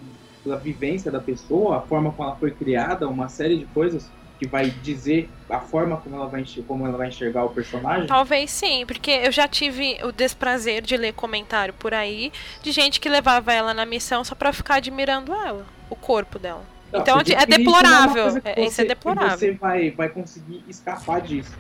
da 0.46 0.56
vivência 0.58 1.10
da 1.10 1.20
pessoa, 1.20 1.78
a 1.78 1.82
forma 1.82 2.12
como 2.12 2.28
ela 2.28 2.38
foi 2.38 2.52
criada, 2.52 3.08
uma 3.08 3.30
série 3.30 3.58
de 3.58 3.66
coisas 3.68 4.10
que 4.38 4.48
vai 4.48 4.70
dizer 4.72 5.30
a 5.50 5.60
forma 5.60 5.98
como 5.98 6.16
ela 6.16 6.26
vai, 6.28 6.42
enxer- 6.42 6.64
como 6.68 6.86
ela 6.86 6.98
vai 6.98 7.08
enxergar 7.10 7.46
o 7.46 7.50
personagem? 7.50 8.08
Talvez 8.08 8.50
sim, 8.50 8.86
porque 8.88 9.12
eu 9.12 9.32
já 9.32 9.48
tive 9.48 9.98
o 10.04 10.12
desprazer 10.12 10.82
de 10.82 10.98
ler 10.98 11.14
comentário 11.14 11.74
por 11.76 11.94
aí 11.94 12.34
de 12.62 12.72
gente 12.72 13.00
que 13.00 13.08
levava 13.08 13.54
ela 13.54 13.72
na 13.74 13.86
missão 13.86 14.24
só 14.24 14.34
pra 14.36 14.52
ficar 14.52 14.76
admirando 14.76 15.32
ela, 15.32 15.64
o 15.90 15.96
corpo 15.96 16.38
dela. 16.40 16.64
Não, 16.92 17.00
Então, 17.02 17.20
é 17.20 17.22
isso 17.22 17.46
deplorável, 17.48 18.24
coisa 18.24 18.42
que 18.42 18.48
é- 18.50 18.52
isso 18.54 18.62
é 18.62 18.66
você- 18.70 18.82
que 18.82 18.88
deplorável. 18.90 19.38
Você 19.38 19.52
vai, 19.52 19.92
vai 19.92 20.10
conseguir 20.10 20.66
escapar 20.68 21.22
disso. 21.22 21.56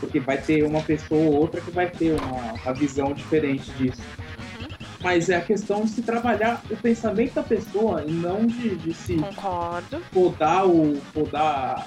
Porque 0.00 0.20
vai 0.20 0.38
ter 0.38 0.62
uma 0.64 0.82
pessoa 0.82 1.20
ou 1.26 1.34
outra 1.34 1.60
que 1.60 1.70
vai 1.70 1.88
ter 1.88 2.12
uma, 2.20 2.52
uma 2.52 2.74
visão 2.74 3.12
diferente 3.12 3.70
disso. 3.72 4.02
Uhum. 4.18 4.68
Mas 5.00 5.28
é 5.28 5.36
a 5.36 5.40
questão 5.40 5.82
de 5.82 5.90
se 5.90 6.02
trabalhar 6.02 6.62
o 6.70 6.76
pensamento 6.76 7.34
da 7.34 7.42
pessoa 7.42 8.02
e 8.06 8.10
não 8.10 8.46
de, 8.46 8.74
de 8.76 8.92
se 8.94 9.14
Concordo. 9.16 10.00
podar 10.12 10.66
o. 10.66 11.00
podar. 11.12 11.86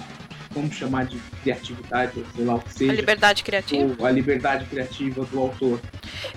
Vamos 0.51 0.75
chamar 0.75 1.05
de 1.05 1.17
criatividade, 1.43 2.23
sei 2.35 2.45
lá 2.45 2.55
o 2.55 2.59
que 2.59 2.69
A 2.69 2.71
seja. 2.73 2.93
liberdade 2.93 3.43
criativa. 3.43 3.95
ou 3.99 4.05
a 4.05 4.11
liberdade 4.11 4.65
criativa 4.65 5.23
do 5.25 5.39
autor. 5.39 5.79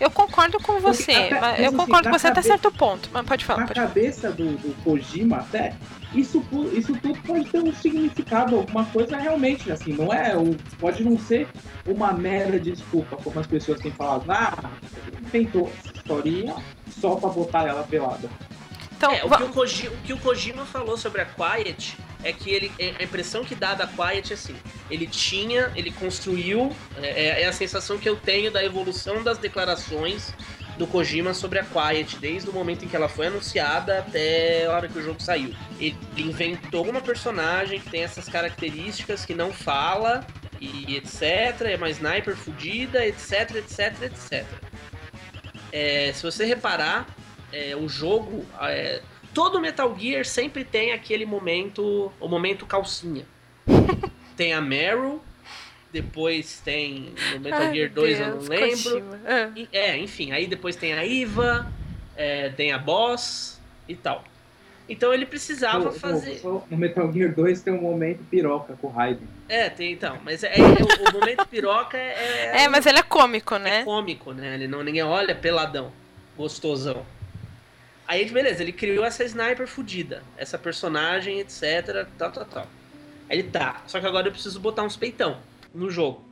Eu 0.01 0.11
concordo 0.11 0.59
com 0.61 0.79
você, 0.81 1.13
até- 1.13 1.31
mas 1.31 1.41
mas 1.41 1.59
eu 1.61 1.67
assim, 1.69 1.77
concordo 1.77 2.09
com 2.11 2.19
você 2.19 2.27
até 2.27 2.35
cabeça- 2.37 2.49
certo 2.49 2.73
ponto. 2.73 3.09
Mas 3.13 3.27
pode 3.27 3.45
falar, 3.45 3.61
Na 3.61 3.67
pode 3.67 3.81
falar. 3.81 3.89
cabeça 3.89 4.31
do, 4.31 4.45
do 4.59 4.75
Kojima, 4.85 5.37
até, 5.39 5.75
isso, 6.15 6.45
isso 6.73 6.95
tudo 6.97 7.19
pode 7.23 7.45
ter 7.47 7.63
um 7.63 7.73
significado, 7.73 8.57
alguma 8.57 8.85
coisa 8.85 9.17
realmente, 9.17 9.71
assim, 9.73 9.93
não 9.95 10.13
é, 10.13 10.35
pode 10.79 11.03
não 11.03 11.19
ser 11.19 11.49
uma 11.87 12.13
mera 12.13 12.61
desculpa, 12.61 13.17
como 13.17 13.41
as 13.41 13.47
pessoas 13.47 13.81
têm 13.81 13.91
falado, 13.93 14.31
ah, 14.31 14.71
inventou 15.21 15.73
essa 15.79 15.97
historinha 15.97 16.55
só 17.01 17.17
pra 17.17 17.31
botar 17.31 17.67
ela 17.67 17.83
pelada. 17.85 18.29
Então, 18.97 19.11
É, 19.11 19.25
o, 19.25 19.31
que 19.31 19.43
o, 19.43 19.49
Koji- 19.49 19.89
o 19.89 19.97
que 20.05 20.13
o 20.13 20.19
Kojima 20.19 20.65
falou 20.65 20.97
sobre 20.97 21.23
a 21.23 21.25
Quiet 21.25 21.97
é 22.25 22.33
que 22.33 22.51
ele, 22.51 22.73
a 22.99 23.03
impressão 23.03 23.45
que 23.45 23.55
dá 23.55 23.75
da 23.75 23.87
Quiet 23.87 24.31
é 24.31 24.35
assim: 24.35 24.57
ele 24.91 25.07
tinha, 25.07 25.71
ele 25.75 25.91
construiu, 25.91 26.75
é, 26.97 27.43
é 27.43 27.47
a 27.47 27.53
sensação 27.53 27.99
que 27.99 28.09
eu 28.09 28.17
tenho 28.17 28.51
da 28.51 28.65
evolução 28.65 29.23
das 29.23 29.39
declarações 29.39 30.33
do 30.79 30.87
Kojima 30.87 31.35
sobre 31.35 31.59
a 31.59 31.65
Quiet, 31.65 32.17
desde 32.19 32.49
o 32.49 32.53
momento 32.53 32.85
em 32.85 32.89
que 32.89 32.97
ela 32.97 33.09
foi 33.09 33.27
anunciada 33.27 33.99
até 33.99 34.67
a 34.67 34.73
hora 34.73 34.89
que 34.89 34.99
o 34.99 35.03
jogo 35.03 35.23
saiu. 35.23 35.55
Ele 35.79 35.97
inventou 36.17 36.89
uma 36.89 37.01
personagem 37.01 37.79
que 37.79 37.91
tem 37.91 38.03
essas 38.03 38.29
características 38.29 39.25
que 39.25 39.35
não 39.35 39.53
fala 39.53 40.27
e 40.61 40.97
etc, 40.97 41.63
é 41.63 41.77
uma 41.77 41.91
sniper 41.91 42.37
fudida, 42.37 43.05
etc, 43.05 43.57
etc, 43.57 44.03
etc. 44.03 44.47
É, 45.73 46.13
se 46.15 46.23
você 46.23 46.45
reparar, 46.45 47.07
é, 47.53 47.75
o 47.75 47.89
jogo, 47.89 48.47
é, 48.61 49.03
todo 49.35 49.61
Metal 49.61 49.95
Gear 49.99 50.25
sempre 50.25 50.65
tem 50.65 50.93
aquele 50.93 51.25
momento, 51.27 52.13
o 52.21 52.29
momento 52.29 52.67
calcinha. 52.67 53.25
tem 54.37 54.53
a 54.53 54.61
Meryl, 54.61 55.21
depois 55.93 56.61
tem 56.65 57.13
no 57.35 57.41
Metal 57.41 57.61
Ai, 57.61 57.75
Gear 57.75 57.91
meu 57.93 58.03
2 58.03 58.21
eu 58.21 58.27
não 58.27 58.39
Deus, 58.39 58.49
lembro. 58.49 59.19
É. 59.27 59.51
E- 59.57 59.69
É, 59.73 59.97
enfim, 59.99 60.33
aí 60.33 60.47
depois 60.47 60.75
tem 60.77 60.95
a 60.95 61.05
Iva, 61.05 61.71
é, 62.17 62.49
tem 62.51 62.73
a 62.73 62.79
Boss 62.79 63.61
e 63.89 63.95
tal. 63.95 64.25
Então 64.89 65.15
ele 65.15 65.25
precisava 65.25 65.85
No- 65.87 65.93
fazer. 65.93 66.41
No, 66.43 66.63
no 66.69 66.77
Metal 66.77 67.11
Gear 67.13 67.33
2 67.35 67.63
tem 67.63 67.73
um 67.73 67.81
momento 67.81 68.25
piroca 68.25 68.75
com 68.81 68.89
o 68.89 68.91
Raiden. 68.91 69.29
É, 69.49 69.69
tem 69.71 69.93
então. 69.93 70.19
Mas 70.25 70.43
é, 70.43 70.53
é- 70.55 70.61
o, 70.61 71.09
o 71.09 71.21
momento 71.21 71.47
piroca 71.47 71.97
é, 71.97 72.65
É, 72.65 72.69
mas 72.69 72.85
ele 72.85 72.99
é 72.99 73.03
cômico, 73.03 73.55
é 73.55 73.59
né? 73.59 73.85
cômico, 73.85 74.33
né? 74.33 74.55
Ele 74.55 74.67
não, 74.67 74.83
ninguém 74.83 75.03
olha 75.03 75.35
peladão, 75.35 75.93
gostosão. 76.37 77.07
Aí, 78.13 78.29
beleza, 78.29 78.63
ele 78.63 78.73
criou 78.73 79.07
essa 79.07 79.25
sniper 79.25 79.67
fudida, 79.67 80.23
essa 80.37 80.59
personagem, 80.59 81.41
etc, 81.41 82.07
tal, 82.19 82.31
tal, 82.31 82.45
tal. 82.45 82.67
Aí 83.27 83.39
ele 83.39 83.49
tá, 83.49 83.83
só 83.87 83.99
que 83.99 84.07
agora 84.07 84.29
eu 84.29 84.33
preciso 84.33 84.61
botar 84.61 84.83
uns 84.83 84.99
peitão 84.99 85.41
no 85.73 85.91
jogo. 85.91 86.23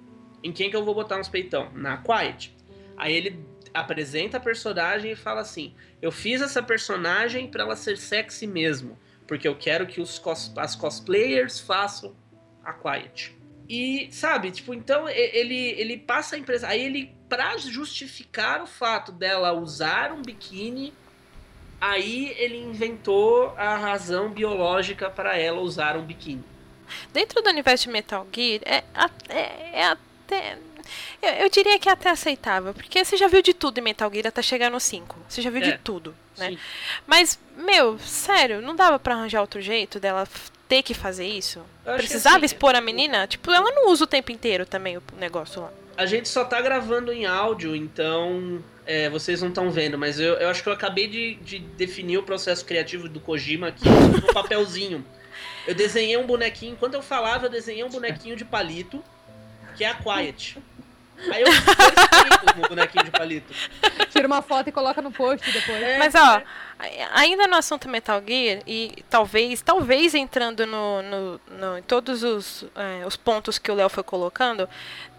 Em 0.44 0.52
quem 0.52 0.68
que 0.68 0.76
eu 0.76 0.84
vou 0.84 0.94
botar 0.94 1.16
uns 1.16 1.26
peitão? 1.26 1.70
Na 1.72 1.96
Quiet. 1.96 2.54
Aí 2.98 3.14
ele 3.14 3.42
apresenta 3.72 4.36
a 4.36 4.40
personagem 4.40 5.12
e 5.12 5.16
fala 5.16 5.40
assim: 5.40 5.74
Eu 6.02 6.12
fiz 6.12 6.42
essa 6.42 6.62
personagem 6.62 7.50
para 7.50 7.62
ela 7.62 7.76
ser 7.76 7.96
sexy 7.96 8.46
mesmo, 8.46 8.98
porque 9.26 9.48
eu 9.48 9.56
quero 9.56 9.86
que 9.86 10.02
os 10.02 10.18
cos 10.18 10.52
as 10.58 10.76
cosplayers 10.76 11.60
façam 11.60 12.14
a 12.62 12.74
Quiet. 12.74 13.34
E, 13.66 14.10
sabe, 14.12 14.50
tipo, 14.50 14.74
então 14.74 15.08
ele, 15.08 15.70
ele 15.80 15.96
passa 15.96 16.36
a 16.36 16.38
empresa. 16.38 16.68
Aí 16.68 16.84
ele, 16.84 17.16
pra 17.26 17.56
justificar 17.56 18.60
o 18.60 18.66
fato 18.66 19.10
dela 19.12 19.54
usar 19.54 20.12
um 20.12 20.20
biquíni, 20.20 20.92
aí 21.80 22.34
ele 22.38 22.58
inventou 22.58 23.54
a 23.56 23.76
razão 23.76 24.30
biológica 24.30 25.08
para 25.08 25.36
ela 25.36 25.60
usar 25.60 25.96
um 25.96 26.02
biquíni. 26.02 26.44
Dentro 27.12 27.40
do 27.40 27.48
universo 27.48 27.84
de 27.84 27.90
Metal 27.90 28.26
Gear, 28.32 28.60
é, 28.64 28.84
é, 29.28 29.80
é 29.80 29.84
até. 29.86 30.58
Eu, 31.22 31.30
eu, 31.30 31.50
diria 31.50 31.78
que 31.78 31.88
é 31.88 31.92
até 31.92 32.10
aceitável, 32.10 32.74
porque 32.74 33.04
você 33.04 33.16
já 33.16 33.28
viu 33.28 33.42
de 33.42 33.54
tudo 33.54 33.78
em 33.78 33.82
Metal 33.82 34.10
Gear 34.12 34.26
até 34.26 34.42
chegar 34.42 34.70
no 34.70 34.80
5. 34.80 35.16
Você 35.28 35.40
já 35.40 35.50
viu 35.50 35.62
é, 35.62 35.70
de 35.70 35.78
tudo, 35.78 36.14
né? 36.36 36.50
Sim. 36.50 36.58
Mas, 37.06 37.38
meu, 37.56 37.98
sério, 38.00 38.60
não 38.60 38.74
dava 38.74 38.98
para 38.98 39.14
arranjar 39.14 39.40
outro 39.40 39.60
jeito 39.60 40.00
dela 40.00 40.26
ter 40.68 40.82
que 40.82 40.94
fazer 40.94 41.26
isso? 41.26 41.60
Precisava 41.84 42.36
assim, 42.36 42.46
expor 42.46 42.74
a 42.74 42.80
menina? 42.80 43.26
Tipo, 43.26 43.50
ela 43.50 43.70
não 43.70 43.90
usa 43.90 44.04
o 44.04 44.06
tempo 44.06 44.32
inteiro 44.32 44.66
também 44.66 44.96
o 44.96 45.02
negócio 45.18 45.62
lá. 45.62 45.72
A 46.01 46.07
gente 46.07 46.30
só 46.30 46.46
tá 46.46 46.59
gravando 46.62 47.12
em 47.12 47.26
áudio, 47.26 47.76
então 47.76 48.64
é, 48.86 49.11
vocês 49.11 49.42
não 49.42 49.51
estão 49.51 49.70
vendo, 49.70 49.98
mas 49.98 50.18
eu, 50.18 50.32
eu 50.36 50.48
acho 50.48 50.62
que 50.62 50.68
eu 50.70 50.72
acabei 50.72 51.07
de, 51.07 51.34
de 51.34 51.59
definir 51.59 52.16
o 52.16 52.22
processo 52.22 52.64
criativo 52.64 53.07
do 53.07 53.20
Kojima 53.20 53.68
aqui 53.68 53.86
no 53.86 54.22
papelzinho. 54.32 55.05
Eu 55.66 55.74
desenhei 55.74 56.16
um 56.16 56.26
bonequinho, 56.26 56.72
enquanto 56.72 56.94
eu 56.94 57.03
falava, 57.03 57.44
eu 57.44 57.51
desenhei 57.51 57.84
um 57.84 57.90
bonequinho 57.90 58.34
de 58.34 58.46
palito, 58.46 59.05
que 59.76 59.84
é 59.84 59.90
a 59.90 59.94
Quiet. 59.94 60.57
Aí 61.30 61.42
eu 61.42 61.53
fiz 61.53 62.57
no 62.57 62.68
bonequinho 62.68 63.05
de 63.05 63.11
palito. 63.11 63.53
Tira 64.09 64.26
uma 64.26 64.40
foto 64.40 64.68
e 64.68 64.72
coloca 64.72 65.03
no 65.03 65.12
post 65.12 65.53
depois. 65.53 65.82
É, 65.82 65.98
Mas 65.98 66.14
ó, 66.14 66.42
é. 66.80 67.09
ainda 67.12 67.46
no 67.46 67.57
assunto 67.57 67.90
Metal 67.90 68.22
Gear, 68.26 68.62
e 68.66 69.05
talvez, 69.11 69.61
talvez 69.61 70.14
entrando 70.14 70.66
no, 70.66 71.03
no, 71.03 71.40
no 71.59 71.78
em 71.78 71.82
todos 71.82 72.22
os, 72.22 72.64
é, 72.74 73.07
os 73.07 73.16
pontos 73.16 73.59
que 73.59 73.70
o 73.70 73.74
Léo 73.74 73.90
foi 73.90 74.03
colocando, 74.03 74.66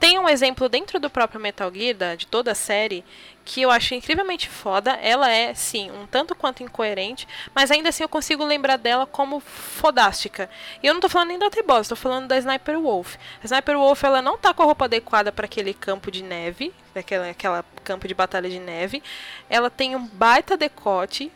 tem 0.01 0.17
um 0.17 0.27
exemplo 0.27 0.67
dentro 0.67 0.99
do 0.99 1.11
próprio 1.11 1.39
Metal 1.39 1.71
Gear, 1.71 1.95
da, 1.95 2.15
de 2.15 2.25
toda 2.25 2.53
a 2.53 2.55
série, 2.55 3.05
que 3.45 3.61
eu 3.61 3.69
acho 3.69 3.93
incrivelmente 3.93 4.49
foda. 4.49 4.93
Ela 4.93 5.29
é, 5.29 5.53
sim, 5.53 5.91
um 5.91 6.07
tanto 6.07 6.33
quanto 6.33 6.63
incoerente, 6.63 7.27
mas 7.53 7.69
ainda 7.69 7.89
assim 7.89 8.01
eu 8.01 8.09
consigo 8.09 8.43
lembrar 8.43 8.77
dela 8.77 9.05
como 9.05 9.39
fodástica. 9.39 10.49
E 10.81 10.87
eu 10.87 10.95
não 10.95 10.99
tô 10.99 11.07
falando 11.07 11.27
nem 11.27 11.37
da 11.37 11.51
T-Boss, 11.51 11.87
tô 11.87 11.95
falando 11.95 12.27
da 12.27 12.35
Sniper 12.39 12.79
Wolf. 12.79 13.15
A 13.43 13.45
Sniper 13.45 13.77
Wolf, 13.77 14.03
ela 14.03 14.23
não 14.23 14.39
tá 14.39 14.55
com 14.55 14.63
a 14.63 14.65
roupa 14.65 14.85
adequada 14.85 15.31
para 15.31 15.45
aquele 15.45 15.71
campo 15.71 16.09
de 16.09 16.23
neve, 16.23 16.73
daquela 16.95 17.29
aquela 17.29 17.63
campo 17.83 18.07
de 18.07 18.15
batalha 18.15 18.49
de 18.49 18.59
neve. 18.59 19.03
Ela 19.47 19.69
tem 19.69 19.95
um 19.95 20.07
baita 20.07 20.57
decote, 20.57 21.31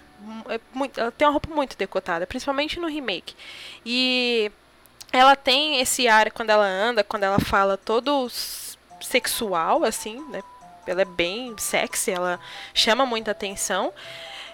é 0.49 0.59
muito, 0.74 0.99
ela 0.99 1.11
tem 1.11 1.28
uma 1.28 1.34
roupa 1.34 1.53
muito 1.53 1.78
decotada, 1.78 2.26
principalmente 2.26 2.80
no 2.80 2.88
remake. 2.88 3.36
E 3.86 4.51
ela 5.12 5.36
tem 5.36 5.80
esse 5.80 6.08
ar 6.08 6.32
quando 6.32 6.49
ela 6.49 6.66
anda, 6.66 7.03
quando 7.03 7.24
ela 7.24 7.39
fala 7.39 7.78
todo 7.78 8.30
sexual, 8.99 9.84
assim, 9.84 10.20
né? 10.30 10.41
ela 10.88 11.01
é 11.01 11.06
bem 11.06 11.56
sexy, 11.58 12.12
ela 12.12 12.39
chama 12.74 13.06
muita 13.06 13.32
atenção. 13.32 13.93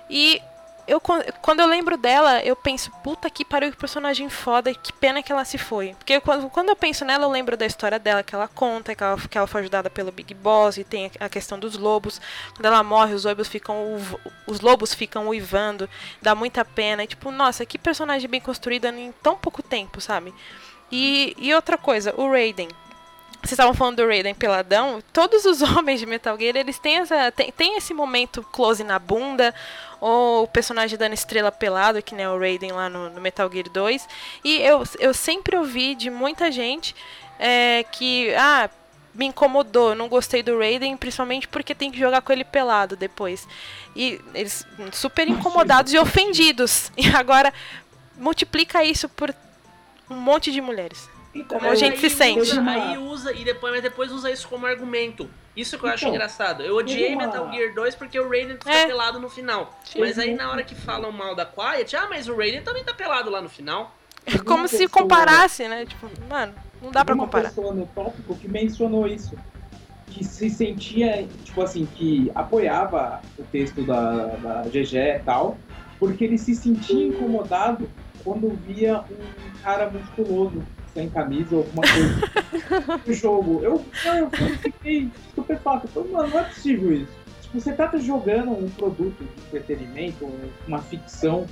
E 0.10 0.41
eu, 0.88 1.00
quando 1.00 1.60
eu 1.60 1.68
lembro 1.68 1.98
dela, 1.98 2.42
eu 2.44 2.56
penso, 2.56 2.92
puta 3.04 3.30
que 3.30 3.46
pariu, 3.46 3.72
que 3.72 3.78
personagem 3.78 4.30
foda, 4.30 4.74
que 4.74 4.92
pena 4.94 5.22
que 5.22 5.32
ela 5.32 5.46
se 5.46 5.58
foi. 5.58 5.96
Porque 5.96 6.20
quando, 6.22 6.50
quando 6.50 6.70
eu 6.70 6.76
penso 6.76 7.06
nela, 7.06 7.26
eu 7.26 7.30
lembro 7.30 7.56
da 7.56 7.66
história 7.66 8.00
dela, 8.00 8.24
que 8.24 8.36
ela 8.36 8.48
conta, 8.48 8.96
que 8.96 9.04
ela, 9.04 9.18
que 9.18 9.38
ela 9.38 9.48
foi 9.48 9.62
ajudada 9.62 9.90
pelo 9.90 10.12
Big 10.12 10.34
Boss, 10.34 10.78
e 10.78 10.84
tem 10.84 11.12
a 11.20 11.30
questão 11.30 11.58
dos 11.60 11.78
lobos. 11.78 12.20
Quando 12.56 12.66
ela 12.66 12.84
morre, 12.84 13.14
os 13.14 13.26
lobos 13.26 13.48
ficam, 13.48 13.98
os 14.48 14.60
lobos 14.60 14.94
ficam 14.94 15.28
uivando, 15.28 15.90
dá 16.22 16.36
muita 16.36 16.66
pena. 16.66 17.04
E 17.04 17.08
tipo, 17.08 17.32
nossa, 17.32 17.66
que 17.66 17.78
personagem 17.78 18.30
bem 18.30 18.42
construída 18.42 18.90
em 18.90 19.12
tão 19.24 19.36
pouco 19.36 19.64
tempo, 19.64 20.02
sabe? 20.02 20.34
E, 20.92 21.36
e 21.38 21.54
outra 21.54 21.78
coisa, 21.78 22.14
o 22.18 22.30
Raiden. 22.30 22.68
Vocês 23.42 23.54
estavam 23.54 23.74
falando 23.74 23.98
do 23.98 24.08
Raiden 24.08 24.36
peladão. 24.36 25.02
Todos 25.12 25.46
os 25.46 25.62
homens 25.76 26.00
de 26.00 26.06
Metal 26.06 26.38
Gear, 26.38 26.56
eles 26.56 26.78
têm, 26.78 26.98
essa, 26.98 27.32
tem, 27.32 27.52
tem 27.52 27.76
esse 27.76 27.94
momento 27.94 28.44
close 28.52 28.84
na 28.84 29.00
bunda, 29.00 29.54
ou 30.00 30.44
o 30.44 30.48
personagem 30.48 30.98
dando 30.98 31.14
estrela 31.14 31.52
pelado, 31.52 32.02
que 32.04 32.14
nem 32.14 32.28
o 32.28 32.38
Raiden 32.38 32.72
lá 32.72 32.88
no, 32.88 33.10
no, 33.10 33.20
Metal 33.20 33.52
Gear 33.52 33.68
2. 33.70 34.08
E 34.44 34.62
eu, 34.62 34.84
eu 35.00 35.14
sempre 35.14 35.58
ouvi 35.58 35.96
de 35.96 36.10
muita 36.10 36.52
gente 36.52 36.96
é, 37.39 37.84
que, 37.92 38.32
ah, 38.36 38.70
me 39.14 39.26
incomodou, 39.26 39.96
não 39.96 40.08
gostei 40.08 40.42
do 40.42 40.58
Raiden, 40.58 40.96
principalmente 40.96 41.48
porque 41.48 41.76
tem 41.76 41.92
que 41.92 42.00
jogar 42.00 42.22
com 42.22 42.32
ele 42.32 42.44
pelado 42.44 42.96
depois. 42.96 43.48
E 43.96 44.22
eles 44.34 44.66
super 44.92 45.28
incomodados 45.28 45.94
e 45.94 45.98
ofendidos. 45.98 46.92
E 46.98 47.08
agora 47.10 47.52
multiplica 48.18 48.84
isso 48.84 49.10
por 49.10 49.34
um 50.10 50.16
monte 50.16 50.52
de 50.52 50.62
mulheres. 50.62 51.10
Então, 51.34 51.60
como 51.60 51.72
a 51.72 51.76
gente 51.76 52.00
se 52.00 52.10
sente. 52.10 52.40
Usa, 52.40 52.62
aí 52.62 52.98
usa, 52.98 53.34
e 53.34 53.44
depois, 53.44 53.74
mas 53.74 53.82
depois 53.82 54.12
usa 54.12 54.30
isso 54.30 54.48
como 54.48 54.66
argumento. 54.66 55.30
Isso 55.56 55.78
que 55.78 55.86
eu 55.86 55.90
acho 55.90 56.04
então, 56.04 56.14
engraçado. 56.14 56.64
Eu 56.64 56.76
odiei 56.76 57.14
uma... 57.14 57.26
Metal 57.26 57.52
Gear 57.52 57.74
2 57.74 57.96
porque 57.96 58.20
o 58.20 58.30
Raiden 58.30 58.58
fica 58.58 58.72
é. 58.72 58.88
pelado 58.88 59.20
no 59.20 59.30
final. 59.30 59.78
Sim. 59.84 60.00
Mas 60.00 60.18
aí 60.18 60.34
na 60.34 60.50
hora 60.50 60.64
que 60.64 60.76
falam 60.76 61.12
mal 61.12 61.36
da 61.36 61.46
Quiet, 61.46 61.96
ah, 61.96 62.08
mas 62.10 62.28
o 62.28 62.36
Raiden 62.36 62.62
também 62.62 62.84
tá 62.84 62.94
pelado 62.94 63.30
lá 63.30 63.42
no 63.42 63.50
final. 63.50 63.96
É 64.26 64.38
como 64.38 64.68
se 64.68 64.88
comparasse, 64.88 65.68
né? 65.68 65.86
Tipo, 65.86 66.10
mano, 66.30 66.54
não 66.82 66.92
dá 66.92 67.04
pra 67.04 67.16
comparar. 67.16 67.44
Uma 67.44 67.50
pessoa 67.50 67.74
no 67.74 67.86
tópico 67.88 68.36
que 68.36 68.48
mencionou 68.48 69.08
isso. 69.08 69.36
Que 70.08 70.24
se 70.24 70.50
sentia, 70.50 71.26
tipo 71.44 71.62
assim, 71.62 71.86
que 71.86 72.30
apoiava 72.36 73.22
o 73.40 73.44
texto 73.44 73.82
da, 73.84 74.26
da 74.36 74.62
GG 74.64 74.96
e 74.96 75.20
tal, 75.24 75.58
porque 75.98 76.26
ele 76.26 76.38
se 76.38 76.54
sentia 76.54 77.08
incomodado 77.08 77.90
quando 78.24 78.50
via 78.68 79.00
um 79.00 79.62
cara 79.64 79.90
musculoso 79.90 80.62
sem 80.94 81.10
camisa 81.10 81.56
ou 81.56 81.62
alguma 81.64 81.84
coisa 81.84 83.00
no 83.06 83.14
jogo. 83.14 83.60
Eu, 83.64 83.86
eu, 84.06 84.14
eu 84.16 84.58
fiquei 84.58 85.10
estupefato. 85.28 85.88
Eu 85.88 85.89
falei, 85.89 86.12
mano, 86.12 86.28
não 86.30 86.39
é 86.39 86.44
possível 86.44 86.94
isso. 86.94 87.12
Tipo, 87.42 87.60
você 87.60 87.74
tá 87.74 87.92
jogando 87.98 88.52
um 88.52 88.70
produto 88.70 89.18
de 89.24 89.42
entretenimento, 89.48 90.30
uma 90.68 90.80
ficção 90.80 91.46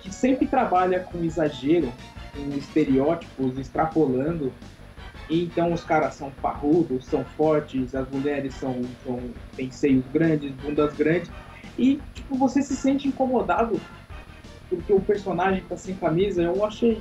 que 0.00 0.12
sempre 0.12 0.46
trabalha 0.46 1.00
com 1.00 1.22
exagero, 1.24 1.92
com 2.34 2.56
estereótipos, 2.56 3.58
extrapolando. 3.58 4.52
E 5.28 5.44
então 5.44 5.72
os 5.72 5.84
caras 5.84 6.14
são 6.14 6.30
parrudos, 6.42 7.04
são 7.04 7.24
fortes, 7.24 7.94
as 7.94 8.08
mulheres 8.08 8.54
são, 8.54 8.80
são 9.04 9.20
têm 9.56 9.70
seios 9.70 10.04
grandes, 10.12 10.52
bundas 10.52 10.94
grandes. 10.94 11.30
E 11.78 12.00
tipo, 12.14 12.36
você 12.36 12.62
se 12.62 12.74
sente 12.74 13.06
incomodado 13.06 13.78
porque 14.68 14.92
o 14.92 15.00
personagem 15.00 15.62
tá 15.68 15.76
sem 15.76 15.94
camisa. 15.94 16.42
Eu 16.42 16.64
achei 16.64 17.00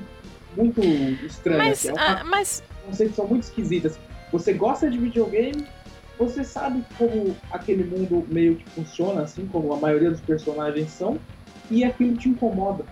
muito 0.57 0.81
estranha. 1.25 1.57
Mas, 1.57 1.79
assim. 1.79 1.89
é 1.89 1.93
uma, 1.93 2.23
uh, 2.23 2.25
mas... 2.25 2.63
concepção 2.85 3.27
muito 3.27 3.43
esquisita. 3.43 3.87
Assim. 3.89 3.99
Você 4.31 4.53
gosta 4.53 4.89
de 4.89 4.97
videogame, 4.97 5.65
você 6.17 6.43
sabe 6.43 6.83
como 6.97 7.37
aquele 7.51 7.83
mundo 7.83 8.25
meio 8.27 8.55
que 8.55 8.69
funciona, 8.71 9.21
assim 9.21 9.45
como 9.47 9.71
a 9.73 9.77
maioria 9.77 10.09
dos 10.09 10.21
personagens 10.21 10.89
são, 10.89 11.19
e 11.69 11.83
aquilo 11.83 12.17
te 12.17 12.27
incomoda. 12.27 12.83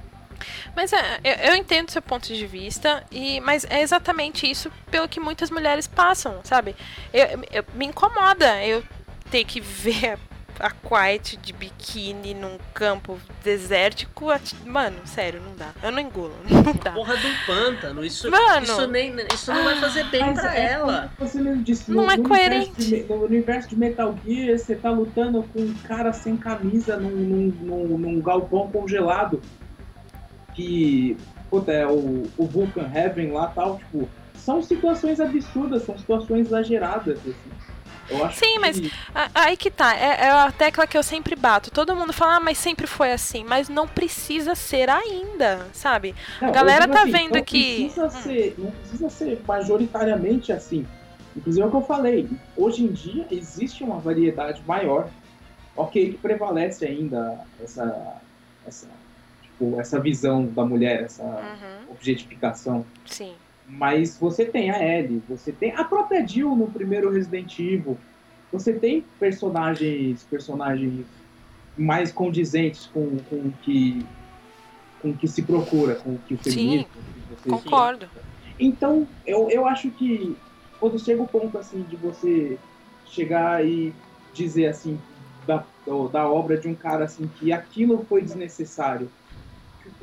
Mas 0.75 0.91
é, 0.93 1.19
eu, 1.23 1.51
eu, 1.51 1.55
entendo 1.55 1.89
seu 1.89 2.01
ponto 2.01 2.27
de 2.33 2.45
vista, 2.45 3.03
e, 3.11 3.39
mas 3.39 3.65
é 3.69 3.81
exatamente 3.81 4.49
isso 4.49 4.71
pelo 4.91 5.07
que 5.07 5.19
muitas 5.19 5.49
mulheres 5.49 5.87
passam, 5.87 6.39
sabe? 6.43 6.75
Eu, 7.13 7.25
eu, 7.51 7.65
me 7.73 7.85
incomoda 7.85 8.63
eu 8.63 8.83
ter 9.31 9.43
que 9.45 9.59
ver 9.61 10.19
a 10.59 10.69
Quiet 10.69 11.37
de 11.37 11.53
biquíni 11.53 12.33
num 12.33 12.57
campo 12.73 13.19
desértico. 13.43 14.27
Mano, 14.65 14.97
sério, 15.05 15.41
não 15.41 15.55
dá. 15.55 15.71
Eu 15.83 15.91
não 15.91 15.99
engulo. 15.99 16.33
Não 16.65 16.73
dá. 16.73 16.91
Porra 16.91 17.15
do 17.15 17.27
pântano. 17.45 18.03
Isso, 18.03 18.29
Mano, 18.29 18.63
isso, 18.63 18.87
nem, 18.87 19.13
isso 19.33 19.53
não 19.53 19.63
vai 19.63 19.79
fazer 19.79 20.03
bem 20.05 20.33
pra 20.33 20.55
é, 20.55 20.71
ela. 20.71 21.11
Você 21.19 21.39
mesmo 21.39 21.63
disse, 21.63 21.91
não 21.91 22.05
no, 22.05 22.11
é 22.11 22.17
no 22.17 22.23
coerente. 22.23 22.69
Universo 22.69 22.89
de, 22.89 23.03
no 23.03 23.23
universo 23.23 23.69
de 23.69 23.75
Metal 23.77 24.15
Gear, 24.25 24.57
você 24.57 24.75
tá 24.75 24.89
lutando 24.89 25.43
com 25.53 25.61
um 25.61 25.73
cara 25.83 26.11
sem 26.11 26.35
camisa 26.37 26.97
num, 26.97 27.09
num, 27.09 27.47
num, 27.47 27.97
num 27.97 28.21
galpão 28.21 28.69
congelado. 28.71 29.41
Que. 30.53 31.17
Puta, 31.49 31.71
é 31.71 31.85
o, 31.85 32.23
o 32.37 32.45
Vulcan 32.47 32.89
Heaven 32.93 33.31
lá 33.31 33.47
tal. 33.47 33.77
Tipo, 33.77 34.09
são 34.35 34.61
situações 34.61 35.19
absurdas, 35.19 35.83
são 35.83 35.97
situações 35.97 36.47
exageradas. 36.47 37.19
Assim. 37.19 37.33
Sim, 38.33 38.53
que... 38.53 38.59
mas 38.59 38.81
aí 39.33 39.57
que 39.57 39.71
tá. 39.71 39.95
É, 39.95 40.25
é, 40.25 40.31
a 40.31 40.51
tecla 40.51 40.85
que 40.85 40.97
eu 40.97 41.03
sempre 41.03 41.35
bato. 41.35 41.71
Todo 41.71 41.95
mundo 41.95 42.13
fala, 42.13 42.35
ah, 42.35 42.39
mas 42.39 42.57
sempre 42.57 42.87
foi 42.87 43.11
assim. 43.11 43.43
Mas 43.43 43.69
não 43.69 43.87
precisa 43.87 44.55
ser 44.55 44.89
ainda, 44.89 45.67
sabe? 45.73 46.15
Não, 46.41 46.49
a 46.49 46.51
galera 46.51 46.87
tá 46.87 47.03
assim, 47.03 47.11
vendo 47.11 47.43
que. 47.43 47.85
Precisa 47.85 48.05
hum. 48.05 48.09
ser, 48.09 48.55
não 48.57 48.71
precisa 48.71 49.09
ser 49.09 49.41
majoritariamente 49.47 50.51
assim. 50.51 50.85
Inclusive 51.35 51.63
é 51.63 51.67
o 51.67 51.69
que 51.69 51.75
eu 51.75 51.81
falei. 51.81 52.29
Hoje 52.55 52.83
em 52.83 52.91
dia 52.91 53.27
existe 53.29 53.83
uma 53.83 53.99
variedade 53.99 54.61
maior. 54.65 55.09
Ok, 55.75 56.11
que 56.11 56.17
prevalece 56.17 56.85
ainda 56.85 57.37
essa, 57.61 58.21
essa, 58.65 58.87
tipo, 59.41 59.77
essa 59.77 59.99
visão 59.99 60.45
da 60.45 60.63
mulher, 60.63 61.03
essa 61.03 61.23
Uhum. 61.23 61.91
objetificação. 61.91 62.85
Sim. 63.05 63.35
Mas 63.67 64.17
você 64.17 64.45
tem 64.45 64.69
a 64.69 64.81
Ellie, 64.83 65.23
você 65.27 65.51
tem 65.51 65.71
a 65.75 65.83
própria 65.83 66.25
Jill 66.25 66.55
no 66.55 66.71
primeiro 66.71 67.11
Resident 67.11 67.57
Evil. 67.59 67.97
Você 68.51 68.73
tem 68.79 69.01
personagens, 69.19 70.23
personagens 70.23 71.07
mais 71.75 72.11
condizentes 72.11 72.85
com, 72.87 73.17
com 73.23 73.35
o 73.47 73.53
que 73.61 74.05
com 74.99 75.15
que 75.15 75.27
se 75.27 75.43
procura, 75.43 75.95
com 75.95 76.15
o 76.15 76.19
que 76.19 76.33
o 76.33 76.37
Sim, 76.37 76.51
feminismo. 76.55 76.87
você- 77.29 77.49
Concordo. 77.51 78.09
Então, 78.59 79.07
eu, 79.25 79.49
eu 79.49 79.65
acho 79.67 79.91
que 79.91 80.35
quando 80.79 80.97
chega 80.97 81.21
o 81.21 81.27
ponto 81.27 81.57
assim 81.57 81.83
de 81.83 81.95
você 81.95 82.59
chegar 83.03 83.65
e 83.65 83.93
dizer 84.33 84.67
assim 84.67 84.99
da, 85.45 85.67
da 86.11 86.29
obra 86.29 86.57
de 86.57 86.67
um 86.67 86.75
cara 86.75 87.05
assim 87.05 87.27
que 87.27 87.51
aquilo 87.51 88.03
foi 88.05 88.23
desnecessário, 88.23 89.11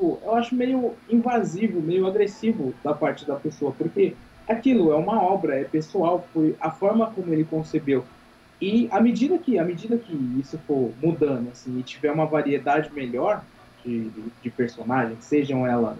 tipo, 0.02 0.20
eu 0.24 0.34
acho 0.34 0.54
meio 0.54 0.96
invasivo, 1.08 1.80
meio 1.80 2.06
agressivo 2.06 2.74
da 2.82 2.92
parte 2.92 3.24
da 3.24 3.36
pessoa, 3.36 3.72
porque 3.72 4.16
aquilo 4.48 4.92
é 4.92 4.96
uma 4.96 5.22
obra, 5.22 5.54
é 5.60 5.64
pessoal, 5.64 6.28
foi 6.32 6.56
a 6.60 6.70
forma 6.70 7.12
como 7.12 7.32
ele 7.32 7.44
concebeu. 7.44 8.04
E 8.60 8.88
à 8.90 9.00
medida 9.00 9.38
que, 9.38 9.58
à 9.58 9.64
medida 9.64 9.96
que 9.98 10.12
isso 10.40 10.58
for 10.66 10.92
mudando 11.00 11.50
assim 11.50 11.78
e 11.78 11.82
tiver 11.82 12.10
uma 12.12 12.26
variedade 12.26 12.92
melhor 12.92 13.44
de, 13.84 14.10
de 14.40 14.50
personagens, 14.50 15.24
sejam 15.24 15.66
elas 15.66 15.98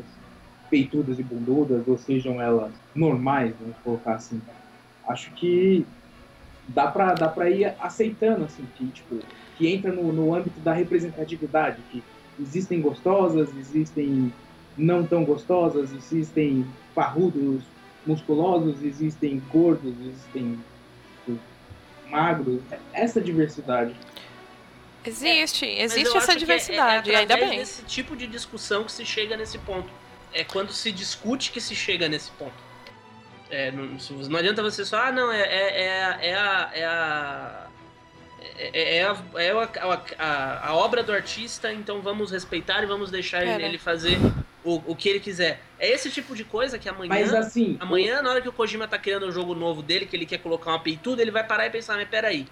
peitudas 0.70 1.18
e 1.18 1.22
bundudas, 1.22 1.86
ou 1.86 1.98
sejam 1.98 2.40
elas 2.40 2.72
normais, 2.94 3.54
vamos 3.58 3.76
colocar 3.84 4.14
assim. 4.14 4.40
Acho 5.06 5.34
que 5.34 5.86
dá 6.66 6.90
pra, 6.90 7.14
dá 7.14 7.28
pra 7.28 7.50
ir 7.50 7.76
aceitando, 7.78 8.44
assim, 8.44 8.64
que, 8.74 8.90
tipo, 8.90 9.20
que 9.54 9.66
entra 9.68 9.92
no, 9.92 10.12
no 10.12 10.34
âmbito 10.34 10.60
da 10.60 10.72
representatividade, 10.72 11.82
que 11.90 12.02
existem 12.40 12.80
gostosas, 12.80 13.48
existem 13.56 14.32
não 14.76 15.06
tão 15.06 15.24
gostosas, 15.24 15.92
existem 15.92 16.66
parrudos 16.94 17.62
musculosos, 18.06 18.82
existem 18.82 19.38
gordos, 19.50 19.94
existem 20.00 20.58
magros. 22.08 22.60
Essa 22.92 23.20
diversidade. 23.20 23.94
Existe, 25.04 25.66
Mas 25.66 25.92
existe 25.96 26.16
essa 26.16 26.32
que 26.32 26.38
diversidade, 26.38 27.10
é, 27.10 27.14
é 27.14 27.16
ainda 27.18 27.36
bem. 27.36 27.58
desse 27.58 27.82
tipo 27.82 28.14
de 28.14 28.26
discussão 28.26 28.84
que 28.84 28.92
se 28.92 29.04
chega 29.04 29.36
nesse 29.36 29.58
ponto. 29.58 29.88
É 30.32 30.44
quando 30.44 30.72
se 30.72 30.92
discute 30.92 31.50
que 31.50 31.60
se 31.60 31.74
chega 31.74 32.08
nesse 32.08 32.30
ponto. 32.32 32.54
É, 33.50 33.70
não, 33.72 33.84
não 34.28 34.38
adianta 34.38 34.62
você 34.62 34.84
só, 34.84 34.96
ah, 35.06 35.12
não, 35.12 35.30
é, 35.30 35.40
é, 35.42 35.84
é, 35.86 36.04
a- 36.04 36.18
é 36.22 36.34
a. 36.34 36.70
É 36.74 36.84
a 36.86 37.66
é, 38.58 38.96
é, 38.98 39.04
a, 39.04 39.16
é 39.36 39.50
a, 39.50 40.02
a, 40.18 40.68
a 40.68 40.74
obra 40.76 41.02
do 41.02 41.12
artista, 41.12 41.72
então 41.72 42.00
vamos 42.00 42.30
respeitar 42.30 42.82
e 42.82 42.86
vamos 42.86 43.10
deixar 43.10 43.42
É, 43.42 43.54
ele, 43.54 43.62
né? 43.62 43.68
ele 43.68 43.78
fazer 43.78 44.18
o, 44.64 44.82
o 44.86 44.96
que 44.96 45.08
ele 45.08 45.20
quiser. 45.20 45.60
É 45.78 45.90
esse 45.90 46.10
tipo 46.10 46.34
de 46.34 46.44
coisa 46.44 46.78
que 46.78 46.88
amanhã. 46.88 47.08
Mas 47.08 47.34
assim, 47.34 47.76
Amanhã, 47.80 48.22
na 48.22 48.30
hora 48.30 48.40
que 48.40 48.48
o 48.48 48.52
Kojima 48.52 48.86
tá 48.86 48.98
criando 48.98 49.26
o 49.26 49.32
jogo 49.32 49.54
novo 49.54 49.82
dele, 49.82 50.06
que 50.06 50.14
ele 50.16 50.26
quer 50.26 50.38
colocar 50.38 50.70
uma 50.70 50.78
peituda, 50.80 51.20
ele 51.22 51.30
vai 51.30 51.44
parar 51.44 51.66
e 51.66 51.70
pensar, 51.70 51.96
mas 51.96 52.08
peraí. 52.08 52.46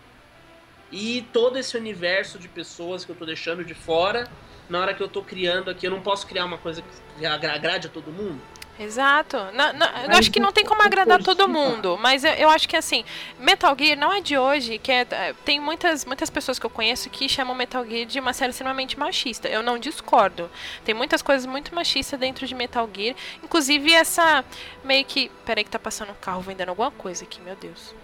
E 0.93 1.23
todo 1.33 1.57
esse 1.59 1.77
universo 1.77 2.39
de 2.39 2.49
pessoas 2.49 3.05
que 3.05 3.13
eu 3.13 3.17
tô 3.17 3.25
deixando 3.25 3.65
de 3.65 3.75
fora, 3.75 4.27
na 4.69 4.81
hora 4.81 4.93
que 4.95 5.03
eu 5.03 5.09
tô 5.09 5.23
criando 5.23 5.71
aqui, 5.71 5.87
eu 5.87 5.91
não 5.91 6.01
posso 6.01 6.27
criar 6.27 6.45
uma 6.45 6.59
coisa 6.59 6.83
que 7.17 7.25
agra- 7.25 7.55
agrade 7.55 7.87
a 7.87 7.91
todo 7.91 8.11
mundo. 8.11 8.41
Exato. 8.83 9.37
Não, 9.53 9.73
não, 9.75 9.87
eu 10.05 10.19
acho 10.19 10.31
que 10.31 10.41
não 10.41 10.51
tem 10.53 10.65
como 10.65 10.83
agradar 10.83 11.23
todo 11.23 11.45
Kojima- 11.47 11.59
mundo, 11.69 11.99
mas 12.01 12.25
eu, 12.25 12.33
eu 12.33 12.49
acho 12.49 12.67
que 12.67 12.75
assim, 12.77 13.05
Metal 13.39 13.77
Gear 13.79 13.99
não 13.99 14.11
é 14.11 14.23
de 14.23 14.39
hoje, 14.39 14.79
que 14.79 14.91
é, 14.91 15.07
é, 15.11 15.35
tem 15.45 15.61
muitas, 15.61 16.07
muitas 16.07 16.31
pessoas 16.31 16.59
que 16.59 16.65
eu 16.65 16.71
conheço 16.71 17.11
que 17.11 17.29
chamam 17.29 17.55
Metal 17.55 17.85
Gear 17.87 18.07
de 18.07 18.19
uma 18.19 18.33
série 18.33 18.51
extremamente 18.51 18.99
machista. 18.99 19.49
Eu 19.49 19.63
não 19.63 19.79
discordo. 19.79 20.51
Tem 20.83 20.95
muitas 20.95 21.21
coisas 21.21 21.45
muito 21.45 21.75
machistas 21.75 22.19
dentro 22.19 22.47
de 22.47 22.55
Metal 22.55 22.89
Gear, 22.97 23.15
inclusive 23.45 23.93
essa 23.93 24.43
meio 24.83 25.05
que, 25.05 25.31
peraí 25.45 25.63
que 25.63 25.71
tá 25.71 25.79
passando 25.79 26.11
um 26.13 26.15
carro 26.21 26.41
vendendo 26.41 26.71
alguma 26.71 26.91
coisa 26.91 27.25
aqui, 27.25 27.39
meu 27.43 27.57
Deus. 27.57 27.95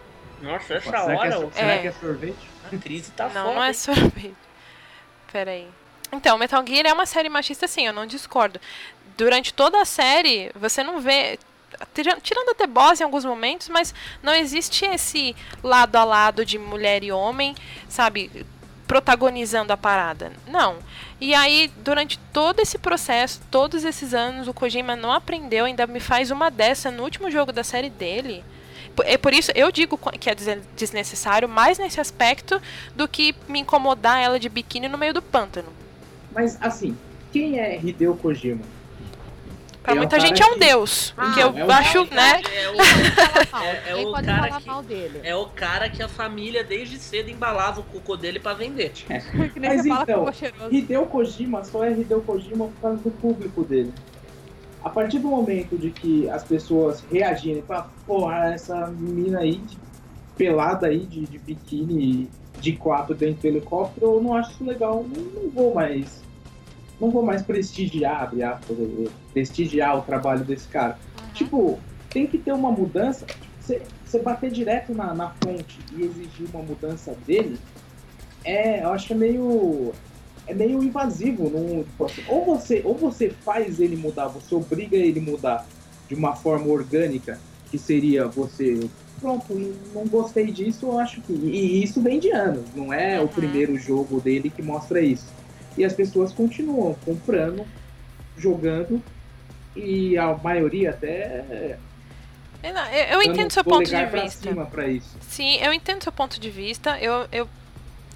Nossa, 0.42 0.74
essa 0.74 0.84
será, 0.84 1.04
hora 1.04 1.16
que 1.16 1.44
é, 1.44 1.50
será 1.52 1.72
É. 1.72 1.78
que 1.78 1.88
é 1.88 1.92
sorvete? 1.92 2.36
a 2.70 2.76
crise 2.76 3.10
tá 3.12 3.28
não, 3.30 3.44
foda. 3.44 3.54
não 3.54 3.64
é 3.64 3.72
sorvete. 3.72 4.34
Peraí. 5.32 5.66
Então, 6.12 6.38
Metal 6.38 6.62
Gear 6.66 6.86
é 6.86 6.92
uma 6.92 7.04
série 7.06 7.28
machista, 7.28 7.66
sim, 7.66 7.86
eu 7.86 7.92
não 7.92 8.06
discordo. 8.06 8.60
Durante 9.16 9.52
toda 9.54 9.80
a 9.80 9.84
série, 9.84 10.50
você 10.54 10.82
não 10.82 11.00
vê. 11.00 11.38
tira- 11.94 12.18
Tirando 12.22 12.50
até 12.50 12.66
boss 12.66 13.00
em 13.00 13.04
alguns 13.04 13.24
momentos, 13.24 13.68
mas 13.68 13.94
não 14.22 14.32
existe 14.34 14.84
esse 14.84 15.34
lado 15.62 15.96
a 15.96 16.04
lado 16.04 16.44
de 16.44 16.58
mulher 16.58 17.02
e 17.02 17.12
homem, 17.12 17.54
sabe? 17.88 18.46
Protagonizando 18.86 19.72
a 19.72 19.76
parada. 19.76 20.32
Não. 20.46 20.76
E 21.20 21.34
aí, 21.34 21.70
durante 21.78 22.18
todo 22.32 22.60
esse 22.60 22.78
processo, 22.78 23.40
todos 23.50 23.84
esses 23.84 24.14
anos, 24.14 24.46
o 24.48 24.54
Kojima 24.54 24.94
não 24.94 25.12
aprendeu, 25.12 25.64
ainda 25.64 25.86
me 25.86 25.98
faz 26.00 26.30
uma 26.30 26.50
dessa 26.50 26.90
no 26.90 27.02
último 27.02 27.30
jogo 27.30 27.52
da 27.52 27.64
série 27.64 27.90
dele. 27.90 28.44
É 29.04 29.18
por 29.18 29.34
isso 29.34 29.50
eu 29.54 29.70
digo 29.72 29.98
que 30.18 30.30
é 30.30 30.34
des- 30.34 30.58
desnecessário 30.76 31.48
mais 31.48 31.78
nesse 31.78 32.00
aspecto 32.00 32.60
do 32.94 33.06
que 33.08 33.34
me 33.48 33.58
incomodar 33.60 34.22
ela 34.22 34.38
de 34.38 34.48
biquíni 34.48 34.88
no 34.88 34.96
meio 34.96 35.12
do 35.12 35.20
pântano. 35.20 35.68
Mas 36.32 36.56
assim, 36.62 36.96
quem 37.32 37.58
é 37.58 37.76
Hideo 37.78 38.16
Kojima? 38.16 38.62
Pra 39.86 39.94
É 39.94 39.98
muita 39.98 40.18
gente 40.18 40.42
é 40.42 40.46
um 40.46 40.54
que- 40.54 40.58
deus. 40.58 41.14
Ah, 41.16 41.32
que 41.32 41.40
eu 41.40 41.54
é 41.70 41.72
acho, 41.74 41.98
É, 41.98 42.14
né? 42.14 42.42
é 42.56 42.68
o. 42.70 42.74
É- 43.62 43.90
é 43.92 43.94
o 44.04 44.12
cara 44.12 44.60
que- 44.60 44.98
é 45.28 45.36
o 45.36 45.46
cara 45.46 45.88
que 45.88 46.02
a 46.02 46.08
família 46.08 46.64
desde 46.64 46.98
cedo 46.98 47.30
embalava 47.30 47.80
o 47.80 47.84
cocô 47.84 48.16
dele 48.16 48.40
pra 48.40 48.52
vender. 48.52 48.90
Que 48.90 49.60
nem 49.60 49.76
Mas 49.76 49.86
então. 49.86 50.26
Hideo 50.72 51.06
Kojima 51.06 51.62
só 51.64 51.84
é 51.84 51.92
Hideo 51.92 52.20
Kojima 52.20 52.66
por 52.66 52.80
causa 52.82 52.96
do 52.98 53.10
público 53.12 53.62
dele. 53.62 53.92
A 54.82 54.90
partir 54.90 55.20
do 55.20 55.28
momento 55.28 55.78
de 55.78 55.90
que 55.90 56.28
as 56.30 56.42
pessoas 56.42 57.04
reagirem 57.10 57.62
pra 57.62 57.86
porra, 58.06 58.52
essa 58.52 58.88
mina 58.88 59.38
aí, 59.38 59.56
de- 59.58 59.78
pelada 60.36 60.88
aí, 60.88 60.98
de, 61.06 61.26
de 61.26 61.38
biquíni, 61.38 62.28
de 62.58 62.72
quatro 62.72 63.14
dentro 63.14 63.42
do 63.42 63.46
helicóptero, 63.46 64.14
eu 64.16 64.20
não 64.20 64.34
acho 64.34 64.50
isso 64.50 64.64
legal. 64.64 65.06
Não, 65.08 65.22
não 65.44 65.50
vou 65.50 65.74
mais. 65.74 66.25
Não 67.00 67.10
vou 67.10 67.22
mais 67.22 67.42
prestigiar, 67.42 68.22
abre 68.22 68.42
aspas, 68.42 68.76
prestigiar 69.32 69.98
o 69.98 70.02
trabalho 70.02 70.44
desse 70.44 70.66
cara. 70.68 70.98
Tipo, 71.34 71.78
tem 72.10 72.26
que 72.26 72.38
ter 72.38 72.52
uma 72.52 72.70
mudança. 72.70 73.26
Você 73.60 74.18
bater 74.20 74.50
direto 74.50 74.94
na, 74.94 75.12
na 75.12 75.30
fonte 75.42 75.78
e 75.92 76.02
exigir 76.02 76.46
uma 76.54 76.62
mudança 76.62 77.14
dele, 77.26 77.58
é, 78.44 78.82
eu 78.84 78.90
acho 78.92 79.08
que 79.08 79.12
é 79.12 79.16
meio 79.16 79.92
é 80.46 80.54
meio 80.54 80.82
invasivo. 80.82 81.50
Não, 81.50 81.82
tipo 81.82 82.04
assim, 82.04 82.22
ou, 82.28 82.44
você, 82.44 82.80
ou 82.84 82.94
você 82.94 83.30
faz 83.30 83.80
ele 83.80 83.96
mudar, 83.96 84.28
você 84.28 84.54
obriga 84.54 84.96
ele 84.96 85.20
mudar 85.20 85.66
de 86.08 86.14
uma 86.14 86.36
forma 86.36 86.68
orgânica, 86.68 87.40
que 87.70 87.76
seria 87.76 88.26
você. 88.28 88.88
Pronto, 89.20 89.46
não, 89.92 90.06
gostei 90.06 90.46
disso, 90.52 90.86
eu 90.86 90.98
acho 91.00 91.20
que. 91.22 91.32
E 91.32 91.82
isso 91.82 92.00
vem 92.00 92.20
de 92.20 92.30
anos, 92.30 92.62
não 92.74 92.92
é 92.92 93.18
o 93.18 93.22
Uhum. 93.22 93.28
primeiro 93.28 93.76
jogo 93.76 94.20
dele 94.20 94.48
que 94.48 94.62
mostra 94.62 95.00
isso. 95.00 95.26
E 95.76 95.84
as 95.84 95.92
pessoas 95.92 96.32
continuam 96.32 96.94
comprando, 97.04 97.66
jogando, 98.36 99.02
e 99.74 100.16
a 100.16 100.34
maioria 100.34 100.90
até. 100.90 101.76
Eu, 102.62 102.74
não- 102.74 102.86
eu- 102.90 103.04
eu 103.06 103.22
entendo 103.22 103.50
seu 103.52 103.62
ponto 103.64 103.84
de 103.84 103.90
vista. 104.22 104.48
Sim, 105.28 105.56
eu 105.56 105.72
entendo 105.72 106.02
seu 106.02 106.12
ponto 106.12 106.40
de 106.40 106.50
vista. 106.50 106.98
Eu, 106.98 107.28
eu, 107.30 107.48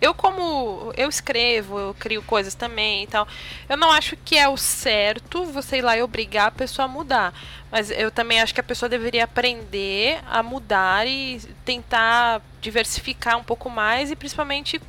eu 0.00 0.14
como 0.14 0.92
eu 0.96 1.08
escrevo, 1.10 1.78
eu 1.78 1.94
crio 1.98 2.22
coisas 2.22 2.54
também 2.54 3.04
e 3.04 3.06
tal. 3.06 3.28
Eu 3.68 3.76
não 3.76 3.90
acho 3.92 4.16
que 4.16 4.36
é 4.38 4.48
o 4.48 4.56
certo 4.56 5.44
você 5.44 5.76
ir 5.78 5.82
lá 5.82 5.96
e 5.96 6.02
obrigar 6.02 6.46
a 6.48 6.50
pessoa 6.50 6.86
a 6.86 6.88
mudar. 6.88 7.34
Mas 7.70 7.90
eu 7.90 8.10
também 8.10 8.40
acho 8.40 8.54
que 8.54 8.60
a 8.60 8.64
pessoa 8.64 8.88
deveria 8.88 9.24
aprender 9.24 10.18
a 10.28 10.42
mudar 10.42 11.06
e 11.06 11.38
tentar 11.64 12.40
diversificar 12.62 13.36
um 13.38 13.44
pouco 13.44 13.68
mais 13.70 14.10
e 14.10 14.16
principalmente 14.16 14.80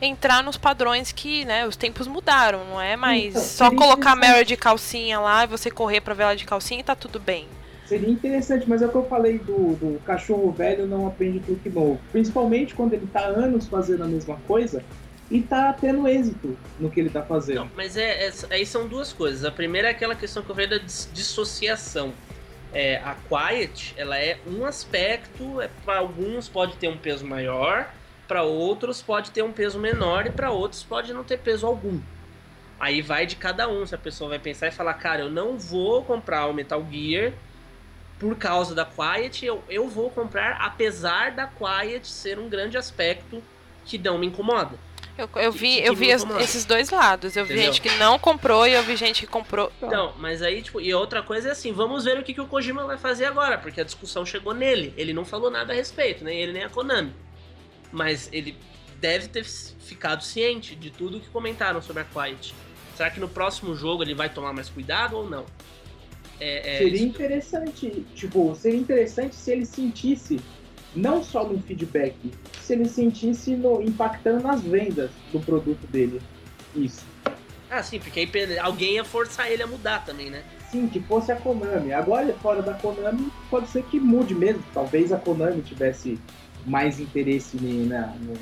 entrar 0.00 0.42
nos 0.42 0.56
padrões 0.56 1.12
que, 1.12 1.44
né, 1.44 1.66
os 1.66 1.76
tempos 1.76 2.06
mudaram, 2.06 2.64
não 2.64 2.80
é 2.80 2.96
mais 2.96 3.26
Então, 3.30 3.42
só 3.42 3.70
colocar 3.70 4.12
a 4.12 4.16
Mary 4.16 4.44
de 4.44 4.56
calcinha 4.56 5.18
lá 5.20 5.44
e 5.44 5.46
você 5.46 5.70
correr 5.70 6.00
pra 6.00 6.14
ver 6.14 6.24
ela 6.24 6.36
de 6.36 6.44
calcinha 6.44 6.80
e 6.80 6.84
tá 6.84 6.94
tudo 6.94 7.18
bem. 7.18 7.46
Seria 7.86 8.08
interessante, 8.08 8.68
mas 8.68 8.80
é 8.80 8.86
o 8.86 8.88
que 8.88 8.94
eu 8.94 9.06
falei 9.06 9.38
do, 9.38 9.74
do 9.76 10.00
cachorro 10.04 10.50
velho 10.50 10.86
não 10.86 11.06
aprende 11.06 11.40
truque 11.40 11.68
novo. 11.68 12.00
Principalmente 12.12 12.74
quando 12.74 12.94
ele 12.94 13.06
tá 13.06 13.20
há 13.20 13.26
anos 13.26 13.66
fazendo 13.68 14.04
a 14.04 14.06
mesma 14.06 14.36
coisa 14.46 14.82
e 15.30 15.40
tá 15.42 15.72
tendo 15.78 16.08
êxito 16.08 16.56
no 16.80 16.90
que 16.90 16.98
ele 17.00 17.10
tá 17.10 17.22
fazendo. 17.22 17.56
Não, 17.60 17.70
mas 17.76 17.96
é, 17.96 18.26
é- 18.28 18.32
aí 18.50 18.64
são 18.64 18.88
duas 18.88 19.12
coisas. 19.12 19.44
A 19.44 19.50
primeira 19.50 19.88
é 19.88 19.90
aquela 19.90 20.14
questão 20.14 20.42
que 20.42 20.50
eu 20.50 20.54
falei 20.54 20.70
da 20.70 20.78
dis- 20.78 21.08
dissociação. 21.12 22.12
É, 22.72 22.96
a 23.04 23.14
Quiet, 23.28 23.94
ela 23.96 24.18
é 24.18 24.38
um 24.46 24.64
aspecto, 24.64 25.60
é, 25.60 25.68
para 25.84 25.98
alguns 25.98 26.48
pode 26.48 26.76
ter 26.76 26.88
um 26.88 26.96
peso 26.96 27.24
maior, 27.24 27.88
para 28.26 28.42
outros 28.42 29.02
pode 29.02 29.30
ter 29.30 29.42
um 29.42 29.52
peso 29.52 29.78
menor 29.78 30.26
e 30.26 30.30
para 30.30 30.50
outros 30.50 30.82
pode 30.82 31.12
não 31.12 31.24
ter 31.24 31.38
peso 31.38 31.66
algum. 31.66 32.00
Aí 32.78 33.00
vai 33.00 33.26
de 33.26 33.36
cada 33.36 33.68
um, 33.68 33.86
se 33.86 33.94
a 33.94 33.98
pessoa 33.98 34.30
vai 34.30 34.38
pensar 34.38 34.68
e 34.68 34.70
falar, 34.70 34.94
cara, 34.94 35.22
eu 35.22 35.30
não 35.30 35.56
vou 35.56 36.02
comprar 36.02 36.46
o 36.46 36.52
Metal 36.52 36.84
Gear 36.90 37.32
por 38.18 38.36
causa 38.36 38.74
da 38.74 38.84
Quiet, 38.84 39.44
eu, 39.44 39.62
eu 39.68 39.88
vou 39.88 40.10
comprar 40.10 40.56
apesar 40.60 41.32
da 41.32 41.46
Quiet 41.46 42.06
ser 42.06 42.38
um 42.38 42.48
grande 42.48 42.76
aspecto 42.76 43.42
que 43.84 43.98
não 43.98 44.18
me 44.18 44.26
incomoda. 44.26 44.78
Eu, 45.16 45.28
eu 45.36 45.52
vi, 45.52 45.80
que 45.80 45.88
eu 45.88 45.94
vi 45.94 46.10
incomoda. 46.10 46.42
esses 46.42 46.64
dois 46.64 46.90
lados. 46.90 47.36
Eu 47.36 47.44
vi 47.44 47.52
Entendeu? 47.52 47.72
gente 47.72 47.82
que 47.82 47.96
não 47.98 48.18
comprou 48.18 48.66
e 48.66 48.72
eu 48.72 48.82
vi 48.82 48.96
gente 48.96 49.20
que 49.20 49.26
comprou. 49.26 49.70
Então, 49.80 50.12
mas 50.18 50.42
aí, 50.42 50.62
tipo, 50.62 50.80
e 50.80 50.92
outra 50.92 51.22
coisa 51.22 51.50
é 51.50 51.52
assim, 51.52 51.72
vamos 51.72 52.04
ver 52.04 52.18
o 52.18 52.22
que, 52.22 52.34
que 52.34 52.40
o 52.40 52.46
Kojima 52.46 52.84
vai 52.84 52.98
fazer 52.98 53.26
agora, 53.26 53.58
porque 53.58 53.80
a 53.80 53.84
discussão 53.84 54.26
chegou 54.26 54.52
nele. 54.52 54.92
Ele 54.96 55.12
não 55.12 55.24
falou 55.24 55.50
nada 55.50 55.72
a 55.72 55.76
respeito, 55.76 56.24
nem 56.24 56.40
ele 56.40 56.52
nem 56.52 56.64
a 56.64 56.68
Konami. 56.68 57.12
Mas 57.94 58.28
ele 58.32 58.56
deve 59.00 59.28
ter 59.28 59.44
ficado 59.44 60.22
ciente 60.24 60.74
de 60.74 60.90
tudo 60.90 61.20
que 61.20 61.28
comentaram 61.28 61.80
sobre 61.80 62.02
a 62.02 62.04
Quiet. 62.04 62.52
Será 62.96 63.08
que 63.08 63.20
no 63.20 63.28
próximo 63.28 63.74
jogo 63.76 64.02
ele 64.02 64.14
vai 64.14 64.28
tomar 64.28 64.52
mais 64.52 64.68
cuidado 64.68 65.16
ou 65.16 65.30
não? 65.30 65.46
É, 66.40 66.74
é, 66.74 66.78
seria 66.78 66.94
isso- 66.96 67.04
interessante, 67.04 68.04
tipo, 68.16 68.52
seria 68.56 68.80
interessante 68.80 69.36
se 69.36 69.52
ele 69.52 69.64
sentisse, 69.64 70.40
não 70.94 71.22
só 71.22 71.44
no 71.46 71.60
feedback, 71.62 72.16
se 72.60 72.72
ele 72.72 72.88
sentisse 72.88 73.54
no, 73.54 73.80
impactando 73.80 74.42
nas 74.42 74.60
vendas 74.62 75.10
do 75.32 75.38
produto 75.38 75.86
dele. 75.86 76.20
Isso. 76.74 77.04
Ah, 77.70 77.82
sim, 77.82 78.00
porque 78.00 78.20
aí 78.20 78.58
alguém 78.58 78.94
ia 78.94 79.04
forçar 79.04 79.50
ele 79.50 79.62
a 79.62 79.66
mudar 79.66 80.04
também, 80.04 80.30
né? 80.30 80.42
Sim, 80.70 80.88
que 80.88 81.00
fosse 81.00 81.30
a 81.30 81.36
Konami. 81.36 81.92
Agora, 81.92 82.32
fora 82.34 82.60
da 82.60 82.74
Konami, 82.74 83.30
pode 83.48 83.68
ser 83.68 83.84
que 83.84 84.00
mude 84.00 84.34
mesmo. 84.34 84.62
Talvez 84.74 85.12
a 85.12 85.18
Konami 85.18 85.62
tivesse 85.62 86.18
mais 86.64 86.98
interesse 87.00 87.56
em, 87.56 87.86
no- 87.86 88.34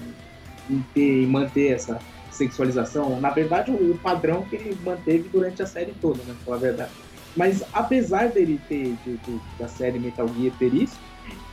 em, 0.70 0.82
ter- 0.94 1.22
em 1.22 1.26
manter 1.26 1.72
essa 1.72 1.98
sexualização. 2.30 3.20
Na 3.20 3.30
verdade, 3.30 3.70
o, 3.70 3.98
padrão 3.98 4.42
que 4.42 4.56
ele 4.56 4.76
manteve 4.84 5.28
durante 5.28 5.62
a 5.62 5.66
série 5.66 5.92
toda, 6.00 6.22
né? 6.24 6.34
Falar 6.44 6.56
a 6.56 6.60
verdade. 6.60 6.90
Mas 7.36 7.62
apesar 7.72 8.28
dele 8.30 8.60
ter, 8.68 8.96
de- 9.04 9.16
de- 9.18 9.40
da 9.58 9.68
série 9.68 9.98
Metal 9.98 10.28
Gear 10.28 10.54
ter 10.58 10.72
isso, 10.74 10.98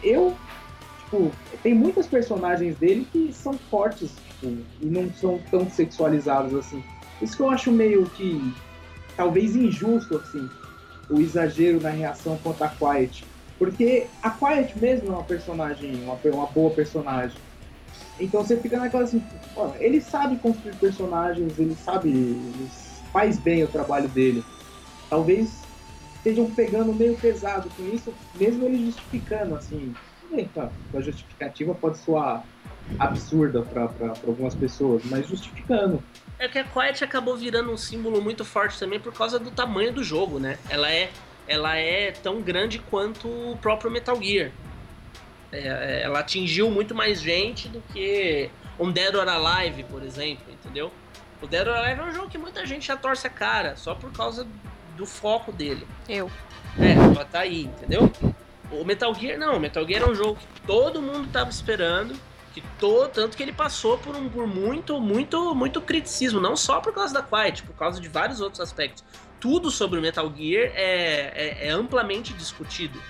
eu, 0.03 0.35
tipo, 0.99 1.31
tem 1.63 1.73
muitas 1.73 2.07
personagens 2.07 2.77
dele 2.77 3.07
que 3.11 3.31
são 3.33 3.53
fortes, 3.69 4.11
tipo, 4.27 4.57
e 4.81 4.85
não 4.85 5.11
são 5.13 5.39
tão 5.49 5.69
sexualizados 5.69 6.53
assim. 6.53 6.83
Isso 7.21 7.35
que 7.35 7.43
eu 7.43 7.49
acho 7.49 7.71
meio 7.71 8.05
que 8.11 8.53
talvez 9.17 9.55
injusto, 9.55 10.15
assim, 10.17 10.49
o 11.09 11.19
exagero 11.19 11.81
na 11.81 11.89
reação 11.89 12.37
contra 12.37 12.67
a 12.67 12.69
Quiet. 12.69 13.25
Porque 13.59 14.07
a 14.23 14.31
Quiet 14.31 14.79
mesmo 14.79 15.09
é 15.09 15.11
uma 15.11 15.23
personagem, 15.23 15.93
uma, 16.03 16.17
uma 16.33 16.47
boa 16.47 16.71
personagem. 16.71 17.37
Então 18.17 18.41
você 18.41 18.57
fica 18.57 18.79
naquela 18.79 19.03
assim, 19.03 19.21
ó, 19.55 19.71
ele 19.79 20.01
sabe 20.01 20.37
construir 20.37 20.75
personagens, 20.77 21.59
ele 21.59 21.75
sabe, 21.75 22.09
ele 22.09 22.69
faz 23.11 23.37
bem 23.37 23.63
o 23.63 23.67
trabalho 23.67 24.07
dele. 24.07 24.43
Talvez 25.09 25.61
estejam 26.15 26.49
pegando 26.51 26.93
meio 26.93 27.15
pesado 27.17 27.69
com 27.75 27.83
isso, 27.93 28.13
mesmo 28.35 28.65
ele 28.65 28.85
justificando, 28.85 29.55
assim. 29.55 29.93
bem, 30.31 30.47
tá, 30.47 30.69
a 30.93 31.01
justificativa 31.01 31.75
pode 31.75 31.97
soar 31.97 32.43
absurda 32.97 33.61
para 33.61 33.89
algumas 34.27 34.53
pessoas, 34.55 35.01
mas 35.05 35.27
justificando. 35.27 36.03
É 36.37 36.47
que 36.47 36.59
a 36.59 36.63
Quiet 36.63 37.03
acabou 37.03 37.35
virando 37.37 37.71
um 37.71 37.77
símbolo 37.77 38.21
muito 38.21 38.43
forte 38.43 38.77
também 38.77 38.99
por 38.99 39.13
causa 39.13 39.39
do 39.39 39.51
tamanho 39.51 39.93
do 39.93 40.03
jogo, 40.03 40.39
né? 40.39 40.57
Ela 40.69 40.91
é, 40.91 41.09
ela 41.49 41.75
é 41.75 42.11
tão 42.11 42.39
grande 42.41 42.77
quanto 42.77 43.27
o 43.27 43.57
próprio 43.59 43.89
Metal 43.89 44.15
Gear. 44.21 44.51
É, 45.51 45.57
é, 45.57 46.01
ela 46.03 46.19
atingiu 46.19 46.69
muito 46.69 46.93
mais 46.93 47.19
gente 47.19 47.67
do 47.67 47.81
que 47.91 48.51
um 48.79 48.91
Dead 48.91 49.15
or 49.15 49.27
Alive, 49.27 49.83
por 49.85 50.03
exemplo, 50.03 50.45
entendeu? 50.53 50.91
O 51.41 51.47
Dead 51.47 51.67
or 51.67 51.73
Alive 51.73 52.01
é 52.01 52.03
um 52.03 52.11
jogo 52.13 52.29
que 52.29 52.37
muita 52.37 52.65
gente 52.67 52.85
já 52.85 52.95
torce 52.95 53.25
a 53.25 53.29
cara, 53.31 53.75
só 53.75 53.95
por 53.95 54.11
causa 54.11 54.45
do 54.95 55.07
foco 55.07 55.51
dele. 55.51 55.87
Eu. 56.07 56.29
É, 56.77 57.15
só 57.15 57.25
tá 57.25 57.39
aí, 57.39 57.63
entendeu? 57.63 58.11
O 58.71 58.85
Metal 58.85 59.11
Gear 59.15 59.39
não, 59.39 59.57
o 59.57 59.59
Metal 59.59 59.85
Gear 59.87 60.03
é 60.03 60.05
um 60.05 60.13
jogo 60.13 60.35
que 60.35 60.61
todo 60.61 61.01
mundo 61.01 61.31
tava 61.31 61.49
esperando, 61.49 62.15
que 62.53 62.61
to, 62.77 63.09
tanto 63.11 63.35
que 63.35 63.41
ele 63.41 63.51
passou 63.51 63.97
por, 63.97 64.15
um, 64.15 64.29
por 64.29 64.45
muito, 64.45 65.01
muito, 65.01 65.55
muito 65.55 65.81
criticismo, 65.81 66.39
não 66.39 66.55
só 66.55 66.79
por 66.79 66.93
causa 66.93 67.11
da 67.11 67.23
Quiet, 67.23 67.63
por 67.63 67.75
causa 67.75 67.99
de 67.99 68.07
vários 68.07 68.39
outros 68.39 68.61
aspectos. 68.61 69.03
Tudo 69.39 69.71
sobre 69.71 69.99
o 69.99 70.01
Metal 70.01 70.31
Gear 70.35 70.71
é, 70.75 71.31
é, 71.33 71.67
é 71.67 71.69
amplamente 71.69 72.33
discutido. 72.33 73.01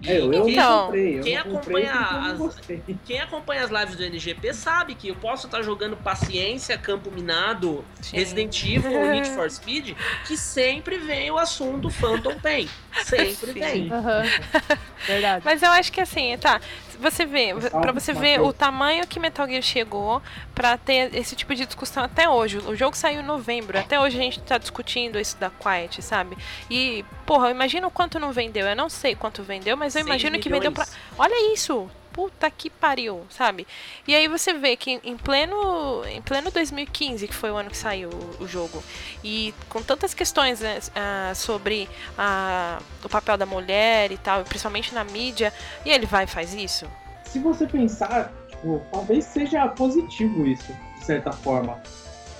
E 0.00 0.12
É, 0.12 0.20
eu, 0.20 0.30
quem, 0.30 0.52
Então, 0.52 0.76
não 0.76 0.86
comprei, 0.86 1.18
eu 1.18 1.22
quem 1.24 1.34
não 1.36 1.42
comprei 1.44 1.86
acompanha 1.86 2.10
eu 2.12 2.38
não 2.38 2.46
as- 2.46 2.56
quem 3.04 3.20
acompanha 3.20 3.64
as 3.64 3.70
lives 3.70 3.96
do 3.96 4.04
NGP 4.04 4.54
sabe 4.54 4.94
que 4.94 5.08
eu 5.08 5.16
posso 5.16 5.46
estar 5.46 5.60
jogando 5.62 5.96
Paciência, 5.96 6.78
Campo 6.78 7.10
Minado, 7.10 7.84
Sim. 8.00 8.16
Resident 8.18 8.62
Evil 8.62 8.94
ou 8.94 9.06
Need 9.08 9.28
for 9.30 9.50
Speed, 9.50 9.96
que 10.26 10.36
sempre 10.36 10.98
vem 10.98 11.30
o 11.32 11.38
assunto 11.38 11.90
Phantom 11.90 12.34
Pain. 12.38 12.68
Sempre 13.02 13.52
Sim. 13.54 13.60
vem. 13.60 13.92
Aham. 13.92 14.22
Verdade. 15.04 15.42
Mas 15.44 15.62
eu 15.62 15.70
acho 15.70 15.90
que 15.90 16.00
assim, 16.00 16.36
tá. 16.38 16.60
Você 17.00 17.24
vê, 17.24 17.54
pra 17.70 17.92
você 17.92 18.12
ver 18.12 18.40
o 18.40 18.52
tamanho 18.52 19.06
que 19.06 19.20
Metal 19.20 19.46
Gear 19.46 19.62
chegou 19.62 20.20
pra 20.54 20.76
ter 20.76 21.14
esse 21.14 21.36
tipo 21.36 21.54
de 21.54 21.64
discussão 21.64 22.02
até 22.04 22.28
hoje. 22.28 22.58
O 22.58 22.74
jogo 22.74 22.96
saiu 22.96 23.20
em 23.20 23.24
novembro, 23.24 23.78
até 23.78 23.98
hoje 24.00 24.16
a 24.18 24.20
gente 24.20 24.40
tá 24.40 24.58
discutindo 24.58 25.18
isso 25.18 25.36
da 25.38 25.50
Quiet, 25.50 26.02
sabe? 26.02 26.36
E, 26.70 27.04
porra, 27.24 27.48
eu 27.48 27.50
imagino 27.52 27.86
o 27.88 27.90
quanto 27.90 28.18
não 28.18 28.32
vendeu. 28.32 28.66
Eu 28.66 28.76
não 28.76 28.88
sei 28.88 29.14
quanto 29.14 29.42
vendeu, 29.42 29.76
mas 29.76 29.94
eu 29.94 30.00
imagino 30.00 30.38
que 30.38 30.48
vendeu 30.48 30.72
pra. 30.72 30.84
milhões. 30.84 30.98
Olha 31.18 31.54
isso! 31.54 31.88
Puta 32.18 32.50
que 32.50 32.68
pariu, 32.68 33.24
sabe? 33.30 33.64
E 34.04 34.12
aí 34.12 34.26
você 34.26 34.52
vê 34.52 34.74
que 34.74 35.00
em 35.04 35.16
pleno, 35.16 36.04
em 36.04 36.20
pleno 36.20 36.50
2015, 36.50 37.28
que 37.28 37.32
foi 37.32 37.48
o 37.52 37.56
ano 37.56 37.70
que 37.70 37.76
saiu 37.76 38.10
o, 38.40 38.44
jogo, 38.44 38.82
e 39.22 39.54
com 39.68 39.80
tantas 39.80 40.14
questões 40.14 40.58
né, 40.58 40.80
ah, 40.96 41.32
sobre 41.36 41.88
ah, 42.18 42.82
o 43.04 43.08
papel 43.08 43.36
da 43.38 43.46
mulher 43.46 44.10
e 44.10 44.18
tal, 44.18 44.42
principalmente 44.42 44.92
na 44.92 45.04
mídia, 45.04 45.52
e 45.86 45.90
ele 45.90 46.06
vai 46.06 46.24
e 46.24 46.26
faz 46.26 46.52
isso? 46.52 46.90
Se 47.22 47.38
você 47.38 47.68
pensar, 47.68 48.32
tipo, 48.48 48.82
talvez 48.90 49.24
seja 49.24 49.68
positivo 49.68 50.44
isso, 50.44 50.74
de 50.98 51.04
certa 51.04 51.30
forma. 51.30 51.80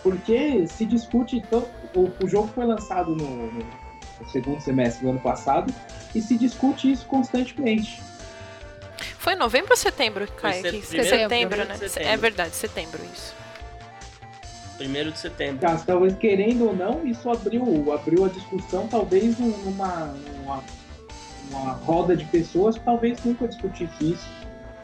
Porque 0.03 0.67
se 0.67 0.85
discute. 0.87 1.37
Então, 1.37 1.65
o, 1.95 2.11
o 2.21 2.27
jogo 2.27 2.49
foi 2.53 2.67
lançado 2.67 3.15
no- 3.15 3.53
no 3.53 4.29
segundo 4.29 4.61
semestre 4.61 5.05
do 5.05 5.11
ano 5.11 5.21
passado 5.21 5.73
e 6.17 6.21
se 6.21 6.37
discute 6.37 6.91
isso 6.91 7.07
constantemente. 7.07 8.08
Foi 9.19 9.33
em 9.35 9.37
novembro 9.37 9.71
ou 9.73 9.77
setembro, 9.77 10.27
Kai? 10.33 10.61
set- 10.63 10.71
Que- 10.81 10.87
primeiro- 10.87 11.09
setembro, 11.11 11.49
primeiro 11.57 11.69
né? 11.69 11.77
setembro. 11.77 12.13
É 12.13 12.17
verdade, 12.17 12.55
setembro, 12.55 13.01
isso. 13.13 13.35
Primeiro 14.77 15.11
de 15.11 15.19
setembro. 15.19 15.59
Caso, 15.61 15.85
talvez 15.85 16.17
querendo 16.17 16.67
ou 16.67 16.77
não, 16.77 17.05
isso 17.05 17.29
abriu, 17.29 17.93
abriu 17.93 18.25
a 18.25 18.29
discussão, 18.29 18.87
talvez 18.87 19.37
num- 19.39 19.57
numa, 19.59 20.15
numa, 20.37 20.65
numa 21.51 21.73
roda 21.73 22.17
de 22.17 22.25
pessoas 22.27 22.79
que 22.79 22.85
talvez 22.85 23.19
nunca 23.25 23.49
discutisse 23.49 24.13
isso, 24.13 24.29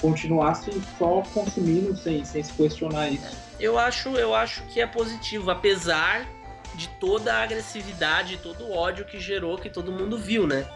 continuasse 0.01 0.71
só 0.99 1.23
consumindo 1.33 1.97
sem, 1.97 2.25
sem 2.25 2.43
se 2.43 2.53
questionar 2.55 3.09
isso. 3.09 3.37
Eu 3.61 3.79
acho, 3.79 4.09
eu 4.17 4.35
acho 4.35 4.63
que 4.65 4.81
é 4.81 4.87
positivo, 4.87 5.51
apesar 5.51 6.27
de 6.75 6.89
toda 6.99 7.33
a 7.33 7.43
agressividade, 7.45 8.37
todo 8.39 8.65
o 8.65 8.77
ódio 8.77 9.05
que 9.05 9.21
gerou, 9.21 9.57
que 9.57 9.71
todo 9.71 9.93
mundo 9.93 10.19
viu, 10.19 10.45
né? 10.45 10.67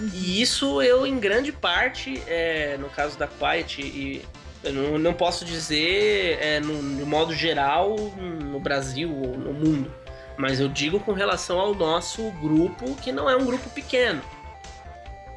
E 0.00 0.40
isso 0.40 0.80
eu, 0.80 1.06
em 1.06 1.18
grande 1.18 1.50
parte, 1.50 2.22
é, 2.26 2.76
no 2.78 2.88
caso 2.88 3.18
da 3.18 3.26
Quiet, 3.26 3.82
e 3.82 4.24
eu 4.62 4.72
não, 4.72 4.98
não 4.98 5.14
posso 5.14 5.44
dizer 5.44 6.38
é, 6.40 6.60
no, 6.60 6.80
no 6.80 7.06
modo 7.06 7.34
geral 7.34 7.96
no 7.96 8.60
Brasil 8.60 9.12
ou 9.12 9.36
no 9.36 9.52
mundo, 9.52 9.92
mas 10.36 10.60
eu 10.60 10.68
digo 10.68 11.00
com 11.00 11.12
relação 11.12 11.58
ao 11.58 11.74
nosso 11.74 12.30
grupo, 12.32 12.94
que 12.96 13.10
não 13.10 13.28
é 13.28 13.36
um 13.36 13.44
grupo 13.44 13.68
pequeno. 13.70 14.22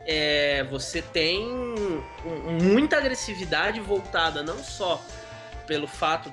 É, 0.06 0.64
você 0.70 1.02
tem 1.02 1.48
muita 2.62 2.98
agressividade 2.98 3.80
voltada 3.80 4.44
não 4.44 4.64
só 4.64 5.02
pelo 5.66 5.88
fato 5.88 6.32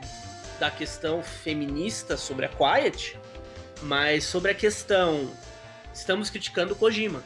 da 0.58 0.70
questão 0.70 1.22
feminista 1.22 2.16
sobre 2.16 2.46
a 2.46 2.48
Quiet, 2.48 3.18
mas 3.82 4.24
sobre 4.24 4.50
a 4.50 4.54
questão 4.54 5.30
estamos 5.92 6.30
criticando 6.30 6.72
o 6.72 6.76
Kojima, 6.76 7.22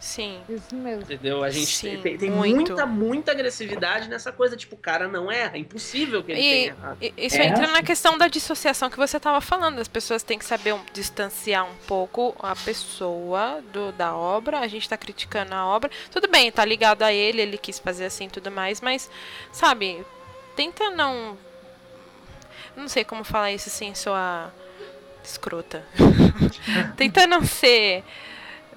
Sim. 0.00 0.40
Isso 0.48 0.74
mesmo. 0.74 1.02
entendeu? 1.02 1.44
A 1.44 1.50
gente 1.50 1.66
Sim, 1.76 2.00
tem, 2.00 2.16
tem 2.16 2.30
muito. 2.30 2.70
muita, 2.72 2.86
muita 2.86 3.32
agressividade 3.32 4.08
nessa 4.08 4.32
coisa, 4.32 4.56
tipo, 4.56 4.74
o 4.74 4.78
cara 4.78 5.06
não 5.06 5.30
erra, 5.30 5.56
é 5.56 5.58
impossível 5.58 6.24
que 6.24 6.32
ele 6.32 6.40
E- 6.40 6.42
tenha 6.42 6.66
errado. 6.68 6.98
Isso 7.18 7.36
É, 7.36 7.46
entra 7.46 7.66
na 7.68 7.82
questão 7.82 8.16
da 8.16 8.26
dissociação 8.26 8.88
que 8.88 8.96
você 8.96 9.18
estava 9.18 9.40
falando. 9.42 9.78
As 9.78 9.88
pessoas 9.88 10.22
têm 10.22 10.38
que 10.38 10.44
saber 10.46 10.72
um- 10.72 10.80
distanciar 10.94 11.66
um 11.70 11.74
pouco 11.86 12.34
a 12.40 12.56
pessoa 12.56 13.62
do, 13.72 13.92
da 13.92 14.16
obra. 14.16 14.60
A 14.60 14.66
gente 14.68 14.82
está 14.84 14.96
criticando 14.96 15.54
a 15.54 15.66
obra. 15.66 15.90
Tudo 16.10 16.28
bem, 16.28 16.50
tá 16.50 16.64
ligado 16.64 17.02
a 17.02 17.12
ele, 17.12 17.42
ele 17.42 17.58
quis 17.58 17.78
fazer 17.78 18.06
assim 18.06 18.24
e 18.24 18.30
tudo 18.30 18.50
mais, 18.50 18.80
mas, 18.80 19.10
sabe, 19.52 20.02
tenta 20.56 20.88
não. 20.88 21.36
Não 22.74 22.88
sei 22.88 23.04
como 23.04 23.22
falar 23.22 23.52
isso 23.52 23.68
sem 23.68 23.94
soar 23.94 24.50
escrota. 25.22 25.84
tenta 26.96 27.26
não 27.26 27.44
ser. 27.44 28.02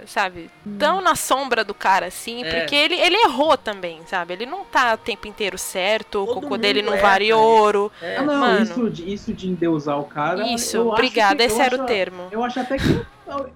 Sabe, 0.05 0.49
tão 0.79 0.99
na 1.01 1.15
sombra 1.15 1.63
do 1.63 1.73
cara 1.73 2.07
assim, 2.07 2.43
É. 2.43 2.59
porque 2.59 2.75
ele, 2.75 2.95
ele 2.95 3.15
errou 3.23 3.55
também, 3.57 4.01
sabe? 4.05 4.33
Ele 4.33 4.45
não 4.45 4.65
tá 4.65 4.95
o 4.95 4.97
tempo 4.97 5.27
inteiro 5.27 5.57
certo, 5.57 6.23
o 6.23 6.25
Todo 6.25 6.41
cocô 6.41 6.57
dele 6.57 6.81
não 6.81 6.93
erra, 6.93 7.01
vale 7.09 7.25
isso. 7.29 7.37
ouro. 7.37 7.91
É, 8.01 8.17
Ah, 8.17 8.21
não, 8.23 8.39
Mano. 8.39 8.63
isso, 8.63 8.89
de, 8.89 9.13
isso 9.13 9.33
de 9.33 9.47
endeusar 9.49 9.99
o 9.99 10.03
cara. 10.05 10.45
Isso, 10.47 10.81
obrigada, 10.89 11.43
esse 11.43 11.57
eu 11.57 11.63
era 11.63 11.81
o 11.81 11.85
termo. 11.85 12.27
Eu 12.31 12.43
acho 12.43 12.59
até 12.59 12.77
que. 12.77 13.05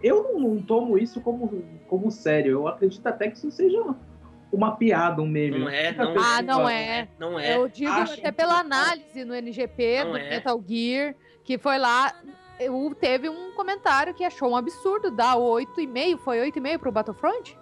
Eu 0.02 0.38
não, 0.40 0.62
tomo 0.62 0.98
isso 0.98 1.20
como, 1.20 1.64
como 1.88 2.10
sério. 2.12 2.52
Eu 2.52 2.68
acredito 2.68 3.06
até 3.06 3.30
que 3.30 3.38
isso 3.38 3.52
seja 3.52 3.84
uma 4.52 4.76
piada, 4.78 5.22
um 5.22 5.28
meme. 5.28 5.60
Não 5.60 5.70
é, 5.70 5.92
não 5.92 6.14
pessoa- 6.14 6.36
Ah, 6.38 6.42
não 6.42 6.70
é. 6.70 7.08
Não 7.20 7.38
é. 7.40 7.58
Eu 7.58 7.68
digo 7.68 7.92
Acho 7.92 8.14
até 8.14 8.32
pela 8.32 8.60
análise 8.60 9.26
no 9.26 9.34
NGP 9.36 10.04
Não 10.06 10.12
do 10.12 10.18
é. 10.18 10.30
Metal 10.30 10.64
Gear, 10.66 11.14
que 11.44 11.58
foi 11.58 11.78
lá. 11.78 12.14
Eu- 12.60 12.96
Teve 13.00 13.30
um 13.30 13.52
comentário 13.54 14.14
que 14.14 14.24
achou 14.24 14.50
um 14.52 14.56
absurdo 14.56 15.10
dar 15.12 15.36
8,5, 15.38 16.18
foi 16.20 16.40
8,5 16.40 16.80
pro 16.80 16.92
Battlefront? 16.92 17.58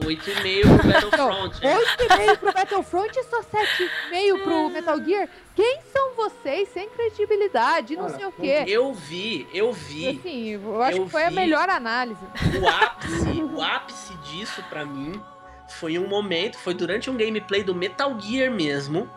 8,5 0.00 0.78
pro 0.78 0.86
Battlefront. 0.92 1.66
é. 1.66 1.76
8,5 1.76 2.36
pro 2.38 2.52
Battlefront 2.52 3.18
e 3.18 3.24
só 3.24 3.42
7,5 3.42 4.42
pro 4.44 4.68
Metal 4.70 5.02
Gear? 5.04 5.28
Quem 5.56 5.80
são 5.92 6.14
vocês 6.14 6.68
sem 6.68 6.88
credibilidade, 6.90 7.96
não 7.96 8.06
Cara, 8.06 8.16
sei 8.16 8.26
o 8.26 8.32
quê? 8.32 8.64
Eu 8.68 8.94
vi, 8.94 9.48
eu 9.52 9.72
vi. 9.72 10.08
Assim, 10.20 10.48
eu 10.50 10.82
acho 10.82 10.98
Eu 10.98 11.04
que 11.06 11.10
foi 11.10 11.24
a 11.24 11.30
melhor 11.32 11.68
análise. 11.68 12.20
O 12.62 12.68
ápice, 12.68 13.42
o 13.42 13.60
ápice 13.60 14.14
disso 14.18 14.62
pra 14.68 14.84
mim 14.84 15.20
foi 15.68 15.98
um 15.98 16.06
momento, 16.06 16.56
foi 16.58 16.74
durante 16.74 17.10
um 17.10 17.16
gameplay 17.16 17.64
do 17.64 17.74
Metal 17.74 18.18
Gear 18.20 18.52
mesmo, 18.52 19.10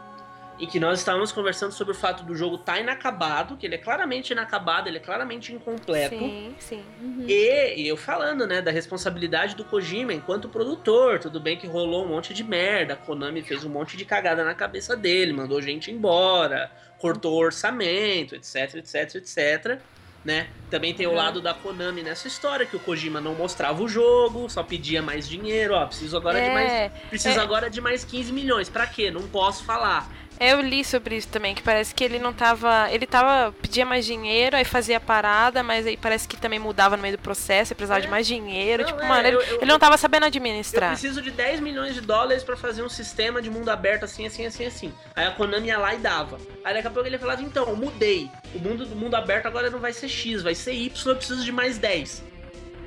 em 0.62 0.68
que 0.68 0.80
nós 0.80 1.00
estávamos 1.00 1.32
conversando 1.32 1.72
sobre 1.72 1.94
o 1.94 1.96
fato 1.98 2.24
do 2.24 2.36
jogo 2.36 2.56
estar 2.56 2.80
inacabado, 2.80 3.58
que 3.58 3.66
ele 3.66 3.74
é 3.74 3.78
claramente 3.80 4.32
inacabado, 4.32 4.88
ele 4.88 4.98
é 4.98 5.00
claramente 5.02 5.52
incompleto. 5.52 6.16
Sim, 6.16 6.56
sim. 6.60 6.84
Uhum. 7.02 7.26
E, 7.28 7.82
e 7.82 7.88
eu 7.88 7.98
falando, 7.98 8.46
né, 8.46 8.62
da 8.62 8.70
responsabilidade 8.70 9.56
do 9.56 9.66
Kojima 9.66 10.14
enquanto 10.14 10.48
produtor, 10.48 11.18
tudo 11.18 11.40
bem 11.40 11.58
que 11.58 11.66
rolou 11.66 12.06
um 12.06 12.10
monte 12.10 12.32
de 12.32 12.44
merda, 12.44 12.94
a 12.94 12.96
Konami 12.96 13.42
fez 13.42 13.64
um 13.66 13.70
monte 13.70 13.98
de 13.98 14.06
cagada 14.06 14.44
na 14.44 14.54
cabeça 14.54 14.96
dele, 14.96 15.34
mandou 15.34 15.60
gente 15.62 15.90
embora, 15.92 16.72
cortou 17.00 17.34
o 17.34 17.44
orçamento, 17.44 18.36
etc, 18.36 18.76
etc, 18.76 19.16
etc, 19.16 19.80
né? 20.24 20.48
Também 20.70 20.94
tem 20.94 21.08
o 21.08 21.10
Uhum. 21.10 21.16
lado 21.16 21.42
da 21.42 21.56
Konami 21.56 22.04
nessa 22.04 22.28
história, 22.28 22.68
que 22.68 22.76
o 22.76 22.80
Kojima 22.80 23.20
não 23.20 23.34
mostrava 23.34 23.82
o 23.82 23.88
jogo, 23.88 24.48
só 24.48 24.62
pedia 24.62 25.02
mais 25.02 25.28
dinheiro, 25.28 25.74
ó, 25.74 25.88
preciso 25.88 26.16
agora 26.16 26.40
de 26.40 26.50
mais, 26.52 26.72
É, 26.72 26.90
preciso 27.10 27.40
é. 27.40 27.42
agora 27.42 27.68
de 27.68 27.82
mais 27.82 28.04
15 28.06 28.32
milhões, 28.32 28.70
pra 28.70 28.86
quê? 28.86 29.10
Não 29.10 29.28
posso 29.28 29.64
falar. 29.64 30.08
Eu 30.42 30.60
li 30.62 30.84
sobre 30.84 31.16
isso 31.16 31.28
também, 31.28 31.54
que 31.56 31.62
parece 31.62 31.94
que 31.94 32.04
ele 32.04 32.20
não 32.20 32.34
tava. 32.34 32.90
Ele 32.92 33.06
tava. 33.06 33.52
pedia 33.62 33.86
mais 33.86 34.06
dinheiro, 34.06 34.56
aí 34.58 34.66
fazia 34.66 35.00
parada, 35.00 35.62
mas 35.64 35.86
aí 35.88 35.96
parece 35.96 36.28
que 36.28 36.36
também 36.36 36.60
mudava 36.60 36.96
no 36.98 37.02
meio 37.04 37.16
do 37.16 37.22
processo, 37.22 37.74
precisava 37.76 38.00
É. 38.00 38.04
de 38.04 38.08
mais 38.10 38.26
dinheiro. 38.28 38.84
Não, 38.84 38.90
tipo, 38.92 39.02
é, 39.02 39.08
mano, 39.08 39.28
ele, 39.28 39.38
eu- 39.38 39.42
eu- 39.42 39.58
ele 39.58 39.66
não 39.66 39.80
tava 39.80 39.98
sabendo 39.98 40.24
Eu 40.24 40.28
administrar. 40.28 40.90
preciso 40.92 41.22
de 41.22 41.32
10 41.32 41.60
milhões 41.60 41.94
de 41.94 42.02
dólares 42.02 42.44
pra 42.44 42.58
fazer 42.58 42.82
um 42.84 42.90
sistema 42.90 43.42
de 43.42 43.50
mundo 43.50 43.70
aberto 43.70 44.04
assim, 44.04 44.26
assim, 44.26 44.46
assim, 44.46 44.66
assim. 44.66 44.94
Aí 45.16 45.26
a 45.28 45.32
Konami 45.32 45.68
ia 45.68 45.78
lá 45.78 45.94
e 45.94 45.98
dava. 46.00 46.38
Aí 46.66 46.74
daqui 46.74 46.88
a 46.88 46.92
pouco 46.92 47.08
ele 47.08 47.18
falava, 47.18 47.42
então, 47.42 47.68
eu 47.68 47.76
mudei. 47.76 48.30
O 48.54 48.60
mundo 48.60 48.86
do 48.86 48.96
mundo 48.96 49.16
aberto 49.16 49.46
agora 49.46 49.70
não 49.70 49.80
vai 49.80 49.94
ser 49.94 50.10
X, 50.10 50.42
vai 50.42 50.56
ser 50.56 50.74
Y, 50.74 51.12
eu 51.12 51.16
preciso 51.16 51.44
de 51.46 51.52
mais 51.52 51.78
10. 51.78 52.24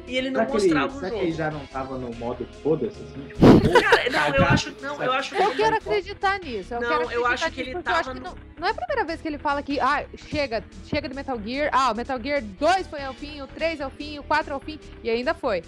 E 0.07 0.17
ele 0.17 0.31
não 0.31 0.41
Será 0.41 0.47
que, 0.47 0.57
ele, 0.57 0.63
mostrava 0.75 0.97
o 0.97 1.01
será 1.01 1.11
que 1.11 1.17
ele 1.17 1.25
jogo. 1.31 1.37
já 1.39 1.51
não 1.51 1.67
tava 1.67 1.99
no 1.99 2.15
modo 2.15 2.47
foda-se, 2.63 3.03
assim? 3.03 3.27
Tipo, 3.29 3.81
Cara, 3.81 4.11
não, 4.31 4.37
eu 4.37 4.45
acho, 4.45 4.75
não, 4.83 5.03
eu 5.03 5.13
acho 5.13 5.35
que 5.35 5.43
Eu 5.43 5.51
quero 5.57 5.77
acreditar 5.77 6.39
nisso. 6.41 6.75
Eu 6.75 6.81
Não, 6.81 6.89
quero 6.89 7.11
eu 7.11 7.27
acho 7.27 7.51
que 7.51 7.61
ele 7.63 7.73
porque 7.73 7.89
eu 7.89 7.95
acho 7.95 8.05
tava 8.05 8.15
que 8.21 8.25
no- 8.25 8.31
não, 8.31 8.37
não 8.59 8.69
é 8.69 8.71
a 8.71 8.75
primeira 8.75 9.05
vez 9.05 9.21
que 9.23 9.29
ele 9.29 9.39
fala 9.39 9.63
que 9.63 9.81
ah, 9.81 10.05
chega, 10.29 10.63
chega 10.87 11.09
do 11.09 11.15
Metal 11.15 11.39
Gear. 11.43 11.71
Ah, 11.73 11.91
o 11.93 11.95
Metal 11.97 12.21
Gear 12.23 12.43
2 12.43 12.87
foi 12.87 13.03
ao 13.03 13.15
fim, 13.15 13.41
o 13.41 13.47
3 13.47 13.81
ao 13.81 13.91
fim, 13.91 14.19
o 14.19 14.23
4 14.23 14.53
ao 14.53 14.61
fim, 14.61 14.79
e 15.03 15.09
ainda 15.09 15.33
foi. 15.33 15.63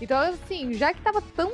Então, 0.00 0.18
assim, 0.18 0.72
já 0.74 0.94
que 0.94 1.00
tava 1.02 1.20
tão. 1.20 1.52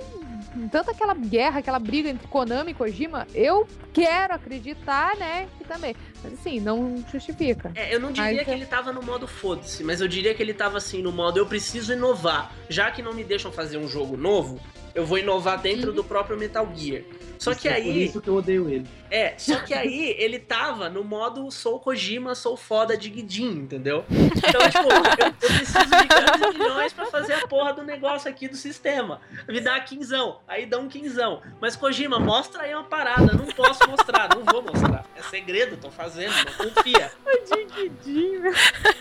Tanta 0.71 0.93
aquela 0.93 1.13
guerra, 1.13 1.59
aquela 1.59 1.79
briga 1.79 2.09
entre 2.09 2.27
Konami 2.29 2.71
e 2.71 2.75
Kojima, 2.75 3.27
eu 3.35 3.67
quero 3.93 4.35
acreditar, 4.35 5.15
né? 5.17 5.49
Que 5.59 5.65
também. 5.65 5.95
Mas 6.29 6.41
assim, 6.41 6.59
não 6.61 7.03
justifica. 7.11 7.71
É, 7.75 7.95
eu 7.95 8.01
não 8.01 8.11
diria 8.11 8.31
Aí 8.31 8.39
que 8.39 8.45
você- 8.45 8.51
ele 8.51 8.67
tava 8.67 8.93
no 8.93 9.01
modo 9.03 9.27
foda-se, 9.29 9.85
mas 9.85 10.01
eu 10.01 10.09
diria 10.09 10.35
que 10.35 10.43
ele 10.43 10.53
tava 10.53 10.77
assim, 10.79 11.01
no 11.01 11.13
modo 11.13 11.39
eu 11.39 11.47
preciso 11.47 11.93
inovar. 11.93 12.53
Já 12.69 12.91
que 12.91 13.01
não 13.01 13.15
me 13.15 13.23
deixam 13.23 13.53
fazer 13.53 13.77
um 13.79 13.89
jogo 13.89 14.17
novo, 14.17 14.61
eu 14.97 15.07
vou 15.07 15.19
inovar 15.19 15.61
dentro 15.61 15.91
Uhum. 15.91 15.95
do 15.95 16.03
próprio 16.03 16.37
Metal 16.37 16.69
Gear. 16.75 17.03
Só 17.39 17.53
isso 17.53 17.61
que 17.61 17.69
é 17.69 17.73
Por 17.75 17.81
aí. 17.83 18.05
isso 18.07 18.21
que 18.21 18.29
eu 18.29 18.35
odeio 18.37 18.69
ele. 18.69 18.87
É, 19.11 19.35
só 19.37 19.59
que 19.61 19.75
aí 19.75 20.17
ele 20.19 20.39
tava 20.39 20.89
no 20.89 21.05
modo 21.05 21.49
sou 21.51 21.79
Kojima, 21.79 22.35
sou 22.35 22.57
foda 22.57 22.97
de 22.97 23.11
Guidin, 23.11 23.51
entendeu? 23.51 24.05
Então, 24.11 24.61
tipo, 24.71 24.91
eu, 24.91 25.27
eu 25.27 25.33
preciso 25.35 25.85
de 25.85 26.09
grandes 26.09 26.59
milhões 26.59 26.93
pra 26.95 27.07
fazer 27.07 27.35
a 27.35 27.47
porra 27.47 27.75
do 27.75 27.83
negócio 27.85 28.29
aqui 28.31 28.49
do 28.49 28.57
sistema. 28.57 29.21
Me 29.47 29.61
dá 29.61 29.79
quinzão, 29.81 30.41
aí 30.49 30.65
dá 30.67 30.79
um 30.79 30.89
quinzão. 30.89 31.43
Mas 31.61 31.77
Kojima, 31.77 32.19
mostra 32.19 32.63
aí 32.63 32.75
uma 32.75 32.85
parada, 32.85 33.33
não 33.35 33.47
posso 33.47 33.87
mostrar, 33.89 34.31
não 34.35 34.43
vou 34.43 34.63
mostrar. 34.63 35.05
É 35.15 35.23
segredo, 35.23 35.77
tô 35.77 35.91
fazendo, 35.91 36.33
não 36.35 36.71
confia. 36.71 37.13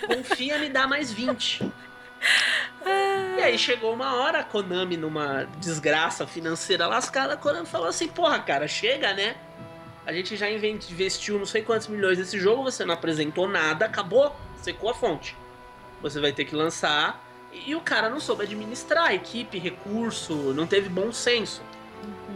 Confia, 0.07 0.57
me 0.59 0.69
dá 0.69 0.87
mais 0.87 1.11
20. 1.11 1.63
E 3.37 3.41
aí 3.41 3.57
chegou 3.57 3.93
uma 3.93 4.15
hora, 4.15 4.39
a 4.39 4.43
Konami, 4.43 4.97
numa 4.97 5.47
desgraça 5.59 6.25
financeira 6.25 6.87
lascada, 6.87 7.33
a 7.33 7.37
Konami 7.37 7.65
falou 7.65 7.87
assim, 7.87 8.07
porra, 8.07 8.39
cara, 8.39 8.67
chega, 8.67 9.13
né? 9.13 9.35
A 10.05 10.13
gente 10.13 10.37
já 10.37 10.49
investiu 10.49 11.39
não 11.39 11.45
sei 11.45 11.63
quantos 11.63 11.87
milhões 11.87 12.17
nesse 12.17 12.39
jogo, 12.39 12.63
você 12.63 12.85
não 12.85 12.93
apresentou 12.93 13.47
nada, 13.47 13.85
acabou, 13.85 14.35
secou 14.61 14.89
a 14.89 14.93
fonte. 14.93 15.35
Você 16.01 16.19
vai 16.19 16.31
ter 16.31 16.45
que 16.45 16.55
lançar. 16.55 17.23
E, 17.51 17.71
e 17.71 17.75
o 17.75 17.81
cara 17.81 18.09
não 18.09 18.19
soube 18.19 18.43
administrar 18.43 19.13
equipe, 19.13 19.57
recurso, 19.57 20.53
não 20.53 20.67
teve 20.67 20.89
bom 20.89 21.11
senso. 21.11 21.61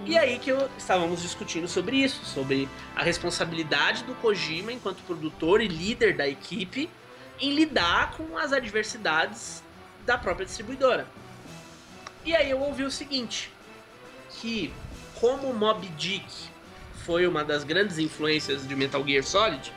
E 0.05 0.17
aí 0.17 0.39
que 0.39 0.49
eu, 0.49 0.69
estávamos 0.77 1.21
discutindo 1.21 1.67
sobre 1.67 1.97
isso, 1.97 2.25
sobre 2.25 2.67
a 2.95 3.03
responsabilidade 3.03 4.03
do 4.03 4.15
Kojima 4.15 4.71
enquanto 4.71 5.03
produtor 5.03 5.61
e 5.61 5.67
líder 5.67 6.15
da 6.15 6.27
equipe 6.27 6.89
em 7.39 7.53
lidar 7.53 8.13
com 8.17 8.37
as 8.37 8.51
adversidades 8.51 9.63
da 10.09 10.17
própria 10.17 10.43
distribuidora. 10.43 11.05
E 12.25 12.35
aí 12.35 12.49
eu 12.49 12.59
ouvi 12.59 12.83
o 12.83 12.89
seguinte, 12.89 13.53
que 14.31 14.73
como 15.19 15.53
Mob 15.53 15.87
Dick 15.89 16.25
foi 17.05 17.27
uma 17.27 17.43
das 17.43 17.63
grandes 17.63 17.99
influências 17.99 18.67
de 18.67 18.75
Metal 18.75 19.05
Gear 19.05 19.23
Solid, 19.23 19.71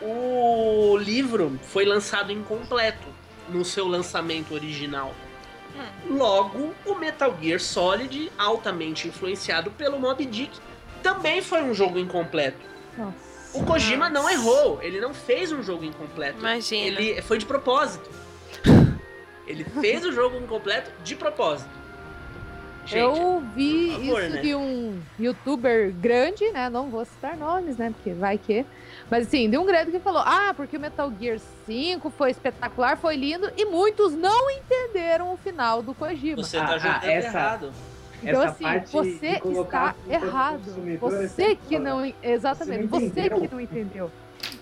o 0.00 0.96
livro 0.96 1.60
foi 1.64 1.84
lançado 1.84 2.32
incompleto 2.32 3.06
no 3.50 3.62
seu 3.62 3.86
lançamento 3.86 4.54
original. 4.54 5.14
Logo, 6.08 6.74
o 6.86 6.94
Metal 6.94 7.36
Gear 7.42 7.60
Solid, 7.60 8.32
altamente 8.38 9.06
influenciado 9.06 9.70
pelo 9.70 9.98
Mob 9.98 10.24
Dick, 10.24 10.58
também 11.02 11.42
foi 11.42 11.62
um 11.62 11.74
jogo 11.74 11.98
incompleto. 11.98 12.64
Nossa. 12.96 13.34
O 13.52 13.64
Kojima 13.64 14.08
não 14.08 14.30
errou, 14.30 14.82
ele 14.82 14.98
não 14.98 15.12
fez 15.12 15.52
um 15.52 15.62
jogo 15.62 15.84
incompleto. 15.84 16.38
Imagina. 16.38 16.86
Ele 17.00 17.20
foi 17.20 17.36
de 17.36 17.44
propósito. 17.44 18.23
Ele 19.46 19.64
fez 19.64 20.04
o 20.04 20.12
jogo 20.12 20.36
incompleto 20.38 20.90
de 21.02 21.14
propósito. 21.14 21.70
Gente, 22.86 22.98
eu 23.00 23.42
vi 23.54 23.92
favor, 23.92 24.22
isso 24.22 24.34
né? 24.34 24.40
de 24.42 24.54
um 24.54 25.00
youtuber 25.18 25.90
grande, 25.94 26.50
né? 26.52 26.68
Não 26.68 26.90
vou 26.90 27.02
citar 27.04 27.34
nomes, 27.34 27.78
né? 27.78 27.90
Porque 27.90 28.12
vai 28.12 28.36
que. 28.36 28.64
Mas 29.10 29.26
assim, 29.26 29.48
de 29.48 29.56
um 29.56 29.64
grande 29.64 29.90
que 29.90 29.98
falou: 30.00 30.20
Ah, 30.24 30.52
porque 30.54 30.76
o 30.76 30.80
Metal 30.80 31.10
Gear 31.18 31.38
5 31.66 32.10
foi 32.10 32.30
espetacular, 32.30 32.98
foi 32.98 33.16
lindo, 33.16 33.50
e 33.56 33.64
muitos 33.64 34.12
não 34.14 34.50
entenderam 34.50 35.32
o 35.32 35.36
final 35.38 35.82
do 35.82 35.94
Kojima. 35.94 36.42
você 36.42 36.58
Ah, 36.58 36.66
tá 36.66 36.74
ah, 36.74 36.78
jogando 36.78 37.04
essa- 37.04 37.28
errado. 37.38 37.72
Então, 38.22 38.42
Essa 38.42 38.52
assim, 38.52 38.64
parte 38.64 38.92
você 38.92 39.26
está 39.44 39.94
errado. 40.08 40.62
é 40.86 40.96
Você 40.96 41.56
que 41.56 41.78
não. 41.78 42.12
Exatamente, 42.22 42.86
Você 42.86 43.00
não 43.00 43.10
você 43.10 43.30
que 43.48 43.54
não 43.54 43.60
entendeu. 43.60 44.10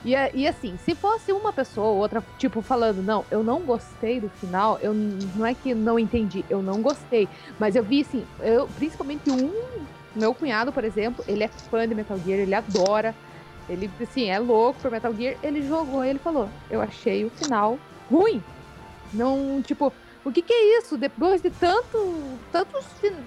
E, 0.05 0.15
é- 0.15 0.31
e 0.35 0.47
assim, 0.49 0.77
se 0.85 0.95
fosse 0.95 1.33
uma 1.33 1.53
pessoa 1.53 1.89
ou 1.89 1.99
outra, 1.99 2.23
tipo, 2.39 2.61
falando, 2.61 3.03
não, 3.03 3.25
eu 3.31 3.43
não 3.43 3.61
gostei 3.61 4.21
do 4.21 4.29
final, 4.29 4.79
eu 4.81 4.93
não 4.93 5.47
é 5.47 5.55
que 5.55 5.75
não 5.75 5.99
entendi, 5.99 6.45
eu 6.51 6.63
não 6.63 6.83
gostei. 6.83 7.29
Mas 7.59 7.77
eu 7.77 7.85
vi, 7.85 8.01
assim, 8.03 8.27
eu, 8.41 8.67
principalmente 8.69 9.31
um, 9.31 9.53
meu 10.15 10.35
cunhado, 10.35 10.73
por 10.73 10.85
exemplo, 10.85 11.25
ele 11.29 11.45
é 11.45 11.49
fã 11.49 11.87
de 11.87 11.95
Metal 11.95 12.19
Gear, 12.19 12.41
ele 12.41 12.55
adora. 12.55 13.15
Ele, 13.69 13.89
assim, 14.01 14.29
é 14.29 14.39
louco 14.39 14.81
por 14.81 14.91
Metal 14.91 15.15
Gear. 15.15 15.37
Ele 15.43 15.67
jogou 15.67 16.05
e 16.05 16.09
ele 16.09 16.19
falou, 16.19 16.49
eu 16.71 16.81
achei 16.83 17.25
o 17.25 17.31
final 17.31 17.79
ruim. 18.11 18.43
Não, 19.13 19.63
tipo, 19.63 19.93
o 20.25 20.33
que 20.33 20.43
que 20.43 20.53
é 20.53 20.79
isso? 20.79 20.97
Depois 20.97 21.41
de 21.41 21.51
tanto, 21.51 22.39
tanto, 22.51 22.73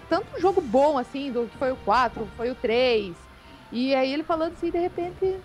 tanto 0.10 0.40
jogo 0.40 0.62
bom, 0.62 0.98
assim, 0.98 1.32
do 1.32 1.48
que 1.48 1.58
foi 1.58 1.72
o 1.72 1.76
4, 1.78 2.28
foi 2.36 2.52
o 2.52 2.56
3. 2.56 3.16
E 3.72 3.96
aí 3.96 4.14
ele 4.14 4.24
falando 4.24 4.54
assim, 4.54 4.72
de 4.72 4.78
repente, 4.78 5.38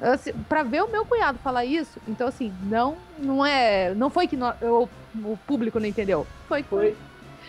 assim, 0.00 0.32
pra 0.48 0.62
ver 0.62 0.82
o 0.82 0.90
meu 0.90 1.04
cunhado 1.04 1.38
falar 1.38 1.64
isso, 1.64 2.00
então 2.06 2.28
assim, 2.28 2.52
não, 2.64 2.96
não 3.18 3.44
é, 3.44 3.94
não 3.94 4.10
foi 4.10 4.26
que 4.26 4.36
nó- 4.36 4.54
eu- 4.60 4.88
o 5.24 5.36
público 5.46 5.78
não 5.80 5.86
entendeu. 5.86 6.26
Foi 6.48 6.62
que 6.62 6.68
Foi, 6.68 6.96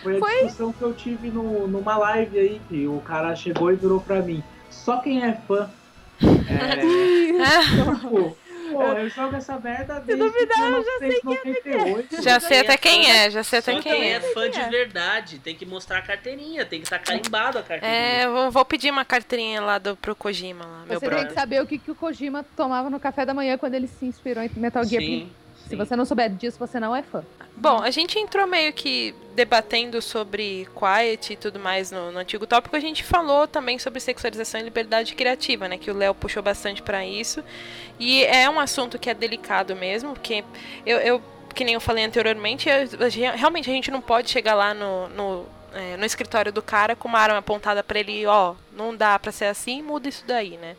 foi 0.02 0.16
a 0.16 0.18
Foi? 0.18 0.34
discussão 0.42 0.72
que 0.72 0.82
eu 0.82 0.94
tive 0.94 1.30
no, 1.30 1.66
numa 1.68 1.96
live 1.98 2.38
aí, 2.38 2.60
que 2.68 2.86
o 2.88 3.00
cara 3.00 3.34
chegou 3.36 3.70
e 3.70 3.76
virou 3.76 4.00
pra 4.00 4.20
mim. 4.22 4.42
Só 4.70 4.98
quem 4.98 5.22
é 5.22 5.32
fã. 5.46 5.68
É, 6.50 6.80
tipo, 7.62 8.36
pô, 8.72 8.82
eu 8.82 9.08
jogo 9.08 9.36
essa 9.36 9.58
merda 9.58 10.00
desde 10.00 10.24
duvidar, 10.24 10.70
eu 10.70 10.84
já 10.84 10.98
sei 10.98 11.08
1998. 11.08 12.22
Já 12.22 12.40
sei 12.40 12.60
até 12.60 12.76
quem 12.76 13.10
é, 13.10 13.30
já 13.30 13.42
sei 13.42 13.58
até 13.58 13.72
quem 13.74 13.82
quem 13.82 14.12
é. 14.12 14.14
é 14.14 14.20
fã 14.20 14.48
de 14.50 14.58
é? 14.60 14.68
verdade, 14.68 15.38
tem 15.38 15.54
que 15.54 15.66
mostrar 15.66 15.98
a 15.98 16.02
carteirinha, 16.02 16.64
tem 16.64 16.80
que 16.80 16.86
estar 16.86 16.98
carimbado 16.98 17.58
a 17.58 17.62
carteirinha. 17.62 18.00
É, 18.00 18.24
eu 18.24 18.50
vou- 18.50 18.64
pedir 18.64 18.90
uma 18.90 19.04
carteirinha 19.04 19.60
lá 19.60 19.78
do, 19.78 19.96
pro 19.96 20.14
Kojima, 20.14 20.64
lá, 20.64 20.84
meu 20.86 20.94
Você 20.94 21.00
tem 21.00 21.08
brother. 21.08 21.28
que 21.28 21.34
saber 21.34 21.60
o 21.62 21.66
que, 21.66 21.78
que 21.78 21.90
o 21.90 21.94
Kojima 21.94 22.44
tomava 22.56 22.88
no 22.88 23.00
café 23.00 23.26
da 23.26 23.34
manhã 23.34 23.58
quando 23.58 23.74
ele 23.74 23.88
se 23.88 24.04
inspirou 24.06 24.42
em 24.44 24.50
Metal 24.56 24.84
Gear. 24.84 25.02
Sim. 25.02 25.30
Se 25.70 25.76
você 25.76 25.94
não 25.94 26.04
souber 26.04 26.28
disso, 26.30 26.58
você 26.58 26.80
não 26.80 26.94
é 26.94 27.00
fã. 27.00 27.24
Bom, 27.56 27.80
a 27.80 27.90
gente 27.92 28.18
entrou 28.18 28.44
meio 28.44 28.72
que 28.72 29.14
debatendo 29.36 30.02
sobre 30.02 30.68
Quiet 30.76 31.32
e 31.32 31.36
tudo 31.36 31.60
mais 31.60 31.92
no, 31.92 32.10
no 32.10 32.18
antigo 32.18 32.44
tópico. 32.44 32.74
A 32.74 32.80
gente 32.80 33.04
falou 33.04 33.46
também 33.46 33.78
sobre 33.78 34.00
sexualização 34.00 34.60
e 34.60 34.64
liberdade 34.64 35.14
criativa, 35.14 35.68
né? 35.68 35.78
Que 35.78 35.90
o 35.90 35.94
Léo 35.94 36.12
puxou 36.12 36.42
bastante 36.42 36.82
para 36.82 37.06
isso. 37.06 37.44
E 38.00 38.24
é 38.24 38.50
um 38.50 38.58
assunto 38.58 38.98
que 38.98 39.08
é 39.08 39.14
delicado 39.14 39.76
mesmo, 39.76 40.12
porque 40.12 40.44
eu, 40.84 40.98
eu 40.98 41.22
que 41.54 41.62
nem 41.62 41.74
eu 41.74 41.80
falei 41.80 42.04
anteriormente, 42.04 42.68
eu, 42.68 43.08
realmente 43.36 43.70
a 43.70 43.72
gente 43.72 43.90
não 43.90 44.00
pode 44.00 44.28
chegar 44.28 44.54
lá 44.54 44.74
no, 44.74 45.08
no, 45.08 45.46
é, 45.72 45.96
no 45.96 46.04
escritório 46.04 46.52
do 46.52 46.62
cara 46.62 46.96
com 46.96 47.06
uma 47.06 47.18
arma 47.18 47.38
apontada 47.38 47.82
para 47.82 48.00
ele, 48.00 48.26
ó, 48.26 48.54
não 48.72 48.96
dá 48.96 49.18
para 49.18 49.30
ser 49.30 49.46
assim, 49.46 49.82
muda 49.82 50.08
isso 50.08 50.24
daí, 50.26 50.56
né? 50.56 50.76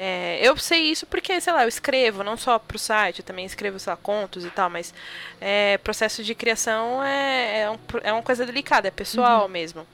É, 0.00 0.38
eu 0.40 0.56
sei 0.56 0.82
isso 0.82 1.04
porque, 1.06 1.40
sei 1.40 1.52
lá, 1.52 1.64
eu 1.64 1.68
escrevo, 1.68 2.22
não 2.22 2.36
só 2.36 2.56
pro 2.56 2.78
site, 2.78 3.18
eu 3.18 3.24
também 3.24 3.44
escrevo, 3.44 3.80
sei 3.80 3.90
lá, 3.90 3.96
contos 3.96 4.44
e 4.44 4.50
tal, 4.50 4.70
mas 4.70 4.94
é, 5.40 5.76
processo 5.78 6.22
de 6.22 6.36
criação 6.36 7.02
é, 7.02 7.62
é, 7.62 7.70
um, 7.70 7.78
é 8.04 8.12
uma 8.12 8.22
coisa 8.22 8.46
delicada, 8.46 8.86
é 8.86 8.92
pessoal 8.92 9.42
uhum. 9.42 9.48
mesmo. 9.48 9.84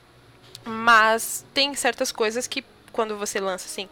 Mas 0.62 1.42
tem 1.54 1.74
certas 1.74 2.12
coisas 2.12 2.46
que, 2.46 2.62
quando 2.92 3.16
você 3.16 3.40
lança, 3.40 3.66
assim, 3.66 3.88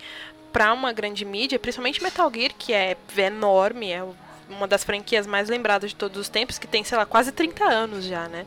pra 0.52 0.74
uma 0.74 0.92
grande 0.92 1.24
mídia, 1.24 1.58
principalmente 1.58 2.02
Metal 2.02 2.30
Gear, 2.30 2.52
que 2.58 2.74
é, 2.74 2.94
é 3.16 3.20
enorme, 3.22 3.90
é 3.90 4.04
uma 4.50 4.68
das 4.68 4.84
franquias 4.84 5.26
mais 5.26 5.48
lembradas 5.48 5.90
de 5.90 5.96
todos 5.96 6.18
os 6.18 6.28
tempos, 6.28 6.58
que 6.58 6.66
tem, 6.66 6.84
sei 6.84 6.98
lá, 6.98 7.06
quase 7.06 7.32
30 7.32 7.64
anos 7.64 8.04
já, 8.04 8.28
né? 8.28 8.44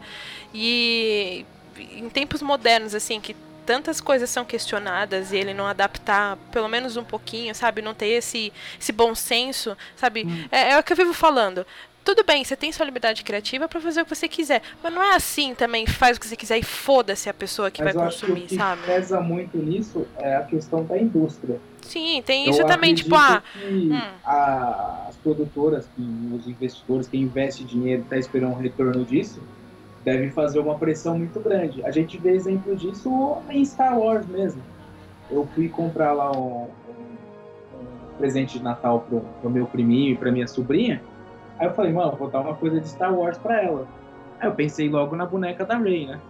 E 0.53 1.43
em 1.77 2.09
tempos 2.09 2.43
modernos, 2.43 2.93
assim, 2.93 3.19
que 3.19 3.35
tantas 3.65 3.99
coisas 3.99 4.29
são 4.29 4.45
questionadas 4.45 5.31
e 5.31 5.37
ele 5.37 5.53
não 5.53 5.65
adaptar 5.65 6.37
pelo 6.51 6.67
menos 6.67 6.97
um 6.97 7.03
pouquinho, 7.03 7.53
sabe? 7.55 7.81
Não 7.81 7.93
ter 7.93 8.07
esse, 8.07 8.53
esse 8.79 8.91
bom 8.91 9.15
senso, 9.15 9.75
sabe? 9.95 10.25
Hum. 10.25 10.47
É, 10.51 10.71
é 10.71 10.79
o 10.79 10.83
que 10.83 10.93
eu 10.93 10.97
vivo 10.97 11.13
falando 11.13 11.65
tudo 12.05 12.23
bem, 12.23 12.43
você 12.43 12.55
tem 12.55 12.71
sua 12.71 12.85
liberdade 12.85 13.23
criativa 13.23 13.67
para 13.67 13.81
fazer 13.81 14.01
o 14.01 14.05
que 14.05 14.15
você 14.15 14.27
quiser, 14.27 14.61
mas 14.83 14.93
não 14.93 15.01
é 15.01 15.15
assim 15.15 15.55
também, 15.55 15.87
faz 15.87 16.15
o 16.15 16.19
que 16.19 16.27
você 16.27 16.35
quiser 16.35 16.59
e 16.59 16.63
foda-se 16.63 17.27
a 17.27 17.33
pessoa 17.33 17.71
que 17.71 17.83
mas 17.83 17.95
vai 17.95 18.05
consumir, 18.05 18.41
que 18.41 18.45
o 18.45 18.49
que 18.49 18.55
sabe? 18.57 18.83
pesa 18.83 19.19
muito 19.19 19.57
nisso 19.57 20.05
é 20.17 20.35
a 20.35 20.43
questão 20.43 20.85
da 20.85 20.95
indústria. 20.99 21.59
Sim, 21.81 22.21
tem 22.23 22.47
isso 22.47 22.61
eu 22.61 22.67
também, 22.67 22.93
tipo, 22.93 23.15
ah, 23.15 23.41
hum. 23.57 23.89
a, 24.23 25.07
as 25.09 25.15
produtoras, 25.17 25.87
que, 25.95 26.01
os 26.31 26.47
investidores, 26.47 27.07
quem 27.07 27.21
investe 27.23 27.63
dinheiro 27.63 28.03
está 28.03 28.17
esperando 28.17 28.53
um 28.53 28.59
retorno 28.59 29.03
disso, 29.03 29.41
devem 30.05 30.29
fazer 30.29 30.59
uma 30.59 30.75
pressão 30.75 31.17
muito 31.17 31.39
grande. 31.39 31.83
A 31.83 31.89
gente 31.89 32.15
vê 32.19 32.29
exemplo 32.29 32.75
disso 32.75 33.37
em 33.49 33.65
Star 33.65 33.99
Wars 33.99 34.27
mesmo. 34.27 34.61
Eu 35.31 35.47
fui 35.55 35.67
comprar 35.67 36.13
lá 36.13 36.31
um, 36.31 36.67
um, 36.67 37.01
um 37.73 38.17
presente 38.19 38.59
de 38.59 38.63
Natal 38.63 38.99
pro, 39.01 39.21
pro 39.41 39.49
meu 39.49 39.65
priminho 39.65 40.13
e 40.13 40.15
pra 40.15 40.31
minha 40.31 40.47
sobrinha. 40.47 41.01
Aí 41.57 41.67
eu 41.67 41.73
falei, 41.73 41.91
mano, 41.91 42.15
vou 42.15 42.29
dar 42.29 42.41
uma 42.41 42.53
coisa 42.53 42.79
de 42.79 42.87
Star 42.87 43.13
Wars 43.13 43.39
pra 43.39 43.63
ela. 43.63 43.87
Aí 44.39 44.47
eu 44.47 44.53
pensei 44.53 44.87
logo 44.87 45.15
na 45.15 45.25
boneca 45.25 45.65
da 45.65 45.75
Rey, 45.75 46.05
né? 46.05 46.21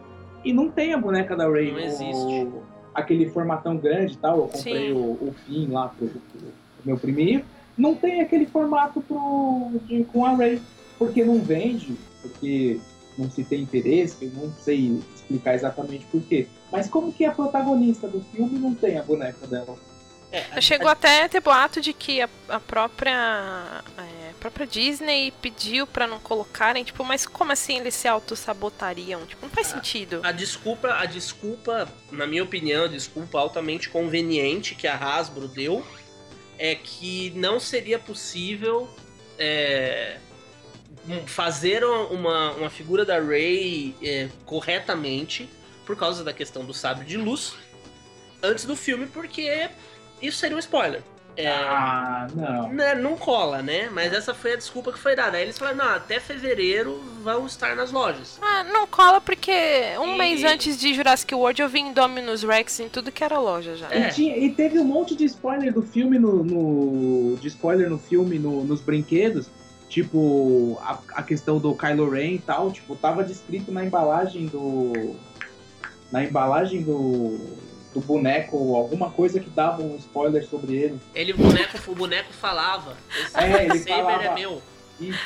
E 0.46 0.54
não 0.54 0.70
tem 0.70 0.94
a 0.94 0.98
boneca 0.98 1.36
da 1.36 1.50
Rey. 1.50 1.74
Não 1.74 1.80
existe. 1.80 2.48
aquele 2.94 3.30
formatão 3.30 3.76
grande 3.76 4.14
e 4.14 4.18
tal. 4.18 4.38
Eu 4.38 4.48
comprei 4.48 4.94
o, 4.94 4.98
o 4.98 5.36
Finn 5.46 5.74
lá 5.74 5.90
pro, 5.90 6.08
pro, 6.08 6.22
pro, 6.22 6.50
meu 6.86 6.98
priminho. 6.98 7.44
Não 7.78 7.94
tem 7.94 8.22
aquele 8.22 8.46
formato 8.46 9.02
pro, 9.02 9.72
de, 9.86 10.06
com 10.06 10.26
a 10.26 10.34
Rey. 10.34 10.62
Porque 10.98 11.26
não 11.26 11.42
vende, 11.42 11.98
porque 12.22 12.80
não 13.18 13.30
se 13.30 13.44
tem 13.44 13.62
interesse, 13.62 14.26
não 14.34 14.54
sei 14.60 15.00
explicar 15.16 15.56
exatamente 15.56 16.06
por 16.06 16.22
quê. 16.22 16.48
Mas 16.72 16.90
como 16.90 17.12
que 17.12 17.26
a 17.26 17.32
protagonista 17.32 18.08
do 18.08 18.22
filme 18.32 18.60
não 18.60 18.74
tem 18.74 18.98
a 18.98 19.04
boneca 19.04 19.48
dela? 19.48 19.78
É, 20.32 20.60
Chegou 20.60 20.90
a... 20.90 20.92
até 20.92 21.24
a 21.24 21.30
ter 21.30 21.40
boato 21.40 21.80
de 21.80 21.94
que 21.94 22.22
a, 22.22 22.30
a 22.50 22.60
própria 22.60 23.84
é, 23.98 24.32
a 24.32 24.34
própria 24.40 24.68
Disney 24.68 25.32
pediu 25.42 25.88
para 25.88 26.06
não 26.06 26.20
colocarem, 26.20 26.84
tipo, 26.84 27.04
mas 27.04 27.26
como 27.26 27.52
assim 27.52 27.80
eles 27.80 27.96
se 27.96 28.08
auto-sabotariam? 28.08 29.26
Tipo, 29.26 29.46
não 29.46 29.54
faz 29.54 29.68
a, 29.68 29.76
sentido. 29.76 30.20
A 30.24 30.32
desculpa, 30.32 30.94
a 30.94 31.06
desculpa, 31.06 31.88
na 32.12 32.28
minha 32.28 32.44
opinião, 32.44 32.86
a 32.86 32.88
desculpa 32.88 33.40
altamente 33.40 33.90
conveniente 33.90 34.76
que 34.76 34.88
a 34.88 34.96
Hasbro 34.96 35.48
deu 35.48 35.86
é 36.58 36.76
que 36.76 37.32
não 37.36 37.60
seria 37.60 37.98
possível 37.98 38.90
é, 39.38 40.18
fazer 41.26 41.84
uma, 41.84 42.52
uma 42.54 42.70
figura 42.70 43.06
da 43.06 43.20
Rey 43.20 43.96
é, 44.02 44.30
corretamente 44.46 45.50
por 45.86 45.96
causa 45.96 46.24
da 46.24 46.34
questão 46.34 46.66
do 46.66 46.74
sabre 46.74 47.06
de 47.06 47.18
luz 47.18 47.54
antes 48.42 48.66
do 48.66 48.76
filme, 48.76 49.08
porque 49.08 49.70
isso 50.22 50.38
seria 50.38 50.56
um 50.56 50.60
spoiler. 50.60 51.02
É, 51.38 51.50
ah, 51.50 52.28
não. 52.34 52.70
Né, 52.70 52.96
não 52.96 53.18
cola, 53.18 53.62
né? 53.62 53.90
Mas 53.92 54.14
essa 54.14 54.34
foi 54.34 54.54
a 54.54 54.56
desculpa 54.56 54.94
que 54.94 55.00
foi 55.00 55.16
dada. 55.16 55.38
Aí 55.38 55.44
eles 55.44 55.58
falaram, 55.58 55.78
não, 55.78 55.90
até 55.90 56.20
fevereiro 56.20 57.02
vão 57.22 57.46
estar 57.46 57.76
nas 57.76 57.92
lojas. 57.92 58.40
Ah, 58.42 58.64
não 58.64 58.88
cola 58.88 59.20
porque 59.20 59.52
um 60.00 60.14
e... 60.14 60.18
mês 60.18 60.44
antes 60.44 60.80
de 60.80 60.94
Jurassic 60.94 61.34
World 61.36 61.62
eu 61.62 61.68
vi 61.68 61.80
em 61.80 61.92
Dominus 61.92 62.44
Rex 62.44 62.80
em 62.80 62.88
tudo 62.88 63.12
que 63.12 63.24
era 63.24 63.38
loja 63.38 63.76
já. 63.76 63.92
É. 63.92 64.08
E, 64.08 64.12
tinha, 64.12 64.38
e, 64.38 64.50
teve 64.50 64.80
um 64.80 64.86
monte 64.86 65.14
de 65.14 65.26
spoiler 65.26 65.74
do 65.74 65.82
filme 65.82 66.18
no. 66.18 66.44
no 66.44 67.38
de 67.38 67.48
spoiler 67.50 67.90
no 67.90 67.98
filme, 67.98 68.40
no, 68.40 68.64
nos 68.64 68.80
brinquedos. 68.80 69.50
Tipo, 69.96 70.78
a, 70.82 71.00
a 71.14 71.24
questão 71.24 71.58
do 71.58 71.74
Kylo 71.74 72.10
Ren 72.10 72.34
e 72.34 72.40
tal, 72.40 72.70
tipo, 72.70 72.98
tava 72.98 73.24
descrito 73.24 73.72
na 73.72 73.86
embalagem 73.86 74.46
do. 74.46 75.16
Na 76.12 76.22
embalagem 76.22 76.84
do. 76.84 77.40
Do 77.94 78.02
boneco, 78.02 78.76
alguma 78.76 79.10
coisa 79.10 79.40
que 79.40 79.50
dava 79.50 79.82
um 79.82 79.96
spoiler 79.96 80.46
sobre 80.46 80.76
ele. 80.76 81.00
Ele, 81.14 81.32
o 81.32 81.38
boneco, 81.38 81.92
o 81.92 81.96
boneco 81.96 82.34
falava. 82.34 82.98
Esse 83.18 83.40
é, 83.40 83.64
ele 83.68 83.80
Saber 83.80 83.90
falava, 84.02 84.24
é 84.26 84.36
meu. 84.36 84.62
Isso. 85.00 85.24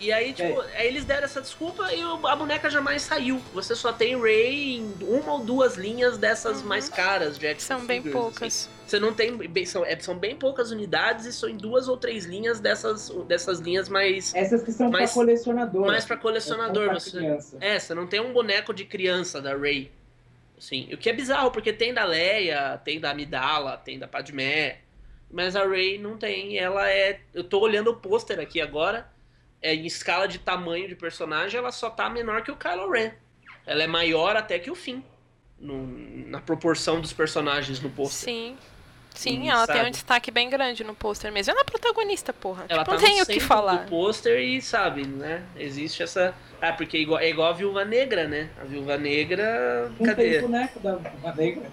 E 0.00 0.10
aí, 0.10 0.32
tipo, 0.32 0.62
é. 0.62 0.78
aí 0.78 0.86
eles 0.86 1.04
deram 1.04 1.24
essa 1.24 1.42
desculpa 1.42 1.92
e 1.92 2.00
a 2.00 2.36
boneca 2.36 2.70
jamais 2.70 3.02
saiu. 3.02 3.38
Você 3.52 3.76
só 3.76 3.92
tem 3.92 4.18
Ray 4.18 4.78
em 4.78 4.94
uma 5.02 5.34
ou 5.34 5.40
duas 5.40 5.76
linhas 5.76 6.16
dessas 6.16 6.62
uhum. 6.62 6.68
mais 6.68 6.88
caras 6.88 7.38
de 7.38 7.62
São 7.62 7.84
bem 7.84 8.02
figures, 8.02 8.24
poucas. 8.24 8.42
Assim. 8.42 8.73
Você 8.86 9.00
não 9.00 9.14
tem. 9.14 9.38
São, 9.66 9.84
é, 9.84 9.98
são 9.98 10.16
bem 10.16 10.36
poucas 10.36 10.70
unidades 10.70 11.26
e 11.26 11.32
são 11.32 11.48
em 11.48 11.56
duas 11.56 11.88
ou 11.88 11.96
três 11.96 12.24
linhas 12.24 12.60
dessas, 12.60 13.10
dessas 13.26 13.60
linhas 13.60 13.88
mais. 13.88 14.34
Essas 14.34 14.62
que 14.62 14.72
são 14.72 14.90
mais, 14.90 15.10
pra 15.10 15.20
colecionador. 15.20 15.86
Mais 15.86 16.04
pra 16.04 16.16
colecionador. 16.16 16.84
Pra 16.86 17.00
você, 17.00 17.38
é, 17.60 17.78
você 17.78 17.94
não 17.94 18.06
tem 18.06 18.20
um 18.20 18.32
boneco 18.32 18.74
de 18.74 18.84
criança 18.84 19.40
da 19.40 19.56
Ray. 19.56 19.90
Assim, 20.56 20.88
o 20.92 20.96
que 20.96 21.08
é 21.08 21.12
bizarro, 21.12 21.50
porque 21.50 21.72
tem 21.72 21.92
da 21.92 22.04
Leia, 22.04 22.78
tem 22.84 23.00
da 23.00 23.10
Amidala, 23.10 23.76
tem 23.76 23.98
da 23.98 24.06
Padmé. 24.06 24.78
Mas 25.30 25.56
a 25.56 25.66
Ray 25.66 25.98
não 25.98 26.16
tem. 26.16 26.58
Ela 26.58 26.88
é. 26.90 27.20
Eu 27.32 27.44
tô 27.44 27.60
olhando 27.60 27.90
o 27.90 27.96
pôster 27.96 28.38
aqui 28.38 28.60
agora 28.60 29.12
é, 29.64 29.74
em 29.74 29.86
escala 29.86 30.28
de 30.28 30.38
tamanho 30.38 30.86
de 30.86 30.94
personagem, 30.94 31.58
ela 31.58 31.72
só 31.72 31.88
tá 31.88 32.10
menor 32.10 32.42
que 32.42 32.50
o 32.50 32.56
Kylo 32.56 32.90
Ren. 32.90 33.12
Ela 33.64 33.84
é 33.84 33.86
maior 33.86 34.36
até 34.36 34.58
que 34.58 34.70
o 34.70 34.74
Finn. 34.74 35.00
No, 35.58 35.86
na 36.28 36.38
proporção 36.38 37.00
dos 37.00 37.14
personagens 37.14 37.80
no 37.80 37.88
pôster. 37.88 38.30
Sim. 38.30 38.58
Sim, 39.14 39.48
ela 39.48 39.64
sabe? 39.64 39.78
tem 39.78 39.88
um 39.88 39.90
destaque 39.90 40.30
bem 40.30 40.50
grande 40.50 40.82
no 40.82 40.94
pôster 40.94 41.32
mesmo. 41.32 41.52
Ela 41.52 41.60
é 41.60 41.64
protagonista, 41.64 42.32
porra. 42.32 42.66
Ela 42.68 42.82
tipo, 42.84 42.96
tá 42.96 43.00
não 43.00 43.08
tem 43.08 43.22
o 43.22 43.26
que 43.26 43.40
falar. 43.40 43.82
no 43.82 43.88
pôster 43.88 44.40
e, 44.40 44.60
sabe, 44.60 45.06
né? 45.06 45.44
Existe 45.56 46.02
essa. 46.02 46.34
Ah, 46.64 46.72
porque 46.72 46.96
é 46.96 47.00
igual, 47.00 47.20
é 47.20 47.28
igual 47.28 47.50
a 47.50 47.52
Viúva 47.52 47.84
Negra, 47.84 48.26
né? 48.26 48.48
A 48.58 48.64
Viúva 48.64 48.96
Negra. 48.96 49.90
Não 49.98 50.06
cadê? 50.06 50.30
tem 50.30 50.40
boneco 50.40 50.80
da 50.80 50.96
Viúva 50.96 51.34
Negra. 51.36 51.64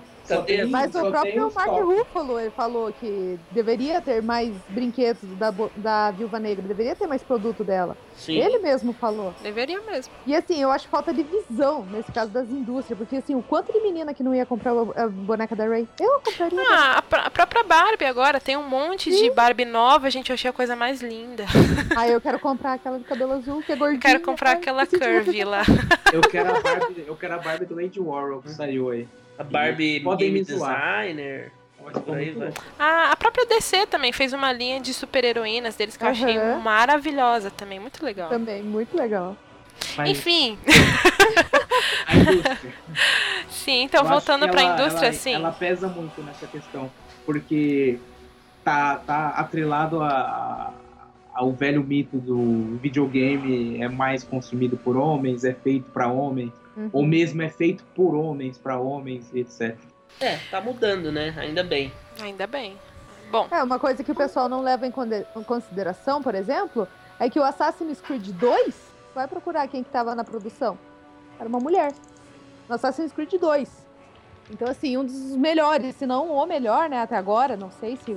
Tem, 0.45 0.65
Mas 0.65 0.95
o 0.95 1.09
próprio 1.09 1.51
Mark 1.53 1.71
Ruffalo 1.71 2.39
ele 2.39 2.51
falou 2.51 2.93
que 2.93 3.37
deveria 3.51 3.99
ter 3.99 4.21
mais 4.21 4.53
brinquedos 4.69 5.21
da, 5.37 5.53
da 5.75 6.11
Viúva 6.11 6.39
Negra, 6.39 6.65
deveria 6.65 6.95
ter 6.95 7.07
mais 7.07 7.21
produto 7.21 7.63
dela. 7.63 7.97
Sim. 8.15 8.37
Ele 8.37 8.59
mesmo 8.59 8.93
falou. 8.93 9.33
Deveria 9.41 9.81
mesmo. 9.81 10.13
E 10.25 10.35
assim, 10.35 10.61
eu 10.61 10.71
acho 10.71 10.87
falta 10.87 11.13
de 11.13 11.23
visão 11.23 11.85
nesse 11.91 12.11
caso 12.11 12.31
das 12.31 12.49
indústrias, 12.49 12.97
porque 12.97 13.17
assim, 13.17 13.35
o 13.35 13.41
quanto 13.41 13.73
de 13.73 13.79
menina 13.81 14.13
que 14.13 14.23
não 14.23 14.33
ia 14.33 14.45
comprar 14.45 14.71
a 14.71 15.07
boneca 15.07 15.55
da 15.55 15.65
Ray? 15.65 15.87
Eu 15.99 16.21
compraria. 16.21 16.61
Ah, 16.69 17.03
a, 17.11 17.17
a, 17.17 17.29
própria 17.29 17.63
Barbie 17.63 18.05
agora 18.05 18.39
tem 18.39 18.55
um 18.55 18.67
monte 18.67 19.11
Sim. 19.11 19.23
de 19.23 19.31
Barbie 19.31 19.65
nova, 19.65 20.09
gente, 20.09 20.29
eu 20.29 20.35
achei 20.35 20.49
a 20.49 20.53
coisa 20.53 20.75
mais 20.75 21.01
linda. 21.01 21.45
Ah, 21.95 22.07
eu 22.07 22.21
quero 22.21 22.39
comprar 22.39 22.73
aquela 22.73 22.99
de 22.99 23.03
cabelo 23.03 23.33
azul, 23.33 23.61
que 23.61 23.71
é 23.71 23.75
gordinha. 23.75 23.99
Quero 23.99 24.21
comprar 24.21 24.51
aquela 24.51 24.80
curvy 24.85 25.43
lá. 25.43 25.63
Eu 26.11 26.21
quero 26.21 26.55
a 26.55 26.59
Barbie, 26.59 27.03
eu 27.07 27.15
quero 27.15 27.35
a 27.35 27.37
Barbie 27.37 27.65
do 27.65 27.75
Lady 27.75 27.99
Warhol 27.99 28.41
que 28.41 28.49
saiu 28.49 28.89
aí. 28.89 29.07
A 29.37 29.43
Barbie 29.43 30.03
Game 30.17 30.43
Designer. 30.43 31.51
A, 32.77 33.11
a 33.11 33.15
própria 33.15 33.45
DC 33.45 33.87
também 33.87 34.13
fez 34.13 34.33
uma 34.33 34.51
linha 34.51 34.79
de 34.79 34.93
super-heroínas 34.93 35.75
deles 35.75 35.97
que 35.97 36.03
uhum. 36.03 36.09
eu 36.09 36.13
achei 36.13 36.37
maravilhosa 36.61 37.49
também, 37.49 37.79
muito 37.79 38.05
legal. 38.05 38.29
Também, 38.29 38.61
muito 38.61 38.95
legal. 38.95 39.35
Mas... 39.97 40.11
Enfim. 40.11 40.59
sim, 43.49 43.83
então 43.83 44.03
eu 44.03 44.09
voltando 44.09 44.47
para 44.47 44.61
a 44.61 44.63
indústria, 44.63 45.07
ela, 45.07 45.13
sim. 45.13 45.33
Ela 45.33 45.51
pesa 45.51 45.87
muito 45.87 46.21
nessa 46.21 46.45
questão, 46.45 46.91
porque 47.25 47.97
tá, 48.63 48.97
tá 48.97 49.29
atrelado 49.29 50.03
a, 50.03 50.71
ao 51.33 51.51
velho 51.51 51.83
mito 51.83 52.17
do 52.17 52.77
videogame 52.77 53.81
é 53.81 53.87
mais 53.87 54.23
consumido 54.23 54.77
por 54.77 54.97
homens, 54.97 55.43
é 55.43 55.53
feito 55.53 55.89
para 55.91 56.07
homens. 56.07 56.51
Uhum. 56.75 56.89
Ou 56.93 57.05
mesmo 57.05 57.41
é 57.41 57.49
feito 57.49 57.83
por 57.95 58.15
homens, 58.15 58.57
para 58.57 58.79
homens, 58.79 59.33
etc. 59.33 59.77
É, 60.19 60.37
tá 60.49 60.61
mudando, 60.61 61.11
né? 61.11 61.33
Ainda 61.37 61.63
bem. 61.63 61.91
Ainda 62.21 62.47
bem. 62.47 62.77
Bom. 63.29 63.47
É, 63.49 63.63
uma 63.63 63.79
coisa 63.79 64.03
que 64.03 64.11
o 64.11 64.15
pessoal 64.15 64.49
não 64.49 64.61
leva 64.61 64.85
em 64.85 64.91
consideração, 65.45 66.21
por 66.21 66.35
exemplo, 66.35 66.87
é 67.19 67.29
que 67.29 67.39
o 67.39 67.43
Assassin's 67.43 68.01
Creed 68.01 68.27
2, 68.27 68.75
vai 69.15 69.27
procurar 69.27 69.67
quem 69.67 69.83
que 69.83 69.89
tava 69.89 70.13
na 70.15 70.23
produção. 70.23 70.77
Era 71.39 71.47
uma 71.47 71.59
mulher. 71.59 71.93
No 72.67 72.75
Assassin's 72.75 73.11
Creed 73.13 73.33
2. 73.39 73.69
Então, 74.49 74.67
assim, 74.67 74.97
um 74.97 75.05
dos 75.05 75.35
melhores, 75.37 75.95
se 75.95 76.05
não 76.05 76.29
o 76.29 76.45
melhor, 76.45 76.89
né, 76.89 77.01
até 77.01 77.15
agora. 77.15 77.55
Não 77.55 77.71
sei 77.71 77.95
se. 77.95 78.15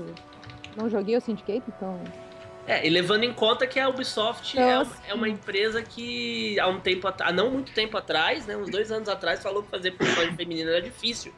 Não 0.76 0.90
joguei 0.90 1.16
o 1.16 1.20
Syndicate, 1.20 1.62
então. 1.68 2.00
É, 2.66 2.86
e 2.86 2.90
levando 2.90 3.24
em 3.24 3.32
conta 3.32 3.66
que 3.66 3.78
a 3.78 3.88
Ubisoft 3.88 4.58
é, 4.58 4.82
é 5.08 5.14
uma 5.14 5.28
empresa 5.28 5.82
que 5.82 6.58
há 6.58 6.66
um 6.66 6.80
tempo 6.80 7.06
atrás, 7.06 7.30
há 7.30 7.34
não 7.34 7.50
muito 7.50 7.72
tempo 7.72 7.96
atrás, 7.96 8.46
né, 8.46 8.56
uns 8.56 8.70
dois 8.70 8.90
anos 8.90 9.08
atrás, 9.08 9.42
falou 9.42 9.62
que 9.62 9.70
fazer 9.70 9.90
personagem 9.92 10.34
feminina 10.36 10.70
era 10.70 10.80
difícil. 10.80 11.32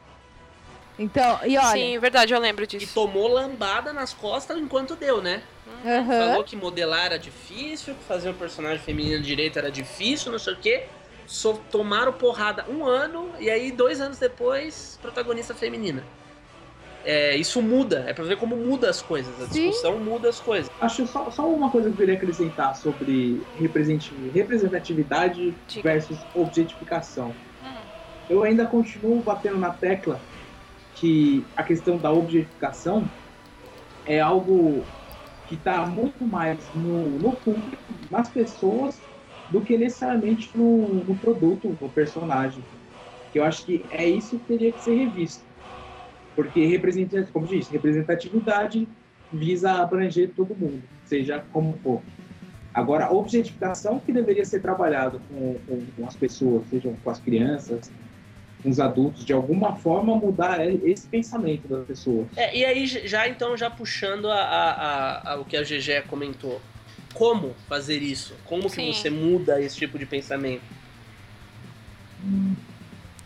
Então, 0.97 1.39
e 1.45 1.57
olha. 1.57 1.71
Sim, 1.71 1.99
verdade, 1.99 2.33
eu 2.33 2.39
lembro 2.39 2.63
E 2.63 2.67
disso. 2.67 2.93
tomou 2.93 3.27
lambada 3.27 3.93
nas 3.93 4.13
costas 4.13 4.57
enquanto 4.57 4.95
deu, 4.95 5.21
né? 5.21 5.43
aham. 5.85 6.29
Falou 6.29 6.43
que 6.43 6.55
modelar 6.55 7.05
era 7.07 7.19
difícil, 7.19 7.93
que 7.93 8.03
fazer 8.05 8.29
um 8.29 8.33
personagem 8.33 8.79
feminino 8.79 9.21
direito 9.21 9.59
era 9.59 9.69
difícil, 9.69 10.31
não 10.31 10.39
sei 10.39 10.53
o 10.53 10.57
quê. 10.57 10.85
Só 11.27 11.53
tomaram 11.69 12.13
porrada 12.13 12.65
um 12.69 12.85
ano 12.85 13.31
e 13.37 13.49
aí 13.49 13.71
dois 13.71 13.99
anos 13.99 14.17
depois, 14.17 14.97
protagonista 15.01 15.53
feminina. 15.53 16.03
É, 17.09 17.37
isso 17.37 17.61
muda, 17.61 18.03
é 18.05 18.13
pra 18.13 18.25
ver 18.25 18.35
como 18.35 18.57
muda 18.57 18.89
as 18.89 19.01
coisas. 19.01 19.39
A 19.39 19.45
Sim. 19.45 19.69
discussão 19.69 19.97
muda 19.97 20.27
as 20.27 20.41
coisas. 20.41 20.69
Acho 20.77 21.07
só, 21.07 21.31
só 21.31 21.49
uma 21.49 21.71
coisa 21.71 21.87
que 21.87 21.93
eu 21.93 21.97
queria 21.99 22.15
acrescentar 22.15 22.75
sobre 22.75 23.47
representatividade 24.33 25.57
Diga. 25.65 25.89
versus 25.89 26.27
objetificação. 26.33 27.29
Hum. 27.63 27.87
Eu 28.27 28.43
ainda 28.43 28.67
continuo 28.67 29.23
batendo 29.23 29.57
na 29.57 29.71
tecla 29.71 30.21
que 30.95 31.45
a 31.55 31.63
questão 31.63 31.97
da 31.97 32.11
objetificação 32.11 33.09
é 34.05 34.19
algo 34.19 34.83
que 35.45 35.55
está 35.55 35.85
muito 35.85 36.27
mais 36.27 36.73
no, 36.73 37.17
no 37.19 37.31
público, 37.37 37.81
nas 38.11 38.27
pessoas, 38.27 39.01
do 39.49 39.61
que 39.61 39.77
necessariamente 39.77 40.57
no, 40.57 41.05
no 41.05 41.15
produto, 41.15 41.77
no 41.79 41.89
personagem. 41.89 42.65
Que 43.31 43.39
eu 43.39 43.45
acho 43.45 43.65
que 43.65 43.85
é 43.91 44.05
isso 44.05 44.37
que 44.39 44.45
teria 44.45 44.73
que 44.73 44.79
ser 44.81 44.95
revisto. 44.95 45.46
Porque, 46.37 46.63
representa, 46.67 47.23
como 47.33 47.47
disse, 47.47 47.71
representatividade 47.71 48.87
visa 49.33 49.71
abranger 49.81 50.29
todo 50.35 50.55
mundo, 50.55 50.83
seja 51.03 51.43
como 51.51 51.73
for. 51.83 51.99
Agora, 52.71 53.05
a 53.05 53.11
objetificação 53.11 53.99
que 53.99 54.13
deveria 54.13 54.45
ser 54.45 54.61
trabalhado 54.61 55.19
com, 55.27 55.55
com, 55.67 55.83
com 55.97 56.07
as 56.07 56.15
pessoas, 56.15 56.63
sejam 56.69 56.95
com 57.03 57.09
as 57.09 57.19
crianças, 57.19 57.91
com 58.61 58.69
os 58.69 58.79
adultos, 58.79 59.25
de 59.25 59.33
alguma 59.33 59.75
forma 59.77 60.15
mudar 60.15 60.63
esse 60.85 61.07
pensamento 61.07 61.67
das 61.67 61.87
pessoas. 61.87 62.27
É, 62.37 62.55
e 62.55 62.63
aí, 62.63 62.85
já 62.85 63.27
então, 63.27 63.57
já 63.57 63.67
puxando 63.71 64.29
a, 64.29 64.35
a- 64.39 64.71
a- 64.73 65.33
a- 65.33 65.39
o 65.39 65.43
que 65.45 65.57
a 65.57 65.63
GG 65.63 66.03
comentou. 66.07 66.61
Como 67.15 67.55
fazer 67.67 67.97
isso? 68.03 68.35
Como 68.45 68.69
Sim. 68.69 68.91
que 68.91 68.97
você 68.97 69.09
muda 69.09 69.59
esse 69.59 69.75
tipo 69.75 69.97
de 69.97 70.05
pensamento? 70.05 70.61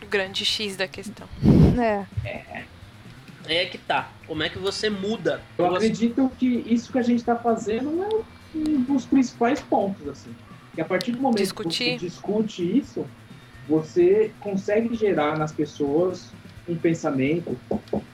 O 0.02 0.06
grande 0.06 0.46
X 0.46 0.76
da 0.76 0.88
questão. 0.88 1.28
É. 1.78 2.06
Aí 2.24 2.64
é 3.46 3.66
que 3.66 3.78
tá. 3.78 4.10
Como 4.26 4.42
é 4.42 4.48
que 4.48 4.58
você 4.58 4.88
muda? 4.90 5.40
Eu 5.58 5.66
Você- 5.68 5.76
acredito 5.76 6.30
que 6.38 6.46
isso 6.66 6.90
que 6.92 6.98
a 6.98 7.02
gente 7.02 7.18
está 7.20 7.36
fazendo 7.36 8.02
é 8.02 8.08
um 8.56 8.82
dos 8.82 9.04
principais 9.06 9.60
pontos, 9.60 10.06
assim. 10.08 10.34
Que 10.74 10.80
a 10.80 10.84
partir 10.84 11.12
do 11.12 11.20
momento 11.20 11.38
Discutir. 11.38 11.94
que 11.94 11.98
você 12.00 12.06
discute 12.06 12.78
isso, 12.78 13.06
você 13.68 14.32
consegue 14.40 14.94
gerar 14.94 15.38
nas 15.38 15.52
pessoas 15.52 16.30
um 16.68 16.76
pensamento. 16.76 17.56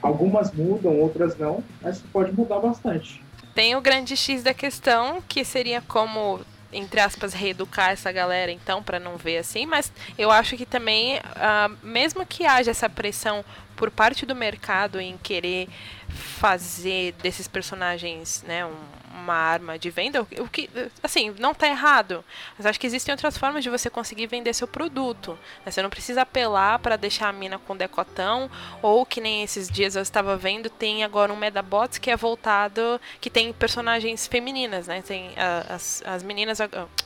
Algumas 0.01 0.51
mudam, 0.51 0.99
outras 0.99 1.37
não, 1.37 1.63
mas 1.81 2.01
pode 2.11 2.31
mudar 2.33 2.59
bastante. 2.59 3.23
Tem 3.53 3.75
o 3.75 3.81
grande 3.81 4.15
X 4.17 4.43
da 4.43 4.53
questão, 4.53 5.21
que 5.27 5.43
seria 5.43 5.81
como, 5.81 6.39
entre 6.71 6.99
aspas, 6.99 7.33
reeducar 7.33 7.91
essa 7.91 8.11
galera, 8.11 8.51
então, 8.51 8.83
pra 8.83 8.99
não 8.99 9.17
ver 9.17 9.37
assim, 9.37 9.65
mas 9.65 9.91
eu 10.17 10.31
acho 10.31 10.55
que 10.55 10.65
também, 10.65 11.19
ah, 11.35 11.69
mesmo 11.81 12.25
que 12.25 12.45
haja 12.45 12.71
essa 12.71 12.89
pressão 12.89 13.43
por 13.75 13.89
parte 13.89 14.25
do 14.25 14.35
mercado 14.35 14.99
em 14.99 15.17
querer 15.17 15.69
fazer 16.09 17.13
desses 17.21 17.47
personagens, 17.47 18.43
né, 18.47 18.65
um- 18.65 18.99
uma 19.11 19.33
arma 19.33 19.77
de 19.77 19.89
venda, 19.89 20.21
o 20.21 20.47
que- 20.47 20.69
assim, 21.03 21.35
não 21.39 21.53
tá 21.53 21.67
errado, 21.67 22.23
mas 22.57 22.65
acho 22.65 22.79
que 22.79 22.87
existem 22.87 23.11
outras 23.11 23.37
formas 23.37 23.63
de 23.63 23.69
você 23.69 23.89
conseguir 23.89 24.27
vender 24.27 24.53
seu 24.53 24.67
produto. 24.67 25.37
né? 25.65 25.71
Você 25.71 25.81
não 25.81 25.89
precisa 25.89 26.21
apelar 26.21 26.79
pra 26.79 26.95
deixar 26.95 27.27
a 27.29 27.33
mina 27.33 27.59
com 27.59 27.75
decotão, 27.75 28.49
ou 28.81 29.05
que 29.05 29.19
nem 29.19 29.43
esses 29.43 29.69
dias 29.69 29.95
eu 29.95 30.01
estava 30.01 30.37
vendo, 30.37 30.69
tem 30.69 31.03
agora 31.03 31.33
um 31.33 31.35
Medabots 31.35 31.97
que 31.97 32.09
é 32.09 32.15
voltado, 32.15 32.99
que 33.19 33.29
tem 33.29 33.51
personagens 33.51 34.25
femininas, 34.27 34.87
né? 34.87 35.01
Tem 35.01 35.31
as, 35.69 36.01
as 36.05 36.23
meninas, 36.23 36.59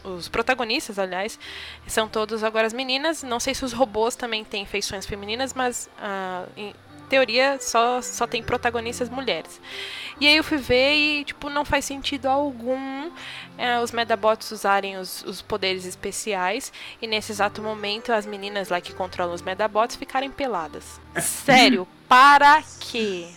os 0.03 0.29
protagonistas, 0.29 0.99
aliás, 0.99 1.39
são 1.87 2.07
todos 2.07 2.43
agora 2.43 2.67
as 2.67 2.73
meninas. 2.73 3.23
Não 3.23 3.39
sei 3.39 3.53
se 3.55 3.65
os 3.65 3.73
robôs 3.73 4.15
também 4.15 4.43
têm 4.43 4.65
feições 4.65 5.05
femininas, 5.05 5.53
mas 5.53 5.89
ah, 5.99 6.45
teoria 7.09 7.57
só, 7.59 8.01
só 8.01 8.25
tem 8.25 8.41
protagonistas 8.43 9.09
mulheres. 9.09 9.59
E 10.19 10.27
aí 10.27 10.37
eu 10.37 10.43
fui 10.43 10.57
ver 10.57 10.95
e, 10.95 11.23
tipo, 11.25 11.49
não 11.49 11.65
faz 11.65 11.85
sentido 11.85 12.27
algum 12.27 13.11
eh, 13.57 13.79
os 13.79 13.91
Medabots 13.91 14.51
usarem 14.51 14.97
os, 14.97 15.23
os 15.23 15.41
poderes 15.41 15.85
especiais 15.85 16.71
e 17.01 17.07
nesse 17.07 17.31
exato 17.31 17.61
momento 17.61 18.11
as 18.11 18.25
meninas 18.25 18.69
lá 18.69 18.79
que 18.79 18.93
controlam 18.93 19.33
os 19.33 19.41
Medabots 19.41 19.95
ficarem 19.95 20.31
peladas. 20.31 20.99
Sério, 21.19 21.87
para 22.07 22.63
quê? 22.79 23.27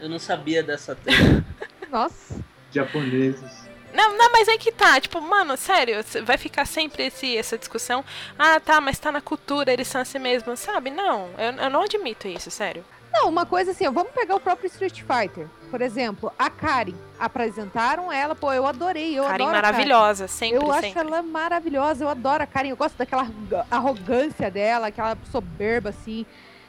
Eu 0.00 0.08
não 0.08 0.18
sabia 0.18 0.62
dessa 0.62 0.94
treta. 0.96 1.44
Nossa. 1.90 2.40
Japoneses. 2.72 3.71
Não, 3.92 4.16
não, 4.16 4.32
mas 4.32 4.48
aí 4.48 4.58
que 4.58 4.72
tá, 4.72 5.00
tipo, 5.00 5.20
mano, 5.20 5.56
sério, 5.56 5.96
vai 6.24 6.38
ficar 6.38 6.66
sempre 6.66 7.06
esse, 7.06 7.36
essa 7.36 7.58
discussão. 7.58 8.04
Ah, 8.38 8.58
tá, 8.58 8.80
mas 8.80 8.98
tá 8.98 9.12
na 9.12 9.20
cultura, 9.20 9.72
eles 9.72 9.88
são 9.88 10.00
assim 10.00 10.18
mesmo, 10.18 10.56
sabe? 10.56 10.90
Não, 10.90 11.28
eu, 11.38 11.52
eu 11.64 11.70
não 11.70 11.82
admito 11.82 12.26
isso, 12.26 12.50
sério. 12.50 12.84
Não, 13.12 13.28
uma 13.28 13.44
coisa 13.44 13.72
assim, 13.72 13.86
ó, 13.86 13.90
vamos 13.90 14.12
pegar 14.12 14.34
o 14.34 14.40
próprio 14.40 14.66
Street 14.68 15.02
Fighter. 15.02 15.46
Por 15.70 15.82
exemplo, 15.82 16.32
a 16.38 16.48
Karen. 16.48 16.94
Apresentaram 17.20 18.10
ela, 18.10 18.34
pô, 18.34 18.52
eu 18.52 18.66
adorei. 18.66 19.18
Eu 19.18 19.24
Karen 19.24 19.44
adoro 19.44 19.52
maravilhosa, 19.52 20.26
sempre, 20.26 20.56
Eu 20.56 20.72
acho 20.72 20.82
sempre. 20.82 21.00
ela 21.00 21.22
maravilhosa, 21.22 22.04
eu 22.04 22.08
adoro 22.08 22.42
a 22.42 22.46
Karen, 22.46 22.70
eu 22.70 22.76
gosto 22.76 22.96
daquela 22.96 23.28
arrogância 23.70 24.50
dela, 24.50 24.86
aquela 24.86 25.16
soberba, 25.30 25.90
assim, 25.90 26.24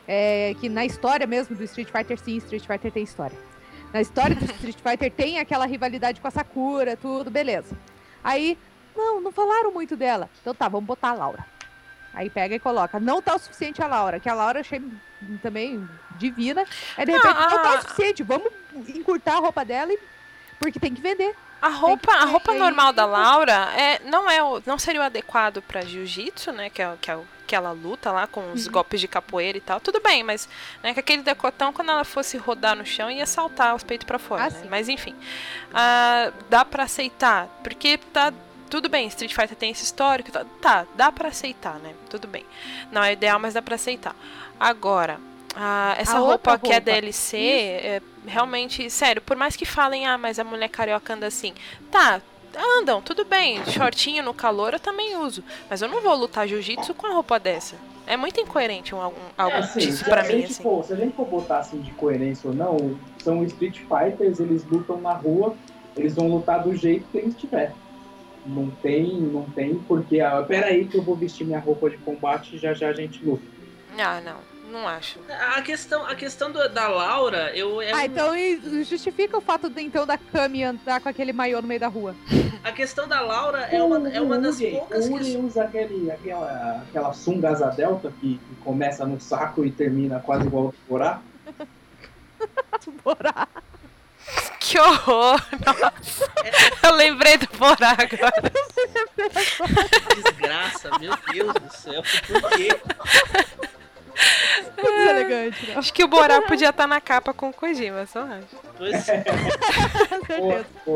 é, 0.06 0.54
que 0.60 0.68
na 0.68 0.86
história 0.86 1.26
mesmo 1.26 1.56
do 1.56 1.64
Street 1.64 1.90
Fighter, 1.90 2.20
sim, 2.20 2.36
Street 2.38 2.66
Fighter 2.68 2.92
tem 2.92 3.04
história. 3.04 3.38
Na 3.94 4.02
história 4.02 4.36
do 4.36 4.44
Street 4.46 4.78
Fighter 4.78 5.12
tem 5.12 5.40
aquela 5.40 5.66
rivalidade 5.68 6.20
com 6.20 6.28
a 6.28 6.32
Sakura, 6.32 6.98
tudo, 6.98 7.30
beleza. 7.30 7.78
Aí, 8.24 8.58
não, 8.96 9.22
não 9.22 9.32
falaram 9.32 9.72
muito 9.72 9.96
dela. 9.96 10.30
Então 10.42 10.56
tá, 10.56 10.68
vamos 10.68 10.88
botar 10.88 11.10
a 11.10 11.14
Laura. 11.14 11.46
Aí 12.14 12.30
pega 12.30 12.56
e 12.56 12.60
coloca. 12.60 13.00
Não 13.00 13.22
tá 13.22 13.36
o 13.36 13.40
suficiente 13.40 13.82
a 13.84 13.88
Laura, 13.88 14.20
que 14.20 14.28
a 14.30 14.34
Laura 14.34 14.60
eu 14.60 14.62
achei 14.62 14.82
também 15.42 15.88
divina. 16.18 16.66
Aí 16.98 17.06
de 17.06 17.12
Não, 17.12 17.20
repente, 17.20 17.40
não, 17.40 17.50
tá 17.64 17.70
a- 17.72 17.76
o 17.78 17.82
suficiente, 17.82 18.24
vamos 18.24 18.52
encurtar 18.90 19.36
a 19.38 19.40
roupa 19.40 19.64
dela, 19.66 19.92
e... 19.94 20.00
porque 20.60 20.80
tem 20.80 20.94
que 20.94 21.02
vender. 21.02 21.36
A 21.62 21.70
roupa, 21.70 22.12
a 22.12 22.26
roupa 22.26 22.54
normal 22.54 22.92
da 22.94 23.06
Laura 23.06 23.54
é, 23.76 24.00
não, 24.04 24.30
é 24.30 24.44
o, 24.44 24.62
não 24.66 24.78
seria 24.78 25.00
o 25.02 25.04
adequado 25.04 25.62
pra 25.62 25.82
jiu-jitsu, 25.82 26.52
né? 26.52 26.70
Que, 26.70 26.82
é, 26.82 26.94
que, 27.00 27.10
é, 27.10 27.16
o- 27.16 27.26
que 27.46 27.56
ela 27.56 27.72
luta 27.72 28.12
lá 28.12 28.28
com 28.28 28.52
os 28.52 28.68
golpes 28.68 29.00
de 29.00 29.08
capoeira 29.08 29.58
e 29.58 29.62
tal. 29.62 29.80
Tudo 29.80 30.00
bem, 30.00 30.24
mas 30.24 30.48
né, 30.82 30.94
com 30.94 31.00
aquele 31.00 31.22
decotão, 31.22 31.74
quando 31.74 31.92
ela 31.92 32.04
fosse 32.04 32.38
rodar 32.38 32.76
no 32.76 32.86
chão, 32.86 33.10
ia 33.12 33.26
saltar 33.26 33.76
os 33.76 33.84
peitos 33.84 34.06
pra 34.06 34.20
fora. 34.20 34.46
Ah, 34.46 34.50
né? 34.50 34.68
Mas 34.70 34.90
enfim, 34.90 35.16
ah, 35.74 36.32
dá 36.50 36.64
pra 36.66 36.84
aceitar. 36.84 37.48
Porque 37.64 37.98
tá. 37.98 38.34
Tudo 38.70 38.90
bem, 38.90 39.08
Street 39.08 39.36
Fighter 39.36 39.56
tem 39.56 39.70
esse 39.72 39.84
histórico. 39.84 40.32
Tá, 40.32 40.46
tá, 40.60 40.88
dá 40.96 41.12
pra 41.12 41.30
aceitar, 41.30 41.78
né? 41.80 41.94
Tudo 42.10 42.28
bem. 42.28 42.44
Não 42.92 43.04
é 43.04 43.14
ideal, 43.14 43.40
mas 43.40 43.54
dá 43.54 43.62
pra 43.62 43.76
aceitar. 43.76 44.16
Agora, 44.60 45.20
ah, 45.56 45.96
essa 45.98 46.18
roupa, 46.18 46.54
outra 46.54 46.58
que 46.58 46.72
é 46.72 46.78
roupa. 46.78 46.92
DLC, 46.92 47.38
é, 47.38 48.02
realmente, 48.26 48.90
sério, 48.90 49.22
por 49.22 49.38
mais 49.38 49.56
que 49.56 49.66
falem, 49.66 50.08
ah, 50.08 50.18
mas 50.18 50.40
a 50.40 50.44
mulher 50.44 50.70
carioca 50.70 51.14
anda 51.14 51.28
assim. 51.28 51.54
Tá, 51.92 52.22
andam, 52.80 53.02
tudo 53.02 53.26
bem. 53.26 53.64
Shortinho 53.66 54.24
no 54.24 54.34
calor 54.34 54.74
eu 54.74 54.80
também 54.80 55.16
uso. 55.18 55.44
Mas 55.70 55.82
eu 55.82 55.88
não 55.90 56.02
vou 56.02 56.16
lutar 56.16 56.48
jiu-jitsu 56.48 56.94
com 56.94 57.08
a 57.08 57.14
roupa 57.14 57.40
dessa. 57.40 57.76
É 58.06 58.18
muito 58.18 58.40
incoerente 58.40 58.94
um, 58.94 59.02
algum, 59.02 59.22
algo 59.38 59.56
É, 59.56 59.60
assim, 59.60 59.80
disso 59.80 60.04
se, 60.04 60.10
pra 60.10 60.24
mim, 60.24 60.44
assim. 60.44 60.62
for, 60.62 60.84
se 60.84 60.92
a 60.94 60.96
gente 60.98 61.16
for 61.16 61.26
botar 61.26 61.60
assim 61.60 61.80
de 61.80 61.92
coerência 61.92 62.50
ou 62.50 62.56
não, 62.56 62.98
são 63.24 63.44
Street 63.46 63.80
Fighters, 63.80 64.40
eles 64.42 64.66
lutam 64.66 65.00
na 65.00 65.14
rua, 65.14 65.56
eles 65.96 66.14
vão 66.14 66.28
lutar 66.28 66.62
do 66.64 66.76
jeito 66.76 67.06
que 67.12 67.18
eles 67.18 67.36
tiverem. 67.36 67.74
Não 68.46 68.70
tem, 68.82 69.08
não 69.22 69.44
tem 69.44 69.76
porque, 69.88 70.20
ah, 70.20 70.44
peraí 70.46 70.86
que 70.86 70.98
eu 70.98 71.02
vou 71.02 71.16
vestir 71.16 71.46
minha 71.48 71.60
roupa 71.60 71.90
de 71.90 71.98
combate 72.00 72.58
e 72.58 72.60
já 72.60 72.74
já 72.74 72.90
a 72.90 72.94
gente 72.94 73.24
luta. 73.24 73.44
Ah, 73.98 74.20
não, 74.20 74.36
não 74.74 74.88
acho. 74.88 75.20
A 75.56 75.62
questão, 75.62 76.06
a 76.06 76.16
questão 76.16 76.52
do- 76.52 76.68
da 76.70 76.88
Laura, 76.88 77.52
eu. 77.56 77.82
é 77.82 77.92
Ah, 77.92 77.98
um- 77.98 78.02
então 78.02 78.84
justifica 78.84 79.38
o 79.38 79.42
fato 79.42 79.70
de, 79.70 79.82
então 79.82 80.06
da 80.06 80.18
Kami 80.18 80.64
andar 80.64 81.00
com 81.00 81.08
aquele 81.08 81.32
maiô 81.32 81.62
no 81.62 81.68
meio 81.68 81.80
da 81.80 81.88
rua. 81.88 82.16
A 82.64 82.72
questão 82.72 83.08
da 83.08 83.22
Laura 83.22 83.60
é 83.72 83.82
uma, 83.84 84.10
é 84.10 84.20
uma 84.20 84.38
das 84.40 84.58
Uri, 84.58 84.72
poucas 84.72 85.08
o 85.08 85.14
Uri 85.14 85.24
que. 85.26 85.38
usa 85.38 85.64
aquele, 85.64 86.10
aquela, 86.12 86.84
aquela 86.90 87.14
sunga 87.14 87.50
asa 87.50 87.68
delta 87.70 88.12
que, 88.20 88.38
que 88.38 88.56
começa 88.64 89.06
no 89.06 89.20
saco 89.22 89.64
e 89.64 89.72
termina 89.72 90.20
quase 90.20 90.46
igual 90.48 90.66
ao 90.66 90.74
Borá. 90.90 91.22
Bora. 93.04 93.48
Que 94.60 94.80
horror! 94.80 95.40
Nossa. 95.66 96.32
Eu 96.84 96.94
lembrei 96.96 97.38
do 97.38 97.48
Borá 97.58 97.92
agora. 97.92 98.52
Desgraça, 100.16 100.90
meu 101.00 101.14
Deus 101.32 101.54
do 101.54 101.74
céu. 101.74 102.02
Por 102.28 102.50
quê? 102.52 102.70
Muito 104.78 104.92
deselegante, 104.92 105.68
não. 105.72 105.80
Acho 105.80 105.94
que 105.94 106.04
o 106.04 106.08
Borá 106.08 106.42
podia 106.48 106.70
estar 106.70 106.88
na 106.88 107.02
capa 107.02 107.34
com 107.34 107.50
o 107.50 107.54
Kojima, 107.54 108.06
só 108.06 108.22
acho. 108.22 108.48
Pois 108.78 108.94
é. 109.10 109.24
Certeza. 109.24 110.66
pô. 110.86 110.96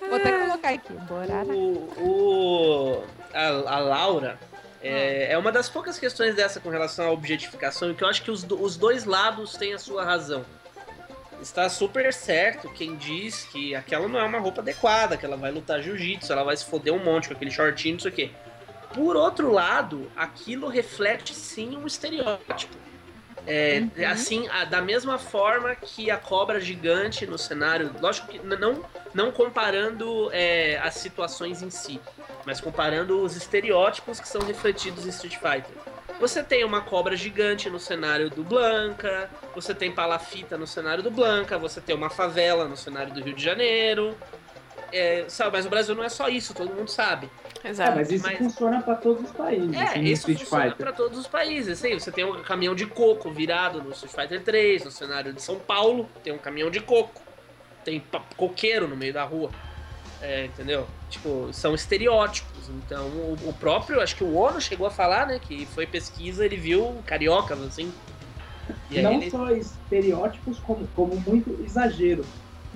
Vou 0.00 0.16
até 0.16 0.32
colocar 0.32 0.68
aqui. 0.70 0.92
Bora. 0.92 1.44
O, 1.44 1.92
o- 1.98 3.04
a, 3.32 3.46
a 3.76 3.78
Laura 3.78 4.38
é, 4.82 5.32
é 5.32 5.38
uma 5.38 5.50
das 5.52 5.68
poucas 5.68 5.98
questões 5.98 6.34
dessa 6.34 6.60
com 6.60 6.68
relação 6.68 7.06
à 7.06 7.10
objetificação 7.10 7.94
que 7.94 8.02
eu 8.04 8.08
acho 8.08 8.22
que 8.22 8.30
os, 8.30 8.44
os 8.48 8.76
dois 8.76 9.04
lados 9.04 9.54
têm 9.56 9.72
a 9.74 9.78
sua 9.78 10.04
razão. 10.04 10.44
Está 11.40 11.68
super 11.68 12.12
certo 12.12 12.68
quem 12.70 12.94
diz 12.96 13.44
que 13.46 13.74
aquela 13.74 14.06
não 14.06 14.20
é 14.20 14.22
uma 14.24 14.38
roupa 14.38 14.60
adequada, 14.60 15.16
que 15.16 15.26
ela 15.26 15.36
vai 15.36 15.50
lutar 15.50 15.80
jiu-jitsu, 15.82 16.32
ela 16.32 16.44
vai 16.44 16.56
se 16.56 16.64
foder 16.64 16.92
um 16.94 17.02
monte 17.02 17.28
com 17.28 17.34
aquele 17.34 17.50
shortinho, 17.50 17.94
não 17.94 18.00
sei 18.00 18.10
o 18.10 18.14
quê. 18.14 18.30
Por 18.94 19.16
outro 19.16 19.50
lado, 19.52 20.10
aquilo 20.16 20.68
reflete 20.68 21.34
sim 21.34 21.76
um 21.76 21.86
estereótipo. 21.86 22.76
É, 23.46 23.80
Uhum. 23.98 24.06
Assim, 24.08 24.48
a- 24.48 24.64
da 24.64 24.80
mesma 24.80 25.18
forma 25.18 25.74
que 25.74 26.10
a 26.10 26.16
cobra 26.16 26.60
gigante 26.60 27.26
no 27.26 27.36
cenário, 27.36 27.92
lógico 28.00 28.28
que 28.28 28.38
não, 28.38 28.84
não 29.12 29.32
comparando 29.32 30.30
é, 30.32 30.78
as 30.80 30.94
situações 30.94 31.60
em 31.60 31.68
si, 31.70 32.00
mas 32.46 32.60
comparando 32.60 33.20
os 33.20 33.34
estereótipos 33.34 34.20
que 34.20 34.28
são 34.28 34.42
refletidos 34.42 35.06
em 35.06 35.08
Street 35.08 35.34
Fighter. 35.38 35.74
Você 36.20 36.40
tem 36.40 36.62
uma 36.62 36.82
cobra 36.82 37.16
gigante 37.16 37.68
no 37.68 37.80
cenário 37.80 38.30
do 38.30 38.44
Blanca, 38.44 39.28
você 39.56 39.74
tem 39.74 39.90
palafita 39.90 40.56
no 40.56 40.66
cenário 40.66 41.02
do 41.02 41.10
Blanca, 41.10 41.58
você 41.58 41.80
tem 41.80 41.96
uma 41.96 42.10
favela 42.10 42.68
no 42.68 42.76
cenário 42.76 43.12
do 43.12 43.20
Rio 43.20 43.34
de 43.34 43.42
Janeiro. 43.42 44.16
É, 44.92 45.24
sabe, 45.26 45.50
mas 45.56 45.66
o 45.66 45.70
Brasil 45.70 45.94
não 45.96 46.04
é 46.04 46.08
só 46.08 46.28
isso, 46.28 46.54
todo 46.54 46.72
mundo 46.72 46.88
sabe. 46.90 47.28
É, 47.64 47.68
Exato. 47.70 47.96
mas 47.96 48.10
isso 48.10 48.24
Mas- 48.26 48.38
funciona 48.38 48.82
pra 48.82 48.94
todos 48.96 49.24
os 49.24 49.30
países, 49.30 49.72
É, 49.74 49.82
assim, 49.84 50.00
isso 50.02 50.26
funciona 50.26 50.74
pra 50.74 50.92
todos 50.92 51.18
os 51.18 51.26
países. 51.28 51.78
Assim, 51.78 51.98
você 51.98 52.10
tem 52.10 52.24
um 52.24 52.42
caminhão 52.42 52.74
de 52.74 52.86
coco 52.86 53.30
virado 53.30 53.82
no 53.82 53.90
Street 53.92 54.12
Fighter 54.14 54.42
3, 54.42 54.84
no 54.84 54.90
cenário 54.90 55.32
de 55.32 55.40
São 55.40 55.58
Paulo, 55.58 56.08
tem 56.24 56.32
um 56.32 56.38
caminhão 56.38 56.70
de 56.70 56.80
coco. 56.80 57.20
Tem 57.84 58.02
coqueiro 58.36 58.86
no 58.88 58.96
meio 58.96 59.12
da 59.12 59.24
rua. 59.24 59.50
É, 60.20 60.44
entendeu? 60.46 60.86
Tipo, 61.10 61.48
são 61.52 61.74
estereótipos. 61.74 62.68
Então, 62.68 63.06
o, 63.08 63.36
o 63.48 63.52
próprio, 63.54 64.00
acho 64.00 64.14
que 64.14 64.22
o 64.22 64.36
Ono 64.36 64.60
chegou 64.60 64.86
a 64.86 64.90
falar, 64.90 65.26
né? 65.26 65.40
Que 65.40 65.66
foi 65.66 65.84
pesquisa, 65.86 66.44
ele 66.44 66.56
viu 66.56 67.02
cariocas, 67.06 67.60
assim. 67.60 67.92
E 68.90 69.00
não 69.02 69.14
ele- 69.14 69.30
só 69.30 69.50
estereótipos, 69.50 70.58
como, 70.60 70.86
como 70.94 71.16
muito 71.26 71.60
exagero. 71.64 72.24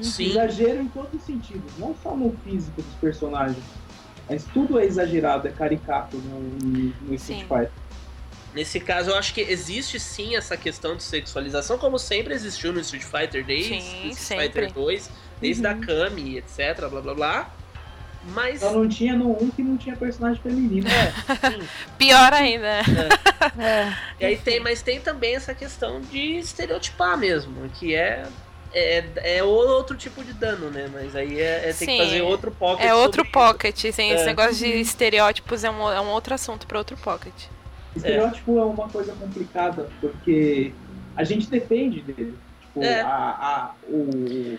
Sim, 0.03 0.31
Exagero 0.31 0.83
em 0.83 0.89
todos 0.89 1.15
os 1.15 1.23
sentidos, 1.23 1.73
não 1.79 1.95
só 2.03 2.15
no 2.17 2.37
físico 2.45 2.83
dos 2.83 2.95
personagens. 3.01 3.65
Mas 4.29 4.45
tudo 4.45 4.79
é 4.79 4.85
exagerado, 4.85 5.47
é 5.47 5.51
caricato 5.53 6.17
no, 6.17 6.41
no 6.41 7.15
Street 7.15 7.41
Sim. 7.41 7.47
Fighter. 7.49 7.71
nesse 8.55 8.81
caso 8.81 9.11
eu 9.11 9.17
acho 9.17 9.33
que 9.35 9.41
existe 9.41 10.01
sim 10.01 10.35
essa 10.35 10.57
questão 10.57 10.97
de 10.97 11.03
sexualização, 11.03 11.79
como 11.79 11.99
sempre 11.99 12.35
existiu 12.35 12.73
no 12.73 12.81
Street 12.81 13.05
Fighter 13.05 13.45
desde 13.45 13.69
Sim, 13.81 14.09
Street 14.11 14.15
sempre. 14.15 14.45
Fighter 14.47 14.73
2, 14.73 15.11
desde 15.41 15.67
Uhum. 15.67 15.73
a 15.73 15.75
Kami, 15.77 16.39
etc, 16.39 16.89
blá 16.91 17.01
blá 17.01 17.15
blá. 17.15 17.51
Mas 18.35 18.59
Só 18.59 18.73
não 18.73 18.89
tinha 18.89 19.15
no 19.15 19.41
1 19.41 19.51
que 19.51 19.63
não 19.63 19.77
tinha 19.77 19.95
personagem 19.95 20.43
feminino. 20.43 20.89
É. 20.89 21.13
Pior 21.97 22.33
ainda. 22.33 22.81
É. 23.57 23.93
E 24.19 24.25
aí 24.27 24.37
tem, 24.37 24.59
mas 24.59 24.83
tem 24.83 25.01
também 25.01 25.37
essa 25.37 25.55
questão 25.55 26.01
de 26.01 26.39
estereotipar 26.39 27.17
mesmo, 27.17 27.55
que 27.79 27.95
é 27.95 28.27
é, 28.79 29.39
é 29.39 29.43
outro 29.43 29.97
tipo 29.97 30.23
de 30.23 30.33
dano, 30.35 30.71
né? 30.71 30.89
Mas 30.93 31.17
aí 31.17 31.41
é, 31.41 31.71
é 31.71 31.73
tem 31.73 31.73
Sim. 31.73 31.87
que 31.87 31.99
fazer 31.99 32.23
outro 32.23 32.51
pocket. 32.51 32.85
É 32.87 32.95
outro 32.95 33.25
pocket, 33.25 33.85
assim, 33.87 34.11
esse 34.11 34.23
É. 34.23 34.27
negócio 34.27 34.55
de 34.55 34.69
estereótipos 34.81 35.65
é 35.65 35.71
um, 35.71 35.91
é 35.91 36.01
um 36.01 36.09
outro 36.11 36.35
assunto 36.35 36.67
para 36.67 36.77
outro 36.79 36.97
pocket. 36.99 37.33
Estereótipo 37.95 38.59
é. 38.59 38.65
uma 38.65 38.89
coisa 38.89 39.13
complicada, 39.15 39.89
porque 40.01 40.73
a 41.17 41.25
gente 41.25 41.49
depende 41.49 42.03
dele. 42.03 42.37
Tipo, 42.61 42.85
É. 42.85 43.01
a, 43.01 43.09
a, 43.09 43.71
o, 43.89 44.59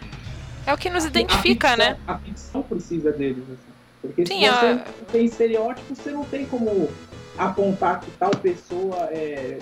É 0.66 0.74
o 0.74 0.78
que 0.78 0.90
nos 0.90 1.06
a 1.06 1.08
identifica, 1.08 1.70
ficção- 1.70 1.78
né? 1.94 1.98
A 2.08 2.18
ficção 2.18 2.64
precisa 2.64 3.12
deles, 3.12 3.44
assim. 3.44 3.78
Porque 4.02 4.26
Sim, 4.26 4.40
se 4.46 4.50
você 4.50 4.66
a- 4.66 4.74
não 4.76 5.06
tem 5.12 5.26
estereótipo, 5.26 5.96
você 5.96 6.12
não 6.12 6.26
tem 6.26 6.46
como 6.48 6.90
apontar 7.38 8.00
que 8.00 8.10
tal 8.12 8.32
pessoa 8.32 9.10
é 9.12 9.60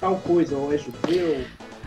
tal 0.00 0.16
coisa, 0.16 0.56
ou 0.56 0.72
é 0.72 0.78
judeu, 0.78 1.44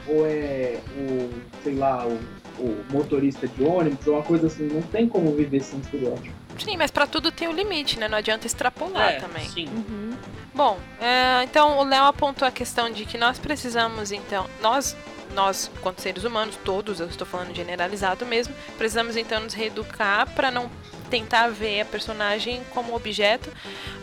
ou 0.07 0.26
é 0.27 0.80
o, 0.98 1.30
sei 1.65 1.75
lá, 1.75 2.05
o, 2.05 2.13
o 2.59 2.85
motorista 2.91 3.47
de 3.47 3.63
ônibus, 3.63 4.05
ou 4.05 4.13
uma 4.13 4.23
coisa 4.23 4.47
assim. 4.47 4.67
Não 4.67 4.81
tem 4.83 5.09
como 5.09 5.35
viver 5.35 5.61
sem 5.61 5.79
estereótipo. 5.79 6.33
Sim, 6.63 6.77
mas 6.77 6.91
pra 6.91 7.05
tudo 7.07 7.31
tem 7.31 7.47
um 7.47 7.51
limite, 7.51 7.99
né? 7.99 8.07
Não 8.07 8.17
adianta 8.17 8.45
extrapolar 8.47 9.13
É, 9.13 9.19
também. 9.19 9.49
Sim. 9.49 9.67
Uhum. 9.67 10.15
Bom, 10.53 10.77
é, 11.01 11.43
então 11.43 11.79
o 11.79 11.83
Léo 11.83 12.05
apontou 12.05 12.47
a 12.47 12.51
questão 12.51 12.89
de 12.89 13.03
que 13.05 13.17
nós 13.17 13.37
precisamos, 13.37 14.11
então, 14.13 14.47
nós, 14.61 14.95
nós, 15.33 15.69
enquanto 15.77 15.99
seres 15.99 16.23
humanos, 16.23 16.57
todos, 16.63 17.01
eu 17.01 17.07
estou 17.07 17.27
falando 17.27 17.53
generalizado 17.53 18.25
mesmo, 18.25 18.53
precisamos 18.77 19.17
então 19.17 19.41
nos 19.41 19.53
reeducar 19.53 20.29
para 20.33 20.49
não 20.49 20.71
tentar 21.09 21.49
ver 21.49 21.81
a 21.81 21.85
personagem 21.85 22.61
como 22.73 22.95
objeto. 22.95 23.51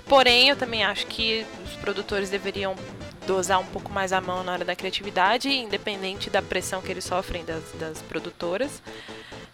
Porém, 0.07 0.51
eu 0.51 0.57
também 0.57 0.85
acho 0.85 1.07
que 1.07 1.47
os 1.65 1.73
produtores 1.77 2.29
deveriam 2.29 2.75
dosar 3.27 3.59
um 3.61 3.67
pouco 3.67 3.91
mais 3.93 4.13
a 4.13 4.21
mão 4.21 4.43
na 4.43 4.53
hora 4.53 4.65
da 4.65 4.75
criatividade, 4.77 5.49
independente 5.49 6.29
da 6.31 6.43
pressão 6.43 6.81
que 6.83 6.91
eles 6.91 7.05
sofrem 7.05 7.45
das, 7.45 7.63
das 7.79 8.03
produtoras. 8.03 8.83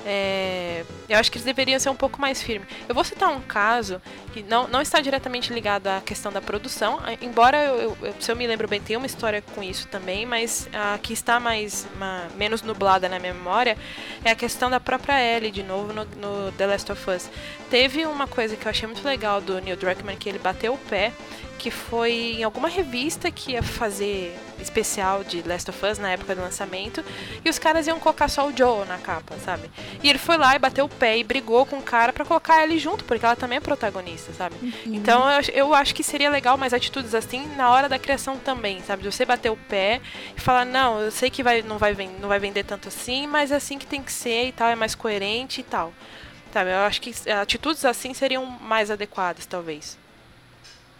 É, 0.07 0.85
eu 1.09 1.19
acho 1.19 1.31
que 1.31 1.37
eles 1.39 1.45
deveriam 1.45 1.79
ser 1.79 1.91
um 1.91 1.95
pouco 1.97 2.21
mais 2.21 2.41
firmes. 2.41 2.69
Eu 2.89 2.95
vou 2.95 3.03
citar 3.05 3.29
um 3.31 3.41
caso 3.41 4.01
que 4.33 4.43
não, 4.43 4.69
não 4.69 4.81
está 4.81 5.01
diretamente 5.01 5.53
ligado 5.53 5.89
à 5.89 6.01
questão 6.01 6.31
da 6.33 6.41
produção, 6.41 7.01
embora 7.21 7.59
eu, 7.65 7.97
eu- 8.01 8.15
se 8.21 8.31
eu 8.31 8.37
me 8.37 8.47
lembro 8.47 8.69
bem, 8.69 8.81
tem 8.81 8.97
uma 8.97 9.07
história 9.07 9.43
com 9.43 9.63
isso 9.63 9.87
também, 9.89 10.25
mas 10.25 10.69
a 10.73 10.97
que 10.99 11.13
está 11.13 11.41
mais 11.41 11.87
ma- 11.99 12.29
menos 12.37 12.63
nublada 12.63 13.09
na 13.09 13.19
minha 13.19 13.35
memória 13.35 13.77
é 14.25 14.31
a 14.31 14.35
questão 14.37 14.71
da 14.71 14.79
própria 14.81 15.21
Ellie, 15.21 15.51
de 15.51 15.63
novo, 15.65 15.93
no, 15.93 16.05
no 16.05 16.53
The 16.53 16.67
Last 16.67 16.93
of 16.93 17.11
Us. 17.11 17.29
Teve 17.69 18.07
uma 18.07 18.27
coisa 18.29 18.57
que 18.57 18.67
eu 18.67 18.71
achei 18.71 18.87
muito 18.87 19.05
legal 19.05 19.41
do 19.41 19.61
Neil 19.61 19.77
Druckmann, 19.77 20.17
que 20.17 20.29
ele 20.29 20.39
bateu 20.39 20.73
o 20.75 20.79
pé, 20.79 21.13
que 21.59 21.71
foi 21.71 22.37
em 22.39 22.45
alguma 22.45 22.69
revista 22.69 23.31
que 23.31 23.53
ia 23.53 23.63
fazer 23.63 24.39
especial 24.61 25.25
de 25.25 25.43
Last 25.43 25.69
of 25.71 25.85
Us 25.85 25.99
na 25.99 26.11
época 26.11 26.35
do 26.35 26.41
lançamento, 26.41 27.05
e 27.45 27.51
os 27.51 27.59
caras 27.59 27.87
iam 27.87 27.99
colocar 27.99 28.29
só 28.29 28.47
o 28.47 28.57
Joel 28.57 28.87
na 28.87 28.99
capa, 28.99 29.37
sabe? 29.45 29.71
E 30.03 30.09
ele 30.09 30.19
foi 30.19 30.37
lá 30.37 30.55
e 30.55 30.59
bateu 30.59 30.85
o 30.85 30.89
pé 30.89 31.19
e 31.19 31.25
brigou 31.25 31.67
com 31.67 31.79
o 31.79 31.83
cara 31.83 32.13
pra 32.13 32.25
colocar 32.25 32.63
ele 32.63 32.79
junto, 32.79 33.05
porque 33.05 33.25
ela 33.25 33.37
também 33.37 33.59
é 33.59 33.61
protagonista, 33.61 34.33
sabe? 34.33 34.57
Então 34.87 35.29
eu, 35.31 35.41
eu 35.53 35.75
acho 35.75 35.95
que 35.95 36.03
seria 36.03 36.31
legal 36.31 36.57
mais 36.57 36.73
atitudes 36.73 37.15
assim 37.15 37.47
na 37.57 37.71
hora 37.71 37.89
da 37.89 37.99
criação 37.99 38.39
também, 38.39 38.81
sabe? 38.83 39.03
De 39.03 39.13
você 39.13 39.25
bater 39.25 39.51
o 39.51 39.57
pé 39.57 40.01
e 40.37 40.41
falar, 40.41 40.65
não, 40.65 41.01
eu 41.01 41.11
sei 41.11 41.29
que 41.31 41.43
vai, 41.43 41.63
não, 41.63 41.79
vai, 41.79 41.95
não 42.21 42.29
vai 42.29 42.39
vender 42.39 42.65
tanto 42.65 42.89
assim, 42.89 43.27
mas 43.27 43.51
é 43.51 43.57
assim 43.57 43.79
que 43.79 43.87
tem 43.87 44.03
que 44.03 44.13
ser 44.13 44.47
e 44.47 44.53
tal, 44.53 44.69
é 44.69 44.75
mais 44.77 44.95
coerente 44.95 45.61
e 45.61 45.65
tal. 45.65 45.93
Sabe? 46.53 46.71
Eu 46.71 46.79
acho 46.79 47.01
que 47.01 47.13
atitudes 47.31 47.85
assim 47.85 48.15
seriam 48.15 48.47
mais 48.47 48.91
adequadas, 48.91 49.45
talvez. 49.45 49.99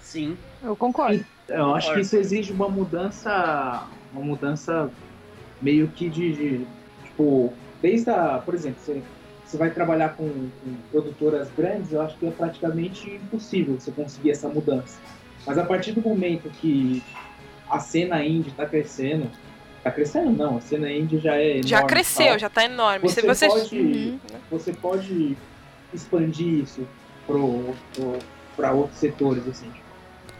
Sim. 0.03 0.37
Eu 0.63 0.75
concordo. 0.77 1.25
Eu 1.49 1.75
acho 1.75 1.87
Concordo. 1.89 1.95
que 1.95 2.01
isso 2.01 2.17
exige 2.17 2.53
uma 2.53 2.69
mudança, 2.69 3.87
uma 4.13 4.23
mudança 4.25 4.91
meio 5.63 5.89
que 5.89 6.09
de, 6.09 6.33
de, 6.33 6.67
tipo, 7.05 7.53
desde 7.81 8.11
a, 8.11 8.39
por 8.45 8.55
exemplo, 8.55 8.79
você, 8.81 9.03
você 9.45 9.57
vai 9.57 9.71
trabalhar 9.71 10.11
com, 10.11 10.29
com 10.29 10.75
produtoras 10.91 11.49
grandes, 11.57 11.93
eu 11.93 12.03
acho 12.03 12.17
que 12.19 12.27
é 12.27 12.31
praticamente 12.31 13.11
impossível 13.11 13.79
você 13.79 13.91
conseguir 13.91 14.31
essa 14.33 14.49
mudança. 14.49 14.99
Mas 15.47 15.57
a 15.57 15.65
partir 15.65 15.93
do 15.93 16.03
momento 16.03 16.51
que 16.51 17.03
a 17.71 17.79
cena 17.79 18.23
indie 18.25 18.51
está 18.51 18.67
crescendo, 18.67 19.31
tá 19.83 19.91
crescendo 19.91 20.31
não, 20.33 20.59
a 20.59 20.61
cena 20.61 20.91
indie 20.91 21.19
já 21.19 21.37
é 21.37 21.51
enorme, 21.53 21.69
Já 21.69 21.83
cresceu, 21.85 22.27
tal, 22.27 22.39
já 22.39 22.51
tá 22.51 22.65
enorme. 22.65 23.09
Você, 23.09 23.23
você... 23.23 23.49
pode, 23.49 23.77
Uhum. 23.79 24.19
você 24.51 24.73
pode 24.73 25.37
expandir 25.95 26.65
isso 26.65 26.87
para 27.27 28.73
outros 28.73 28.99
setores, 28.99 29.47
assim. 29.49 29.71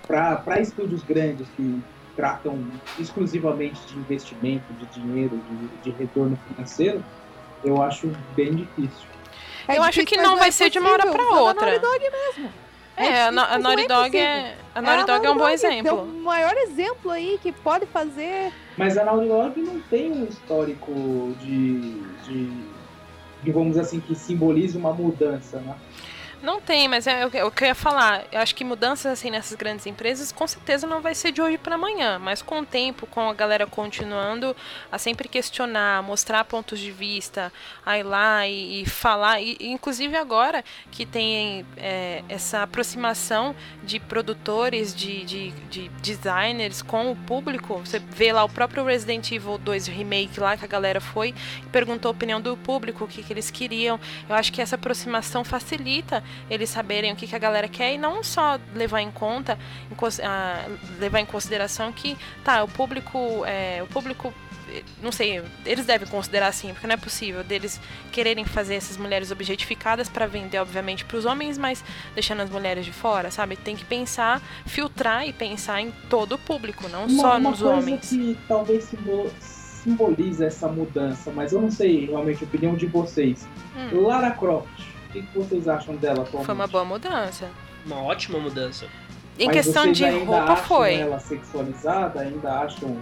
Para 0.09 0.61
estúdios 0.61 1.03
grandes 1.05 1.47
que 1.57 1.81
tratam 2.17 2.59
exclusivamente 2.99 3.79
de 3.87 3.97
investimento, 3.99 4.65
de 4.73 4.87
dinheiro, 4.87 5.39
de, 5.83 5.91
de 5.93 5.97
retorno 5.99 6.37
financeiro, 6.49 7.05
eu 7.63 7.81
acho 7.81 8.11
bem 8.35 8.55
difícil. 8.55 9.07
É 9.69 9.77
Eu 9.77 9.83
acho 9.83 10.01
difícil, 10.01 10.07
que 10.07 10.17
mas 10.17 10.27
não 10.27 10.37
vai 10.39 10.49
é 10.49 10.51
ser 10.51 10.71
de 10.71 10.79
uma 10.79 10.91
hora 10.91 11.03
possível, 11.05 11.27
pra 11.27 11.35
usando 11.35 11.45
a 11.45 11.49
outra. 11.49 11.67
Naughty 11.67 11.81
Dog 12.01 12.11
mesmo. 12.11 12.53
É, 12.97 13.23
a, 13.25 13.31
Na- 13.31 13.55
a 13.55 13.59
Naughty 13.59 13.87
Dog 13.87 14.17
é. 14.19 14.57
A 14.75 14.79
É 14.79 14.83
Naughty 14.83 15.05
Dog 15.07 15.27
é 15.27 15.31
um 15.31 15.35
bom 15.35 15.41
Dog, 15.41 15.53
exemplo. 15.53 15.89
É 15.89 15.93
o 15.93 16.07
maior 16.07 16.57
exemplo 16.57 17.11
aí 17.13 17.39
que 17.41 17.53
pode 17.53 17.87
fazer. 17.87 18.53
Mas 18.77 18.97
a 18.99 19.05
Naughty 19.05 19.29
Dog 19.29 19.61
não 19.61 19.81
tem 19.83 20.11
um 20.11 20.25
histórico 20.25 21.37
de, 21.41 22.01
de, 22.25 22.51
de, 23.45 23.53
vamos 23.53 23.69
dizer 23.71 23.83
assim, 23.83 24.01
que 24.01 24.15
simbolize 24.17 24.77
uma 24.77 24.93
mudança, 24.93 25.61
né? 25.61 25.77
Não 26.41 26.61
tem, 26.61 26.87
mas 26.87 27.07
é 27.09 27.27
o 27.27 27.51
que 27.51 27.65
eu 27.65 27.69
ia 27.69 27.75
falar. 27.75 28.25
Eu 28.31 28.41
acho 28.41 28.55
que 28.55 28.63
mudanças 28.63 29.11
assim 29.11 29.29
nessas 29.29 29.57
grandes 29.57 29.87
empresas 29.87 30.31
com 30.31 30.47
certeza 30.47 30.87
não 30.87 31.01
vai 31.01 31.13
ser 31.13 31.33
de 31.33 31.43
hoje 31.43 31.59
para 31.59 31.75
amanhã, 31.75 32.19
mas 32.19 32.43
com 32.43 32.61
o 32.61 32.67
tempo, 32.67 33.07
com 33.07 33.29
a 33.29 33.35
galera 33.35 33.67
continuando 33.67 34.55
a 34.91 34.99
sempre 34.99 35.29
questionar, 35.29 36.01
mostrar 36.03 36.45
pontos 36.45 36.79
de 36.79 36.93
vista, 36.93 37.53
a 37.85 37.99
ir 37.99 38.05
lá 38.05 38.47
e, 38.47 38.83
e 38.83 38.87
falar, 38.87 39.41
e, 39.41 39.57
inclusive 39.61 40.17
agora 40.17 40.65
que 40.93 41.05
tem 41.05 41.67
é, 41.77 42.23
essa 42.29 42.63
aproximação 42.63 43.55
de 43.83 43.99
produtores, 43.99 44.95
de, 44.95 45.25
de, 45.25 45.51
de, 45.69 45.89
designers 46.01 46.83
com 46.83 47.11
o 47.11 47.17
público, 47.17 47.79
você 47.79 47.99
vê 47.99 48.33
lá 48.33 48.45
o 48.45 48.49
próprio 48.49 48.85
Resident 48.85 49.33
Evil 49.33 49.59
2 49.59 49.89
Remake 49.89 50.39
lá 50.39 50.57
que 50.57 50.65
a 50.65 50.69
galera 50.69 51.01
foi 51.01 51.35
e 51.65 51.69
perguntou 51.71 52.11
a 52.11 52.13
opinião 52.13 52.41
do 52.41 52.57
público, 52.57 53.05
o 53.05 53.09
que, 53.09 53.25
que 53.25 53.33
eles 53.33 53.51
queriam. 53.51 53.99
Eu 54.29 54.37
acho 54.37 54.53
que 54.53 54.63
essa 54.63 54.77
aproximação 54.77 55.43
facilita 55.43 56.23
eles 56.51 56.71
saberem 56.71 57.13
o 57.13 57.17
que, 57.17 57.27
que 57.27 57.37
a 57.37 57.39
galera 57.39 57.69
quer 57.69 57.95
e 57.95 57.99
não 57.99 58.23
só 58.23 58.59
levar 58.75 59.01
em 59.01 59.11
conta, 59.11 59.59
em, 59.91 59.95
uh, 59.95 60.79
levar 60.99 61.21
em 61.21 61.27
consideração 61.27 61.93
que, 61.93 62.17
tá, 62.45 62.63
o 62.63 62.69
público, 62.69 63.45
é, 63.47 63.83
o 63.83 63.87
público 63.87 64.33
não 65.03 65.11
sei, 65.11 65.43
eles 65.65 65.87
devem 65.87 66.07
considerar 66.09 66.49
assim, 66.49 66.73
porque 66.73 66.87
não 66.87 66.95
é 66.95 66.97
possível 66.97 67.43
deles 67.43 67.81
quererem 68.13 68.45
fazer 68.45 68.75
essas 68.75 68.97
mulheres 68.97 69.31
objetificadas 69.31 70.09
para 70.09 70.27
vender, 70.27 70.59
obviamente, 70.59 71.05
para 71.05 71.17
os 71.17 71.25
homens, 71.25 71.57
mas 71.57 71.83
deixando 72.15 72.43
as 72.43 72.51
mulheres 72.51 72.85
de 72.85 72.93
fora, 72.93 73.31
sabe? 73.31 73.57
Tem 73.57 73.77
que 73.77 73.85
pensar, 73.85 74.43
filtrar 74.67 75.27
e 75.27 75.33
pensar 75.33 75.81
em 75.81 75.93
todo 76.09 76.35
o 76.35 76.39
público, 76.39 76.89
não 76.89 77.07
uma, 77.07 77.23
só 77.23 77.31
uma 77.39 77.51
nos 77.51 77.61
coisa 77.61 77.77
homens. 77.77 78.09
que 78.09 78.39
talvez 78.47 78.91
simboliza 79.83 80.47
essa 80.47 80.69
mudança, 80.69 81.31
mas 81.31 81.53
eu 81.53 81.61
não 81.61 81.71
sei 81.71 82.07
realmente 82.07 82.45
a 82.45 82.47
opinião 82.47 82.75
de 82.75 82.87
vocês. 82.87 83.47
Hum. 83.77 84.03
Lara 84.03 84.31
Croft 84.31 84.88
o 85.09 85.13
que, 85.13 85.23
vocês 85.35 85.67
acham 85.67 85.97
dela 85.97 86.23
atualmente? 86.23 86.47
Foi 86.47 86.55
uma 86.55 86.67
boa 86.67 86.85
mudança. 86.85 87.51
Uma 87.87 88.03
ótima 88.03 88.39
mudança. 88.39 88.87
Em 89.39 89.47
Mas 89.47 89.57
questão 89.57 89.91
de 89.91 90.09
roupa, 90.09 90.57
foi. 90.57 90.97
ela 90.97 91.19
sexualizada? 91.19 92.21
Ainda 92.21 92.61
acham. 92.61 92.99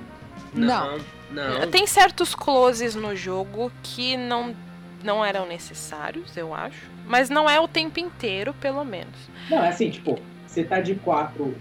Não. 0.55 0.99
não. 1.31 1.69
Tem 1.70 1.87
certos 1.87 2.35
closes 2.35 2.95
no 2.95 3.16
jogo 3.16 3.73
que 3.83 4.16
não, 4.16 4.55
não 5.03 5.24
eram 5.24 5.47
necessários, 5.47 6.37
eu 6.37 6.55
acho. 6.55 6.91
Mas 7.07 7.31
não 7.31 7.49
é 7.49 7.59
o 7.59 7.66
tempo 7.66 7.99
inteiro, 7.99 8.55
pelo 8.55 8.85
menos. 8.85 9.16
Não, 9.51 9.62
é 9.62 9.69
assim, 9.69 9.91
tipo, 9.91 10.19
você 10.47 10.65
tá 10.65 10.81
de 10.81 10.95
quatro 10.97 11.57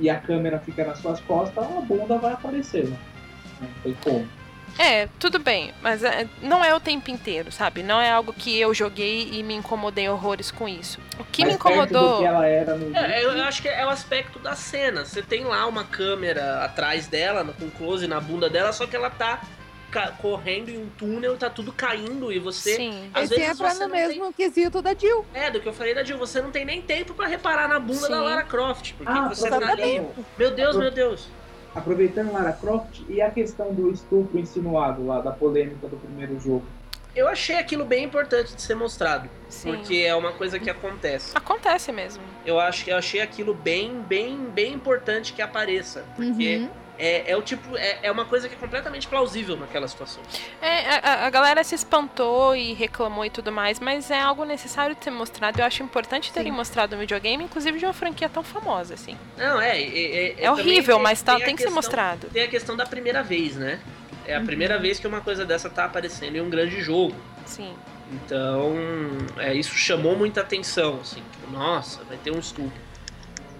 e 0.00 0.08
a 0.08 0.18
câmera 0.18 0.58
fica 0.58 0.84
nas 0.84 0.98
suas 0.98 1.20
costas, 1.20 1.64
a 1.64 1.80
bunda 1.80 2.18
vai 2.18 2.32
aparecer, 2.32 2.86
né? 2.86 2.96
Não 3.60 3.68
tem 3.82 3.96
como. 4.02 4.28
É, 4.78 5.08
tudo 5.18 5.38
bem, 5.38 5.72
mas 5.82 6.04
é, 6.04 6.28
não 6.42 6.64
é 6.64 6.74
o 6.74 6.80
tempo 6.80 7.10
inteiro, 7.10 7.50
sabe? 7.50 7.82
Não 7.82 8.00
é 8.00 8.10
algo 8.10 8.32
que 8.32 8.58
eu 8.58 8.72
joguei 8.72 9.28
e 9.32 9.42
me 9.42 9.54
incomodei 9.54 10.08
horrores 10.08 10.50
com 10.50 10.68
isso. 10.68 11.00
O 11.18 11.24
que 11.24 11.42
mas 11.42 11.50
me 11.50 11.54
incomodou. 11.54 12.18
que 12.18 12.24
ela 12.24 12.46
era 12.46 12.76
no 12.76 12.96
é, 12.96 13.24
eu 13.24 13.30
acho 13.42 13.62
que 13.62 13.68
é 13.68 13.84
o 13.84 13.88
aspecto 13.88 14.38
da 14.38 14.54
cena. 14.54 15.04
Você 15.04 15.22
tem 15.22 15.44
lá 15.44 15.66
uma 15.66 15.84
câmera 15.84 16.64
atrás 16.64 17.06
dela, 17.06 17.44
com 17.58 17.70
close 17.70 18.06
na 18.06 18.20
bunda 18.20 18.48
dela, 18.48 18.72
só 18.72 18.86
que 18.86 18.94
ela 18.94 19.10
tá 19.10 19.40
correndo 20.20 20.68
em 20.68 20.78
um 20.78 20.88
túnel, 20.90 21.36
tá 21.36 21.48
tudo 21.48 21.72
caindo 21.72 22.30
e 22.30 22.38
você. 22.38 22.76
Sim. 22.76 23.10
Às 23.14 23.24
Esse 23.24 23.40
vezes 23.40 23.60
entra 23.60 23.74
no 23.74 23.92
mesmo 23.92 24.24
tem... 24.24 24.32
quesito 24.32 24.82
da 24.82 24.94
Jill. 24.94 25.24
É, 25.32 25.50
do 25.50 25.60
que 25.60 25.68
eu 25.68 25.72
falei 25.72 25.94
da 25.94 26.04
Jill. 26.04 26.18
Você 26.18 26.42
não 26.42 26.50
tem 26.50 26.64
nem 26.64 26.82
tempo 26.82 27.14
para 27.14 27.26
reparar 27.26 27.68
na 27.68 27.80
bunda 27.80 28.06
Sim. 28.06 28.10
da 28.10 28.22
Lara 28.22 28.42
Croft. 28.42 28.92
Porque 28.94 29.12
ah, 29.12 29.28
você 29.28 29.48
tá 29.48 29.56
ali. 29.56 30.06
Meu 30.38 30.50
Deus, 30.50 30.76
meu 30.76 30.90
Deus 30.90 31.28
aproveitando 31.78 32.32
Lara 32.32 32.52
Croft 32.52 33.00
e 33.08 33.22
a 33.22 33.30
questão 33.30 33.72
do 33.72 33.90
estupro 33.90 34.38
insinuado 34.38 35.06
lá, 35.06 35.20
da 35.20 35.30
polêmica 35.30 35.88
do 35.88 35.96
primeiro 35.96 36.38
jogo. 36.38 36.64
Eu 37.16 37.26
achei 37.26 37.56
aquilo 37.56 37.84
bem 37.84 38.04
importante 38.04 38.54
de 38.54 38.62
ser 38.62 38.74
mostrado. 38.74 39.28
Sim. 39.48 39.72
Porque 39.74 39.96
é 39.96 40.14
uma 40.14 40.32
coisa 40.32 40.58
que 40.58 40.70
acontece. 40.70 41.32
Acontece 41.34 41.90
mesmo. 41.90 42.22
Eu 42.44 42.60
acho 42.60 42.84
que 42.84 42.90
eu 42.90 42.96
achei 42.96 43.20
aquilo 43.20 43.54
bem, 43.54 44.00
bem, 44.02 44.38
bem 44.54 44.74
importante 44.74 45.32
que 45.32 45.42
apareça. 45.42 46.04
Porque 46.14 46.58
uhum 46.58 46.68
é, 46.98 47.30
é 47.30 47.36
o 47.36 47.42
tipo. 47.42 47.76
É, 47.76 48.00
é 48.02 48.10
uma 48.10 48.24
coisa 48.24 48.48
que 48.48 48.54
é 48.54 48.58
completamente 48.58 49.06
plausível 49.06 49.56
naquela 49.56 49.86
situação. 49.86 50.22
É, 50.60 50.96
a, 50.96 51.26
a, 51.26 51.30
galera 51.30 51.62
se 51.62 51.74
espantou 51.74 52.56
e 52.56 52.74
reclamou 52.74 53.24
e 53.24 53.30
tudo 53.30 53.52
mais, 53.52 53.78
mas 53.78 54.10
é 54.10 54.20
algo 54.20 54.44
necessário 54.44 54.94
de 54.96 55.04
ser 55.04 55.10
mostrado. 55.10 55.60
Eu 55.60 55.64
acho 55.64 55.82
importante 55.82 56.32
terem 56.32 56.50
Sim. 56.50 56.56
mostrado 56.56 56.96
no 56.96 57.00
videogame, 57.00 57.44
inclusive 57.44 57.78
de 57.78 57.84
uma 57.84 57.92
franquia 57.92 58.28
tão 58.28 58.42
famosa, 58.42 58.94
assim. 58.94 59.16
Não, 59.36 59.60
é. 59.60 59.80
É, 59.80 60.32
é, 60.40 60.44
é 60.44 60.50
horrível, 60.50 60.98
mas 60.98 61.22
tá, 61.22 61.36
tem, 61.36 61.46
tem 61.46 61.56
que 61.56 61.62
questão, 61.62 61.70
ser 61.70 61.74
mostrado. 61.74 62.26
Tem 62.32 62.42
a 62.42 62.48
questão 62.48 62.76
da 62.76 62.84
primeira 62.84 63.22
vez, 63.22 63.54
né? 63.56 63.80
É 64.26 64.34
a 64.34 64.40
uhum. 64.40 64.46
primeira 64.46 64.78
vez 64.78 64.98
que 64.98 65.06
uma 65.06 65.20
coisa 65.20 65.44
dessa 65.44 65.70
tá 65.70 65.84
aparecendo 65.84 66.36
em 66.36 66.40
um 66.40 66.50
grande 66.50 66.82
jogo. 66.82 67.14
Sim. 67.46 67.74
Então, 68.12 68.74
é, 69.36 69.54
isso 69.54 69.74
chamou 69.76 70.16
muita 70.16 70.40
atenção, 70.40 70.98
assim. 71.00 71.22
Tipo, 71.32 71.52
nossa, 71.52 72.02
vai 72.04 72.16
ter 72.16 72.30
um 72.30 72.38
estupro. 72.38 72.87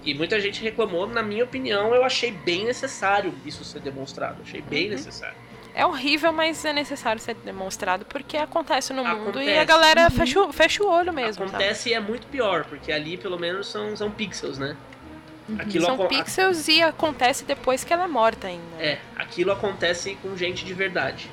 E 0.04 0.14
muita 0.14 0.40
gente 0.40 0.62
reclamou, 0.62 1.06
na 1.06 1.22
minha 1.22 1.44
opinião, 1.44 1.94
eu 1.94 2.04
achei 2.04 2.30
bem 2.30 2.64
necessário 2.64 3.34
isso 3.44 3.64
ser 3.64 3.80
demonstrado. 3.80 4.42
Achei 4.42 4.62
bem 4.62 4.84
uhum. 4.84 4.90
necessário. 4.90 5.36
É 5.74 5.86
horrível, 5.86 6.32
mas 6.32 6.64
é 6.64 6.72
necessário 6.72 7.20
ser 7.20 7.34
demonstrado 7.34 8.04
porque 8.04 8.36
acontece 8.36 8.92
no 8.92 9.02
acontece. 9.02 9.24
mundo 9.24 9.42
e 9.42 9.56
a 9.56 9.64
galera 9.64 10.04
uhum. 10.04 10.10
fecha, 10.10 10.52
fecha 10.52 10.82
o 10.82 10.88
olho 10.88 11.12
mesmo. 11.12 11.44
Acontece 11.44 11.90
e 11.90 11.94
é 11.94 12.00
muito 12.00 12.26
pior, 12.26 12.64
porque 12.64 12.90
ali 12.90 13.16
pelo 13.16 13.38
menos 13.38 13.68
são, 13.68 13.96
são 13.96 14.10
pixels, 14.10 14.58
né? 14.58 14.76
Uhum. 15.48 15.56
Aquilo 15.60 15.86
são 15.86 16.08
pixels 16.08 16.68
e 16.68 16.82
acontece 16.82 17.44
depois 17.44 17.84
que 17.84 17.92
ela 17.92 18.04
é 18.04 18.08
morta 18.08 18.48
ainda. 18.48 18.76
É, 18.80 18.98
aquilo 19.14 19.52
acontece 19.52 20.16
com 20.20 20.36
gente 20.36 20.64
de 20.64 20.74
verdade 20.74 21.30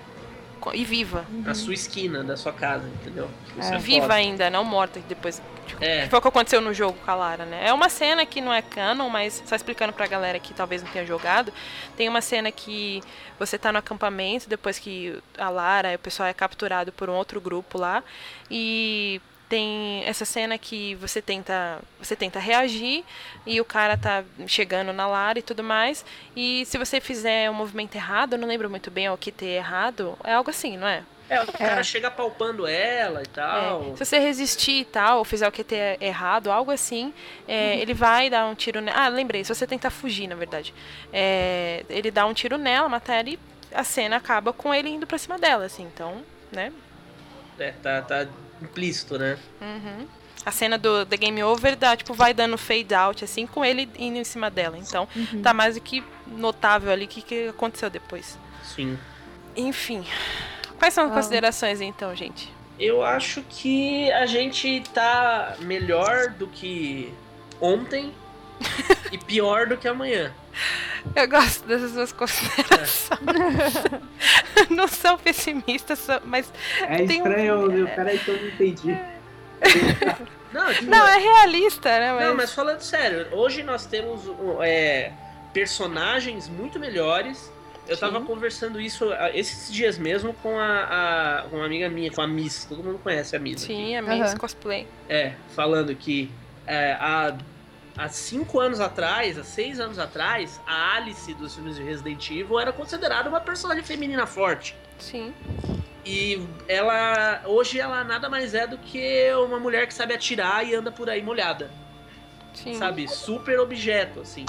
e 0.73 0.83
viva. 0.83 1.25
Na 1.29 1.53
sua 1.53 1.73
esquina 1.73 2.23
da 2.23 2.37
sua 2.37 2.53
casa, 2.53 2.87
entendeu? 2.87 3.29
É, 3.59 3.77
viva 3.77 4.13
ainda, 4.13 4.49
não 4.49 4.63
morta 4.63 4.99
depois. 5.07 5.41
É. 5.79 6.07
Foi 6.07 6.19
o 6.19 6.21
que 6.21 6.27
aconteceu 6.27 6.61
no 6.61 6.73
jogo 6.73 6.97
com 7.03 7.11
a 7.11 7.15
Lara, 7.15 7.45
né? 7.45 7.67
É 7.67 7.73
uma 7.73 7.89
cena 7.89 8.25
que 8.25 8.41
não 8.41 8.53
é 8.53 8.61
canon, 8.61 9.09
mas 9.09 9.43
só 9.45 9.55
explicando 9.55 9.93
pra 9.93 10.07
galera 10.07 10.39
que 10.39 10.53
talvez 10.53 10.81
não 10.83 10.91
tenha 10.91 11.05
jogado. 11.05 11.51
Tem 11.97 12.07
uma 12.07 12.21
cena 12.21 12.51
que 12.51 13.01
você 13.39 13.57
tá 13.57 13.71
no 13.71 13.79
acampamento, 13.79 14.49
depois 14.49 14.79
que 14.79 15.21
a 15.37 15.49
Lara 15.49 15.91
e 15.91 15.95
o 15.95 15.99
pessoal 15.99 16.29
é 16.29 16.33
capturado 16.33 16.91
por 16.91 17.09
um 17.09 17.13
outro 17.13 17.41
grupo 17.41 17.77
lá. 17.77 18.03
E 18.49 19.21
tem 19.47 20.03
essa 20.05 20.25
cena 20.25 20.57
que 20.57 20.95
você 20.95 21.21
tenta 21.21 21.79
você 21.99 22.15
tenta 22.15 22.39
reagir 22.39 23.03
e 23.45 23.61
o 23.61 23.65
cara 23.65 23.95
tá 23.95 24.23
chegando 24.47 24.91
na 24.91 25.07
Lara 25.07 25.37
e 25.37 25.41
tudo 25.41 25.63
mais 25.63 26.03
e 26.35 26.65
se 26.65 26.77
você 26.77 26.99
fizer 26.99 27.49
um 27.49 27.53
movimento 27.53 27.95
errado 27.95 28.33
eu 28.33 28.39
não 28.39 28.47
lembro 28.47 28.69
muito 28.69 28.89
bem 28.89 29.07
o 29.09 29.17
que 29.17 29.31
ter 29.31 29.57
errado 29.57 30.17
é 30.23 30.33
algo 30.33 30.49
assim 30.49 30.77
não 30.77 30.87
é 30.87 31.03
é, 31.29 31.41
o 31.41 31.51
cara 31.51 31.79
é. 31.79 31.83
chega 31.83 32.11
palpando 32.11 32.67
ela 32.67 33.23
e 33.23 33.25
tal. 33.27 33.93
É. 33.93 33.97
Se 33.97 34.05
você 34.05 34.19
resistir 34.19 34.81
e 34.81 34.85
tal, 34.85 35.19
ou 35.19 35.25
fizer 35.25 35.47
o 35.47 35.51
que 35.51 35.63
ter 35.63 35.97
errado, 36.01 36.51
algo 36.51 36.71
assim, 36.71 37.13
é, 37.47 37.73
uhum. 37.73 37.81
ele 37.81 37.93
vai 37.93 38.29
dar 38.29 38.45
um 38.45 38.53
tiro 38.53 38.79
nela. 38.79 39.05
Ah, 39.05 39.07
lembrei, 39.07 39.43
se 39.43 39.53
você 39.53 39.65
tentar 39.65 39.89
fugir, 39.89 40.27
na 40.27 40.35
verdade. 40.35 40.73
É, 41.11 41.83
ele 41.89 42.11
dá 42.11 42.25
um 42.25 42.33
tiro 42.33 42.57
nela, 42.57 42.87
mata 42.87 43.13
ela 43.13 43.29
e 43.29 43.39
a 43.73 43.83
cena 43.83 44.17
acaba 44.17 44.53
com 44.53 44.73
ele 44.73 44.89
indo 44.89 45.07
pra 45.07 45.17
cima 45.17 45.37
dela, 45.37 45.65
assim, 45.65 45.83
então, 45.83 46.23
né? 46.51 46.71
É, 47.57 47.71
tá, 47.71 48.01
tá 48.01 48.27
implícito, 48.61 49.17
né? 49.17 49.37
Uhum. 49.61 50.07
A 50.45 50.51
cena 50.51 50.77
do 50.77 51.05
The 51.07 51.17
Game 51.17 51.43
Over 51.43 51.75
dá, 51.75 51.97
tipo, 51.97 52.13
vai 52.13 52.33
dando 52.33 52.55
fade 52.57 52.93
out, 52.93 53.23
assim, 53.23 53.47
com 53.47 53.65
ele 53.65 53.89
indo 53.97 54.17
em 54.17 54.23
cima 54.23 54.51
dela. 54.51 54.77
Então, 54.77 55.07
uhum. 55.15 55.41
tá 55.41 55.53
mais 55.53 55.73
do 55.73 55.81
que 55.81 56.03
notável 56.27 56.91
ali 56.91 57.05
o 57.05 57.07
que, 57.07 57.21
que 57.21 57.47
aconteceu 57.47 57.89
depois. 57.89 58.37
Sim. 58.63 58.97
Enfim. 59.55 60.05
Quais 60.85 60.93
são 60.93 61.05
as 61.05 61.11
ah. 61.11 61.15
considerações, 61.15 61.81
então, 61.81 62.15
gente? 62.15 62.53
Eu 62.79 63.03
acho 63.03 63.41
que 63.49 64.11
a 64.11 64.27
gente 64.27 64.83
tá 64.93 65.55
melhor 65.61 66.29
do 66.29 66.45
que 66.45 67.11
ontem 67.59 68.13
e 69.11 69.17
pior 69.17 69.65
do 69.65 69.77
que 69.77 69.87
amanhã. 69.87 70.31
Eu 71.15 71.27
gosto 71.27 71.65
dessas 71.65 71.91
suas 71.91 72.11
considerações. 72.11 73.19
não 74.69 74.87
são 74.87 75.17
pessimistas, 75.17 76.07
mas. 76.23 76.53
É 76.87 77.01
estranho, 77.01 77.83
um... 77.83 77.85
peraí 77.87 78.19
que 78.19 78.27
eu 78.29 78.39
não 78.39 78.47
entendi. 78.47 78.95
Não, 80.53 80.71
tipo, 80.71 80.85
não, 80.85 81.07
é 81.07 81.17
realista, 81.17 81.89
né? 81.99 82.13
Mas... 82.13 82.25
Não, 82.27 82.35
mas 82.35 82.53
falando 82.53 82.81
sério, 82.81 83.27
hoje 83.31 83.63
nós 83.63 83.87
temos 83.87 84.21
é, 84.61 85.11
personagens 85.51 86.47
muito 86.47 86.79
melhores. 86.79 87.51
Eu 87.87 87.95
Sim. 87.95 88.01
tava 88.01 88.21
conversando 88.21 88.81
isso 88.81 89.05
esses 89.33 89.71
dias 89.71 89.97
mesmo 89.97 90.33
com 90.33 90.57
a, 90.57 91.43
a, 91.43 91.49
com 91.49 91.57
uma 91.57 91.65
amiga 91.65 91.87
minha, 91.87 92.11
com 92.11 92.21
a 92.21 92.27
Miss. 92.27 92.65
Todo 92.65 92.83
mundo 92.83 92.99
conhece 92.99 93.35
a 93.35 93.39
Miss. 93.39 93.61
Sim, 93.61 93.95
aqui. 93.95 94.09
a 94.09 94.15
Miss 94.15 94.31
uhum. 94.31 94.37
Cosplay. 94.37 94.87
É, 95.07 95.33
falando 95.55 95.95
que 95.95 96.31
é, 96.65 96.93
a 96.93 97.37
há 97.97 98.09
cinco 98.09 98.59
anos 98.59 98.79
atrás, 98.79 99.37
há 99.37 99.43
seis 99.43 99.79
anos 99.79 99.97
atrás, 99.97 100.59
a 100.67 100.95
Alice 100.95 101.33
dos 101.35 101.55
filmes 101.55 101.75
de 101.75 101.83
Resident 101.83 102.29
Evil 102.29 102.59
era 102.59 102.73
considerada 102.73 103.29
uma 103.29 103.39
personagem 103.39 103.83
feminina 103.83 104.25
forte. 104.25 104.75
Sim. 104.99 105.33
E 106.05 106.45
ela. 106.67 107.41
Hoje 107.45 107.79
ela 107.79 108.03
nada 108.03 108.29
mais 108.29 108.53
é 108.53 108.67
do 108.67 108.77
que 108.77 109.31
uma 109.33 109.59
mulher 109.59 109.87
que 109.87 109.93
sabe 109.93 110.13
atirar 110.13 110.65
e 110.65 110.75
anda 110.75 110.91
por 110.91 111.09
aí 111.09 111.21
molhada. 111.21 111.71
Sim. 112.53 112.75
Sabe? 112.75 113.07
Super 113.07 113.59
objeto, 113.59 114.21
assim. 114.21 114.45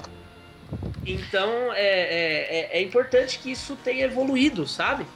Então 1.07 1.73
é, 1.73 1.79
é, 1.79 2.59
é, 2.73 2.79
é 2.79 2.83
importante 2.83 3.39
que 3.39 3.51
isso 3.51 3.77
tenha 3.77 4.05
evoluído, 4.05 4.67
sabe? 4.67 5.07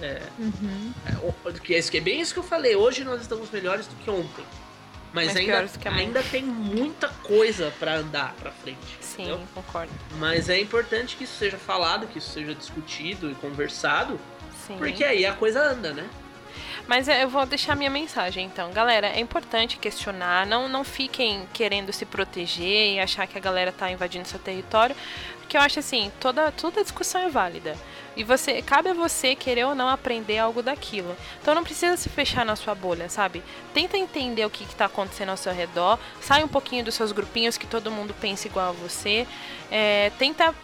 É, 0.00 0.20
uhum. 0.38 0.92
é, 1.06 1.52
que 1.60 1.96
é 1.96 2.00
bem 2.00 2.20
isso 2.20 2.32
que 2.32 2.40
eu 2.40 2.44
falei. 2.44 2.74
Hoje 2.74 3.04
nós 3.04 3.20
estamos 3.20 3.50
melhores 3.50 3.86
do 3.86 3.94
que 3.96 4.10
ontem. 4.10 4.44
Mas, 5.12 5.26
Mas 5.26 5.36
ainda, 5.36 5.68
ainda 5.90 6.22
tem 6.22 6.42
muita 6.42 7.08
coisa 7.08 7.72
pra 7.78 7.96
andar 7.96 8.34
pra 8.40 8.50
frente. 8.50 8.78
Sim, 8.98 9.22
entendeu? 9.22 9.46
concordo. 9.54 9.92
Mas 10.18 10.48
é 10.48 10.58
importante 10.58 11.16
que 11.16 11.24
isso 11.24 11.36
seja 11.36 11.58
falado, 11.58 12.06
que 12.06 12.18
isso 12.18 12.30
seja 12.30 12.54
discutido 12.54 13.30
e 13.30 13.34
conversado, 13.34 14.18
Sim. 14.66 14.76
porque 14.78 15.04
aí 15.04 15.26
a 15.26 15.34
coisa 15.34 15.62
anda, 15.62 15.92
né? 15.92 16.08
Mas 16.86 17.08
é, 17.08 17.24
eu 17.24 17.28
vou 17.28 17.46
deixar 17.46 17.76
minha 17.76 17.90
mensagem 17.90 18.44
então. 18.44 18.70
Galera, 18.72 19.06
é 19.08 19.20
importante 19.20 19.78
questionar, 19.78 20.46
não, 20.46 20.68
não 20.68 20.84
fiquem 20.84 21.48
querendo 21.52 21.92
se 21.92 22.04
proteger 22.04 22.94
e 22.94 23.00
achar 23.00 23.26
que 23.26 23.38
a 23.38 23.40
galera 23.40 23.72
tá 23.72 23.90
invadindo 23.90 24.28
seu 24.28 24.38
território, 24.38 24.96
porque 25.38 25.56
eu 25.56 25.60
acho 25.60 25.78
assim, 25.78 26.10
toda, 26.18 26.50
toda 26.50 26.82
discussão 26.82 27.20
é 27.20 27.28
válida. 27.28 27.76
E 28.16 28.24
você, 28.24 28.60
cabe 28.60 28.90
a 28.90 28.94
você 28.94 29.34
querer 29.34 29.64
ou 29.64 29.74
não 29.74 29.88
aprender 29.88 30.38
algo 30.38 30.62
daquilo. 30.62 31.16
Então 31.40 31.54
não 31.54 31.64
precisa 31.64 31.96
se 31.96 32.08
fechar 32.08 32.44
na 32.44 32.56
sua 32.56 32.74
bolha, 32.74 33.08
sabe? 33.08 33.42
Tenta 33.72 33.96
entender 33.96 34.44
o 34.44 34.50
que 34.50 34.64
está 34.64 34.84
acontecendo 34.84 35.30
ao 35.30 35.36
seu 35.36 35.52
redor, 35.52 35.98
sai 36.20 36.44
um 36.44 36.48
pouquinho 36.48 36.84
dos 36.84 36.94
seus 36.94 37.12
grupinhos 37.12 37.56
que 37.56 37.66
todo 37.66 37.90
mundo 37.90 38.14
pensa 38.20 38.48
igual 38.48 38.70
a 38.70 38.72
você. 38.72 39.26
É, 39.70 40.10
tenta 40.18 40.54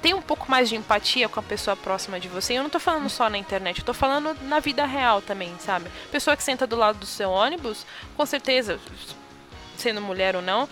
ter 0.00 0.14
um 0.14 0.22
pouco 0.22 0.50
mais 0.50 0.68
de 0.68 0.76
empatia 0.76 1.28
com 1.28 1.40
a 1.40 1.42
pessoa 1.42 1.76
próxima 1.76 2.20
de 2.20 2.28
você. 2.28 2.54
Eu 2.54 2.62
não 2.62 2.70
tô 2.70 2.78
falando 2.78 3.08
só 3.08 3.28
na 3.28 3.38
internet, 3.38 3.78
eu 3.78 3.84
tô 3.84 3.94
falando 3.94 4.36
na 4.42 4.60
vida 4.60 4.84
real 4.86 5.20
também, 5.20 5.54
sabe? 5.58 5.90
Pessoa 6.10 6.36
que 6.36 6.42
senta 6.42 6.66
do 6.66 6.76
lado 6.76 6.98
do 6.98 7.06
seu 7.06 7.30
ônibus, 7.30 7.84
com 8.16 8.24
certeza, 8.24 8.78
sendo 9.76 10.00
mulher 10.00 10.36
ou 10.36 10.42
não, 10.42 10.68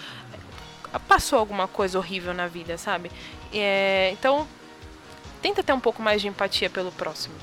passou 1.09 1.39
alguma 1.39 1.67
coisa 1.67 1.99
horrível 1.99 2.33
na 2.33 2.47
vida, 2.47 2.79
sabe? 2.79 3.11
É, 3.53 4.11
então, 4.13 4.47
tenta 5.43 5.63
ter 5.63 5.73
um 5.73 5.81
pouco 5.81 6.03
mais 6.03 6.21
de 6.21 6.29
empatia 6.29 6.71
pelo 6.71 6.93
próximo. 6.93 7.35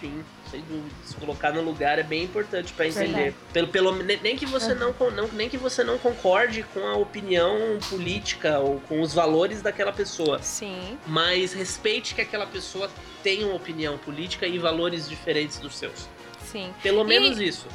Sim, 0.00 0.24
sem 0.50 0.60
dúvida. 0.62 0.94
Se 1.04 1.14
colocar 1.16 1.52
no 1.52 1.62
lugar 1.62 1.98
é 1.98 2.02
bem 2.02 2.24
importante 2.24 2.72
pra 2.72 2.86
entender. 2.86 3.34
Pelo, 3.52 3.68
pelo, 3.68 4.02
ne- 4.02 4.18
nem, 4.22 4.36
que 4.36 4.46
você 4.46 4.74
não, 4.74 4.92
con- 4.92 5.10
não, 5.10 5.28
nem 5.28 5.48
que 5.48 5.56
você 5.56 5.82
não 5.84 5.98
concorde 5.98 6.62
com 6.74 6.86
a 6.86 6.94
opinião 6.96 7.78
política 7.90 8.58
ou 8.58 8.80
com 8.80 9.00
os 9.00 9.12
valores 9.14 9.62
daquela 9.62 9.92
pessoa. 9.92 10.40
Sim, 10.42 10.98
Mas 11.06 11.52
respeite 11.52 12.14
que 12.14 12.20
aquela 12.20 12.46
pessoa 12.46 12.90
tem 13.22 13.44
uma 13.44 13.54
opinião 13.54 13.96
política 13.98 14.46
e 14.46 14.58
valores 14.58 15.08
diferentes 15.08 15.58
dos 15.58 15.76
seus. 15.76 16.08
sim. 16.42 16.72
Pelo 16.82 17.02
E- 17.02 17.04
menos 17.06 17.38
isso. 17.40 17.66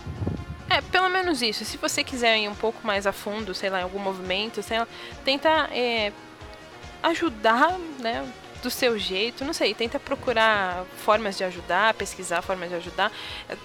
É, 0.70 0.82
pelo 0.82 1.10
menos 1.10 1.42
isso. 1.42 1.66
Se 1.66 1.78
você 1.78 2.04
quiser 2.04 2.38
ir 2.38 2.48
um 2.48 2.54
pouco 2.56 2.86
mais 2.86 3.08
a 3.08 3.12
fundo, 3.12 3.56
sei 3.56 3.70
lá, 3.72 3.80
em 3.80 3.84
algum 3.84 3.98
movimento, 3.98 4.62
sei 4.62 4.78
lá, 4.78 4.88
tenta 5.26 5.50
é, 5.72 6.12
ajudar, 7.02 7.78
né? 8.00 8.32
Do 8.62 8.70
seu 8.70 9.00
jeito, 9.00 9.46
não 9.46 9.54
sei, 9.54 9.74
tenta 9.74 9.98
procurar 9.98 10.84
formas 10.98 11.38
de 11.38 11.46
ajudar, 11.46 11.94
pesquisar 11.94 12.42
formas 12.42 12.70
de 12.70 12.76
ajudar. 12.76 13.10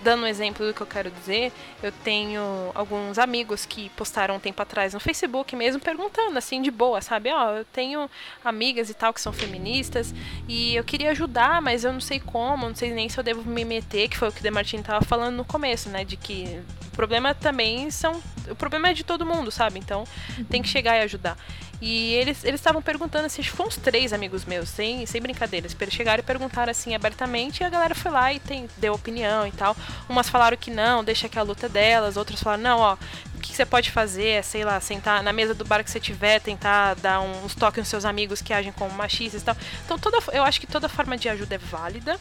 Dando 0.02 0.22
um 0.22 0.26
exemplo 0.26 0.64
do 0.64 0.72
que 0.72 0.80
eu 0.80 0.86
quero 0.86 1.10
dizer, 1.10 1.52
eu 1.82 1.90
tenho 1.90 2.40
alguns 2.74 3.18
amigos 3.18 3.66
que 3.66 3.88
postaram 3.90 4.36
um 4.36 4.40
tempo 4.40 4.62
atrás 4.62 4.94
no 4.94 5.00
Facebook 5.00 5.56
mesmo, 5.56 5.80
perguntando 5.80 6.38
assim, 6.38 6.62
de 6.62 6.70
boa, 6.70 7.00
sabe? 7.00 7.30
Ó, 7.32 7.56
eu 7.56 7.64
tenho 7.64 8.08
amigas 8.44 8.88
e 8.88 8.94
tal 8.94 9.12
que 9.12 9.20
são 9.20 9.32
feministas 9.32 10.14
e 10.46 10.76
eu 10.76 10.84
queria 10.84 11.10
ajudar, 11.10 11.60
mas 11.60 11.82
eu 11.82 11.92
não 11.92 12.00
sei 12.00 12.20
como, 12.20 12.68
não 12.68 12.76
sei 12.76 12.92
nem 12.92 13.08
se 13.08 13.18
eu 13.18 13.24
devo 13.24 13.42
me 13.42 13.64
meter, 13.64 14.08
que 14.08 14.16
foi 14.16 14.28
o 14.28 14.32
que 14.32 14.40
o 14.40 14.42
Demartini 14.42 14.82
tava 14.84 15.04
falando 15.04 15.34
no 15.34 15.44
começo, 15.44 15.88
né? 15.88 16.04
De 16.04 16.16
que 16.16 16.62
o 16.86 16.90
problema 16.94 17.34
também 17.34 17.90
são. 17.90 18.22
O 18.48 18.54
problema 18.54 18.90
é 18.90 18.92
de 18.92 19.02
todo 19.02 19.26
mundo, 19.26 19.50
sabe? 19.50 19.80
Então 19.80 20.04
tem 20.48 20.62
que 20.62 20.68
chegar 20.68 20.96
e 20.98 21.02
ajudar. 21.02 21.36
E 21.86 22.14
eles 22.14 22.42
estavam 22.42 22.80
perguntando 22.80 23.26
assim, 23.26 23.42
acho 23.42 23.50
que 23.50 23.56
foram 23.58 23.68
uns 23.68 23.76
três 23.76 24.14
amigos 24.14 24.46
meus, 24.46 24.70
sem, 24.70 25.04
sem 25.04 25.20
brincadeiras. 25.20 25.76
Eles 25.78 25.92
chegaram 25.92 26.20
e 26.20 26.24
perguntaram 26.24 26.70
assim 26.70 26.94
abertamente 26.94 27.60
e 27.60 27.64
a 27.64 27.68
galera 27.68 27.94
foi 27.94 28.10
lá 28.10 28.32
e 28.32 28.40
tem, 28.40 28.66
deu 28.78 28.94
opinião 28.94 29.46
e 29.46 29.52
tal. 29.52 29.76
Umas 30.08 30.30
falaram 30.30 30.56
que 30.56 30.70
não, 30.70 31.04
deixa 31.04 31.28
que 31.28 31.38
a 31.38 31.42
luta 31.42 31.66
é 31.66 31.68
delas, 31.68 32.16
outras 32.16 32.42
falaram, 32.42 32.62
não, 32.62 32.78
ó, 32.78 32.96
que 33.50 33.56
você 33.56 33.64
pode 33.66 33.90
fazer 33.90 34.26
é, 34.28 34.42
sei 34.42 34.64
lá, 34.64 34.80
sentar 34.80 35.22
na 35.22 35.32
mesa 35.32 35.54
do 35.54 35.64
bar 35.64 35.82
que 35.84 35.90
você 35.90 36.00
tiver, 36.00 36.40
tentar 36.40 36.94
dar 36.94 37.20
uns 37.20 37.54
toques 37.54 37.78
nos 37.80 37.88
seus 37.88 38.04
amigos 38.04 38.40
que 38.42 38.52
agem 38.52 38.72
como 38.72 38.90
machistas 38.94 39.42
e 39.42 39.44
tal. 39.44 39.56
Então 39.84 39.98
toda, 39.98 40.18
eu 40.32 40.42
acho 40.44 40.60
que 40.60 40.66
toda 40.66 40.88
forma 40.88 41.16
de 41.16 41.28
ajuda 41.28 41.54
é 41.54 41.58
válida, 41.58 42.18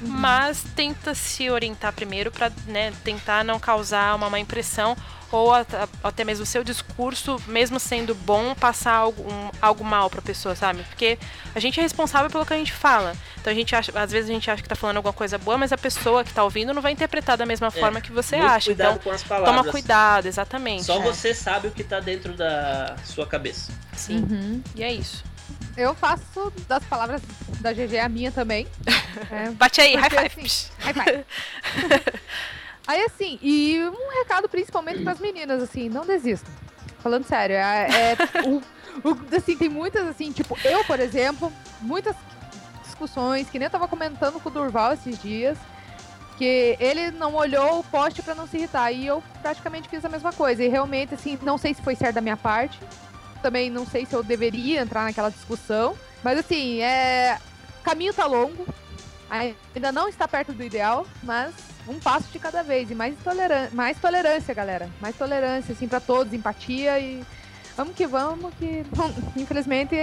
mas 0.00 0.64
tenta 0.74 1.14
se 1.14 1.50
orientar 1.50 1.92
primeiro 1.92 2.30
para 2.30 2.50
né, 2.66 2.92
tentar 3.04 3.44
não 3.44 3.58
causar 3.58 4.14
uma 4.14 4.28
má 4.30 4.38
impressão 4.38 4.96
ou 5.32 5.52
at- 5.52 5.66
até 6.04 6.22
mesmo 6.22 6.44
o 6.44 6.46
seu 6.46 6.62
discurso, 6.62 7.42
mesmo 7.48 7.80
sendo 7.80 8.14
bom, 8.14 8.54
passar 8.54 8.92
algo, 8.94 9.22
um- 9.28 9.50
algo 9.60 9.84
mal 9.84 10.08
pra 10.08 10.22
pessoa, 10.22 10.54
sabe? 10.54 10.84
Porque 10.84 11.18
a 11.52 11.58
gente 11.58 11.80
é 11.80 11.82
responsável 11.82 12.30
pelo 12.30 12.46
que 12.46 12.54
a 12.54 12.56
gente 12.56 12.72
fala. 12.72 13.12
Então 13.40 13.52
a 13.52 13.56
gente 13.56 13.74
acha, 13.74 13.90
às 13.98 14.12
vezes 14.12 14.30
a 14.30 14.32
gente 14.32 14.48
acha 14.48 14.62
que 14.62 14.68
tá 14.68 14.76
falando 14.76 14.98
alguma 14.98 15.12
coisa 15.12 15.36
boa, 15.36 15.58
mas 15.58 15.72
a 15.72 15.78
pessoa 15.78 16.22
que 16.22 16.32
tá 16.32 16.44
ouvindo 16.44 16.72
não 16.72 16.80
vai 16.80 16.92
interpretar 16.92 17.36
da 17.36 17.44
mesma 17.44 17.72
forma 17.72 18.00
que 18.00 18.12
você 18.12 18.36
É, 18.36 18.40
acha. 18.40 18.70
Então 18.70 18.98
palavras. 19.28 19.44
toma 19.44 19.64
cuidado, 19.72 20.26
exatamente. 20.26 20.65
Só 20.82 20.96
é. 20.98 21.00
você 21.02 21.34
sabe 21.34 21.68
o 21.68 21.70
que 21.70 21.84
tá 21.84 22.00
dentro 22.00 22.32
da 22.34 22.96
sua 23.04 23.26
cabeça. 23.26 23.72
Sim. 23.94 24.18
Uhum. 24.18 24.62
E 24.74 24.82
é 24.82 24.92
isso. 24.92 25.24
Eu 25.76 25.94
faço 25.94 26.52
das 26.66 26.82
palavras 26.84 27.20
da 27.60 27.72
GG 27.72 27.98
a 27.98 28.08
minha 28.08 28.30
também. 28.32 28.66
É, 29.30 29.50
Bate 29.52 29.80
aí, 29.80 29.92
Porque, 29.96 30.14
high 30.14 30.28
five. 30.28 30.46
assim, 30.46 30.70
high 30.80 30.92
five. 30.92 31.24
Aí 32.86 33.02
assim, 33.04 33.38
e 33.42 33.80
um 33.82 34.18
recado 34.20 34.48
principalmente 34.48 35.02
para 35.02 35.12
as 35.12 35.18
meninas, 35.18 35.62
assim, 35.62 35.88
não 35.88 36.04
desistam. 36.06 36.52
Falando 37.02 37.24
sério, 37.24 37.56
é, 37.56 37.88
é 37.90 38.16
o, 38.46 38.62
o- 39.08 39.36
assim, 39.36 39.56
tem 39.56 39.68
muitas 39.68 40.06
assim, 40.06 40.30
tipo, 40.32 40.56
eu, 40.64 40.84
por 40.84 41.00
exemplo, 41.00 41.52
muitas 41.80 42.14
discussões, 42.84 43.48
que 43.50 43.58
nem 43.58 43.66
eu 43.66 43.70
tava 43.70 43.88
comentando 43.88 44.38
com 44.38 44.48
o 44.48 44.52
Durval 44.52 44.92
esses 44.92 45.20
dias, 45.20 45.56
que 46.36 46.76
ele 46.78 47.10
não 47.10 47.34
olhou 47.34 47.80
o 47.80 47.84
poste 47.84 48.22
para 48.22 48.34
não 48.34 48.46
se 48.46 48.56
irritar, 48.58 48.92
e 48.92 49.06
eu 49.06 49.22
praticamente 49.42 49.88
fiz 49.88 50.04
a 50.04 50.08
mesma 50.08 50.32
coisa. 50.32 50.62
E 50.62 50.68
realmente, 50.68 51.14
assim, 51.14 51.38
não 51.42 51.56
sei 51.58 51.74
se 51.74 51.82
foi 51.82 51.94
certo 51.94 52.16
da 52.16 52.20
minha 52.20 52.36
parte, 52.36 52.78
também 53.42 53.70
não 53.70 53.86
sei 53.86 54.04
se 54.04 54.14
eu 54.14 54.22
deveria 54.22 54.80
entrar 54.80 55.04
naquela 55.04 55.30
discussão, 55.30 55.96
mas 56.22 56.38
assim, 56.38 56.80
é 56.80 57.38
caminho 57.82 58.12
tá 58.12 58.26
longo, 58.26 58.66
ainda 59.30 59.92
não 59.92 60.08
está 60.08 60.26
perto 60.26 60.52
do 60.52 60.62
ideal, 60.62 61.06
mas 61.22 61.54
um 61.86 62.00
passo 62.00 62.28
de 62.32 62.38
cada 62.38 62.62
vez. 62.62 62.90
E 62.90 62.94
mais, 62.94 63.16
toleran 63.22 63.68
mais 63.72 63.98
tolerância, 63.98 64.52
galera. 64.52 64.90
Mais 65.00 65.16
tolerância, 65.16 65.72
assim, 65.72 65.86
para 65.86 66.00
todos, 66.00 66.32
empatia 66.32 66.98
e 66.98 67.24
vamos 67.76 67.94
que 67.94 68.06
vamos, 68.06 68.52
que 68.58 68.84
infelizmente 69.36 69.94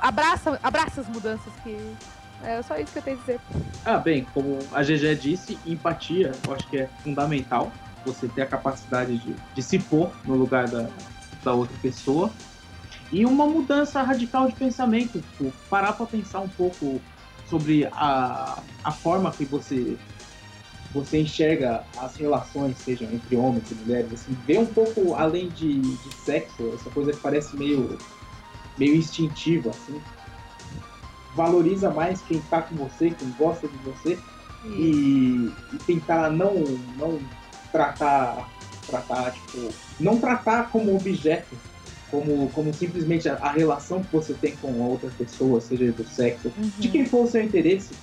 abraça, 0.00 0.60
abraça 0.62 1.00
as 1.00 1.08
mudanças 1.08 1.52
que 1.64 1.76
é 2.44 2.62
só 2.62 2.76
isso 2.76 2.92
que 2.92 2.98
eu 2.98 3.02
tenho 3.02 3.16
a 3.16 3.20
dizer. 3.20 3.40
Ah, 3.84 3.98
bem, 3.98 4.26
como 4.32 4.58
a 4.72 4.82
GG 4.82 5.16
disse, 5.20 5.58
empatia 5.66 6.32
eu 6.46 6.54
acho 6.54 6.68
que 6.68 6.78
é 6.78 6.88
fundamental. 7.02 7.72
Você 8.04 8.26
ter 8.28 8.42
a 8.42 8.46
capacidade 8.46 9.16
de, 9.18 9.34
de 9.54 9.62
se 9.62 9.78
pôr 9.78 10.10
no 10.24 10.34
lugar 10.34 10.68
da, 10.68 10.88
da 11.44 11.52
outra 11.52 11.76
pessoa. 11.80 12.30
E 13.12 13.24
uma 13.26 13.46
mudança 13.46 14.02
radical 14.02 14.48
de 14.48 14.54
pensamento. 14.54 15.20
Tipo, 15.20 15.52
parar 15.68 15.92
para 15.92 16.06
pensar 16.06 16.40
um 16.40 16.48
pouco 16.48 17.00
sobre 17.48 17.86
a, 17.92 18.58
a 18.82 18.90
forma 18.90 19.30
que 19.30 19.44
você, 19.44 19.96
você 20.92 21.20
enxerga 21.20 21.84
as 21.98 22.16
relações, 22.16 22.78
sejam 22.78 23.08
entre 23.12 23.36
homens 23.36 23.70
e 23.70 23.74
mulheres. 23.74 24.12
Assim, 24.14 24.36
ver 24.46 24.58
um 24.58 24.66
pouco 24.66 25.14
além 25.14 25.48
de, 25.50 25.80
de 25.80 26.14
sexo, 26.24 26.72
essa 26.74 26.90
coisa 26.90 27.12
que 27.12 27.18
parece 27.18 27.56
meio, 27.56 27.98
meio 28.78 28.96
instintiva. 28.96 29.70
Assim. 29.70 30.00
Valoriza 31.34 31.90
mais 31.90 32.20
quem 32.22 32.40
tá 32.42 32.62
com 32.62 32.74
você, 32.76 33.10
quem 33.10 33.28
gosta 33.38 33.66
de 33.66 33.76
você 33.78 34.18
e, 34.64 35.50
e 35.72 35.76
tentar 35.86 36.30
não, 36.30 36.54
não 36.98 37.18
tratar, 37.72 38.50
tratar, 38.86 39.32
tipo, 39.32 39.68
não 39.98 40.18
tratar 40.18 40.70
como 40.70 40.94
objeto, 40.94 41.56
como, 42.10 42.48
como 42.50 42.72
simplesmente 42.74 43.28
a, 43.28 43.34
a 43.36 43.50
relação 43.52 44.02
que 44.02 44.12
você 44.12 44.34
tem 44.34 44.54
com 44.56 44.72
outra 44.80 45.10
pessoa, 45.16 45.60
seja 45.60 45.90
do 45.92 46.04
sexo, 46.04 46.52
de 46.78 46.88
quem 46.88 47.06
for 47.06 47.24
o 47.24 47.26
seu 47.26 47.42
interesse, 47.42 47.94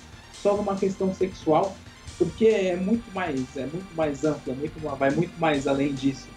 só 0.42 0.56
numa 0.56 0.76
questão 0.76 1.14
sexual, 1.14 1.76
porque 2.18 2.46
é 2.46 2.76
muito 2.76 3.04
mais, 3.14 3.56
é 3.56 3.66
muito 3.66 3.94
mais 3.94 4.24
ampla, 4.24 4.52
muito, 4.54 4.78
ma- 4.82 4.94
vai 4.94 5.10
muito 5.10 5.38
mais 5.38 5.66
além 5.68 5.94
disso. 5.94 6.28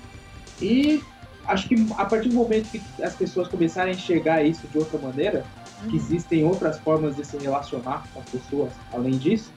E 0.62 1.02
acho 1.48 1.68
que 1.68 1.76
a 1.98 2.06
partir 2.06 2.30
do 2.30 2.36
momento 2.36 2.70
que 2.70 2.82
as 3.04 3.16
pessoas 3.16 3.48
começarem 3.48 3.94
a 3.94 3.96
enxergar 3.98 4.44
isso 4.44 4.68
de 4.68 4.78
outra 4.78 4.98
maneira, 5.00 5.46
que 5.90 5.96
existem 5.96 6.44
outras 6.46 6.80
formas 6.80 7.16
de 7.16 7.26
se 7.26 7.38
relacionar 7.38 8.04
com 8.14 8.20
as 8.20 8.30
pessoas 8.30 8.72
além 8.92 9.18
disso, 9.18 9.52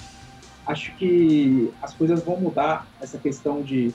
acho 0.66 0.94
que 0.96 1.72
as 1.82 1.94
coisas 1.94 2.22
vão 2.22 2.36
mudar. 2.38 2.86
Essa 3.00 3.18
questão 3.18 3.62
de 3.62 3.94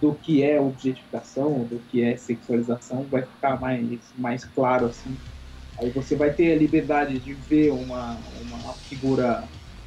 do 0.00 0.14
que 0.14 0.42
é 0.42 0.58
objetificação, 0.58 1.64
do 1.64 1.78
que 1.90 2.02
é 2.02 2.16
sexualização, 2.16 3.04
vai 3.10 3.22
ficar 3.22 3.60
mais, 3.60 4.00
mais 4.16 4.44
claro 4.44 4.86
assim. 4.86 5.14
Aí 5.78 5.90
você 5.90 6.16
vai 6.16 6.32
ter 6.32 6.52
a 6.52 6.56
liberdade 6.56 7.18
de 7.18 7.34
ver 7.34 7.70
uma, 7.70 8.16
uma 8.40 8.72
figura 8.72 9.44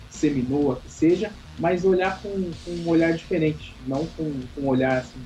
seminua 0.10 0.76
que 0.76 0.91
seja, 0.91 1.32
mas 1.57 1.84
olhar 1.84 2.22
com, 2.22 2.30
com 2.30 2.72
um 2.72 2.88
olhar 2.88 3.14
diferente, 3.14 3.76
não 3.88 4.06
com, 4.06 4.32
com 4.53 4.61
um 4.61 4.68
olhar 4.68 4.99
assim, 4.99 5.20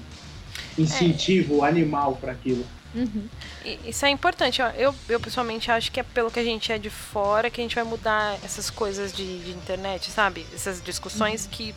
instintivo, 0.77 1.64
animal 1.64 2.15
para 2.15 2.31
aquilo. 2.31 2.65
Uhum. 2.98 3.30
E 3.64 3.90
Isso 3.90 4.06
é 4.06 4.10
importante, 4.10 4.61
ó. 4.61 4.69
Eu, 4.72 4.94
eu 5.07 5.19
pessoalmente 5.19 5.69
acho 5.69 5.91
que 5.91 5.99
é 5.99 6.03
pelo 6.03 6.32
que 6.32 6.40
a 6.40 6.44
gente 6.44 6.72
é 6.72 6.80
de 6.80 6.90
fora 6.90 7.49
que 7.49 7.61
a 7.61 7.64
gente 7.64 7.76
vai 7.76 7.84
mudar 7.84 8.38
essas 8.44 8.69
coisas 8.69 9.14
de, 9.14 9.40
de 9.44 9.52
internet, 9.52 10.10
sabe? 10.10 10.45
Essas 10.53 10.82
discussões 10.82 11.48
que 11.52 11.76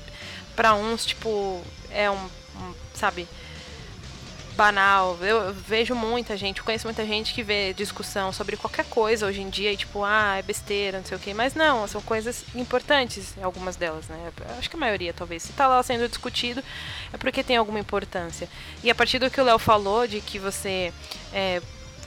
pra 0.56 0.74
uns, 0.74 1.04
tipo, 1.04 1.62
é 1.90 2.10
um, 2.10 2.24
um, 2.56 2.74
sabe, 2.94 3.28
banal. 4.60 5.16
Eu 5.22 5.54
vejo 5.54 5.94
muita 5.94 6.36
gente, 6.36 6.62
conheço 6.62 6.86
muita 6.86 7.06
gente 7.06 7.32
que 7.32 7.42
vê 7.42 7.72
discussão 7.72 8.30
sobre 8.30 8.58
qualquer 8.58 8.84
coisa 8.84 9.26
hoje 9.26 9.40
em 9.40 9.48
dia 9.48 9.72
e 9.72 9.76
tipo, 9.76 10.04
ah, 10.04 10.36
é 10.36 10.42
besteira, 10.42 10.98
não 10.98 11.04
sei 11.06 11.16
o 11.16 11.20
quê. 11.20 11.32
Mas 11.32 11.54
não, 11.54 11.88
são 11.88 12.02
coisas 12.02 12.44
importantes, 12.54 13.34
algumas 13.42 13.76
delas, 13.76 14.06
né? 14.08 14.30
Acho 14.58 14.68
que 14.68 14.76
a 14.76 14.78
maioria, 14.78 15.14
talvez. 15.14 15.44
Se 15.44 15.54
tá 15.54 15.66
lá 15.66 15.82
sendo 15.82 16.06
discutido, 16.06 16.62
é 17.10 17.16
porque 17.16 17.42
tem 17.42 17.56
alguma 17.56 17.80
importância. 17.80 18.50
E 18.84 18.90
a 18.90 18.94
partir 18.94 19.18
do 19.18 19.30
que 19.30 19.40
o 19.40 19.44
Léo 19.44 19.58
falou, 19.58 20.06
de 20.06 20.20
que 20.20 20.38
você. 20.38 20.92
É, 21.32 21.62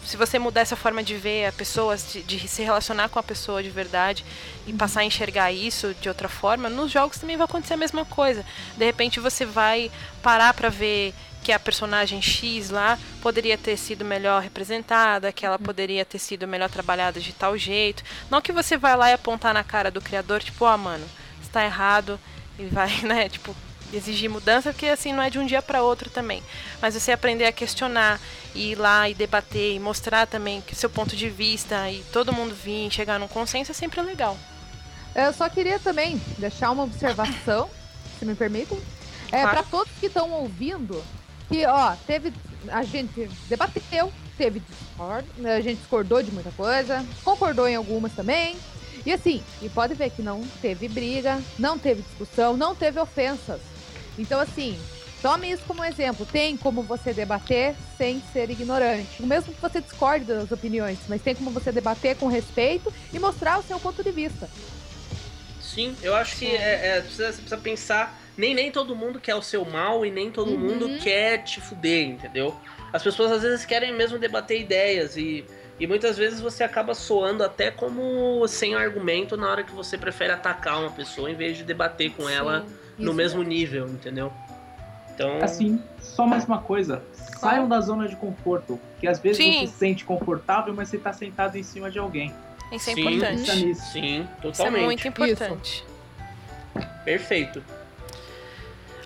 se 0.05 0.15
você 0.15 0.37
mudar 0.37 0.61
essa 0.61 0.75
forma 0.75 1.01
de 1.01 1.15
ver 1.15 1.47
a 1.47 1.51
pessoa, 1.51 1.95
de, 1.97 2.21
de, 2.21 2.47
se 2.47 2.61
relacionar 2.61 3.09
com 3.09 3.17
a 3.17 3.23
pessoa 3.23 3.63
de 3.63 3.69
verdade 3.69 4.23
e 4.67 4.73
passar 4.73 4.99
a 4.99 5.05
enxergar 5.05 5.51
isso 5.51 5.95
de 5.99 6.09
outra 6.09 6.27
forma, 6.27 6.69
nos 6.69 6.91
jogos 6.91 7.17
também 7.17 7.37
vai 7.37 7.45
acontecer 7.45 7.73
a 7.73 7.77
mesma 7.77 8.05
coisa. 8.05 8.45
De 8.77 8.85
repente 8.85 9.19
você 9.19 9.45
vai 9.45 9.89
parar 10.21 10.53
para 10.53 10.67
ver 10.67 11.15
que 11.43 11.51
a 11.51 11.59
personagem 11.59 12.21
X 12.21 12.69
lá 12.69 12.97
poderia 13.21 13.57
ter 13.57 13.77
sido 13.77 14.05
melhor 14.05 14.41
representada, 14.41 15.31
que 15.31 15.45
ela 15.45 15.59
poderia 15.59 16.05
ter 16.05 16.19
sido 16.19 16.47
melhor 16.47 16.69
trabalhada 16.69 17.19
de 17.19 17.33
tal 17.33 17.57
jeito. 17.57 18.03
Não 18.29 18.41
que 18.41 18.51
você 18.51 18.77
vai 18.77 18.95
lá 18.95 19.09
e 19.09 19.13
apontar 19.13 19.53
na 19.53 19.63
cara 19.63 19.91
do 19.91 20.01
criador, 20.01 20.41
tipo, 20.41 20.65
ó, 20.65 20.73
oh, 20.73 20.77
mano, 20.77 21.05
está 21.41 21.63
errado 21.63 22.19
e 22.57 22.65
vai, 22.65 22.89
né, 23.03 23.27
tipo, 23.29 23.55
exigir 23.91 24.29
mudança, 24.29 24.71
porque 24.71 24.87
assim 24.87 25.13
não 25.13 25.21
é 25.21 25.29
de 25.29 25.37
um 25.37 25.45
dia 25.45 25.61
para 25.61 25.83
outro 25.83 26.09
também. 26.09 26.41
Mas 26.81 26.93
você 26.93 27.11
aprender 27.11 27.45
a 27.45 27.51
questionar, 27.51 28.19
e 28.55 28.71
ir 28.71 28.75
lá 28.75 29.09
e 29.09 29.13
debater 29.13 29.73
e 29.73 29.79
mostrar 29.79 30.27
também 30.27 30.61
que 30.61 30.75
seu 30.75 30.89
ponto 30.89 31.15
de 31.15 31.29
vista 31.29 31.89
e 31.89 32.03
todo 32.11 32.33
mundo 32.33 32.53
vir 32.53 32.91
chegar 32.91 33.19
num 33.19 33.27
consenso 33.27 33.71
é 33.71 33.73
sempre 33.73 34.01
legal. 34.01 34.37
Eu 35.15 35.33
só 35.33 35.47
queria 35.49 35.79
também 35.79 36.19
deixar 36.37 36.71
uma 36.71 36.83
observação, 36.83 37.69
se 38.19 38.25
me 38.25 38.35
permitem, 38.35 38.79
é, 39.31 39.41
claro. 39.41 39.49
para 39.49 39.63
todos 39.63 39.91
que 39.99 40.07
estão 40.07 40.31
ouvindo, 40.31 41.03
que, 41.49 41.65
ó, 41.65 41.95
teve. 42.07 42.33
A 42.69 42.83
gente 42.83 43.29
debateu, 43.49 44.11
teve 44.37 44.61
discord, 44.61 45.27
a 45.45 45.61
gente 45.61 45.79
discordou 45.79 46.23
de 46.23 46.31
muita 46.31 46.51
coisa, 46.51 47.05
concordou 47.23 47.67
em 47.67 47.75
algumas 47.75 48.13
também. 48.13 48.55
E 49.05 49.11
assim, 49.11 49.43
e 49.61 49.67
pode 49.67 49.93
ver 49.95 50.11
que 50.11 50.21
não 50.21 50.41
teve 50.61 50.87
briga, 50.87 51.41
não 51.59 51.77
teve 51.77 52.01
discussão, 52.01 52.55
não 52.55 52.73
teve 52.73 52.99
ofensas. 52.99 53.59
Então, 54.17 54.39
assim, 54.39 54.79
tome 55.21 55.51
isso 55.51 55.63
como 55.67 55.83
exemplo. 55.83 56.25
Tem 56.25 56.55
como 56.55 56.81
você 56.83 57.13
debater 57.13 57.75
sem 57.97 58.21
ser 58.31 58.49
ignorante. 58.49 59.21
Mesmo 59.21 59.53
que 59.53 59.61
você 59.61 59.81
discorde 59.81 60.25
das 60.25 60.51
opiniões, 60.51 60.99
mas 61.09 61.21
tem 61.21 61.35
como 61.35 61.51
você 61.51 61.71
debater 61.71 62.15
com 62.15 62.27
respeito 62.27 62.93
e 63.11 63.19
mostrar 63.19 63.59
o 63.59 63.63
seu 63.63 63.79
ponto 63.79 64.01
de 64.01 64.11
vista. 64.11 64.49
Sim, 65.61 65.95
eu 66.03 66.15
acho 66.15 66.37
que 66.37 66.45
é, 66.45 66.97
é, 66.97 67.01
precisa, 67.01 67.31
você 67.31 67.37
precisa 67.41 67.57
pensar. 67.57 68.22
Nem, 68.37 68.53
nem 68.53 68.71
todo 68.71 68.95
mundo 68.95 69.19
quer 69.19 69.35
o 69.35 69.41
seu 69.41 69.63
mal 69.63 70.05
e 70.05 70.11
nem 70.11 70.31
todo 70.31 70.51
uhum. 70.51 70.59
mundo 70.59 70.97
quer 70.99 71.43
te 71.43 71.61
fuder, 71.61 72.07
entendeu? 72.07 72.55
As 72.91 73.03
pessoas 73.03 73.31
às 73.31 73.41
vezes 73.41 73.65
querem 73.65 73.93
mesmo 73.93 74.17
debater 74.17 74.59
ideias 74.59 75.15
e, 75.17 75.45
e 75.79 75.85
muitas 75.85 76.17
vezes 76.17 76.41
você 76.41 76.63
acaba 76.63 76.93
soando 76.93 77.43
até 77.43 77.69
como 77.69 78.47
sem 78.47 78.75
argumento 78.75 79.37
na 79.37 79.49
hora 79.49 79.63
que 79.63 79.71
você 79.71 79.97
prefere 79.97 80.33
atacar 80.33 80.79
uma 80.79 80.91
pessoa 80.91 81.29
em 81.29 81.35
vez 81.35 81.57
de 81.57 81.63
debater 81.63 82.11
com 82.11 82.27
Sim, 82.27 82.33
ela 82.33 82.65
no 82.97 83.13
mesmo 83.13 83.41
é. 83.43 83.45
nível, 83.45 83.87
entendeu? 83.87 84.31
Então. 85.13 85.39
Assim, 85.41 85.79
só 85.99 86.25
mais 86.25 86.45
uma 86.45 86.59
coisa. 86.59 87.03
Saiam 87.13 87.67
da 87.67 87.79
zona 87.81 88.07
de 88.07 88.15
conforto. 88.15 88.79
Que 88.99 89.07
às 89.07 89.19
vezes 89.19 89.37
Sim. 89.37 89.59
você 89.59 89.67
se 89.67 89.73
sente 89.73 90.05
confortável, 90.05 90.73
mas 90.73 90.89
você 90.89 90.97
tá 90.97 91.13
sentado 91.13 91.55
em 91.55 91.63
cima 91.63 91.91
de 91.91 91.99
alguém. 91.99 92.33
Isso 92.71 92.89
é 92.89 92.93
sim, 92.93 93.01
importante. 93.01 93.75
Sim, 93.75 94.27
totalmente. 94.41 94.53
Isso 94.53 94.63
é 94.65 94.69
muito 94.69 95.07
importante. 95.07 95.85
Isso. 95.85 96.87
Perfeito. 97.03 97.63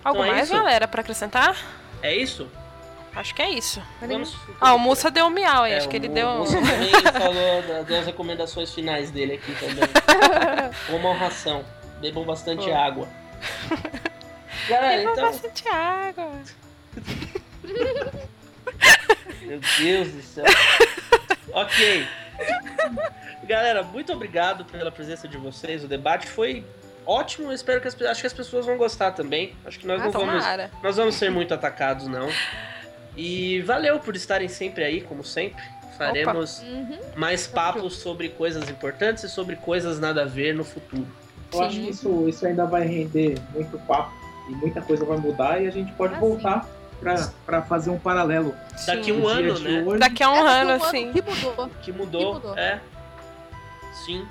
Algo 0.04 0.20
então 0.20 0.24
é 0.24 0.36
mais, 0.36 0.48
isso? 0.48 0.56
galera, 0.56 0.88
para 0.88 1.00
acrescentar? 1.00 1.56
É 2.02 2.14
isso? 2.14 2.48
Acho 3.14 3.34
que 3.34 3.42
é 3.42 3.50
isso. 3.50 3.82
Vamos... 4.00 4.36
Ah, 4.60 4.74
o 4.74 4.78
Mussa 4.78 5.10
deu 5.10 5.26
um 5.26 5.30
miau 5.30 5.64
aí, 5.64 5.72
é, 5.72 5.78
acho 5.78 5.88
que 5.88 5.96
ele 5.96 6.08
deu. 6.08 6.28
O 6.28 6.38
Mussa 6.38 6.54
também 6.60 6.90
falou 7.12 7.84
das 7.84 8.06
recomendações 8.06 8.72
finais 8.72 9.10
dele 9.10 9.34
aqui 9.34 9.52
também. 9.54 9.84
Comam 10.86 11.16
ração, 11.16 11.64
bebam 12.00 12.24
bastante 12.24 12.66
Pô. 12.66 12.74
água. 12.74 13.08
Galera, 14.68 14.98
bebam 14.98 15.12
então... 15.12 15.30
bastante 15.30 15.68
água. 15.68 16.32
Meu 19.42 19.60
Deus 19.78 20.08
do 20.08 20.22
céu. 20.22 20.44
ok. 21.52 22.06
Galera, 23.44 23.82
muito 23.82 24.12
obrigado 24.12 24.64
pela 24.64 24.92
presença 24.92 25.26
de 25.26 25.38
vocês. 25.38 25.82
O 25.82 25.88
debate 25.88 26.26
foi 26.26 26.64
ótimo. 27.08 27.48
Eu 27.48 27.52
espero 27.52 27.80
que 27.80 27.88
as, 27.88 28.00
acho 28.02 28.20
que 28.20 28.26
as 28.26 28.32
pessoas 28.32 28.66
vão 28.66 28.76
gostar 28.76 29.12
também. 29.12 29.54
Acho 29.64 29.78
que 29.78 29.86
nós 29.86 30.00
ah, 30.00 30.04
não 30.04 30.12
vamos, 30.12 30.44
nós 30.82 30.96
vamos 30.96 31.14
ser 31.14 31.30
muito 31.30 31.54
atacados 31.54 32.06
não. 32.06 32.28
E 33.16 33.62
valeu 33.62 33.98
por 33.98 34.14
estarem 34.14 34.48
sempre 34.48 34.84
aí, 34.84 35.00
como 35.00 35.24
sempre. 35.24 35.62
Faremos 35.96 36.62
uhum. 36.62 36.96
mais 37.16 37.48
papos 37.48 37.96
sobre 37.96 38.28
coisas 38.28 38.70
importantes 38.70 39.24
e 39.24 39.28
sobre 39.28 39.56
coisas 39.56 39.98
nada 39.98 40.22
a 40.22 40.24
ver 40.24 40.54
no 40.54 40.64
futuro. 40.64 41.08
Eu 41.52 41.58
Sim. 41.58 41.64
acho 41.64 41.80
que 41.80 41.90
isso, 41.90 42.28
isso 42.28 42.46
ainda 42.46 42.66
vai 42.66 42.86
render 42.86 43.36
muito 43.52 43.76
papo 43.80 44.12
e 44.48 44.52
muita 44.52 44.80
coisa 44.80 45.04
vai 45.04 45.18
mudar 45.18 45.60
e 45.60 45.66
a 45.66 45.70
gente 45.70 45.90
pode 45.94 46.14
ah, 46.14 46.18
voltar 46.20 46.68
para 47.44 47.62
fazer 47.62 47.90
um 47.90 47.98
paralelo. 47.98 48.54
Daqui 48.86 49.10
um 49.10 49.26
ano, 49.26 49.58
né? 49.58 49.82
Hoje. 49.84 49.98
Daqui 49.98 50.22
a 50.22 50.30
um 50.30 50.46
é, 50.46 50.60
ano, 50.60 50.70
assim. 50.72 51.12
Que 51.12 51.22
mudou. 51.22 51.70
Que 51.82 51.92
mudou, 51.92 52.34
que 52.34 52.46
mudou. 52.46 52.58
é. 52.58 52.80
Sim. 54.04 54.24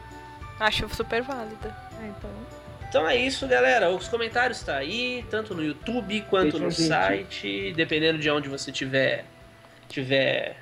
Acho 0.59 0.87
super 0.95 1.21
válida. 1.21 1.75
É, 2.01 2.07
então. 2.07 2.29
Então 2.89 3.07
é 3.07 3.17
isso, 3.17 3.47
galera. 3.47 3.89
Os 3.89 4.07
comentários 4.07 4.61
tá 4.61 4.77
aí, 4.77 5.25
tanto 5.29 5.53
no 5.53 5.63
YouTube 5.63 6.21
quanto 6.29 6.57
no 6.57 6.69
gente. 6.69 6.87
site, 6.87 7.73
dependendo 7.75 8.17
de 8.17 8.29
onde 8.29 8.47
você 8.47 8.71
tiver 8.71 9.25
tiver 9.89 10.57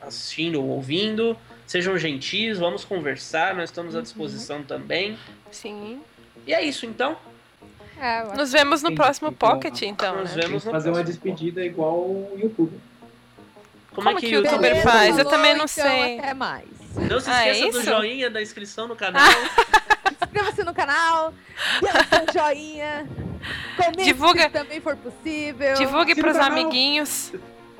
assistindo 0.00 0.60
ou 0.62 0.68
ouvindo. 0.68 1.36
Sejam 1.66 1.96
gentis, 1.96 2.58
vamos 2.58 2.84
conversar, 2.84 3.54
nós 3.54 3.70
estamos 3.70 3.94
à 3.94 3.98
uhum. 3.98 4.02
disposição 4.02 4.58
uhum. 4.58 4.64
também. 4.64 5.18
Sim. 5.50 6.00
E 6.46 6.52
é 6.52 6.62
isso 6.62 6.84
então. 6.84 7.16
É, 7.98 8.34
Nos 8.34 8.52
vemos 8.52 8.82
no 8.82 8.88
Sim, 8.88 8.94
próximo 8.94 9.32
Pocket, 9.32 9.82
então. 9.82 10.20
Nos 10.20 10.34
né? 10.34 10.42
vemos 10.42 10.64
no 10.64 10.70
fazer 10.72 10.90
uma 10.90 11.04
despedida 11.04 11.64
igual 11.64 11.98
o 11.98 12.36
YouTube. 12.36 12.78
Como, 13.94 14.08
é 14.08 14.12
Como 14.14 14.18
é 14.18 14.20
que 14.20 14.26
o 14.26 14.30
youtuber 14.30 14.60
Beleza, 14.60 14.82
faz? 14.82 15.18
Eu 15.18 15.24
também 15.24 15.52
não 15.52 15.64
então, 15.64 15.68
sei. 15.68 16.18
Até 16.18 16.34
mais. 16.34 16.81
Não 16.96 17.20
se 17.20 17.30
ah, 17.30 17.48
esqueça 17.48 17.68
é 17.68 17.70
do 17.70 17.82
joinha, 17.82 18.30
da 18.30 18.42
inscrição 18.42 18.86
no 18.86 18.96
canal. 18.96 19.22
Inscreva-se 20.22 20.64
no 20.64 20.72
canal, 20.72 21.32
dê 21.80 21.88
um 22.18 22.32
joinha, 22.32 23.06
comente 23.76 24.04
Divulga... 24.04 24.44
se 24.44 24.50
também 24.50 24.80
for 24.80 24.96
possível. 24.96 25.74
Divulgue 25.74 26.14
para 26.14 26.30
os 26.30 26.38
amiguinhos. 26.38 27.32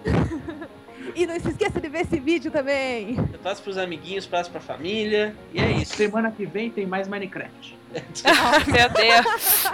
E 1.14 1.26
não 1.26 1.39
se 1.39 1.51
esqueça 1.51 1.80
de 1.80 1.89
ver 1.89 2.02
esse 2.02 2.18
vídeo 2.18 2.51
também. 2.51 3.16
Passa 3.43 3.62
pros 3.62 3.76
amiguinhos, 3.76 4.26
passa 4.26 4.51
pra 4.51 4.60
família. 4.60 5.34
E 5.52 5.60
é 5.60 5.70
isso. 5.72 5.94
Semana 5.94 6.30
que 6.30 6.47
vem 6.47 6.70
tem 6.70 6.86
mais 6.86 7.06
Minecraft. 7.06 7.76
Meu 8.66 8.89
Deus. 8.89 9.64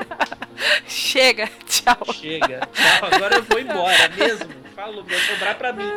Chega, 0.87 1.49
tchau. 1.67 2.13
Chega. 2.13 2.69
Tchau, 2.73 3.09
agora 3.13 3.37
eu 3.37 3.43
vou 3.45 3.61
embora 3.61 4.09
mesmo. 4.09 4.49
Falou, 4.75 5.05
vai 5.05 5.19
sobrar 5.19 5.57
pra 5.57 5.73
mim. 5.73 5.91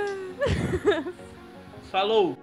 Falou. 1.92 2.38